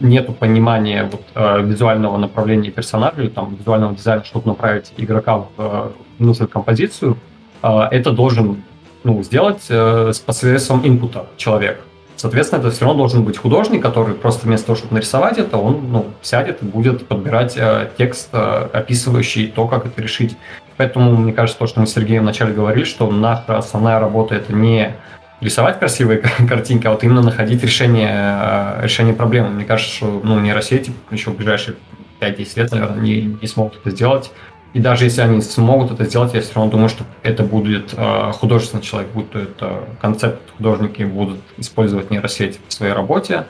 нету 0.00 0.32
понимания 0.32 1.08
вот, 1.10 1.22
э, 1.34 1.62
визуального 1.62 2.16
направления 2.16 2.70
персонажа 2.70 3.28
там 3.28 3.54
визуального 3.54 3.94
дизайна, 3.94 4.24
чтобы 4.24 4.48
направить 4.48 4.92
игрока 4.96 5.38
в 5.38 5.48
э, 5.58 5.90
нужную 6.18 6.48
композицию, 6.48 7.16
э, 7.62 7.80
это 7.90 8.12
должен 8.12 8.62
ну, 9.04 9.22
сделать 9.22 9.66
э, 9.68 10.12
с 10.12 10.18
посредством 10.18 10.86
инпута 10.86 11.26
человек. 11.36 11.80
Соответственно, 12.16 12.60
это 12.60 12.70
все 12.70 12.84
равно 12.84 12.98
должен 12.98 13.24
быть 13.24 13.36
художник, 13.36 13.82
который 13.82 14.14
просто 14.14 14.46
вместо 14.46 14.66
того, 14.66 14.76
чтобы 14.78 14.94
нарисовать 14.94 15.38
это, 15.38 15.58
он 15.58 15.90
ну, 15.90 16.06
сядет 16.22 16.62
и 16.62 16.66
будет 16.66 17.06
подбирать 17.06 17.54
э, 17.56 17.90
текст, 17.98 18.30
э, 18.32 18.68
описывающий 18.72 19.48
то, 19.48 19.66
как 19.66 19.86
это 19.86 20.00
решить. 20.00 20.36
Поэтому, 20.76 21.16
мне 21.16 21.32
кажется, 21.32 21.58
то, 21.58 21.66
что 21.66 21.80
мы 21.80 21.86
с 21.86 21.92
Сергеем 21.92 22.22
вначале 22.22 22.52
говорили, 22.52 22.84
что 22.84 23.10
наша 23.10 23.58
основная 23.58 24.00
работа 24.00 24.34
это 24.34 24.52
не 24.52 24.94
рисовать 25.40 25.78
красивые 25.78 26.18
картинки, 26.48 26.86
а 26.86 26.90
вот 26.90 27.04
именно 27.04 27.22
находить 27.22 27.62
решение, 27.62 28.10
э, 28.12 28.80
решение 28.82 29.14
проблемы. 29.14 29.50
Мне 29.50 29.64
кажется, 29.64 29.94
что 29.94 30.20
ну, 30.22 30.40
нейросети 30.40 30.92
еще 31.10 31.30
в 31.30 31.36
ближайшие 31.36 31.76
5-10 32.20 32.52
лет, 32.56 32.72
наверное, 32.72 33.00
не, 33.00 33.22
не 33.40 33.46
смогут 33.46 33.78
это 33.80 33.90
сделать. 33.90 34.32
И 34.72 34.80
даже 34.80 35.04
если 35.04 35.20
они 35.20 35.40
смогут 35.40 35.92
это 35.92 36.04
сделать, 36.04 36.34
я 36.34 36.40
все 36.40 36.54
равно 36.54 36.70
думаю, 36.70 36.88
что 36.88 37.04
это 37.22 37.44
будет 37.44 37.94
э, 37.96 38.32
художественный 38.32 38.82
человек, 38.82 39.10
будто 39.12 39.38
это 39.38 39.84
концепт 40.00 40.42
художники 40.56 41.04
будут 41.04 41.38
использовать 41.58 42.10
нейросети 42.10 42.58
в 42.66 42.72
своей 42.72 42.92
работе, 42.92 43.46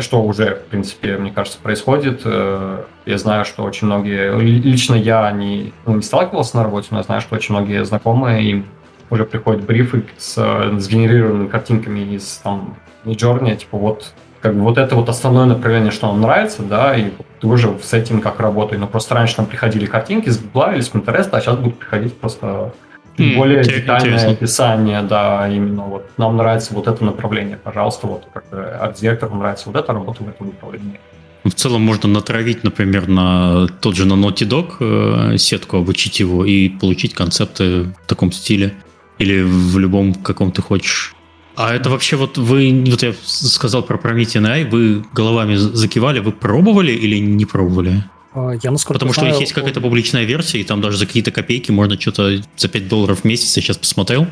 что 0.00 0.20
уже, 0.20 0.56
в 0.56 0.70
принципе, 0.70 1.16
мне 1.16 1.30
кажется, 1.30 1.60
происходит. 1.62 2.22
Э, 2.24 2.82
я 3.06 3.18
знаю, 3.18 3.44
что 3.44 3.62
очень 3.62 3.86
многие, 3.86 4.36
лично 4.40 4.96
я 4.96 5.30
не, 5.30 5.72
ну, 5.86 5.94
не 5.94 6.02
сталкивался 6.02 6.56
на 6.56 6.64
работе, 6.64 6.88
но 6.90 6.98
я 6.98 7.02
знаю, 7.04 7.20
что 7.20 7.36
очень 7.36 7.54
многие 7.54 7.84
знакомые 7.84 8.42
им 8.50 8.66
уже 9.14 9.24
приходят 9.24 9.64
брифы 9.64 10.04
с 10.18 10.34
сгенерированными 10.78 11.48
картинками 11.48 12.14
из 12.14 12.40
там 12.42 12.76
Midjourney, 13.04 13.56
типа 13.56 13.78
вот 13.78 14.12
как 14.40 14.54
бы 14.54 14.60
вот 14.60 14.76
это 14.76 14.94
вот 14.94 15.08
основное 15.08 15.46
направление, 15.46 15.90
что 15.90 16.08
нам 16.08 16.20
нравится, 16.20 16.62
да, 16.62 16.94
и 16.94 17.10
ты 17.40 17.46
уже 17.46 17.78
с 17.82 17.94
этим 17.94 18.20
как 18.20 18.40
работай. 18.40 18.76
Но 18.76 18.86
просто 18.86 19.14
раньше 19.14 19.36
нам 19.38 19.46
приходили 19.46 19.86
картинки 19.86 20.28
с 20.28 20.38
Гугла 20.38 20.74
или 20.74 20.82
с 20.82 20.90
Pinterest, 20.90 21.30
а 21.32 21.40
сейчас 21.40 21.56
будут 21.56 21.78
приходить 21.78 22.14
просто 22.18 22.74
mm, 23.16 23.36
более 23.36 23.64
детальное 23.64 24.12
интересно. 24.12 24.32
описание, 24.32 25.02
да, 25.02 25.48
именно 25.48 25.84
вот 25.84 26.10
нам 26.18 26.36
нравится 26.36 26.74
вот 26.74 26.88
это 26.88 27.02
направление, 27.02 27.56
пожалуйста, 27.56 28.06
вот 28.06 28.28
как 28.34 28.44
арт-директору 28.52 29.34
нравится 29.34 29.70
вот 29.70 29.82
эта 29.82 29.92
работа 29.94 30.22
в 30.22 30.28
этом 30.28 30.48
направлении. 30.48 31.00
В 31.44 31.52
целом 31.52 31.82
можно 31.82 32.08
натравить, 32.08 32.64
например, 32.64 33.06
на 33.06 33.66
тот 33.80 33.96
же 33.96 34.06
на 34.06 34.14
Naughty 34.14 34.48
Dog 34.48 34.76
э, 34.80 35.38
сетку, 35.38 35.76
обучить 35.76 36.20
его 36.20 36.44
и 36.44 36.70
получить 36.70 37.14
концепты 37.14 37.82
в 37.82 38.06
таком 38.06 38.32
стиле. 38.32 38.72
Или 39.18 39.42
в 39.42 39.78
любом, 39.78 40.14
каком 40.14 40.50
ты 40.50 40.62
хочешь. 40.62 41.14
А 41.56 41.72
это 41.72 41.88
вообще 41.88 42.16
вот 42.16 42.36
вы, 42.36 42.84
вот 42.88 43.02
я 43.02 43.14
сказал 43.24 43.82
про 43.82 43.96
Promethean 43.96 44.44
AI, 44.44 44.68
вы 44.68 45.04
головами 45.12 45.54
закивали, 45.54 46.18
вы 46.18 46.32
пробовали 46.32 46.92
или 46.92 47.18
не 47.18 47.44
пробовали? 47.44 48.04
А, 48.34 48.54
я 48.60 48.72
насколько 48.72 48.94
Потому 48.94 49.12
знаю, 49.12 49.34
что 49.34 49.40
есть 49.40 49.52
какая-то 49.52 49.80
публичная 49.80 50.24
версия, 50.24 50.60
и 50.60 50.64
там 50.64 50.80
даже 50.80 50.96
за 50.96 51.06
какие-то 51.06 51.30
копейки 51.30 51.70
можно 51.70 52.00
что-то 52.00 52.42
за 52.56 52.68
5 52.68 52.88
долларов 52.88 53.20
в 53.20 53.24
месяц, 53.24 53.56
я 53.56 53.62
сейчас 53.62 53.78
посмотрел, 53.78 54.26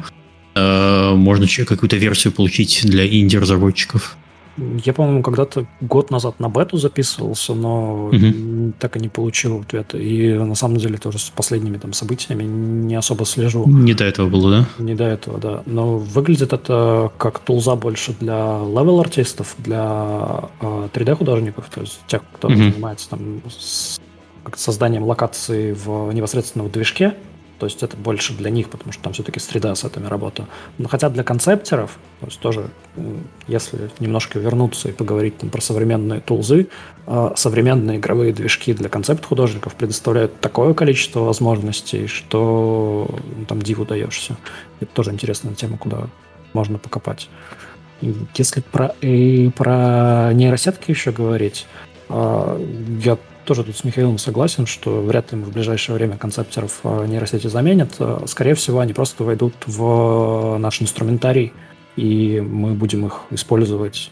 э, 0.54 1.14
можно 1.14 1.46
какую-то 1.46 1.96
версию 1.96 2.32
получить 2.32 2.80
для 2.84 3.06
инди-разработчиков. 3.06 4.16
Я, 4.56 4.92
по-моему, 4.92 5.22
когда-то 5.22 5.66
год 5.80 6.10
назад 6.10 6.38
на 6.38 6.48
бету 6.48 6.76
записывался, 6.76 7.54
но 7.54 8.06
угу. 8.06 8.72
так 8.78 8.96
и 8.96 9.00
не 9.00 9.08
получил 9.08 9.60
ответа. 9.60 9.96
И 9.96 10.34
на 10.34 10.54
самом 10.54 10.76
деле 10.76 10.98
тоже 10.98 11.18
с 11.18 11.30
последними 11.30 11.78
там 11.78 11.92
событиями 11.92 12.42
не 12.42 12.94
особо 12.94 13.24
слежу. 13.24 13.66
Не 13.66 13.94
до 13.94 14.04
этого 14.04 14.28
было, 14.28 14.50
да? 14.50 14.68
Не 14.78 14.94
до 14.94 15.04
этого, 15.04 15.38
да. 15.38 15.62
Но 15.64 15.96
выглядит 15.96 16.52
это 16.52 17.10
как 17.16 17.38
тулза 17.38 17.76
больше 17.76 18.14
для 18.20 18.58
левел-артистов, 18.58 19.54
для 19.58 20.50
э, 20.60 20.88
3D-художников, 20.92 21.70
то 21.74 21.80
есть 21.80 22.00
тех, 22.06 22.22
кто 22.34 22.48
угу. 22.48 22.56
занимается 22.56 23.08
там 23.08 23.40
с, 23.48 23.98
созданием 24.54 25.04
локации 25.04 25.72
в 25.72 26.12
непосредственно 26.12 26.64
в 26.64 26.70
движке. 26.70 27.14
То 27.58 27.66
есть 27.66 27.82
это 27.82 27.96
больше 27.96 28.34
для 28.34 28.50
них, 28.50 28.68
потому 28.70 28.92
что 28.92 29.02
там 29.04 29.12
все-таки 29.12 29.38
среда 29.38 29.74
с 29.74 29.84
этими 29.84 30.06
работа. 30.06 30.46
Но 30.78 30.88
хотя 30.88 31.08
для 31.08 31.22
концептеров, 31.22 31.98
то 32.20 32.26
есть 32.26 32.40
тоже, 32.40 32.70
если 33.46 33.90
немножко 34.00 34.38
вернуться 34.38 34.88
и 34.88 34.92
поговорить 34.92 35.38
там, 35.38 35.50
про 35.50 35.60
современные 35.60 36.20
тулзы, 36.20 36.68
а, 37.06 37.34
современные 37.36 37.98
игровые 37.98 38.32
движки 38.32 38.72
для 38.74 38.88
концепт-художников 38.88 39.74
предоставляют 39.74 40.40
такое 40.40 40.74
количество 40.74 41.20
возможностей, 41.20 42.06
что 42.06 43.08
ну, 43.36 43.44
там 43.44 43.62
диву 43.62 43.84
даешься. 43.84 44.36
Это 44.80 44.92
тоже 44.92 45.12
интересная 45.12 45.54
тема, 45.54 45.78
куда 45.78 46.08
можно 46.52 46.78
покопать. 46.78 47.28
Если 48.34 48.60
про, 48.60 48.88
и 49.00 49.50
про 49.50 50.32
нейросетки 50.32 50.90
еще 50.90 51.12
говорить, 51.12 51.66
а, 52.08 52.60
я 53.04 53.16
тоже 53.44 53.64
тут 53.64 53.76
с 53.76 53.84
Михаилом 53.84 54.18
согласен, 54.18 54.66
что 54.66 55.02
вряд 55.02 55.32
ли 55.32 55.38
мы 55.38 55.46
в 55.46 55.52
ближайшее 55.52 55.96
время 55.96 56.16
концептеров 56.16 56.80
э, 56.84 57.06
нейросети 57.06 57.46
заменят. 57.46 57.90
Э, 57.98 58.20
скорее 58.26 58.54
всего, 58.54 58.80
они 58.80 58.92
просто 58.92 59.24
войдут 59.24 59.54
в 59.66 60.58
наш 60.58 60.82
инструментарий, 60.82 61.52
и 61.96 62.40
мы 62.40 62.74
будем 62.74 63.06
их 63.06 63.22
использовать 63.30 64.10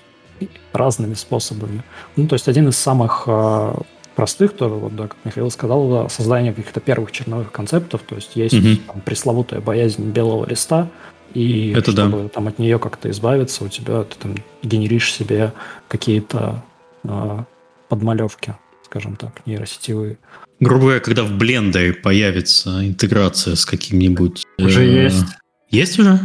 разными 0.72 1.14
способами. 1.14 1.82
Ну, 2.16 2.26
то 2.26 2.34
есть 2.34 2.48
один 2.48 2.68
из 2.68 2.76
самых 2.76 3.24
э, 3.26 3.74
простых 4.16 4.56
тоже, 4.56 4.74
вот, 4.74 4.96
да, 4.96 5.08
как 5.08 5.16
Михаил 5.24 5.50
сказал, 5.50 6.08
создание 6.08 6.52
каких-то 6.52 6.80
первых 6.80 7.12
черновых 7.12 7.52
концептов, 7.52 8.02
то 8.06 8.16
есть 8.16 8.36
есть 8.36 8.54
угу. 8.54 8.82
там, 8.86 9.00
пресловутая 9.02 9.60
боязнь 9.60 10.10
белого 10.10 10.46
листа, 10.46 10.88
и 11.34 11.72
Это 11.76 11.92
чтобы 11.92 12.22
да. 12.24 12.28
там 12.28 12.48
от 12.48 12.58
нее 12.58 12.78
как-то 12.78 13.10
избавиться, 13.10 13.64
у 13.64 13.68
тебя 13.68 14.02
ты 14.02 14.16
там 14.18 14.34
генеришь 14.62 15.12
себе 15.12 15.52
какие-то 15.88 16.62
э, 17.04 17.38
подмалевки 17.88 18.54
скажем 18.90 19.14
так, 19.14 19.46
нейросетевые. 19.46 20.18
Грубо 20.58 20.82
говоря, 20.82 21.00
когда 21.00 21.22
в 21.22 21.30
блендере 21.38 21.92
появится 21.92 22.86
интеграция 22.86 23.54
с 23.54 23.64
каким-нибудь... 23.64 24.44
Уже 24.58 24.84
э, 24.84 25.04
есть. 25.04 25.26
Есть 25.70 25.98
уже? 26.00 26.18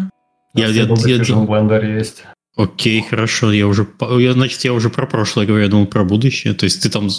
Я, 0.55 0.67
я, 0.67 0.83
я, 0.83 1.15
я, 1.15 1.35
в 1.35 1.45
блендере 1.45 1.95
есть. 1.95 2.23
Окей, 2.57 3.03
хорошо. 3.03 3.51
Я 3.51 3.67
уже, 3.67 3.87
я, 4.17 4.33
значит, 4.33 4.61
я 4.61 4.73
уже 4.73 4.89
про 4.89 5.05
прошлое 5.05 5.45
говорю, 5.45 5.63
я 5.63 5.69
думал 5.69 5.85
про 5.85 6.03
будущее. 6.03 6.55
То 6.55 6.63
есть 6.63 6.81
ты 6.81 6.89
там... 6.89 7.09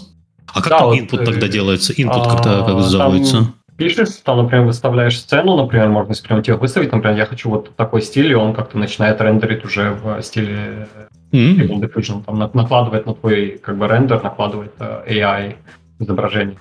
А 0.48 0.62
как 0.62 0.70
да, 0.70 0.78
там 0.78 0.89
вот, 0.89 0.98
input 0.98 1.24
тогда 1.24 1.47
делается? 1.47 1.93
Input 1.93 2.10
а, 2.10 2.36
когда 2.36 2.62
как 2.64 2.81
заводится? 2.82 3.55
Пишешь, 3.76 4.08
там, 4.24 4.38
например, 4.38 4.64
выставляешь 4.64 5.18
сцену, 5.18 5.56
например, 5.56 5.88
можно 5.88 6.14
прямо 6.22 6.42
тебе 6.42 6.56
выставить, 6.56 6.92
например, 6.92 7.16
я 7.16 7.26
хочу 7.26 7.50
вот 7.50 7.76
такой 7.76 8.00
стиль, 8.00 8.32
и 8.32 8.34
он 8.34 8.54
как-то 8.54 8.78
начинает 8.78 9.20
рендерить 9.20 9.64
уже 9.64 9.90
в 9.90 10.22
стиле 10.22 10.88
mm-hmm. 11.30 11.80
Diffusion, 11.80 12.24
там 12.24 12.38
накладывает 12.38 13.04
на 13.04 13.14
твой 13.14 13.60
как 13.62 13.76
бы 13.76 13.86
рендер, 13.86 14.22
накладывает 14.22 14.72
uh, 14.78 15.06
AI 15.06 15.56
изображение. 15.98 16.56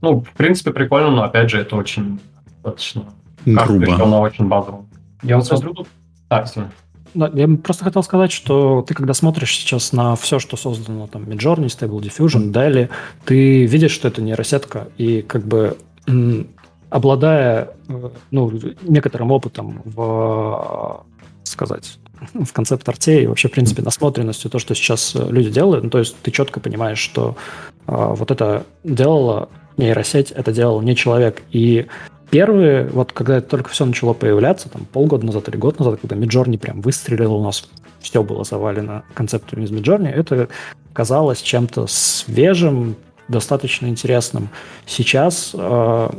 Ну, 0.00 0.20
в 0.20 0.30
принципе, 0.30 0.70
прикольно, 0.72 1.10
но 1.10 1.22
опять 1.24 1.50
же, 1.50 1.60
это 1.60 1.76
очень 1.76 2.20
достаточно 2.46 3.04
грубо. 3.44 4.06
на 4.06 4.20
очень 4.20 4.46
базовом. 4.46 4.88
Я 5.22 5.36
вот 5.36 5.46
смотрю 5.46 5.74
тут... 5.74 5.88
А, 6.28 6.44
все. 6.44 6.70
Да, 7.12 7.30
я 7.32 7.46
просто 7.46 7.84
хотел 7.84 8.02
сказать, 8.02 8.32
что 8.32 8.82
ты, 8.82 8.92
когда 8.94 9.14
смотришь 9.14 9.54
сейчас 9.56 9.92
на 9.92 10.16
все, 10.16 10.38
что 10.38 10.56
создано, 10.56 11.06
там, 11.06 11.22
Midjourney, 11.24 11.66
Stable 11.66 12.00
Diffusion, 12.00 12.46
mm-hmm. 12.46 12.50
далее, 12.50 12.90
ты 13.24 13.66
видишь, 13.66 13.92
что 13.92 14.08
это 14.08 14.20
нейросетка, 14.20 14.88
и 14.96 15.22
как 15.22 15.44
бы 15.46 15.76
обладая 16.90 17.70
э, 17.88 18.10
ну, 18.30 18.52
некоторым 18.82 19.32
опытом 19.32 19.82
в, 19.84 21.04
сказать, 21.42 21.98
в 22.32 22.52
концепт-арте 22.52 23.24
и 23.24 23.26
вообще, 23.26 23.48
в 23.48 23.52
принципе, 23.52 23.82
насмотренностью, 23.82 24.50
то, 24.50 24.58
что 24.58 24.74
сейчас 24.74 25.14
люди 25.14 25.50
делают, 25.50 25.84
ну, 25.84 25.90
то 25.90 25.98
есть 25.98 26.16
ты 26.22 26.30
четко 26.30 26.60
понимаешь, 26.60 26.98
что 26.98 27.36
э, 27.86 27.92
вот 27.92 28.30
это 28.30 28.64
делало 28.84 29.48
нейросеть, 29.76 30.30
это 30.30 30.52
делал 30.52 30.80
не 30.82 30.94
человек. 30.94 31.42
И 31.50 31.86
первые, 32.30 32.86
вот 32.86 33.12
когда 33.12 33.38
это 33.38 33.48
только 33.48 33.70
все 33.70 33.84
начало 33.84 34.12
появляться, 34.12 34.68
там 34.68 34.84
полгода 34.84 35.26
назад 35.26 35.48
или 35.48 35.56
год 35.56 35.78
назад, 35.78 36.00
когда 36.00 36.16
Midjourney 36.16 36.58
прям 36.58 36.80
выстрелил 36.80 37.34
у 37.34 37.42
нас, 37.42 37.68
все 38.00 38.22
было 38.22 38.44
завалено 38.44 39.04
концептами 39.14 39.64
из 39.64 39.70
Midjourney, 39.70 40.10
это 40.10 40.48
казалось 40.92 41.42
чем-то 41.42 41.86
свежим, 41.88 42.96
достаточно 43.28 43.86
интересным. 43.86 44.48
Сейчас 44.86 45.50
э, 45.54 46.10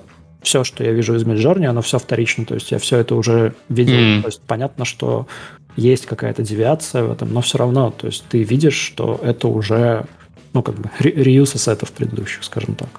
все, 0.41 0.63
что 0.63 0.83
я 0.83 0.91
вижу 0.91 1.15
из 1.15 1.23
Midjourney, 1.23 1.65
оно 1.65 1.81
все 1.81 1.99
вторично, 1.99 2.45
то 2.45 2.55
есть 2.55 2.71
я 2.71 2.79
все 2.79 2.97
это 2.97 3.15
уже 3.15 3.53
видел. 3.69 3.95
Mm. 3.95 4.21
То 4.21 4.27
есть 4.27 4.41
понятно, 4.45 4.85
что 4.85 5.27
есть 5.75 6.05
какая-то 6.05 6.43
девиация 6.43 7.03
в 7.03 7.11
этом, 7.11 7.33
но 7.33 7.41
все 7.41 7.57
равно, 7.57 7.91
то 7.91 8.07
есть 8.07 8.23
ты 8.29 8.43
видишь, 8.43 8.77
что 8.77 9.19
это 9.23 9.47
уже, 9.47 10.05
ну, 10.53 10.63
как 10.63 10.75
бы, 10.75 10.89
реюз 10.99 11.55
ассетов 11.55 11.91
предыдущих, 11.91 12.43
скажем 12.43 12.75
так. 12.75 12.89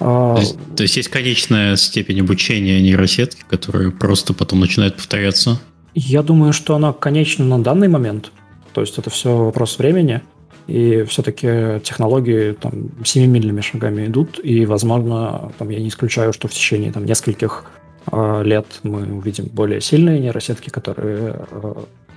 А, 0.00 0.34
то 0.34 0.40
есть, 0.40 0.56
то 0.76 0.82
есть 0.82 0.96
есть 0.96 1.08
конечная 1.08 1.76
степень 1.76 2.20
обучения 2.20 2.80
нейросетки, 2.80 3.44
которая 3.48 3.90
просто 3.90 4.32
потом 4.32 4.60
начинает 4.60 4.96
повторяться? 4.96 5.60
Я 5.94 6.22
думаю, 6.22 6.52
что 6.52 6.74
она 6.74 6.92
конечна 6.92 7.44
на 7.44 7.62
данный 7.62 7.88
момент. 7.88 8.32
То 8.72 8.80
есть 8.80 8.98
это 8.98 9.10
все 9.10 9.36
вопрос 9.36 9.78
времени. 9.78 10.22
И 10.66 11.02
все-таки 11.04 11.80
технологии 11.84 12.52
там 12.52 12.90
семимильными 13.04 13.60
шагами 13.60 14.06
идут, 14.06 14.40
и, 14.42 14.64
возможно, 14.64 15.52
там, 15.58 15.68
я 15.68 15.78
не 15.80 15.88
исключаю, 15.88 16.32
что 16.32 16.48
в 16.48 16.52
течение 16.52 16.90
там, 16.90 17.04
нескольких 17.04 17.66
э, 18.10 18.42
лет 18.44 18.66
мы 18.82 19.12
увидим 19.12 19.46
более 19.46 19.80
сильные 19.80 20.20
нейросетки, 20.20 20.70
которые, 20.70 21.46
э, 21.50 21.74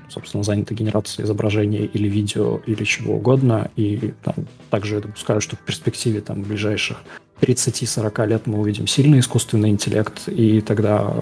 собственно, 0.10 0.44
заняты 0.44 0.74
генерацией 0.74 1.26
изображения 1.26 1.86
или 1.86 2.08
видео, 2.08 2.62
или 2.66 2.84
чего 2.86 3.16
угодно. 3.16 3.70
И 3.76 4.14
там, 4.24 4.36
также 4.70 5.02
допускаю, 5.02 5.42
что 5.42 5.58
в 5.58 5.60
перспективе 5.60 6.22
там, 6.22 6.44
ближайших 6.44 6.98
30-40 7.42 8.28
лет 8.28 8.48
мы 8.48 8.60
увидим 8.60 8.88
сильный 8.88 9.20
искусственный 9.20 9.70
интеллект, 9.70 10.28
и 10.28 10.62
тогда, 10.62 11.16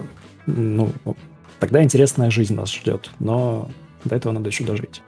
ну, 0.45 0.91
тогда 1.59 1.83
интересная 1.83 2.29
жизнь 2.29 2.55
нас 2.55 2.71
ждет. 2.71 3.09
Но 3.19 3.69
до 4.03 4.15
этого 4.15 4.31
надо 4.31 4.49
еще 4.49 4.63
дожить. 4.63 5.01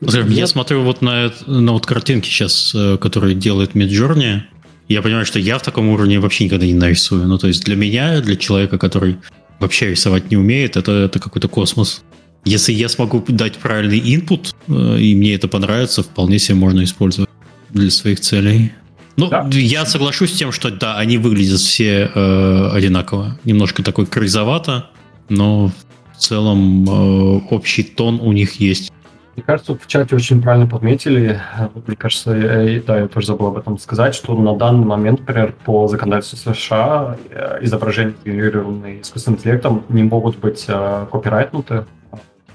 Вот. 0.00 0.30
Я 0.30 0.46
смотрю 0.46 0.82
вот 0.82 1.02
на, 1.02 1.32
на 1.46 1.72
вот 1.72 1.86
картинки 1.86 2.28
сейчас, 2.28 2.72
э, 2.74 2.96
которые 2.98 3.34
делает 3.34 3.74
Midjourney. 3.74 4.42
Я 4.88 5.02
понимаю, 5.02 5.24
что 5.24 5.38
я 5.38 5.58
в 5.58 5.62
таком 5.62 5.88
уровне 5.88 6.20
вообще 6.20 6.44
никогда 6.44 6.66
не 6.66 6.74
нарисую. 6.74 7.26
Ну, 7.26 7.38
то 7.38 7.48
есть 7.48 7.64
для 7.64 7.76
меня, 7.76 8.20
для 8.20 8.36
человека, 8.36 8.78
который 8.78 9.16
вообще 9.58 9.90
рисовать 9.90 10.30
не 10.30 10.36
умеет, 10.36 10.76
это, 10.76 10.92
это 10.92 11.18
какой-то 11.18 11.48
космос. 11.48 12.02
Если 12.44 12.72
я 12.72 12.88
смогу 12.88 13.24
дать 13.28 13.56
правильный 13.56 14.00
input, 14.00 14.54
э, 14.68 14.98
и 15.00 15.14
мне 15.14 15.34
это 15.34 15.48
понравится, 15.48 16.02
вполне 16.02 16.38
себе 16.38 16.56
можно 16.56 16.82
использовать 16.82 17.30
для 17.70 17.90
своих 17.90 18.20
целей. 18.20 18.72
Ну, 19.16 19.28
да. 19.28 19.46
я 19.52 19.84
соглашусь 19.86 20.32
с 20.32 20.36
тем, 20.36 20.52
что 20.52 20.70
да, 20.70 20.96
они 20.96 21.18
выглядят 21.18 21.60
все 21.60 22.10
э, 22.12 22.70
одинаково. 22.72 23.38
Немножко 23.44 23.82
такой 23.82 24.06
крызовато, 24.06 24.90
но 25.28 25.70
в 26.16 26.18
целом 26.18 26.84
э, 26.88 27.40
общий 27.50 27.82
тон 27.82 28.20
у 28.20 28.32
них 28.32 28.60
есть. 28.60 28.90
Мне 29.34 29.42
кажется, 29.44 29.74
в 29.74 29.86
чате 29.86 30.14
очень 30.14 30.42
правильно 30.42 30.66
подметили, 30.66 31.40
мне 31.86 31.96
кажется, 31.96 32.32
я, 32.32 32.82
да, 32.82 32.98
я 32.98 33.08
тоже 33.08 33.28
забыл 33.28 33.46
об 33.46 33.56
этом 33.56 33.78
сказать, 33.78 34.14
что 34.14 34.34
на 34.34 34.54
данный 34.54 34.84
момент, 34.84 35.20
например, 35.20 35.54
по 35.64 35.88
законодательству 35.88 36.54
США 36.54 37.16
э, 37.30 37.58
изображения, 37.62 38.14
генерированные 38.26 39.00
искусственным 39.00 39.38
интеллектом, 39.38 39.84
не 39.88 40.02
могут 40.02 40.36
быть 40.36 40.66
э, 40.68 41.06
копирайтнуты. 41.10 41.86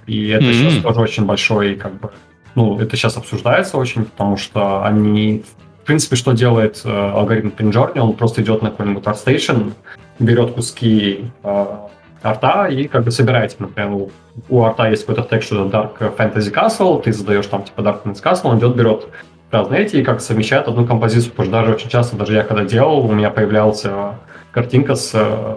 И 0.05 0.27
это 0.29 0.45
mm-hmm. 0.45 0.53
сейчас 0.53 0.83
тоже 0.83 0.99
очень 1.01 1.25
большой, 1.25 1.75
как 1.75 1.99
бы, 1.99 2.11
ну, 2.53 2.79
это 2.79 2.95
сейчас 2.95 3.17
обсуждается 3.17 3.77
очень, 3.77 4.05
потому 4.05 4.37
что 4.37 4.83
они, 4.83 5.43
в 5.81 5.85
принципе, 5.85 6.15
что 6.15 6.33
делает 6.33 6.81
э, 6.85 6.89
алгоритм 6.89 7.49
Pinjourney, 7.49 7.97
он 7.99 8.13
просто 8.13 8.43
идет 8.43 8.61
на 8.61 8.69
какой-нибудь 8.69 9.03
ArtStation, 9.03 9.73
берет 10.19 10.51
куски 10.51 11.31
э, 11.43 11.65
арта 12.23 12.65
и 12.65 12.87
как 12.87 13.03
бы 13.03 13.11
собираете, 13.11 13.55
например, 13.59 14.09
у 14.49 14.63
арта 14.63 14.89
есть 14.89 15.05
какой-то 15.05 15.27
текст, 15.29 15.47
что 15.47 15.65
Dark 15.65 15.97
Fantasy 16.17 16.53
Castle, 16.53 17.01
ты 17.01 17.13
задаешь 17.13 17.45
там 17.47 17.63
типа 17.63 17.81
Dark 17.81 18.03
Fantasy 18.03 18.23
Castle, 18.23 18.49
он 18.49 18.59
идет, 18.59 18.75
берет 18.75 19.07
разные 19.51 19.81
эти 19.81 19.97
и 19.97 20.03
как 20.03 20.21
совмещает 20.21 20.67
одну 20.67 20.85
композицию, 20.85 21.31
потому 21.31 21.45
что 21.47 21.59
даже 21.59 21.73
очень 21.73 21.89
часто, 21.89 22.15
даже 22.15 22.33
я 22.33 22.43
когда 22.43 22.63
делал, 22.63 23.05
у 23.05 23.11
меня 23.11 23.29
появлялась 23.29 23.85
картинка 24.51 24.95
с, 24.95 25.11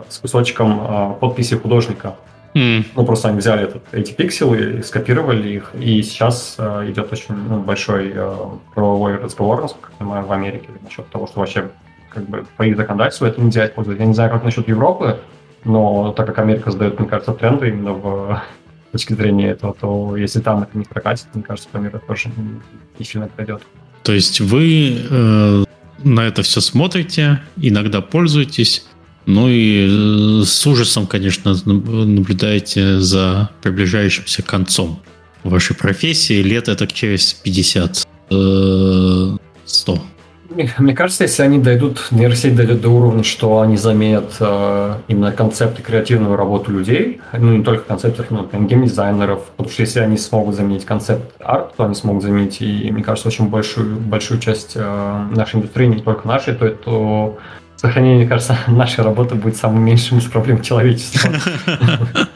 с 0.09 0.19
кусочком 0.19 0.81
э, 0.81 1.15
подписи 1.21 1.57
художника. 1.57 2.17
Mm. 2.55 2.85
Ну, 2.97 3.05
просто 3.07 3.29
они 3.29 3.39
взяли 3.39 3.63
этот, 3.63 3.83
эти 3.93 4.13
пикселы, 4.13 4.83
скопировали 4.83 5.49
их, 5.49 5.71
и 5.75 6.03
сейчас 6.03 6.57
э, 6.59 6.91
идет 6.91 7.13
очень 7.13 7.35
ну, 7.35 7.61
большой 7.61 8.13
э, 8.15 8.37
правовой 8.75 9.17
разговор, 9.17 9.63
насколько 9.63 9.91
я 9.93 9.97
понимаю, 9.99 10.27
в 10.27 10.33
Америке 10.33 10.69
насчет 10.83 11.09
того, 11.09 11.27
что 11.29 11.41
вообще 11.41 11.71
как 12.11 12.29
бы 12.29 12.45
по 12.57 12.65
их 12.65 12.77
законодательству 12.77 13.27
это 13.27 13.41
нельзя 13.41 13.67
использовать. 13.67 14.01
Я 14.01 14.07
не 14.07 14.15
знаю, 14.15 14.31
как 14.31 14.45
насчет 14.45 14.69
Европы, 14.69 15.21
но 15.65 16.13
так 16.13 16.27
как 16.27 16.39
Америка 16.39 16.71
задает, 16.71 16.99
мне 16.99 17.09
кажется, 17.09 17.33
тренды 17.33 17.69
именно 17.69 17.93
в 17.93 18.43
точки 18.93 19.13
зрения 19.13 19.51
этого, 19.51 19.75
то 19.79 20.17
если 20.17 20.41
там 20.41 20.63
это 20.63 20.77
не 20.77 20.85
прокатит, 20.85 21.27
мне 21.35 21.43
кажется, 21.43 21.69
по 21.71 21.77
миру 21.79 22.01
тоже 22.07 22.31
не 22.99 23.05
сильно 23.05 23.29
пройдет. 23.29 23.63
То 24.03 24.13
есть 24.13 24.41
вы 24.41 24.97
э, 25.11 25.65
на 26.03 26.21
это 26.21 26.43
все 26.43 26.61
смотрите, 26.61 27.43
иногда 27.57 28.01
пользуетесь, 28.01 28.87
ну 29.27 29.49
и 29.49 29.87
э, 29.87 30.45
с 30.45 30.67
ужасом, 30.67 31.07
конечно, 31.07 31.55
наблюдаете 31.65 33.01
за 33.01 33.51
приближающимся 33.63 34.43
концом 34.43 35.01
вашей 35.45 35.77
профессии. 35.77 36.43
Лет 36.43 36.69
это 36.69 36.87
через 36.87 37.35
50 37.35 38.07
100. 39.65 40.03
Мне, 40.51 40.95
кажется, 40.97 41.23
если 41.25 41.45
они 41.45 41.59
дойдут, 41.59 42.09
нейросеть 42.11 42.57
дойдет 42.57 42.81
до 42.81 42.89
уровня, 42.89 43.23
что 43.23 43.61
они 43.61 43.77
заменят 43.77 44.35
э, 44.41 44.95
именно 45.07 45.31
концепты 45.31 45.81
креативную 45.81 46.35
работу 46.35 46.73
людей, 46.73 47.21
ну 47.33 47.57
не 47.57 47.63
только 47.63 47.85
концептов, 47.85 48.33
но 48.33 48.49
и 48.53 48.57
геймдизайнеров, 48.57 49.45
потому 49.57 49.73
что 49.73 49.83
если 49.83 50.01
они 50.01 50.17
смогут 50.17 50.57
заменить 50.57 50.85
концепт 50.85 51.33
арт, 51.39 51.77
то 51.77 51.85
они 51.85 51.95
смогут 51.95 52.25
заменить, 52.25 52.61
и 52.61 52.91
мне 52.91 53.05
кажется, 53.05 53.29
очень 53.29 53.49
большую, 53.49 53.97
большую 54.01 54.41
часть 54.41 54.73
э, 54.75 55.27
нашей 55.31 55.57
индустрии, 55.57 55.87
не 55.87 56.01
только 56.01 56.27
нашей, 56.27 56.57
то 56.57 56.67
это 56.67 57.39
сохранение, 57.77 58.19
мне 58.19 58.29
кажется, 58.29 58.59
нашей 58.67 59.05
работы 59.05 59.37
будет 59.37 59.57
самым 59.57 59.85
меньшим 59.85 60.19
из 60.19 60.25
проблем 60.25 60.63
человечества. 60.63 61.31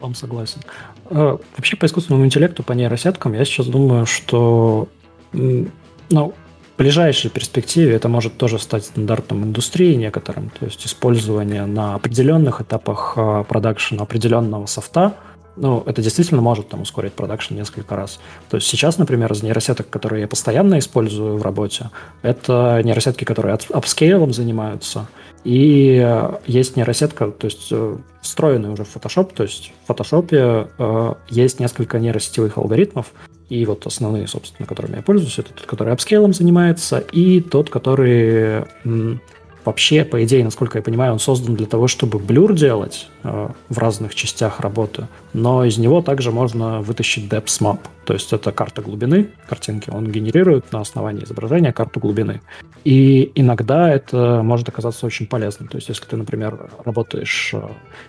Вам 0.00 0.16
согласен. 0.16 0.62
Э, 1.10 1.38
вообще 1.56 1.76
по 1.76 1.86
искусственному 1.86 2.26
интеллекту, 2.26 2.64
по 2.64 2.72
нейросеткам, 2.72 3.34
я 3.34 3.44
сейчас 3.44 3.66
думаю, 3.66 4.04
что 4.04 4.88
ну, 5.32 6.34
ближайшей 6.80 7.30
перспективе 7.30 7.94
это 7.94 8.08
может 8.08 8.38
тоже 8.38 8.58
стать 8.58 8.86
стандартом 8.86 9.44
индустрии 9.44 9.94
некоторым, 9.96 10.48
то 10.48 10.64
есть 10.64 10.86
использование 10.86 11.66
на 11.66 11.94
определенных 11.94 12.62
этапах 12.62 13.12
а, 13.16 13.44
продакшена 13.44 14.02
определенного 14.02 14.64
софта, 14.64 15.14
ну, 15.56 15.82
это 15.84 16.00
действительно 16.00 16.40
может 16.40 16.70
там 16.70 16.80
ускорить 16.80 17.12
продакшн 17.12 17.54
несколько 17.54 17.96
раз. 17.96 18.18
То 18.48 18.56
есть 18.56 18.66
сейчас, 18.66 18.96
например, 18.96 19.30
из 19.30 19.42
нейросеток, 19.42 19.90
которые 19.90 20.22
я 20.22 20.28
постоянно 20.28 20.78
использую 20.78 21.36
в 21.36 21.42
работе, 21.42 21.90
это 22.22 22.80
нейросетки, 22.82 23.24
которые 23.24 23.58
апскейлом 23.74 24.32
занимаются, 24.32 25.06
и 25.44 26.00
э, 26.02 26.38
есть 26.46 26.76
нейросетка, 26.76 27.30
то 27.30 27.44
есть 27.44 27.68
э, 27.72 27.96
встроенный 28.22 28.70
уже 28.70 28.84
в 28.84 28.96
Photoshop, 28.96 29.34
то 29.34 29.42
есть 29.42 29.74
в 29.86 29.90
Photoshop 29.90 30.70
э, 30.78 31.14
есть 31.28 31.60
несколько 31.60 31.98
нейросетевых 31.98 32.56
алгоритмов, 32.56 33.12
и 33.50 33.66
вот 33.66 33.86
основные, 33.86 34.26
собственно, 34.28 34.66
которыми 34.66 34.96
я 34.96 35.02
пользуюсь, 35.02 35.38
это 35.38 35.52
тот, 35.52 35.66
который 35.66 35.92
апскейлом 35.92 36.32
занимается, 36.32 36.98
и 36.98 37.40
тот, 37.40 37.68
который 37.68 38.64
вообще, 39.64 40.04
по 40.04 40.24
идее, 40.24 40.44
насколько 40.44 40.78
я 40.78 40.82
понимаю, 40.82 41.12
он 41.12 41.18
создан 41.18 41.54
для 41.54 41.66
того, 41.66 41.88
чтобы 41.88 42.18
блюр 42.18 42.54
делать 42.54 43.08
э, 43.24 43.48
в 43.68 43.78
разных 43.78 44.14
частях 44.14 44.60
работы, 44.60 45.08
но 45.32 45.64
из 45.64 45.78
него 45.78 46.00
также 46.00 46.30
можно 46.30 46.80
вытащить 46.80 47.30
depth 47.30 47.60
map, 47.60 47.80
то 48.04 48.14
есть 48.14 48.32
это 48.32 48.52
карта 48.52 48.82
глубины 48.82 49.30
картинки, 49.48 49.90
он 49.90 50.10
генерирует 50.10 50.72
на 50.72 50.80
основании 50.80 51.24
изображения 51.24 51.72
карту 51.72 52.00
глубины. 52.00 52.40
И 52.84 53.30
иногда 53.34 53.92
это 53.92 54.40
может 54.42 54.68
оказаться 54.68 55.04
очень 55.04 55.26
полезным. 55.26 55.68
То 55.68 55.76
есть 55.76 55.90
если 55.90 56.06
ты, 56.06 56.16
например, 56.16 56.70
работаешь 56.84 57.50
э, 57.52 57.60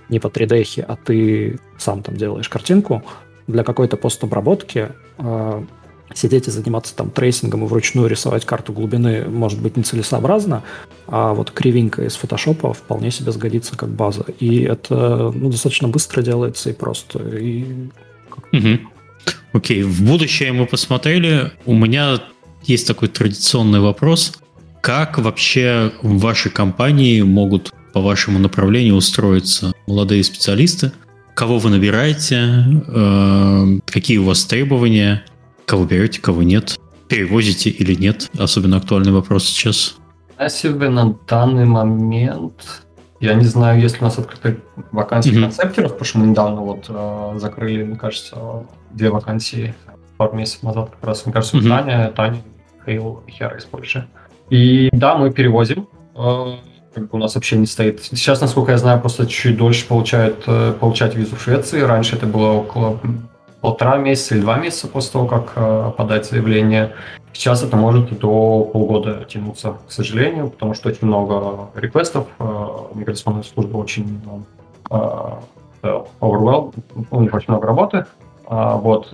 не 0.10 0.20
по 0.20 0.28
3D, 0.28 0.86
а 0.88 0.96
ты 0.96 1.60
сам 1.78 2.04
там 2.04 2.16
делаешь 2.16 2.48
картинку, 2.48 3.04
для 3.48 3.64
какой-то 3.64 3.98
постобработки 3.98 4.90
э, 5.18 5.64
сидеть 6.14 6.48
и 6.48 6.52
заниматься 6.52 6.96
там 6.96 7.10
трейсингом 7.10 7.64
и 7.64 7.68
вручную 7.68 8.08
рисовать 8.10 8.46
карту 8.46 8.74
глубины 8.74 9.26
может 9.28 9.62
быть 9.62 9.78
нецелесообразно, 9.78 10.64
а 11.08 11.34
вот 11.34 11.52
кривинка 11.52 12.04
из 12.04 12.16
фотошопа 12.16 12.74
вполне 12.74 13.12
себе 13.12 13.32
сгодится 13.32 13.78
как 13.78 13.90
база. 13.90 14.26
И 14.40 14.62
это 14.62 15.32
ну, 15.34 15.50
достаточно 15.50 15.88
быстро 15.88 16.22
делается 16.22 16.70
и 16.70 16.74
просто. 16.74 17.20
И... 17.38 17.66
Угу. 18.54 18.80
Окей, 19.54 19.84
в 19.84 20.04
будущее 20.04 20.54
мы 20.54 20.66
посмотрели. 20.66 21.52
У 21.66 21.76
меня 21.76 22.22
есть 22.64 22.88
такой 22.88 23.08
традиционный 23.08 23.80
вопрос. 23.80 24.34
Как 24.82 25.18
вообще 25.20 25.92
в 26.02 26.20
вашей 26.20 26.52
компании 26.52 27.22
могут 27.22 27.72
по 27.94 28.02
вашему 28.02 28.40
направлению 28.40 28.96
устроиться 28.96 29.74
молодые 29.86 30.24
специалисты? 30.24 30.92
Кого 31.36 31.60
вы 31.60 31.70
набираете? 31.70 32.66
Э, 32.88 33.80
какие 33.86 34.18
у 34.18 34.26
вас 34.26 34.46
требования? 34.46 35.24
Кого 35.66 35.86
берете, 35.86 36.22
кого 36.22 36.44
нет? 36.44 36.80
Перевозите 37.08 37.70
или 37.70 37.96
нет? 37.96 38.30
Особенно 38.38 38.78
актуальный 38.78 39.12
вопрос 39.12 39.46
сейчас. 39.46 39.98
Себе 40.50 40.90
на 40.90 41.16
данный 41.28 41.66
момент 41.66 42.84
я 43.22 43.36
не 43.36 43.46
знаю, 43.46 43.80
есть 43.80 43.96
ли 43.96 44.02
у 44.02 44.06
нас 44.06 44.18
открытые 44.18 44.58
вакансии 44.92 45.32
mm-hmm. 45.32 45.42
концептеров, 45.44 45.92
потому 45.92 46.06
что 46.06 46.18
мы 46.18 46.28
недавно 46.28 46.62
вот 46.62 46.86
э, 46.90 47.34
закрыли, 47.38 47.84
мне 47.84 47.96
кажется, 47.96 48.66
две 48.90 49.12
вакансии 49.12 49.76
пару 50.18 50.36
месяцев 50.36 50.64
назад 50.64 50.90
как 50.90 51.04
раз. 51.04 51.26
Мне 51.26 51.34
кажется, 51.34 51.58
mm-hmm. 51.58 51.70
Таня, 51.70 52.12
Таня, 52.16 52.42
Хейл 52.84 53.24
Хера 53.30 53.58
из 53.58 53.66
Польши. 53.66 54.08
И 54.50 54.90
да, 54.92 55.18
мы 55.18 55.32
перевозим. 55.32 55.88
Э, 56.16 56.56
как 56.94 57.10
бы 57.10 57.18
у 57.18 57.18
нас 57.18 57.36
вообще 57.36 57.58
не 57.58 57.66
стоит. 57.66 58.04
Сейчас, 58.04 58.42
насколько 58.42 58.72
я 58.72 58.78
знаю, 58.78 59.00
просто 59.00 59.26
чуть 59.26 59.58
дольше 59.58 59.88
получают, 59.88 60.44
э, 60.48 60.74
получать 60.80 61.16
визу 61.16 61.36
в 61.36 61.42
Швеции. 61.42 61.82
Раньше 61.82 62.18
это 62.18 62.26
было 62.26 62.52
около 62.52 63.00
полтора 63.62 63.98
месяца 63.98 64.36
или 64.36 64.42
два 64.42 64.58
месяца 64.58 64.88
после 64.88 65.12
того, 65.12 65.28
как 65.28 65.54
э, 65.56 65.92
подать 65.96 66.28
заявление. 66.28 66.94
Сейчас 67.34 67.64
это 67.64 67.78
может 67.78 68.20
до 68.20 68.70
полгода 68.74 69.26
тянуться, 69.30 69.78
к 69.88 69.92
сожалению, 69.92 70.50
потому 70.50 70.74
что 70.74 70.90
очень 70.90 71.08
много 71.08 71.70
реквестов. 71.76 72.28
Э, 72.40 72.68
миграционная 72.94 73.44
служба 73.44 73.78
очень 73.78 74.22
overwhelmed, 76.20 76.74
у 77.10 77.22
них 77.22 77.34
очень 77.34 77.46
много 77.48 77.66
работы. 77.68 78.06
А, 78.46 78.76
вот, 78.76 79.08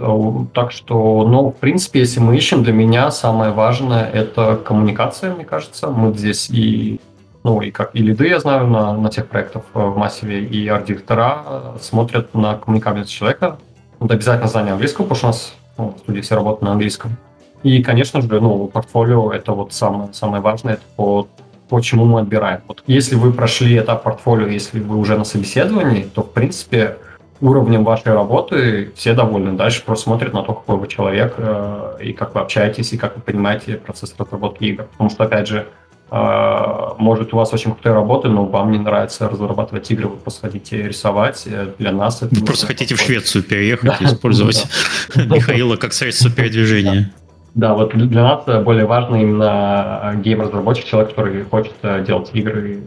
так 0.53 0.71
что, 0.71 1.23
ну, 1.27 1.51
в 1.51 1.55
принципе, 1.57 1.99
если 1.99 2.19
мы 2.19 2.35
ищем, 2.35 2.63
для 2.63 2.73
меня 2.73 3.11
самое 3.11 3.51
важное 3.51 4.09
это 4.09 4.55
коммуникация, 4.55 5.35
мне 5.35 5.45
кажется. 5.45 5.89
Мы 5.89 6.11
здесь 6.15 6.49
и 6.49 6.99
ну 7.43 7.61
и 7.61 7.71
как 7.71 7.95
и 7.95 7.99
лиды, 7.99 8.27
я 8.27 8.39
знаю, 8.39 8.67
на, 8.67 8.93
на 8.93 9.09
тех 9.09 9.27
проектах 9.27 9.63
в 9.73 9.97
массиве, 9.97 10.43
и 10.43 10.67
арт-директора 10.67 11.75
смотрят 11.81 12.33
на 12.33 12.55
коммуникабельность 12.55 13.11
человека, 13.11 13.57
это 13.99 14.13
обязательно 14.13 14.47
знание 14.47 14.73
английского, 14.73 15.05
потому 15.05 15.17
что 15.17 15.27
у 15.27 15.29
нас 15.29 15.53
ну, 15.77 15.93
в 15.95 15.99
студии 15.99 16.21
все 16.21 16.35
работают 16.35 16.63
на 16.63 16.71
английском. 16.71 17.17
И, 17.63 17.81
конечно 17.81 18.21
же, 18.21 18.39
ну, 18.39 18.67
портфолио– 18.67 19.31
это 19.33 19.53
вот 19.53 19.73
самое, 19.73 20.13
самое 20.13 20.41
важное, 20.41 20.75
это 20.75 20.83
по, 20.95 21.27
по 21.69 21.81
чему 21.81 22.05
мы 22.05 22.19
отбираем. 22.19 22.61
Вот 22.67 22.83
если 22.87 23.15
вы 23.15 23.33
прошли 23.33 23.77
этап 23.77 24.03
портфолио, 24.03 24.47
если 24.47 24.79
вы 24.79 24.97
уже 24.97 25.17
на 25.17 25.23
собеседовании, 25.23 26.03
то, 26.03 26.21
в 26.21 26.31
принципе, 26.31 26.97
уровнем 27.41 27.83
вашей 27.83 28.13
работы 28.13 28.91
все 28.95 29.13
довольны. 29.13 29.53
Дальше 29.53 29.83
просто 29.83 30.05
смотрят 30.05 30.33
на 30.33 30.43
то, 30.43 30.53
какой 30.53 30.77
вы 30.77 30.87
человек, 30.87 31.35
э, 31.37 31.97
и 32.01 32.13
как 32.13 32.35
вы 32.35 32.41
общаетесь, 32.41 32.93
и 32.93 32.97
как 32.97 33.15
вы 33.15 33.21
понимаете 33.21 33.73
процесс 33.77 34.15
разработки 34.17 34.63
игр. 34.63 34.83
Потому 34.83 35.09
что, 35.09 35.23
опять 35.23 35.47
же, 35.47 35.67
может, 36.09 37.33
у 37.33 37.37
вас 37.37 37.53
очень 37.53 37.73
крутые 37.73 37.93
работы, 37.93 38.29
но 38.29 38.45
вам 38.45 38.71
не 38.71 38.77
нравится 38.77 39.27
разрабатывать 39.27 39.91
игры, 39.91 40.07
вы 40.07 40.15
просто 40.15 40.47
хотите 40.47 40.87
рисовать. 40.87 41.43
Э, 41.45 41.73
для 41.77 41.91
нас 41.91 42.21
это... 42.21 42.33
Вы 42.33 42.45
просто 42.45 42.67
хотите 42.67 42.95
в 42.95 43.01
Швецию 43.01 43.43
переехать 43.43 44.01
и 44.01 44.05
использовать 44.05 44.65
Михаила 45.15 45.75
как 45.75 45.93
средство 45.93 46.31
передвижения. 46.31 47.11
Да, 47.55 47.73
вот 47.73 47.93
для 47.93 48.23
нас 48.23 48.63
более 48.63 48.85
важно 48.85 49.17
именно 49.17 50.13
гейм-разработчик, 50.23 50.85
человек, 50.85 51.09
который 51.09 51.43
хочет 51.43 51.73
э, 51.81 52.05
делать 52.05 52.29
игры. 52.33 52.83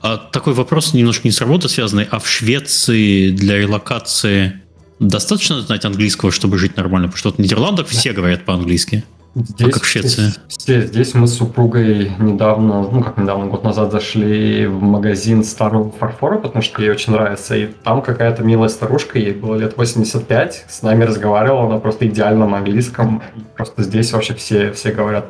А 0.00 0.16
такой 0.18 0.52
вопрос 0.52 0.92
немножко 0.92 1.26
не 1.26 1.32
с 1.32 1.40
работы 1.40 1.68
связанный, 1.68 2.06
а 2.10 2.18
в 2.18 2.28
Швеции 2.28 3.30
для 3.30 3.58
релокации 3.58 4.60
достаточно 4.98 5.60
знать 5.60 5.84
английского, 5.84 6.30
чтобы 6.30 6.58
жить 6.58 6.76
нормально? 6.76 7.08
Потому 7.08 7.18
что 7.18 7.32
в 7.32 7.38
Нидерландах 7.38 7.88
все 7.88 8.12
говорят 8.12 8.44
по-английски. 8.44 9.04
Здесь, 9.34 9.74
как 9.74 9.82
в 9.82 9.86
Швеции? 9.86 10.32
Здесь, 10.48 10.84
здесь 10.84 11.14
мы 11.14 11.26
с 11.26 11.34
супругой 11.34 12.12
недавно, 12.20 12.82
ну 12.82 13.02
как 13.02 13.18
недавно, 13.18 13.46
год 13.46 13.64
назад 13.64 13.90
зашли 13.90 14.66
в 14.66 14.80
магазин 14.80 15.42
старого 15.42 15.90
фарфора, 15.90 16.38
потому 16.38 16.62
что 16.62 16.80
ей 16.80 16.90
очень 16.90 17.12
нравится. 17.12 17.56
И 17.56 17.66
там 17.66 18.00
какая-то 18.00 18.44
милая 18.44 18.68
старушка, 18.68 19.18
ей 19.18 19.32
было 19.32 19.56
лет 19.56 19.76
85, 19.76 20.66
с 20.68 20.82
нами 20.82 21.02
разговаривала 21.02 21.68
на 21.68 21.80
просто 21.80 22.06
идеальном 22.06 22.54
английском. 22.54 23.22
И 23.36 23.40
просто 23.56 23.82
здесь 23.82 24.12
вообще 24.12 24.34
все, 24.34 24.70
все 24.70 24.92
говорят. 24.92 25.26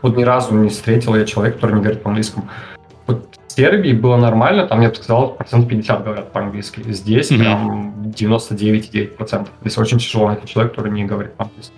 Вот 0.00 0.16
ни 0.16 0.22
разу 0.22 0.54
не 0.54 0.70
встретил 0.70 1.14
я 1.14 1.26
человека, 1.26 1.56
который 1.56 1.74
не 1.74 1.82
говорит 1.82 2.02
по-английскому. 2.02 2.48
Вот 3.06 3.28
в 3.48 3.52
Сербии 3.52 3.92
было 3.92 4.16
нормально, 4.16 4.66
там, 4.66 4.80
я 4.80 4.88
бы 4.88 4.94
сказал, 4.94 5.34
процент 5.34 5.68
50 5.68 6.04
говорят 6.04 6.32
по-английски. 6.32 6.82
Здесь 6.88 7.30
mm-hmm. 7.30 7.38
прям 7.38 8.12
99,9%. 8.16 9.48
Здесь 9.60 9.78
очень 9.78 9.98
тяжело 9.98 10.28
найти 10.28 10.46
человека, 10.46 10.76
который 10.76 10.92
не 10.92 11.04
говорит 11.04 11.34
по-английски. 11.34 11.74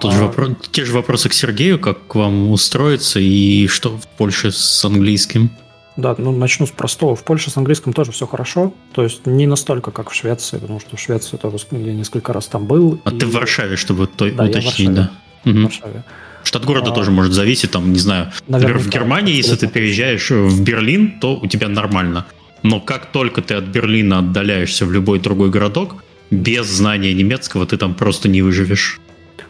Тот 0.00 0.12
же 0.12 0.20
вопрос, 0.20 0.50
те 0.72 0.84
же 0.84 0.92
вопросы 0.92 1.28
к 1.28 1.34
Сергею, 1.34 1.78
как 1.78 2.06
к 2.06 2.14
вам 2.14 2.50
устроиться 2.50 3.20
и 3.20 3.66
что 3.66 3.90
в 3.90 4.06
Польше 4.16 4.50
с 4.50 4.84
английским? 4.84 5.50
Да, 5.96 6.14
ну 6.16 6.32
начну 6.32 6.66
с 6.66 6.70
простого. 6.70 7.14
В 7.14 7.24
Польше 7.24 7.50
с 7.50 7.56
английским 7.56 7.92
тоже 7.92 8.12
все 8.12 8.26
хорошо. 8.26 8.72
То 8.92 9.02
есть 9.02 9.26
не 9.26 9.46
настолько, 9.46 9.90
как 9.90 10.10
в 10.10 10.14
Швеции, 10.14 10.58
потому 10.58 10.80
что 10.80 10.96
в 10.96 11.00
Швеции 11.00 11.36
тоже 11.36 11.58
я 11.72 11.92
несколько 11.92 12.32
раз 12.32 12.46
там 12.46 12.66
был. 12.66 13.00
А 13.04 13.12
и... 13.12 13.18
ты 13.18 13.26
в 13.26 13.32
Варшаве, 13.32 13.76
чтобы 13.76 14.06
то 14.06 14.30
да, 14.30 14.44
уточнить, 14.44 14.94
да? 14.94 15.10
В 15.44 15.50
угу. 15.50 15.62
Варшаве. 15.64 16.04
Штат 16.42 16.64
города 16.64 16.90
а, 16.90 16.94
тоже 16.94 17.10
может 17.10 17.34
зависеть, 17.34 17.70
там, 17.70 17.92
не 17.92 17.98
знаю. 17.98 18.32
Наверное, 18.48 18.74
например, 18.74 18.78
в 18.78 18.90
Германии, 18.90 19.34
если 19.34 19.56
ты 19.56 19.68
переезжаешь 19.68 20.30
в 20.30 20.62
Берлин, 20.62 21.20
то 21.20 21.36
у 21.36 21.46
тебя 21.46 21.68
нормально. 21.68 22.26
Но 22.62 22.80
как 22.80 23.12
только 23.12 23.42
ты 23.42 23.54
от 23.54 23.64
Берлина 23.64 24.20
отдаляешься 24.20 24.86
в 24.86 24.92
любой 24.92 25.18
другой 25.20 25.50
городок, 25.50 26.02
без 26.30 26.66
знания 26.66 27.12
немецкого 27.12 27.66
ты 27.66 27.76
там 27.76 27.94
просто 27.94 28.28
не 28.28 28.40
выживешь. 28.40 28.98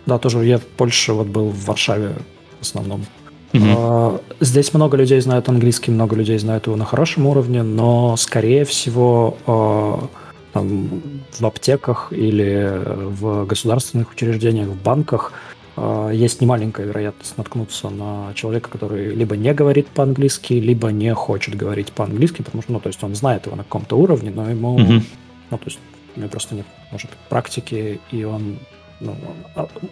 Да, 0.06 0.18
тоже 0.18 0.44
я 0.44 0.58
в 0.58 0.64
Польше 0.64 1.12
вот 1.12 1.26
был 1.26 1.50
в 1.50 1.64
Варшаве 1.66 2.14
в 2.58 2.62
основном. 2.62 3.04
Угу. 3.52 4.20
Здесь 4.40 4.72
много 4.74 4.96
людей 4.96 5.20
знают 5.20 5.48
английский, 5.48 5.90
много 5.90 6.14
людей 6.14 6.38
знают 6.38 6.66
его 6.66 6.76
на 6.76 6.84
хорошем 6.84 7.26
уровне, 7.26 7.62
но, 7.62 8.16
скорее 8.16 8.64
всего, 8.64 9.36
а, 9.46 10.08
там, 10.52 11.02
в 11.38 11.44
аптеках 11.44 12.12
или 12.12 12.80
в 12.84 13.46
государственных 13.46 14.12
учреждениях, 14.12 14.68
в 14.68 14.80
банках 14.80 15.32
а, 15.76 16.10
есть 16.10 16.40
немаленькая 16.40 16.86
вероятность 16.86 17.36
наткнуться 17.38 17.88
на 17.90 18.32
человека, 18.34 18.70
который 18.70 19.14
либо 19.14 19.36
не 19.36 19.52
говорит 19.52 19.88
по-английски, 19.88 20.54
либо 20.54 20.92
не 20.92 21.12
хочет 21.14 21.56
говорить 21.56 21.92
по-английски, 21.92 22.42
потому 22.42 22.62
что, 22.62 22.72
ну, 22.72 22.80
то 22.80 22.88
есть 22.88 23.02
он 23.02 23.16
знает 23.16 23.46
его 23.46 23.56
на 23.56 23.64
каком-то 23.64 23.96
уровне, 23.96 24.30
но 24.30 24.48
ему, 24.48 24.74
угу. 24.74 25.02
ну, 25.50 25.58
то 25.58 25.64
есть 25.64 25.80
у 26.14 26.20
него 26.20 26.28
просто 26.28 26.54
нет, 26.54 26.66
может, 26.92 27.10
практики, 27.28 28.00
и 28.12 28.24
он 28.24 28.58
ну, 29.00 29.16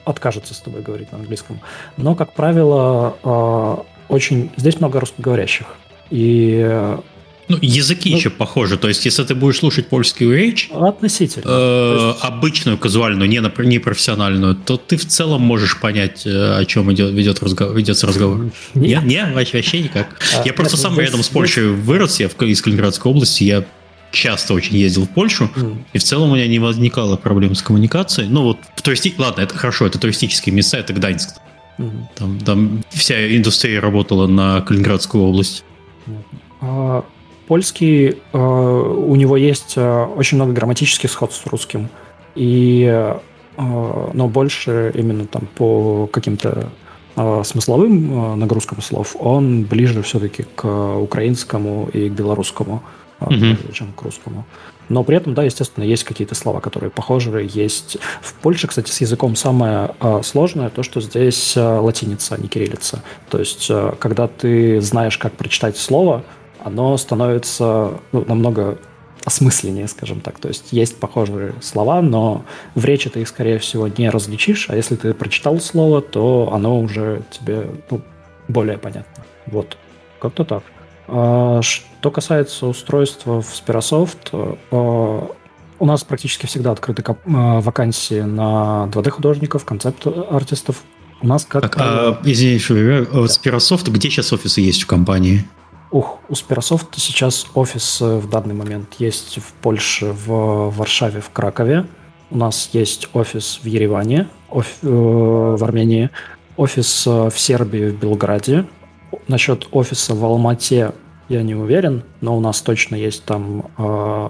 откажется 0.05 0.55
с 0.55 0.59
тобой 0.61 0.83
говорить 0.83 1.11
на 1.13 1.19
английском. 1.19 1.61
Но, 1.97 2.15
как 2.15 2.33
правило, 2.33 3.17
а, 3.23 3.85
очень 4.09 4.51
здесь 4.57 4.79
много 4.79 5.01
русскоговорящих. 5.01 5.67
И 6.11 6.97
ну, 7.49 7.59
языки 7.63 8.11
ну, 8.11 8.17
еще 8.17 8.31
похожи. 8.31 8.77
То 8.77 8.89
есть, 8.89 9.05
если 9.07 9.25
ты 9.25 9.35
будешь 9.35 9.59
слушать 9.59 9.89
польскую 9.89 10.37
речь, 10.37 10.69
относительно, 10.71 11.45
э, 11.47 12.13
есть... 12.13 12.25
обычную, 12.25 12.77
казуальную, 12.77 13.29
не, 13.29 13.41
не 13.67 13.79
профессиональную, 13.79 14.55
то 14.55 14.77
ты 14.77 14.99
в 14.99 15.07
целом 15.07 15.43
можешь 15.43 15.81
понять, 15.81 16.27
э, 16.27 16.59
о 16.59 16.65
чем 16.67 16.93
идет, 16.93 17.13
ведет 17.13 17.43
разговор, 17.43 17.75
ведется 17.75 18.07
разговор. 18.07 18.51
Нет, 18.75 19.05
нет, 19.05 19.35
вообще 19.35 19.81
никак. 19.81 20.21
А, 20.37 20.43
я 20.45 20.53
просто 20.53 20.77
сам 20.77 20.99
рядом 21.01 21.23
с 21.23 21.29
Польшей 21.29 21.71
вырос, 21.71 22.21
я 22.21 22.29
в, 22.29 22.41
из 22.43 22.61
Калининградской 22.61 23.11
области, 23.11 23.45
я 23.45 23.65
часто 24.11 24.55
очень 24.55 24.77
ездил 24.77 25.05
в 25.05 25.11
Польшу, 25.11 25.51
mm. 25.55 25.77
и 25.93 25.99
в 25.99 26.05
целом 26.05 26.31
у 26.31 26.35
меня 26.35 26.47
не 26.47 26.59
возникало 26.59 27.17
проблем 27.17 27.55
с 27.55 27.63
коммуникацией. 27.63 28.29
Ну 28.29 28.43
вот, 28.43 28.59
в 28.75 28.83
туристи... 28.83 29.15
ладно, 29.19 29.43
это 29.43 29.57
хорошо, 29.57 29.87
это 29.87 29.99
туристические 29.99 30.55
места, 30.55 30.79
это 30.79 30.93
Гданьск. 30.93 31.37
Mm. 31.79 31.91
Там, 32.15 32.39
там 32.41 32.85
вся 32.91 33.37
индустрия 33.37 33.81
работала 33.81 34.27
на 34.27 34.61
Калининградскую 34.63 35.25
область. 35.25 35.65
А, 36.61 37.05
польский, 37.47 38.17
а, 38.33 38.39
у 38.39 39.15
него 39.15 39.37
есть 39.37 39.75
а, 39.77 40.07
очень 40.07 40.37
много 40.37 40.53
грамматических 40.53 41.11
сходств 41.11 41.45
с 41.45 41.47
русским, 41.47 41.89
и, 42.35 42.87
а, 43.57 44.11
но 44.13 44.29
больше 44.29 44.93
именно 44.95 45.27
там 45.27 45.49
по 45.55 46.07
каким-то 46.07 46.71
а, 47.21 47.43
смысловым 47.43 48.13
а, 48.13 48.37
нагрузкам 48.37 48.81
слов 48.81 49.17
он 49.19 49.65
ближе 49.65 50.03
все-таки 50.03 50.45
к 50.55 50.65
украинскому 50.99 51.91
и 51.93 52.09
к 52.09 52.13
белорусскому 52.13 52.85
mm-hmm. 53.21 53.73
чем 53.73 53.93
к 53.93 54.03
русскому. 54.03 54.45
Но 54.89 55.05
при 55.05 55.17
этом, 55.17 55.35
да, 55.35 55.43
естественно, 55.43 55.85
есть 55.85 56.05
какие-то 56.05 56.35
слова, 56.35 56.61
которые 56.61 56.91
похожи. 56.91 57.49
Есть 57.53 57.99
в 58.23 58.35
Польше, 58.35 58.67
кстати, 58.67 58.91
с 58.91 59.01
языком 59.01 59.37
самое 59.37 59.91
э, 60.01 60.23
сложное 60.23 60.71
то, 60.71 60.83
что 60.83 61.01
здесь 61.01 61.57
э, 61.57 61.61
латиница, 61.61 62.37
а 62.37 62.39
не 62.39 62.49
кириллица. 62.49 63.03
То 63.29 63.39
есть, 63.39 63.67
э, 63.69 63.93
когда 63.99 64.29
ты 64.29 64.81
знаешь, 64.81 65.19
как 65.19 65.35
прочитать 65.35 65.77
слово, 65.77 66.25
оно 66.65 66.97
становится 66.97 67.93
ну, 68.13 68.25
намного 68.27 68.79
осмысленнее, 69.25 69.89
скажем 69.89 70.21
так. 70.21 70.39
То 70.39 70.49
есть 70.49 70.73
есть 70.73 70.99
похожие 70.99 71.53
слова, 71.61 72.01
но 72.01 72.45
в 72.75 72.85
речи 72.85 73.11
ты 73.11 73.21
их, 73.21 73.29
скорее 73.29 73.59
всего, 73.59 73.89
не 73.89 74.09
различишь, 74.09 74.71
а 74.71 74.77
если 74.77 74.97
ты 74.97 75.13
прочитал 75.13 75.61
слово, 75.61 76.01
то 76.01 76.51
оно 76.53 76.81
уже 76.81 77.23
тебе 77.31 77.67
ну, 77.91 78.01
более 78.49 78.79
понятно. 78.79 79.25
Вот, 79.47 79.77
как-то 80.19 80.45
так. 80.45 80.63
А, 81.09 81.61
что 81.63 82.11
касается 82.11 82.67
устройства 82.67 83.41
в 83.41 83.47
Spirasoft, 83.47 84.57
э, 84.71 85.27
у 85.81 85.87
нас 85.87 86.05
практически 86.05 86.47
всегда 86.47 86.73
открыты 86.73 87.03
э, 87.03 87.15
вакансии 87.25 88.21
на 88.21 88.89
2D-художников, 88.93 89.65
концепт-артистов. 89.65 90.83
У 91.21 91.27
нас 91.27 91.45
как... 91.45 91.63
Так, 91.63 91.77
а, 91.79 92.21
извини, 92.25 92.59
что 92.59 92.75
вот 92.75 93.31
Spirasoft, 93.31 93.91
где 93.91 94.11
сейчас 94.11 94.33
офисы 94.33 94.61
есть 94.61 94.83
в 94.83 94.87
компании? 94.87 95.45
Ух, 95.91 96.19
у 96.29 96.35
Spirasoft 96.35 96.89
сейчас 96.97 97.47
офис 97.55 98.01
в 98.01 98.29
данный 98.29 98.55
момент 98.55 98.95
есть 98.99 99.39
в 99.39 99.53
Польше, 99.55 100.13
в 100.13 100.71
Варшаве, 100.71 101.21
в 101.21 101.31
Кракове. 101.31 101.87
У 102.31 102.37
нас 102.37 102.69
есть 102.75 103.09
офис 103.15 103.61
в 103.63 103.67
Ереване, 103.67 104.29
оф, 104.51 104.67
э, 104.83 104.87
в 104.87 105.65
Армении, 105.65 106.11
офис 106.59 107.07
э, 107.07 107.31
в 107.31 107.39
Сербии, 107.39 107.89
в 107.89 107.99
Белграде. 107.99 108.67
Насчет 109.27 109.69
офиса 109.73 110.15
в 110.15 110.25
Алмате 110.25 110.93
я 111.29 111.43
не 111.43 111.55
уверен, 111.55 112.03
но 112.21 112.37
у 112.37 112.41
нас 112.41 112.61
точно 112.61 112.95
есть 112.97 113.25
там 113.25 113.67
э, 113.77 114.29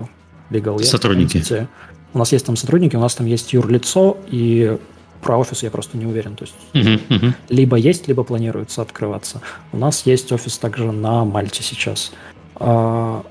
legal 0.51 0.83
сотрудники. 0.83 1.39
Entity. 1.39 1.67
У 2.15 2.19
нас 2.19 2.33
есть 2.33 2.47
там 2.47 2.57
сотрудники, 2.57 2.97
у 2.97 3.01
нас 3.01 3.15
там 3.15 3.27
есть 3.27 3.53
юрлицо, 3.53 4.17
и 4.29 4.79
про 5.21 5.37
офис 5.37 5.63
я 5.63 5.71
просто 5.71 5.99
не 5.99 6.07
уверен. 6.07 6.37
То 6.37 6.45
есть 6.45 6.55
uh-huh, 6.73 7.09
uh-huh. 7.09 7.33
либо 7.49 7.77
есть, 7.77 8.09
либо 8.09 8.25
планируется 8.25 8.83
открываться. 8.83 9.41
У 9.73 9.77
нас 9.77 10.07
есть 10.07 10.33
офис 10.33 10.59
также 10.59 10.91
на 10.91 11.25
Мальте 11.25 11.63
сейчас. 11.63 12.13
А, 12.57 13.25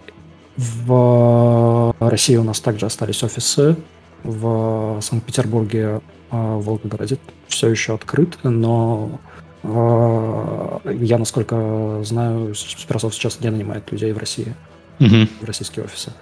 в 0.56 1.96
России 2.00 2.36
у 2.36 2.44
нас 2.44 2.60
также 2.60 2.86
остались 2.86 3.24
офисы. 3.24 3.76
В 4.24 5.00
Санкт-Петербурге, 5.02 6.02
а, 6.30 6.58
в 6.58 6.66
Волгограде 6.66 7.18
все 7.48 7.70
еще 7.70 7.94
открыт, 7.94 8.38
но 8.44 9.12
а, 9.14 9.38
я, 9.68 11.18
насколько 11.18 12.02
знаю, 12.04 12.56
Спиросов 12.56 13.14
сейчас 13.14 13.40
не 13.42 13.50
нанимает 13.50 13.92
людей 13.92 14.12
в 14.14 14.18
России, 14.18 14.56
uh-huh. 15.00 15.28
в 15.42 15.46
российские 15.46 15.86
офисы. 15.86 16.14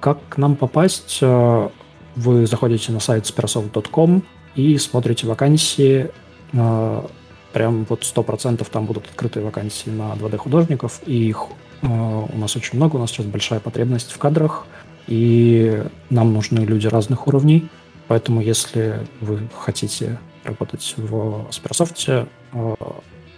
Как 0.00 0.18
к 0.28 0.36
нам 0.36 0.56
попасть? 0.56 1.20
Вы 1.22 2.46
заходите 2.46 2.92
на 2.92 3.00
сайт 3.00 3.24
spirasoft.com, 3.24 4.22
и 4.56 4.78
смотрите 4.78 5.26
вакансии, 5.28 6.10
прям 6.50 7.86
вот 7.88 8.02
100% 8.02 8.66
там 8.70 8.84
будут 8.84 9.06
открытые 9.06 9.44
вакансии 9.44 9.90
на 9.90 10.14
2D-художников, 10.14 11.00
и 11.06 11.28
их 11.28 11.46
у 11.82 12.36
нас 12.36 12.56
очень 12.56 12.76
много, 12.76 12.96
у 12.96 12.98
нас 12.98 13.10
сейчас 13.10 13.26
большая 13.26 13.60
потребность 13.60 14.10
в 14.10 14.18
кадрах, 14.18 14.66
и 15.06 15.84
нам 16.10 16.32
нужны 16.34 16.60
люди 16.60 16.88
разных 16.88 17.28
уровней, 17.28 17.68
поэтому 18.08 18.40
если 18.40 19.06
вы 19.20 19.48
хотите 19.56 20.18
работать 20.50 20.94
в 20.96 21.48
Spersoft, 21.50 22.28
а, 22.52 22.74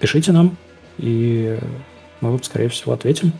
пишите 0.00 0.32
нам, 0.32 0.56
и 0.98 1.58
мы 2.20 2.30
вам, 2.30 2.42
скорее 2.42 2.68
всего, 2.68 2.92
ответим. 2.92 3.32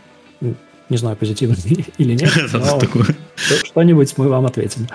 Не 0.89 0.97
знаю, 0.97 1.15
позитивно 1.17 1.55
или 1.97 2.13
нет, 2.13 2.31
но 2.53 2.79
что-нибудь 3.63 4.17
мы 4.17 4.29
вам 4.29 4.45
ответим. 4.45 4.87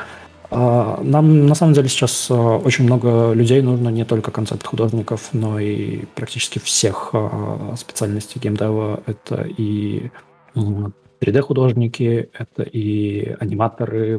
А, 0.50 1.00
нам 1.02 1.46
на 1.46 1.54
самом 1.54 1.74
деле 1.74 1.88
сейчас 1.88 2.28
а, 2.30 2.56
очень 2.56 2.84
много 2.84 3.32
людей 3.32 3.60
нужно, 3.60 3.90
не 3.90 4.04
только 4.04 4.30
концепт-художников, 4.30 5.28
но 5.32 5.58
и 5.58 6.04
практически 6.14 6.58
всех 6.58 7.10
а, 7.12 7.74
специальностей 7.76 8.40
геймдева. 8.40 9.02
Это 9.06 9.46
и 9.56 10.10
3D-художники, 10.54 12.30
это 12.32 12.62
и 12.62 13.36
аниматоры, 13.40 14.18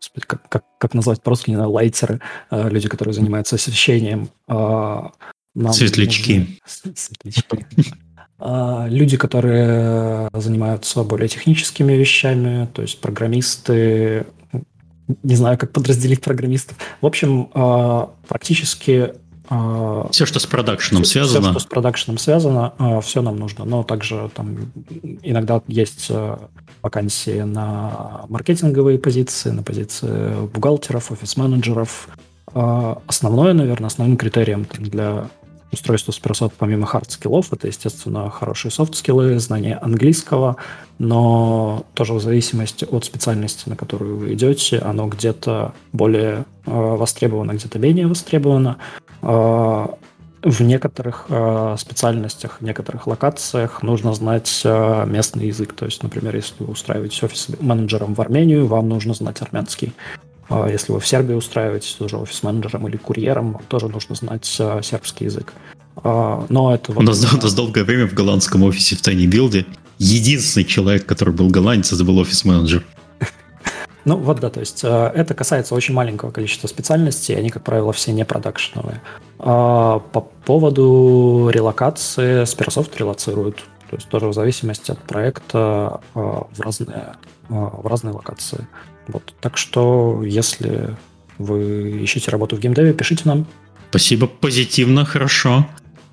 VFX-еры, 0.00 0.26
как, 0.26 0.48
как, 0.48 0.64
как 0.78 0.94
назвать 0.94 1.22
по-русски, 1.22 1.50
не 1.50 1.56
знаю, 1.56 1.70
лайтеры, 1.70 2.20
люди, 2.50 2.88
которые 2.88 3.14
занимаются 3.14 3.56
освещением. 3.56 4.30
Нам 4.48 5.72
Светлячки. 5.72 6.58
Нужны... 6.84 6.96
Светлячки. 6.96 7.66
А, 8.42 8.86
люди, 8.88 9.18
которые 9.18 10.30
занимаются 10.32 11.02
более 11.04 11.28
техническими 11.28 11.92
вещами, 11.92 12.68
то 12.72 12.80
есть 12.80 12.98
программисты, 13.00 14.26
не 15.22 15.34
знаю, 15.34 15.58
как 15.58 15.72
подразделить 15.72 16.22
программистов. 16.22 16.76
В 17.00 17.06
общем, 17.06 17.50
а, 17.52 18.10
практически... 18.28 19.12
А, 19.50 20.08
все, 20.10 20.24
что 20.24 20.38
с 20.38 20.46
продакшеном 20.46 21.02
все, 21.02 21.24
связано. 21.24 21.50
Все, 21.50 21.50
что 21.50 21.60
с 21.60 21.66
продакшеном 21.66 22.18
связано, 22.18 22.72
все 23.02 23.20
нам 23.20 23.36
нужно. 23.36 23.64
Но 23.64 23.82
также 23.82 24.30
там 24.34 24.72
иногда 25.22 25.60
есть 25.66 26.10
вакансии 26.82 27.42
на 27.42 28.22
маркетинговые 28.28 28.98
позиции, 28.98 29.50
на 29.50 29.62
позиции 29.62 30.46
бухгалтеров, 30.46 31.12
офис-менеджеров. 31.12 32.08
Основное, 32.54 33.52
наверное, 33.52 33.88
основным 33.88 34.16
критерием 34.16 34.66
для 34.78 35.28
устройство 35.72 36.12
Spresso 36.12 36.52
помимо 36.56 36.86
хард-скиллов, 36.86 37.52
это, 37.52 37.66
естественно, 37.66 38.30
хорошие 38.30 38.72
софт-скиллы, 38.72 39.38
знание 39.38 39.76
английского, 39.76 40.56
но 40.98 41.84
тоже 41.94 42.14
в 42.14 42.20
зависимости 42.20 42.84
от 42.84 43.04
специальности, 43.04 43.68
на 43.68 43.76
которую 43.76 44.16
вы 44.16 44.34
идете, 44.34 44.78
оно 44.78 45.06
где-то 45.06 45.72
более 45.92 46.44
э, 46.66 46.70
востребовано, 46.70 47.52
где-то 47.52 47.78
менее 47.78 48.06
востребовано. 48.06 48.78
Э, 49.22 49.86
в 50.42 50.62
некоторых 50.62 51.26
э, 51.28 51.76
специальностях, 51.78 52.58
в 52.60 52.64
некоторых 52.64 53.06
локациях 53.06 53.82
нужно 53.82 54.14
знать 54.14 54.62
э, 54.64 55.04
местный 55.06 55.48
язык. 55.48 55.74
То 55.74 55.84
есть, 55.84 56.02
например, 56.02 56.34
если 56.34 56.54
вы 56.58 56.72
устраиваетесь 56.72 57.22
офис-менеджером 57.22 58.14
в 58.14 58.20
Армению, 58.20 58.66
вам 58.66 58.88
нужно 58.88 59.12
знать 59.12 59.42
армянский. 59.42 59.92
А 60.50 60.68
если 60.68 60.92
вы 60.92 60.98
в 60.98 61.06
Сербии 61.06 61.34
устраиваетесь 61.34 61.92
тоже 61.92 62.16
офис-менеджером 62.16 62.88
или 62.88 62.96
курьером, 62.96 63.60
тоже 63.68 63.88
нужно 63.88 64.16
знать 64.16 64.56
а, 64.58 64.82
сербский 64.82 65.26
язык. 65.26 65.54
А, 65.96 66.44
но 66.48 66.74
это... 66.74 66.92
У 66.92 67.02
нас, 67.02 67.32
у 67.32 67.36
нас 67.36 67.54
долгое 67.54 67.84
время 67.84 68.08
в 68.08 68.14
голландском 68.14 68.64
офисе 68.64 68.96
в 68.96 69.00
Tiny 69.00 69.30
Build 69.30 69.64
единственный 69.98 70.64
человек, 70.64 71.06
который 71.06 71.32
был 71.32 71.48
голландец, 71.48 71.92
это 71.92 72.04
был 72.04 72.18
офис-менеджер. 72.18 72.84
Ну 74.06 74.16
вот 74.16 74.40
да, 74.40 74.48
то 74.48 74.60
есть 74.60 74.82
это 74.82 75.34
касается 75.34 75.74
очень 75.74 75.92
маленького 75.92 76.30
количества 76.30 76.68
специальностей, 76.68 77.36
они, 77.36 77.50
как 77.50 77.64
правило, 77.64 77.92
все 77.92 78.12
не 78.12 78.24
продакшеновые. 78.24 79.02
По 79.36 80.30
поводу 80.46 81.50
релокации, 81.52 82.44
Spirasoft 82.44 82.96
релоцирует, 82.96 83.56
то 83.90 83.96
есть 83.96 84.08
тоже 84.08 84.28
в 84.28 84.32
зависимости 84.32 84.90
от 84.90 85.00
проекта 85.00 86.00
в 86.14 86.48
разные, 86.60 87.16
в 87.50 87.86
разные 87.86 88.14
локации. 88.14 88.66
Вот. 89.10 89.34
Так 89.40 89.56
что, 89.56 90.22
если 90.24 90.96
вы 91.38 92.00
ищете 92.02 92.30
работу 92.30 92.56
в 92.56 92.60
геймдеве, 92.60 92.92
пишите 92.92 93.22
нам. 93.24 93.46
Спасибо, 93.90 94.26
позитивно, 94.26 95.04
хорошо. 95.04 95.66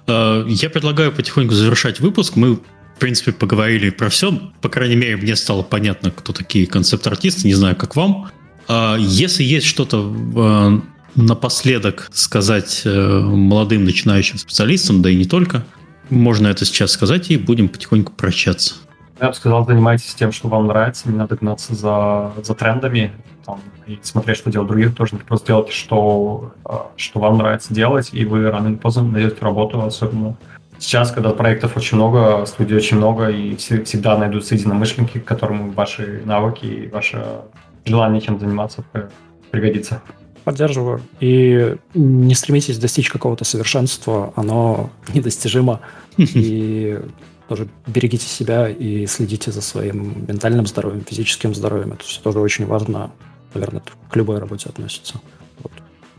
Э, 0.07 0.45
я 0.47 0.69
предлагаю 0.69 1.11
потихоньку 1.11 1.53
завершать 1.53 1.99
выпуск. 1.99 2.35
Мы, 2.35 2.55
в 2.55 2.99
принципе, 2.99 3.31
поговорили 3.31 3.89
про 3.89 4.09
все. 4.09 4.51
По 4.61 4.69
крайней 4.69 4.95
мере, 4.95 5.17
мне 5.17 5.35
стало 5.35 5.63
понятно, 5.63 6.11
кто 6.11 6.33
такие 6.33 6.65
концепт-артисты. 6.65 7.47
Не 7.47 7.53
знаю, 7.53 7.75
как 7.75 7.95
вам. 7.95 8.31
Э, 8.67 8.95
если 8.99 9.43
есть 9.43 9.67
что-то 9.67 10.11
э, 10.35 11.19
напоследок 11.19 12.09
сказать 12.13 12.83
молодым 12.85 13.85
начинающим 13.85 14.37
специалистам, 14.37 15.01
да 15.01 15.09
и 15.09 15.15
не 15.15 15.25
только, 15.25 15.65
можно 16.09 16.47
это 16.47 16.63
сейчас 16.63 16.91
сказать, 16.91 17.31
и 17.31 17.37
будем 17.37 17.69
потихоньку 17.69 18.13
прощаться. 18.13 18.75
Я 19.19 19.29
бы 19.29 19.33
сказал, 19.33 19.65
занимайтесь 19.65 20.13
тем, 20.13 20.31
что 20.31 20.47
вам 20.47 20.67
нравится, 20.67 21.09
не 21.09 21.17
надо 21.17 21.35
гнаться 21.35 21.73
за, 21.73 22.31
за 22.43 22.53
трендами 22.53 23.11
там, 23.45 23.59
и 23.87 23.97
смотреть, 24.03 24.37
что 24.37 24.51
делают 24.51 24.69
других, 24.69 24.95
тоже 24.95 25.15
просто 25.15 25.47
делайте, 25.47 25.71
что, 25.71 26.53
а, 26.63 26.91
что 26.97 27.19
вам 27.19 27.37
нравится 27.37 27.73
делать, 27.73 28.09
и 28.11 28.25
вы 28.25 28.49
рано 28.51 28.67
или 28.67 28.75
поздно 28.75 29.03
найдете 29.03 29.37
работу, 29.41 29.81
особенно 29.81 30.37
сейчас, 30.77 31.11
когда 31.11 31.31
проектов 31.31 31.77
очень 31.77 31.97
много, 31.97 32.45
студий 32.45 32.75
очень 32.75 32.97
много, 32.97 33.29
и 33.29 33.55
всегда 33.55 34.17
найдутся 34.17 34.55
единомышленники, 34.55 35.19
которым 35.19 35.71
ваши 35.71 36.21
навыки 36.25 36.65
и 36.65 36.87
ваше 36.87 37.25
желание 37.85 38.21
чем 38.21 38.39
заниматься 38.39 38.83
пригодится. 39.49 40.01
Поддерживаю. 40.43 41.01
И 41.19 41.75
не 41.93 42.33
стремитесь 42.35 42.77
достичь 42.77 43.09
какого-то 43.09 43.43
совершенства, 43.43 44.31
оно 44.35 44.89
недостижимо. 45.13 45.81
И 46.17 46.99
тоже 47.47 47.67
берегите 47.85 48.27
себя 48.27 48.69
и 48.69 49.05
следите 49.07 49.51
за 49.51 49.61
своим 49.61 50.25
ментальным 50.27 50.67
здоровьем, 50.67 51.03
физическим 51.07 51.55
здоровьем. 51.55 51.93
Это 51.93 52.03
все 52.03 52.21
тоже 52.21 52.39
очень 52.39 52.65
важно. 52.65 53.11
Наверное, 53.53 53.81
это 53.81 53.91
к 54.09 54.15
любой 54.15 54.39
работе 54.39 54.69
относится. 54.69 55.15
Вот. 55.63 55.71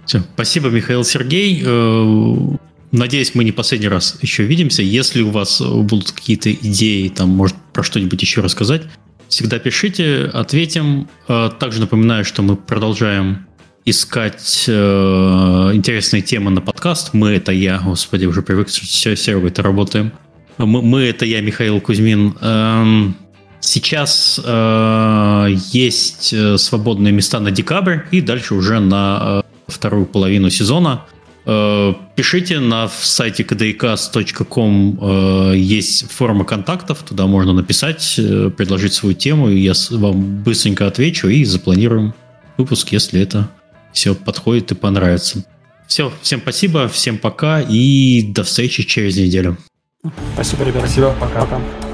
Все. 0.06 0.22
Спасибо, 0.34 0.68
Михаил 0.68 1.04
Сергей. 1.04 1.62
Э, 1.64 2.56
надеюсь, 2.92 3.34
мы 3.34 3.44
не 3.44 3.52
последний 3.52 3.88
раз 3.88 4.18
еще 4.22 4.44
видимся. 4.44 4.82
Если 4.82 5.22
у 5.22 5.30
вас 5.30 5.60
будут 5.60 6.12
какие-то 6.12 6.52
идеи, 6.52 7.08
там, 7.08 7.28
может, 7.28 7.56
про 7.72 7.82
что-нибудь 7.82 8.20
еще 8.22 8.40
рассказать, 8.40 8.82
всегда 9.28 9.58
пишите, 9.58 10.24
ответим. 10.32 11.08
Э, 11.28 11.50
также 11.58 11.80
напоминаю, 11.80 12.24
что 12.24 12.42
мы 12.42 12.56
продолжаем 12.56 13.46
искать 13.84 14.64
э, 14.68 15.70
интересные 15.72 16.22
темы 16.22 16.50
на 16.50 16.60
подкаст. 16.60 17.14
Мы 17.14 17.30
это 17.30 17.52
я, 17.52 17.78
господи, 17.78 18.26
уже 18.26 18.42
привык, 18.42 18.68
все 18.68 19.16
сервы 19.16 19.48
это 19.48 19.62
работаем. 19.62 20.06
Мы, 20.06 20.27
мы 20.66 21.02
это 21.02 21.24
я, 21.24 21.40
Михаил 21.40 21.80
Кузьмин. 21.80 22.34
Эм, 22.40 23.16
сейчас 23.60 24.40
э, 24.44 25.48
есть 25.72 26.32
э, 26.32 26.58
свободные 26.58 27.12
места 27.12 27.40
на 27.40 27.50
декабрь 27.50 28.00
и 28.10 28.20
дальше 28.20 28.54
уже 28.54 28.80
на 28.80 29.42
э, 29.44 29.70
вторую 29.70 30.06
половину 30.06 30.50
сезона. 30.50 31.04
Пишите 32.14 32.60
на 32.60 32.88
сайте 32.88 33.42
kdcast.com 33.42 34.98
э, 35.00 35.56
есть 35.56 36.10
форма 36.10 36.44
контактов, 36.44 37.02
туда 37.08 37.26
можно 37.26 37.54
написать, 37.54 38.20
предложить 38.56 38.92
свою 38.92 39.14
тему, 39.14 39.48
и 39.48 39.58
я 39.58 39.72
вам 39.92 40.42
быстренько 40.42 40.86
отвечу 40.86 41.28
и 41.28 41.44
запланируем 41.44 42.12
выпуск, 42.58 42.92
если 42.92 43.22
это 43.22 43.48
все 43.92 44.14
подходит 44.14 44.72
и 44.72 44.74
понравится. 44.74 45.42
Все, 45.86 46.12
всем 46.20 46.40
спасибо, 46.40 46.86
всем 46.88 47.16
пока 47.16 47.62
и 47.62 48.22
до 48.22 48.44
встречи 48.44 48.82
через 48.82 49.16
неделю. 49.16 49.56
Спасибо, 50.34 50.64
ребята. 50.64 50.86
Спасибо, 50.86 51.14
пока. 51.20 51.40
Пока. 51.40 51.87